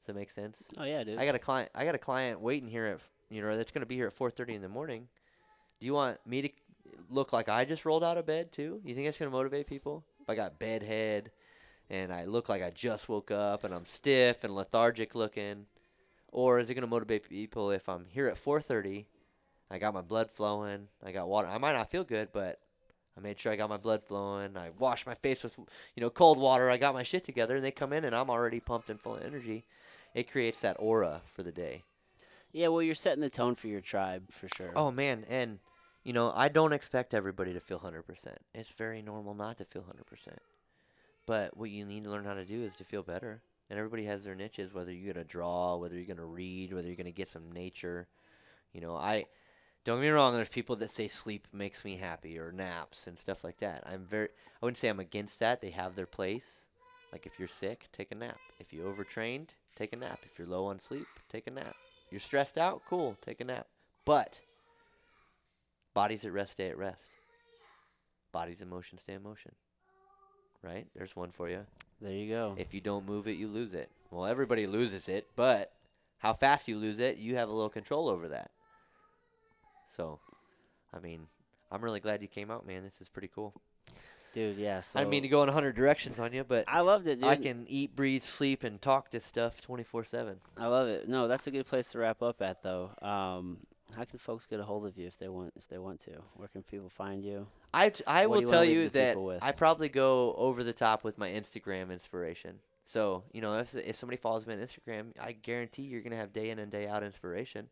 Does 0.00 0.06
that 0.06 0.16
make 0.16 0.30
sense? 0.30 0.62
oh 0.78 0.84
yeah, 0.84 1.04
dude. 1.04 1.18
I 1.18 1.26
got 1.26 1.34
a 1.34 1.38
client. 1.38 1.70
I 1.74 1.84
got 1.84 1.94
a 1.94 1.98
client 1.98 2.40
waiting 2.40 2.68
here 2.68 2.86
at 2.86 3.00
you 3.30 3.42
know 3.42 3.56
that's 3.56 3.70
going 3.70 3.80
to 3.80 3.86
be 3.86 3.94
here 3.94 4.06
at 4.06 4.18
4:30 4.18 4.56
in 4.56 4.62
the 4.62 4.68
morning. 4.68 5.06
Do 5.78 5.86
you 5.86 5.94
want 5.94 6.18
me 6.26 6.42
to 6.42 6.50
look 7.10 7.32
like 7.32 7.48
I 7.48 7.64
just 7.64 7.84
rolled 7.84 8.04
out 8.04 8.18
of 8.18 8.26
bed 8.26 8.52
too? 8.52 8.80
You 8.84 8.94
think 8.94 9.06
that's 9.06 9.18
going 9.18 9.30
to 9.30 9.36
motivate 9.36 9.66
people? 9.66 10.04
If 10.20 10.30
I 10.30 10.34
got 10.34 10.58
bed 10.58 10.82
head 10.82 11.30
and 11.90 12.12
I 12.12 12.24
look 12.24 12.48
like 12.48 12.62
I 12.62 12.70
just 12.70 13.08
woke 13.08 13.30
up 13.30 13.64
and 13.64 13.74
I'm 13.74 13.84
stiff 13.84 14.44
and 14.44 14.54
lethargic 14.54 15.14
looking, 15.14 15.66
or 16.32 16.58
is 16.58 16.68
it 16.68 16.74
going 16.74 16.82
to 16.82 16.88
motivate 16.88 17.28
people 17.28 17.70
if 17.70 17.88
I'm 17.88 18.06
here 18.10 18.26
at 18.26 18.42
4:30 18.42 19.04
I 19.72 19.78
got 19.78 19.94
my 19.94 20.02
blood 20.02 20.30
flowing. 20.30 20.88
I 21.02 21.12
got 21.12 21.28
water. 21.28 21.48
I 21.48 21.56
might 21.56 21.72
not 21.72 21.90
feel 21.90 22.04
good, 22.04 22.28
but 22.30 22.58
I 23.16 23.20
made 23.20 23.40
sure 23.40 23.50
I 23.50 23.56
got 23.56 23.70
my 23.70 23.78
blood 23.78 24.04
flowing. 24.04 24.54
I 24.54 24.68
washed 24.78 25.06
my 25.06 25.14
face 25.14 25.42
with, 25.42 25.56
you 25.58 26.02
know, 26.02 26.10
cold 26.10 26.36
water. 26.38 26.68
I 26.68 26.76
got 26.76 26.92
my 26.92 27.02
shit 27.02 27.24
together, 27.24 27.56
and 27.56 27.64
they 27.64 27.70
come 27.70 27.94
in, 27.94 28.04
and 28.04 28.14
I'm 28.14 28.28
already 28.28 28.60
pumped 28.60 28.90
and 28.90 29.00
full 29.00 29.16
of 29.16 29.22
energy. 29.22 29.64
It 30.14 30.30
creates 30.30 30.60
that 30.60 30.76
aura 30.78 31.22
for 31.34 31.42
the 31.42 31.52
day. 31.52 31.84
Yeah, 32.52 32.68
well, 32.68 32.82
you're 32.82 32.94
setting 32.94 33.22
the 33.22 33.30
tone 33.30 33.54
for 33.54 33.68
your 33.68 33.80
tribe 33.80 34.30
for 34.30 34.46
sure. 34.46 34.72
Oh 34.76 34.90
man, 34.90 35.24
and 35.26 35.58
you 36.04 36.12
know, 36.12 36.32
I 36.36 36.48
don't 36.48 36.74
expect 36.74 37.14
everybody 37.14 37.54
to 37.54 37.60
feel 37.60 37.78
100%. 37.78 38.02
It's 38.54 38.68
very 38.72 39.00
normal 39.00 39.32
not 39.32 39.56
to 39.56 39.64
feel 39.64 39.82
100%. 39.82 40.36
But 41.26 41.56
what 41.56 41.70
you 41.70 41.86
need 41.86 42.04
to 42.04 42.10
learn 42.10 42.26
how 42.26 42.34
to 42.34 42.44
do 42.44 42.62
is 42.62 42.76
to 42.76 42.84
feel 42.84 43.02
better. 43.02 43.40
And 43.72 43.78
everybody 43.78 44.04
has 44.04 44.22
their 44.22 44.34
niches, 44.34 44.74
whether 44.74 44.92
you're 44.92 45.14
to 45.14 45.24
draw, 45.24 45.76
whether 45.76 45.96
you're 45.96 46.14
to 46.14 46.26
read, 46.26 46.74
whether 46.74 46.88
you're 46.88 46.94
to 47.06 47.10
get 47.10 47.30
some 47.30 47.50
nature. 47.50 48.06
You 48.74 48.82
know, 48.82 48.94
I 48.94 49.24
don't 49.86 49.96
get 49.96 50.02
me 50.02 50.08
wrong, 50.10 50.34
there's 50.34 50.50
people 50.50 50.76
that 50.76 50.90
say 50.90 51.08
sleep 51.08 51.48
makes 51.54 51.82
me 51.82 51.96
happy 51.96 52.38
or 52.38 52.52
naps 52.52 53.06
and 53.06 53.18
stuff 53.18 53.42
like 53.42 53.56
that. 53.60 53.82
I'm 53.86 54.04
very 54.04 54.28
I 54.28 54.66
wouldn't 54.66 54.76
say 54.76 54.88
I'm 54.88 55.00
against 55.00 55.40
that. 55.40 55.62
They 55.62 55.70
have 55.70 55.96
their 55.96 56.04
place. 56.04 56.66
Like 57.12 57.24
if 57.24 57.38
you're 57.38 57.48
sick, 57.48 57.88
take 57.94 58.12
a 58.12 58.14
nap. 58.14 58.36
If 58.60 58.74
you 58.74 58.84
overtrained, 58.86 59.54
take 59.74 59.94
a 59.94 59.96
nap. 59.96 60.20
If 60.30 60.38
you're 60.38 60.48
low 60.48 60.66
on 60.66 60.78
sleep, 60.78 61.06
take 61.30 61.46
a 61.46 61.50
nap. 61.50 61.74
You're 62.10 62.20
stressed 62.20 62.58
out, 62.58 62.82
cool, 62.86 63.16
take 63.24 63.40
a 63.40 63.44
nap. 63.44 63.68
But 64.04 64.38
bodies 65.94 66.26
at 66.26 66.32
rest 66.34 66.52
stay 66.52 66.68
at 66.68 66.76
rest. 66.76 67.08
Bodies 68.32 68.60
in 68.60 68.68
motion 68.68 68.98
stay 68.98 69.14
in 69.14 69.22
motion. 69.22 69.52
Right? 70.62 70.86
There's 70.94 71.16
one 71.16 71.30
for 71.30 71.48
you. 71.48 71.64
There 72.02 72.12
you 72.12 72.28
go. 72.28 72.54
If 72.58 72.74
you 72.74 72.80
don't 72.80 73.06
move 73.06 73.28
it, 73.28 73.32
you 73.32 73.48
lose 73.48 73.74
it. 73.74 73.90
Well, 74.10 74.26
everybody 74.26 74.66
loses 74.66 75.08
it, 75.08 75.28
but 75.36 75.72
how 76.18 76.34
fast 76.34 76.68
you 76.68 76.76
lose 76.76 76.98
it, 76.98 77.16
you 77.16 77.36
have 77.36 77.48
a 77.48 77.52
little 77.52 77.70
control 77.70 78.08
over 78.08 78.28
that. 78.28 78.50
So, 79.96 80.18
I 80.92 80.98
mean, 80.98 81.26
I'm 81.70 81.82
really 81.82 82.00
glad 82.00 82.22
you 82.22 82.28
came 82.28 82.50
out, 82.50 82.66
man. 82.66 82.82
This 82.82 83.00
is 83.00 83.08
pretty 83.08 83.30
cool. 83.34 83.54
Dude, 84.32 84.56
yeah. 84.56 84.80
So 84.80 84.98
I 84.98 85.02
didn't 85.02 85.10
mean 85.10 85.22
to 85.22 85.28
go 85.28 85.42
in 85.42 85.48
100 85.48 85.74
directions 85.74 86.18
on 86.18 86.32
you, 86.32 86.42
but 86.42 86.64
I 86.66 86.80
loved 86.80 87.06
it, 87.06 87.20
dude. 87.20 87.24
I 87.28 87.36
can 87.36 87.66
eat, 87.68 87.94
breathe, 87.94 88.22
sleep, 88.22 88.64
and 88.64 88.80
talk 88.80 89.10
this 89.10 89.24
stuff 89.24 89.60
24 89.60 90.04
7. 90.04 90.36
I 90.56 90.66
love 90.68 90.88
it. 90.88 91.08
No, 91.08 91.28
that's 91.28 91.46
a 91.46 91.50
good 91.50 91.66
place 91.66 91.88
to 91.92 91.98
wrap 91.98 92.22
up 92.22 92.40
at, 92.40 92.62
though. 92.62 92.90
Um, 93.02 93.58
how 93.96 94.04
can 94.04 94.18
folks 94.18 94.46
get 94.46 94.60
a 94.60 94.64
hold 94.64 94.86
of 94.86 94.96
you 94.96 95.06
if 95.06 95.18
they 95.18 95.28
want 95.28 95.52
if 95.56 95.68
they 95.68 95.78
want 95.78 96.00
to? 96.00 96.12
Where 96.34 96.48
can 96.48 96.62
people 96.62 96.88
find 96.88 97.24
you? 97.24 97.46
I, 97.74 97.90
t- 97.90 98.04
I 98.06 98.26
What 98.26 98.36
will 98.36 98.42
you 98.42 98.48
tell 98.48 98.64
you 98.64 98.88
that? 98.90 99.16
I 99.42 99.52
probably 99.52 99.88
go 99.88 100.34
over 100.34 100.62
the 100.62 100.72
top 100.72 101.04
with 101.04 101.18
my 101.18 101.28
Instagram 101.28 101.90
inspiration. 101.90 102.58
So, 102.84 103.22
you 103.32 103.40
know, 103.40 103.58
if, 103.58 103.74
if 103.74 103.96
somebody 103.96 104.16
follows 104.16 104.46
me 104.46 104.54
on 104.54 104.60
Instagram, 104.60 105.12
I 105.20 105.32
guarantee 105.32 105.82
you're 105.82 106.00
going 106.00 106.10
to 106.10 106.16
have 106.16 106.32
day 106.32 106.50
in 106.50 106.58
and 106.58 106.70
day 106.70 106.88
out 106.88 107.02
inspiration. 107.02 107.68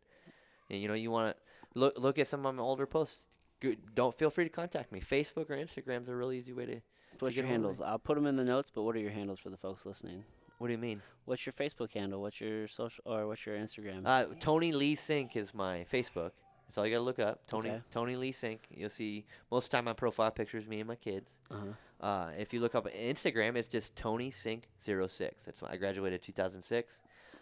And, 0.69 0.81
you 0.81 0.87
know, 0.87 0.93
you 0.93 1.11
want 1.11 1.35
to 1.35 1.79
look, 1.79 1.99
look 1.99 2.17
at 2.17 2.27
some 2.27 2.45
of 2.45 2.55
my 2.55 2.61
older 2.61 2.85
posts. 2.85 3.27
Good, 3.59 3.93
don't 3.93 4.17
feel 4.17 4.29
free 4.29 4.45
to 4.45 4.49
contact 4.49 4.91
me. 4.91 5.01
Facebook 5.01 5.49
or 5.49 5.55
Instagram's 5.55 6.09
a 6.09 6.15
really 6.15 6.37
easy 6.37 6.53
way 6.53 6.65
to. 6.65 6.81
What's 7.19 7.35
your 7.35 7.45
a 7.45 7.47
hold 7.47 7.57
of 7.57 7.61
handles? 7.63 7.81
I'll 7.81 7.99
put 7.99 8.15
them 8.15 8.25
in 8.25 8.35
the 8.35 8.43
notes. 8.43 8.71
But 8.73 8.83
what 8.83 8.95
are 8.95 8.99
your 8.99 9.11
handles 9.11 9.39
for 9.39 9.49
the 9.49 9.57
folks 9.57 9.85
listening? 9.85 10.23
What 10.61 10.67
do 10.67 10.73
you 10.73 10.77
mean? 10.79 11.01
What's 11.25 11.43
your 11.47 11.53
Facebook 11.53 11.91
handle? 11.91 12.21
What's 12.21 12.39
your 12.39 12.67
social 12.67 13.01
or 13.07 13.25
what's 13.25 13.47
your 13.47 13.57
Instagram? 13.57 14.03
Uh, 14.05 14.25
Tony 14.39 14.71
Lee 14.71 14.95
Sink 14.95 15.35
is 15.35 15.55
my 15.55 15.87
Facebook. 15.91 16.33
That's 16.67 16.77
all 16.77 16.85
you 16.85 16.93
got 16.93 16.99
to 16.99 17.03
look 17.03 17.17
up. 17.17 17.47
Tony 17.47 17.69
Okay. 17.71 17.81
Tony 17.89 18.15
Lee 18.15 18.31
Sink. 18.31 18.67
You'll 18.69 18.91
see 18.91 19.25
most 19.49 19.65
of 19.65 19.71
the 19.71 19.77
time 19.77 19.85
my 19.85 19.93
profile 19.93 20.29
picture 20.29 20.59
is 20.59 20.67
me 20.67 20.79
and 20.79 20.87
my 20.87 20.95
kids. 20.95 21.31
uh-huh. 21.49 22.05
Uh, 22.05 22.29
if 22.37 22.53
you 22.53 22.59
look 22.59 22.75
up 22.75 22.87
Instagram, 22.93 23.55
it's 23.55 23.67
just 23.67 23.95
Tony 23.95 24.29
Sink 24.29 24.67
06. 24.79 25.45
That's 25.45 25.63
my, 25.63 25.71
I 25.71 25.77
graduated 25.77 26.21
2006. 26.21 26.99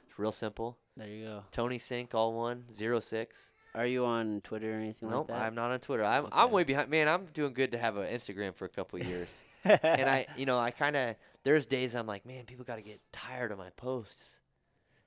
It's 0.07 0.19
real 0.19 0.31
simple. 0.31 0.77
There 0.95 1.07
you 1.09 1.25
go. 1.25 1.43
Tony 1.51 1.77
Sink, 1.77 2.15
all 2.15 2.31
one, 2.33 2.63
06. 2.73 3.35
Are 3.75 3.85
you 3.85 4.05
on 4.05 4.39
Twitter 4.45 4.71
or 4.73 4.77
anything 4.77 5.09
Nope, 5.09 5.29
like 5.29 5.39
that? 5.39 5.45
I'm 5.45 5.55
not 5.55 5.71
on 5.71 5.79
Twitter. 5.81 6.05
I'm 6.05 6.27
I'm 6.31 6.51
way 6.51 6.63
behind. 6.63 6.89
Man, 6.89 7.09
I'm 7.09 7.25
doing 7.33 7.53
good 7.53 7.73
to 7.73 7.77
have 7.77 7.97
an 7.97 8.07
Instagram 8.07 8.55
for 8.55 8.63
a 8.63 8.69
couple 8.69 8.99
of 9.01 9.05
years. 9.09 9.27
and 9.65 10.09
I, 10.09 10.25
you 10.37 10.45
know, 10.45 10.57
I 10.57 10.71
kind 10.71 10.95
of 10.95 11.15
there's 11.43 11.65
days 11.65 11.95
I'm 11.95 12.07
like, 12.07 12.25
man, 12.25 12.45
people 12.45 12.65
got 12.65 12.77
to 12.77 12.81
get 12.81 12.99
tired 13.11 13.51
of 13.51 13.57
my 13.57 13.69
posts, 13.71 14.39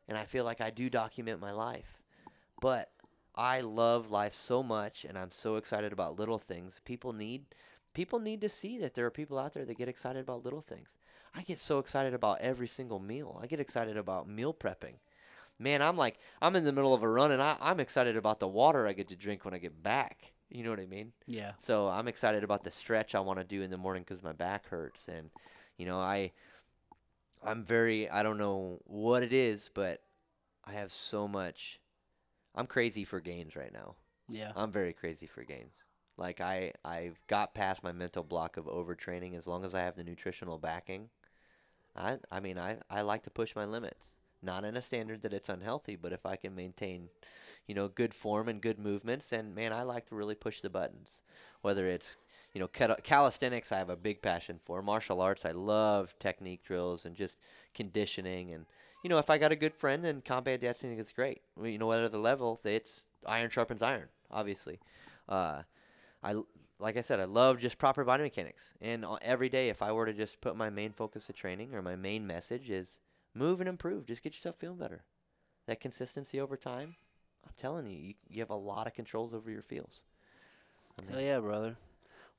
and 0.08 0.16
I 0.16 0.24
feel 0.24 0.44
like 0.44 0.60
I 0.60 0.70
do 0.70 0.88
document 0.88 1.40
my 1.40 1.52
life, 1.52 1.98
but 2.60 2.90
I 3.34 3.60
love 3.60 4.10
life 4.10 4.34
so 4.34 4.62
much, 4.62 5.04
and 5.04 5.16
I'm 5.16 5.30
so 5.30 5.56
excited 5.56 5.92
about 5.92 6.18
little 6.18 6.38
things. 6.38 6.80
People 6.84 7.12
need, 7.12 7.44
people 7.94 8.18
need 8.18 8.40
to 8.42 8.48
see 8.48 8.78
that 8.78 8.94
there 8.94 9.06
are 9.06 9.10
people 9.10 9.38
out 9.38 9.54
there 9.54 9.64
that 9.64 9.78
get 9.78 9.88
excited 9.88 10.20
about 10.20 10.44
little 10.44 10.60
things. 10.60 10.96
I 11.34 11.42
get 11.42 11.58
so 11.58 11.78
excited 11.78 12.12
about 12.12 12.40
every 12.40 12.68
single 12.68 12.98
meal. 12.98 13.38
I 13.42 13.46
get 13.46 13.60
excited 13.60 13.96
about 13.96 14.28
meal 14.28 14.52
prepping. 14.52 14.96
Man, 15.58 15.80
I'm 15.80 15.96
like, 15.96 16.18
I'm 16.40 16.56
in 16.56 16.64
the 16.64 16.72
middle 16.72 16.92
of 16.92 17.02
a 17.02 17.08
run, 17.08 17.30
and 17.30 17.42
I, 17.42 17.56
I'm 17.60 17.80
excited 17.80 18.16
about 18.16 18.40
the 18.40 18.48
water 18.48 18.86
I 18.86 18.92
get 18.92 19.08
to 19.08 19.16
drink 19.16 19.44
when 19.44 19.54
I 19.54 19.58
get 19.58 19.82
back. 19.82 20.32
You 20.50 20.64
know 20.64 20.70
what 20.70 20.80
I 20.80 20.86
mean? 20.86 21.12
yeah. 21.26 21.52
So 21.58 21.88
I'm 21.88 22.08
excited 22.08 22.44
about 22.44 22.64
the 22.64 22.70
stretch 22.70 23.14
I 23.14 23.20
want 23.20 23.38
to 23.38 23.44
do 23.44 23.62
in 23.62 23.70
the 23.70 23.78
morning 23.78 24.04
because 24.06 24.22
my 24.22 24.32
back 24.32 24.68
hurts, 24.68 25.08
and 25.08 25.30
you 25.76 25.86
know 25.86 25.98
I, 26.00 26.32
I'm 27.44 27.64
very 27.64 28.08
I 28.08 28.22
don't 28.22 28.38
know 28.38 28.80
what 28.84 29.22
it 29.22 29.32
is, 29.32 29.70
but 29.72 30.02
I 30.64 30.72
have 30.72 30.92
so 30.92 31.26
much. 31.26 31.80
I'm 32.54 32.66
crazy 32.66 33.04
for 33.04 33.20
gains 33.20 33.56
right 33.56 33.72
now. 33.72 33.96
Yeah. 34.28 34.52
I'm 34.54 34.70
very 34.70 34.92
crazy 34.92 35.26
for 35.26 35.42
gains. 35.42 35.74
Like 36.16 36.40
I 36.40 36.72
I've 36.84 37.18
got 37.26 37.54
past 37.54 37.82
my 37.82 37.92
mental 37.92 38.22
block 38.22 38.56
of 38.56 38.66
overtraining 38.66 39.36
as 39.36 39.46
long 39.46 39.64
as 39.64 39.74
I 39.74 39.80
have 39.80 39.96
the 39.96 40.04
nutritional 40.04 40.58
backing. 40.58 41.08
I 41.96 42.18
I 42.30 42.40
mean 42.40 42.58
I 42.58 42.78
I 42.90 43.02
like 43.02 43.24
to 43.24 43.30
push 43.30 43.54
my 43.56 43.64
limits. 43.64 44.14
Not 44.42 44.64
in 44.64 44.76
a 44.76 44.82
standard 44.82 45.22
that 45.22 45.32
it's 45.32 45.48
unhealthy, 45.48 45.94
but 45.94 46.12
if 46.12 46.26
I 46.26 46.34
can 46.34 46.54
maintain, 46.56 47.08
you 47.68 47.76
know, 47.76 47.86
good 47.86 48.12
form 48.12 48.48
and 48.48 48.60
good 48.60 48.78
movements, 48.78 49.32
and 49.32 49.54
man, 49.54 49.72
I 49.72 49.82
like 49.82 50.08
to 50.08 50.16
really 50.16 50.34
push 50.34 50.60
the 50.60 50.68
buttons. 50.68 51.22
Whether 51.60 51.86
it's 51.86 52.16
you 52.52 52.60
know 52.60 52.68
cal- 52.68 52.96
calisthenics, 53.02 53.72
I 53.72 53.78
have 53.78 53.90
a 53.90 53.96
big 53.96 54.22
passion 54.22 54.60
for. 54.64 54.82
Martial 54.82 55.20
arts, 55.20 55.44
I 55.44 55.52
love 55.52 56.14
technique 56.18 56.64
drills 56.64 57.04
and 57.06 57.14
just 57.14 57.38
conditioning. 57.74 58.52
And 58.52 58.66
you 59.02 59.10
know, 59.10 59.18
if 59.18 59.30
I 59.30 59.38
got 59.38 59.52
a 59.52 59.56
good 59.56 59.74
friend, 59.74 60.04
then 60.04 60.22
combat 60.22 60.60
dancing 60.60 60.96
is 60.98 61.12
great. 61.12 61.42
You 61.62 61.78
know, 61.78 61.86
whatever 61.86 62.08
the 62.08 62.18
level, 62.18 62.60
it's 62.64 63.06
iron 63.26 63.50
sharpens 63.50 63.82
iron, 63.82 64.08
obviously. 64.30 64.80
Uh, 65.28 65.62
I 66.22 66.36
like 66.78 66.96
I 66.96 67.00
said, 67.00 67.20
I 67.20 67.24
love 67.24 67.58
just 67.58 67.78
proper 67.78 68.04
body 68.04 68.24
mechanics. 68.24 68.72
And 68.80 69.06
every 69.22 69.48
day, 69.48 69.68
if 69.68 69.82
I 69.82 69.92
were 69.92 70.06
to 70.06 70.12
just 70.12 70.40
put 70.40 70.56
my 70.56 70.68
main 70.68 70.92
focus 70.92 71.28
of 71.28 71.36
training 71.36 71.74
or 71.74 71.80
my 71.80 71.96
main 71.96 72.26
message 72.26 72.70
is 72.70 72.98
move 73.34 73.60
and 73.60 73.68
improve, 73.68 74.06
just 74.06 74.22
get 74.22 74.34
yourself 74.34 74.56
feeling 74.58 74.78
better. 74.78 75.04
That 75.66 75.80
consistency 75.80 76.40
over 76.40 76.56
time, 76.56 76.96
I'm 77.46 77.52
telling 77.56 77.86
you, 77.86 77.96
you, 77.96 78.14
you 78.28 78.40
have 78.40 78.50
a 78.50 78.56
lot 78.56 78.88
of 78.88 78.94
controls 78.94 79.32
over 79.32 79.48
your 79.48 79.62
feels. 79.62 80.00
Hell 81.08 81.20
yeah, 81.20 81.38
brother. 81.38 81.76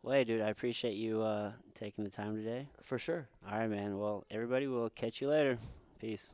Well, 0.03 0.15
hey, 0.15 0.25
dude, 0.25 0.41
I 0.41 0.49
appreciate 0.49 0.95
you 0.95 1.21
uh, 1.21 1.53
taking 1.75 2.03
the 2.03 2.09
time 2.09 2.35
today. 2.35 2.67
For 2.81 2.99
sure. 2.99 3.29
All 3.49 3.57
right, 3.57 3.69
man. 3.69 3.97
Well, 3.97 4.25
everybody, 4.29 4.67
we'll 4.67 4.89
catch 4.89 5.21
you 5.21 5.29
later. 5.29 5.57
Peace. 5.97 6.33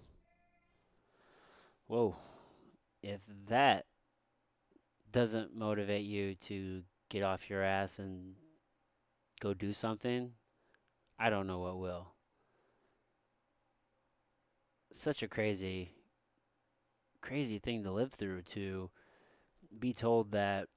Whoa. 1.85 2.15
If 3.03 3.21
that 3.47 3.85
doesn't 5.11 5.55
motivate 5.55 6.03
you 6.03 6.33
to 6.47 6.81
get 7.09 7.21
off 7.21 7.47
your 7.47 7.61
ass 7.61 7.99
and 7.99 8.33
go 9.39 9.53
do 9.53 9.71
something, 9.71 10.31
I 11.19 11.29
don't 11.29 11.45
know 11.45 11.59
what 11.59 11.77
will. 11.77 12.07
Such 14.91 15.21
a 15.21 15.27
crazy, 15.27 15.91
crazy 17.21 17.59
thing 17.59 17.83
to 17.83 17.91
live 17.91 18.13
through 18.13 18.41
to 18.53 18.89
be 19.79 19.93
told 19.93 20.31
that 20.31 20.69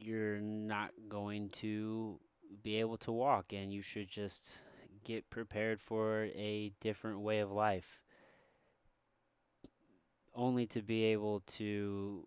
you're 0.00 0.40
not 0.40 0.90
going 1.08 1.50
to 1.50 2.18
be 2.62 2.76
able 2.76 2.96
to 2.98 3.12
walk 3.12 3.52
and 3.52 3.72
you 3.72 3.82
should 3.82 4.08
just 4.08 4.58
get 5.04 5.28
prepared 5.30 5.80
for 5.80 6.24
a 6.34 6.72
different 6.80 7.20
way 7.20 7.40
of 7.40 7.50
life. 7.50 8.00
Only 10.34 10.66
to 10.68 10.82
be 10.82 11.04
able 11.04 11.40
to 11.40 12.26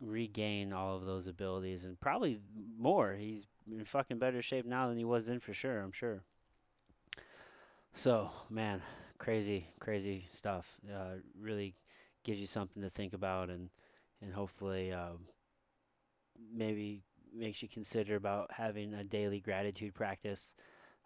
regain 0.00 0.72
all 0.72 0.96
of 0.96 1.06
those 1.06 1.26
abilities 1.26 1.84
and 1.84 1.98
probably 1.98 2.40
more. 2.78 3.14
He's 3.14 3.44
in 3.70 3.84
fucking 3.84 4.18
better 4.18 4.42
shape 4.42 4.66
now 4.66 4.88
than 4.88 4.98
he 4.98 5.04
was 5.04 5.26
then 5.26 5.38
for 5.38 5.54
sure 5.54 5.80
i'm 5.80 5.92
sure. 5.92 6.22
So 7.94 8.30
man 8.50 8.82
crazy 9.18 9.68
crazy 9.80 10.24
stuff. 10.28 10.76
Uh, 10.88 11.16
really 11.40 11.74
gives 12.24 12.40
you 12.40 12.46
something 12.46 12.82
to 12.82 12.90
think 12.90 13.12
about 13.12 13.50
and 13.50 13.70
and 14.20 14.32
hopefully 14.32 14.92
um, 14.92 15.26
maybe 16.54 17.02
makes 17.34 17.62
you 17.62 17.68
consider 17.68 18.16
about 18.16 18.50
having 18.52 18.92
a 18.94 19.04
daily 19.04 19.40
gratitude 19.40 19.94
practice 19.94 20.54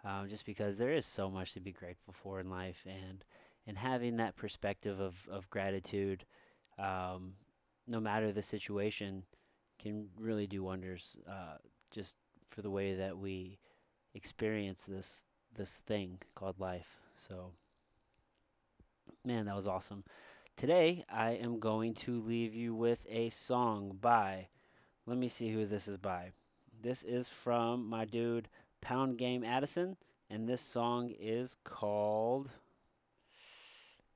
um, 0.05 0.29
just 0.29 0.45
because 0.45 0.79
there 0.79 0.93
is 0.93 1.07
so 1.07 1.31
much 1.31 1.53
to 1.53 1.61
be 1.61 1.73
grateful 1.73 2.13
for 2.13 2.41
in 2.41 2.51
life 2.51 2.85
and 2.87 3.25
and 3.69 3.79
having 3.79 4.17
that 4.17 4.37
perspective 4.37 5.01
of, 5.01 5.27
of 5.31 5.51
gratitude 5.51 6.25
um, 6.79 7.35
no 7.87 8.01
matter 8.01 8.33
the 8.33 8.43
situation 8.43 9.25
can 9.79 10.09
really 10.19 10.47
do 10.47 10.63
wonders 10.63 11.17
uh, 11.29 11.57
just 11.91 12.17
for 12.51 12.63
the 12.63 12.71
way 12.71 12.95
that 12.95 13.19
we 13.19 13.59
experience 14.15 14.85
this 14.85 15.29
this 15.55 15.79
thing 15.87 16.19
called 16.35 16.59
life. 16.59 16.97
So 17.17 17.53
man 19.25 19.47
that 19.47 19.57
was 19.57 19.67
awesome. 19.67 20.05
Today, 20.57 21.05
I 21.11 21.33
am 21.33 21.59
going 21.59 21.93
to 21.95 22.23
leave 22.23 22.55
you 22.55 22.75
with 22.75 23.01
a 23.11 23.29
song 23.29 23.99
by, 24.01 24.49
let 25.07 25.17
me 25.17 25.29
see 25.29 25.53
who 25.53 25.67
this 25.67 25.87
is 25.87 25.97
by. 25.97 26.33
This 26.83 27.05
is 27.05 27.29
from 27.29 27.89
my 27.89 28.05
dude 28.05 28.49
Pound 28.81 29.19
Game 29.19 29.45
Addison, 29.45 29.97
and 30.29 30.49
this 30.49 30.61
song 30.61 31.15
is 31.19 31.57
called 31.63 32.51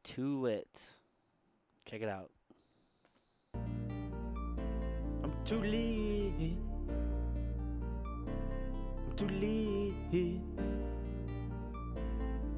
Too 0.03 0.41
Lit. 0.41 0.91
Check 1.87 2.03
it 2.03 2.09
out. 2.09 2.31
I'm 3.55 5.33
too 5.45 5.61
lit. 5.61 6.57
I'm 9.07 9.13
too 9.17 9.29
lit. 9.29 10.41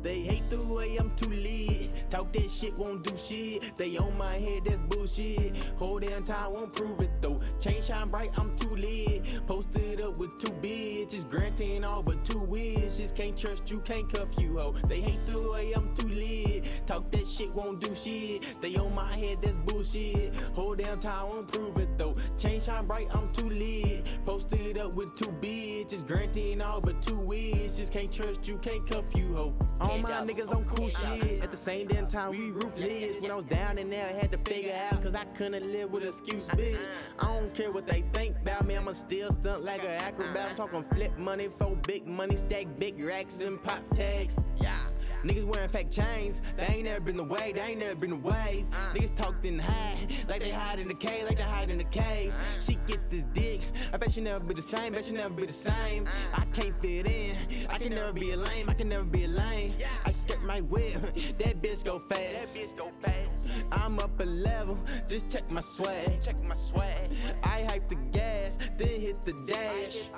They 0.03 0.21
hate 0.21 0.49
the 0.51 0.61
way 0.75 0.97
I'm 0.99 1.15
too 1.15 1.31
lit. 1.31 2.11
Talk 2.11 2.33
that 2.33 2.51
shit, 2.51 2.77
won't 2.77 3.05
do 3.05 3.17
shit. 3.17 3.77
They 3.77 3.97
on 3.97 4.17
my 4.19 4.35
head, 4.35 4.63
that's 4.65 4.77
bullshit. 4.89 5.57
Whole 5.77 6.01
damn 6.01 6.25
time 6.25 6.51
won't 6.53 6.75
prove 6.75 7.01
it 7.01 7.11
though. 7.21 7.39
Chain 7.61 7.83
shine 7.83 8.09
bright, 8.09 8.31
I'm 8.37 8.53
too 8.57 8.75
lit. 8.75 9.47
Posted 9.47 10.03
up 10.03 10.19
with 10.19 10.41
two 10.41 10.53
bitches, 10.61 11.29
granting 11.29 11.85
all 11.85 12.03
but 12.03 12.25
two 12.25 12.41
wishes. 12.41 13.13
Can't 13.13 13.37
trust 13.37 13.71
you, 13.71 13.79
can't 13.81 14.13
cuff 14.13 14.35
you, 14.39 14.59
ho. 14.59 14.75
They 14.89 15.01
hate 15.01 15.25
the 15.27 15.41
way 15.51 15.73
I'm 15.77 15.95
too 15.95 16.09
lit. 16.09 16.65
Talk 16.87 17.11
that 17.13 17.27
shit, 17.29 17.55
won't 17.55 17.81
do 17.81 17.95
shit. 17.95 18.61
They 18.61 18.75
on 18.77 18.93
my 18.95 19.13
head, 19.17 19.39
that's 19.41 19.57
bullshit. 19.59 20.35
Whole 20.55 20.75
damn 20.75 20.99
time 20.99 21.29
won't 21.29 21.51
prove 21.53 21.79
it 21.79 21.97
though. 21.97 22.15
Chain 22.37 22.61
shine 22.61 22.87
bright, 22.87 23.07
I'm 23.15 23.31
too 23.31 23.49
lit. 23.49 24.05
Posted 24.27 24.79
up 24.79 24.95
with 24.95 25.17
two 25.17 25.33
bitches, 25.41 26.05
granting 26.05 26.61
all 26.61 26.81
but 26.81 27.01
two 27.03 27.19
wishes. 27.19 27.89
Can't 27.89 28.11
trust 28.11 28.49
you, 28.49 28.59
can't 28.59 28.85
cuff 28.89 29.15
you, 29.15 29.35
ho. 29.37 29.55
All 29.93 29.99
my 29.99 30.11
niggas 30.27 30.55
on 30.55 30.65
cool 30.65 30.89
shit. 30.89 31.45
At 31.45 31.51
the 31.51 31.57
same 31.57 31.87
damn 31.87 32.07
time, 32.07 32.31
we 32.31 32.51
ruthless. 32.51 33.21
When 33.21 33.31
I 33.31 33.35
was 33.35 33.45
down 33.45 33.77
in 33.77 33.91
there, 33.91 34.09
I 34.09 34.13
had 34.13 34.33
to 34.33 34.39
figure 34.39 34.75
out, 34.91 35.03
cause 35.03 35.15
I 35.15 35.25
couldn't 35.37 35.71
live 35.71 35.93
with 35.93 36.05
excuse, 36.05 36.49
bitch. 36.49 36.87
I 37.19 37.27
don't 37.27 37.55
care 37.55 37.71
what 37.71 37.87
they 37.87 38.03
think 38.15 38.37
about 38.39 38.67
me, 38.67 38.75
I'ma 38.75 38.93
still 38.93 39.31
stunt 39.33 39.63
like 39.63 39.83
an 39.85 39.91
acrobat. 39.91 40.51
I'm 40.51 40.57
talking 40.57 40.83
flip 40.95 41.19
money 41.19 41.49
for 41.49 41.77
big 41.87 42.09
money, 42.09 42.37
stack 42.37 42.67
big 42.79 43.05
racks 43.05 43.41
and 43.41 43.63
pop 43.63 43.83
tags. 43.93 44.35
Yeah. 44.59 44.82
Niggas 45.25 45.45
wearing 45.45 45.69
fake 45.69 45.91
chains, 45.91 46.41
they 46.57 46.67
ain't 46.67 46.85
never 46.85 47.05
been 47.05 47.17
the 47.17 47.25
way, 47.25 47.53
they 47.53 47.61
ain't 47.61 47.79
never 47.79 47.95
been 47.95 48.11
the 48.11 48.17
way. 48.17 48.65
Niggas 48.93 49.15
talked 49.15 49.47
in 49.47 49.59
high, 49.59 49.97
like 50.29 50.41
they 50.41 50.51
hide 50.51 50.81
in 50.81 50.89
the 50.89 50.95
cave, 50.95 51.25
like 51.27 51.37
they 51.37 51.45
hide 51.45 51.71
in 51.71 51.79
the 51.79 51.85
cave. 51.85 52.35
She 52.61 52.75
get 52.87 53.09
this 53.09 53.25
dick, 53.33 53.63
I 53.93 53.97
bet 53.99 54.11
she 54.11 54.21
never 54.21 54.45
be 54.45 54.55
the 54.55 54.63
same, 54.63 54.93
bet 54.93 55.05
she 55.05 55.13
never 55.13 55.31
be 55.31 55.47
the 55.47 55.53
same. 55.53 56.09
I 56.35 56.45
can't 56.47 56.75
fit 56.83 57.07
in, 57.07 57.37
I 57.71 57.79
can 57.79 57.95
never 57.95 58.13
be 58.13 58.33
a 58.33 58.37
lame, 58.37 58.69
I 58.69 58.75
can 58.75 58.89
never 58.89 59.05
be 59.05 59.25
a 59.25 59.29
lame. 59.29 59.75
I 60.05 60.11
skirt 60.11 60.43
my 60.43 60.61
whip, 60.61 61.01
that 61.39 61.63
bitch 61.63 61.85
go 61.85 62.01
fast. 62.09 62.55
That 62.55 62.61
bitch 62.61 62.77
go 62.77 62.91
fast. 63.01 63.37
I'm 63.71 63.99
up 64.01 64.19
a 64.21 64.25
level, 64.25 64.79
just 65.09 65.31
check 65.31 65.49
my 65.51 65.61
swag. 65.61 66.21
Check 66.21 66.43
my 66.47 66.57
swag. 66.57 67.11
I 67.45 67.63
hype 67.63 67.89
the 67.89 67.97
gas, 68.11 68.59
then 68.77 68.89
hit 68.89 69.23
the 69.23 69.33
dash. 69.47 70.09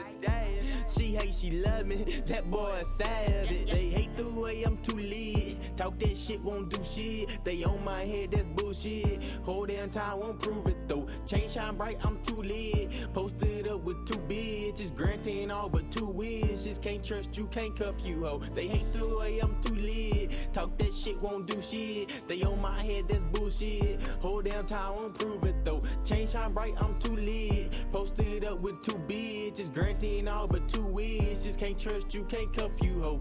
She 0.97 1.14
hate, 1.14 1.35
she 1.35 1.51
love 1.51 1.86
me, 1.86 2.22
that 2.26 2.51
boy 2.51 2.78
a 2.81 2.85
savage. 2.85 3.70
They 3.70 3.89
hate 3.89 4.16
the 4.16 4.31
way 4.31 4.62
I'm 4.62 4.76
too 4.94 5.02
lit. 5.02 5.76
Talk 5.76 5.98
that 5.98 6.16
shit, 6.16 6.42
won't 6.42 6.70
do 6.70 6.82
shit. 6.84 7.44
They 7.44 7.64
on 7.64 7.84
my 7.84 8.04
head, 8.04 8.30
that's 8.30 8.44
bullshit. 8.54 9.22
Whole 9.42 9.66
damn 9.66 9.90
time 9.90 10.20
won't 10.20 10.40
prove 10.40 10.66
it 10.66 10.88
though. 10.88 11.06
Chain 11.26 11.48
shine 11.48 11.76
bright, 11.76 11.96
I'm 12.04 12.20
too 12.22 12.42
lit. 12.42 12.90
Posted 13.12 13.68
up 13.68 13.82
with 13.82 14.06
two 14.06 14.18
bitches, 14.18 14.94
granting 14.94 15.50
all 15.50 15.68
but 15.68 15.90
two 15.90 16.06
wishes. 16.06 16.78
Can't 16.78 17.02
trust 17.02 17.36
you, 17.36 17.46
can't 17.46 17.76
cuff 17.76 17.96
you, 18.04 18.24
ho. 18.24 18.40
They 18.54 18.68
hate 18.68 18.92
the 18.92 19.16
way 19.18 19.40
I'm 19.40 19.60
too 19.62 19.74
lit. 19.74 20.30
Talk 20.52 20.76
that 20.78 20.94
shit, 20.94 21.20
won't 21.22 21.46
do 21.46 21.60
shit. 21.60 22.24
They 22.28 22.42
on 22.42 22.60
my 22.60 22.80
head, 22.82 23.04
that's 23.08 23.24
bullshit. 23.24 24.02
Whole 24.20 24.42
damn 24.42 24.66
time 24.66 24.94
won't 24.94 25.18
prove 25.18 25.44
it 25.44 25.64
though. 25.64 25.82
Chain 26.04 26.28
shine 26.28 26.52
bright, 26.52 26.72
I'm 26.80 26.94
too 26.98 27.16
lit. 27.16 27.72
Posted 27.92 28.44
up 28.44 28.60
with 28.62 28.82
two 28.84 28.98
bitches, 29.08 29.72
granting 29.72 30.28
all 30.28 30.46
but 30.46 30.68
two 30.68 30.84
wishes. 30.86 31.56
Can't 31.56 31.78
trust 31.78 32.14
you, 32.14 32.24
can't 32.24 32.52
cuff 32.56 32.80
you, 32.82 33.02
ho. 33.02 33.20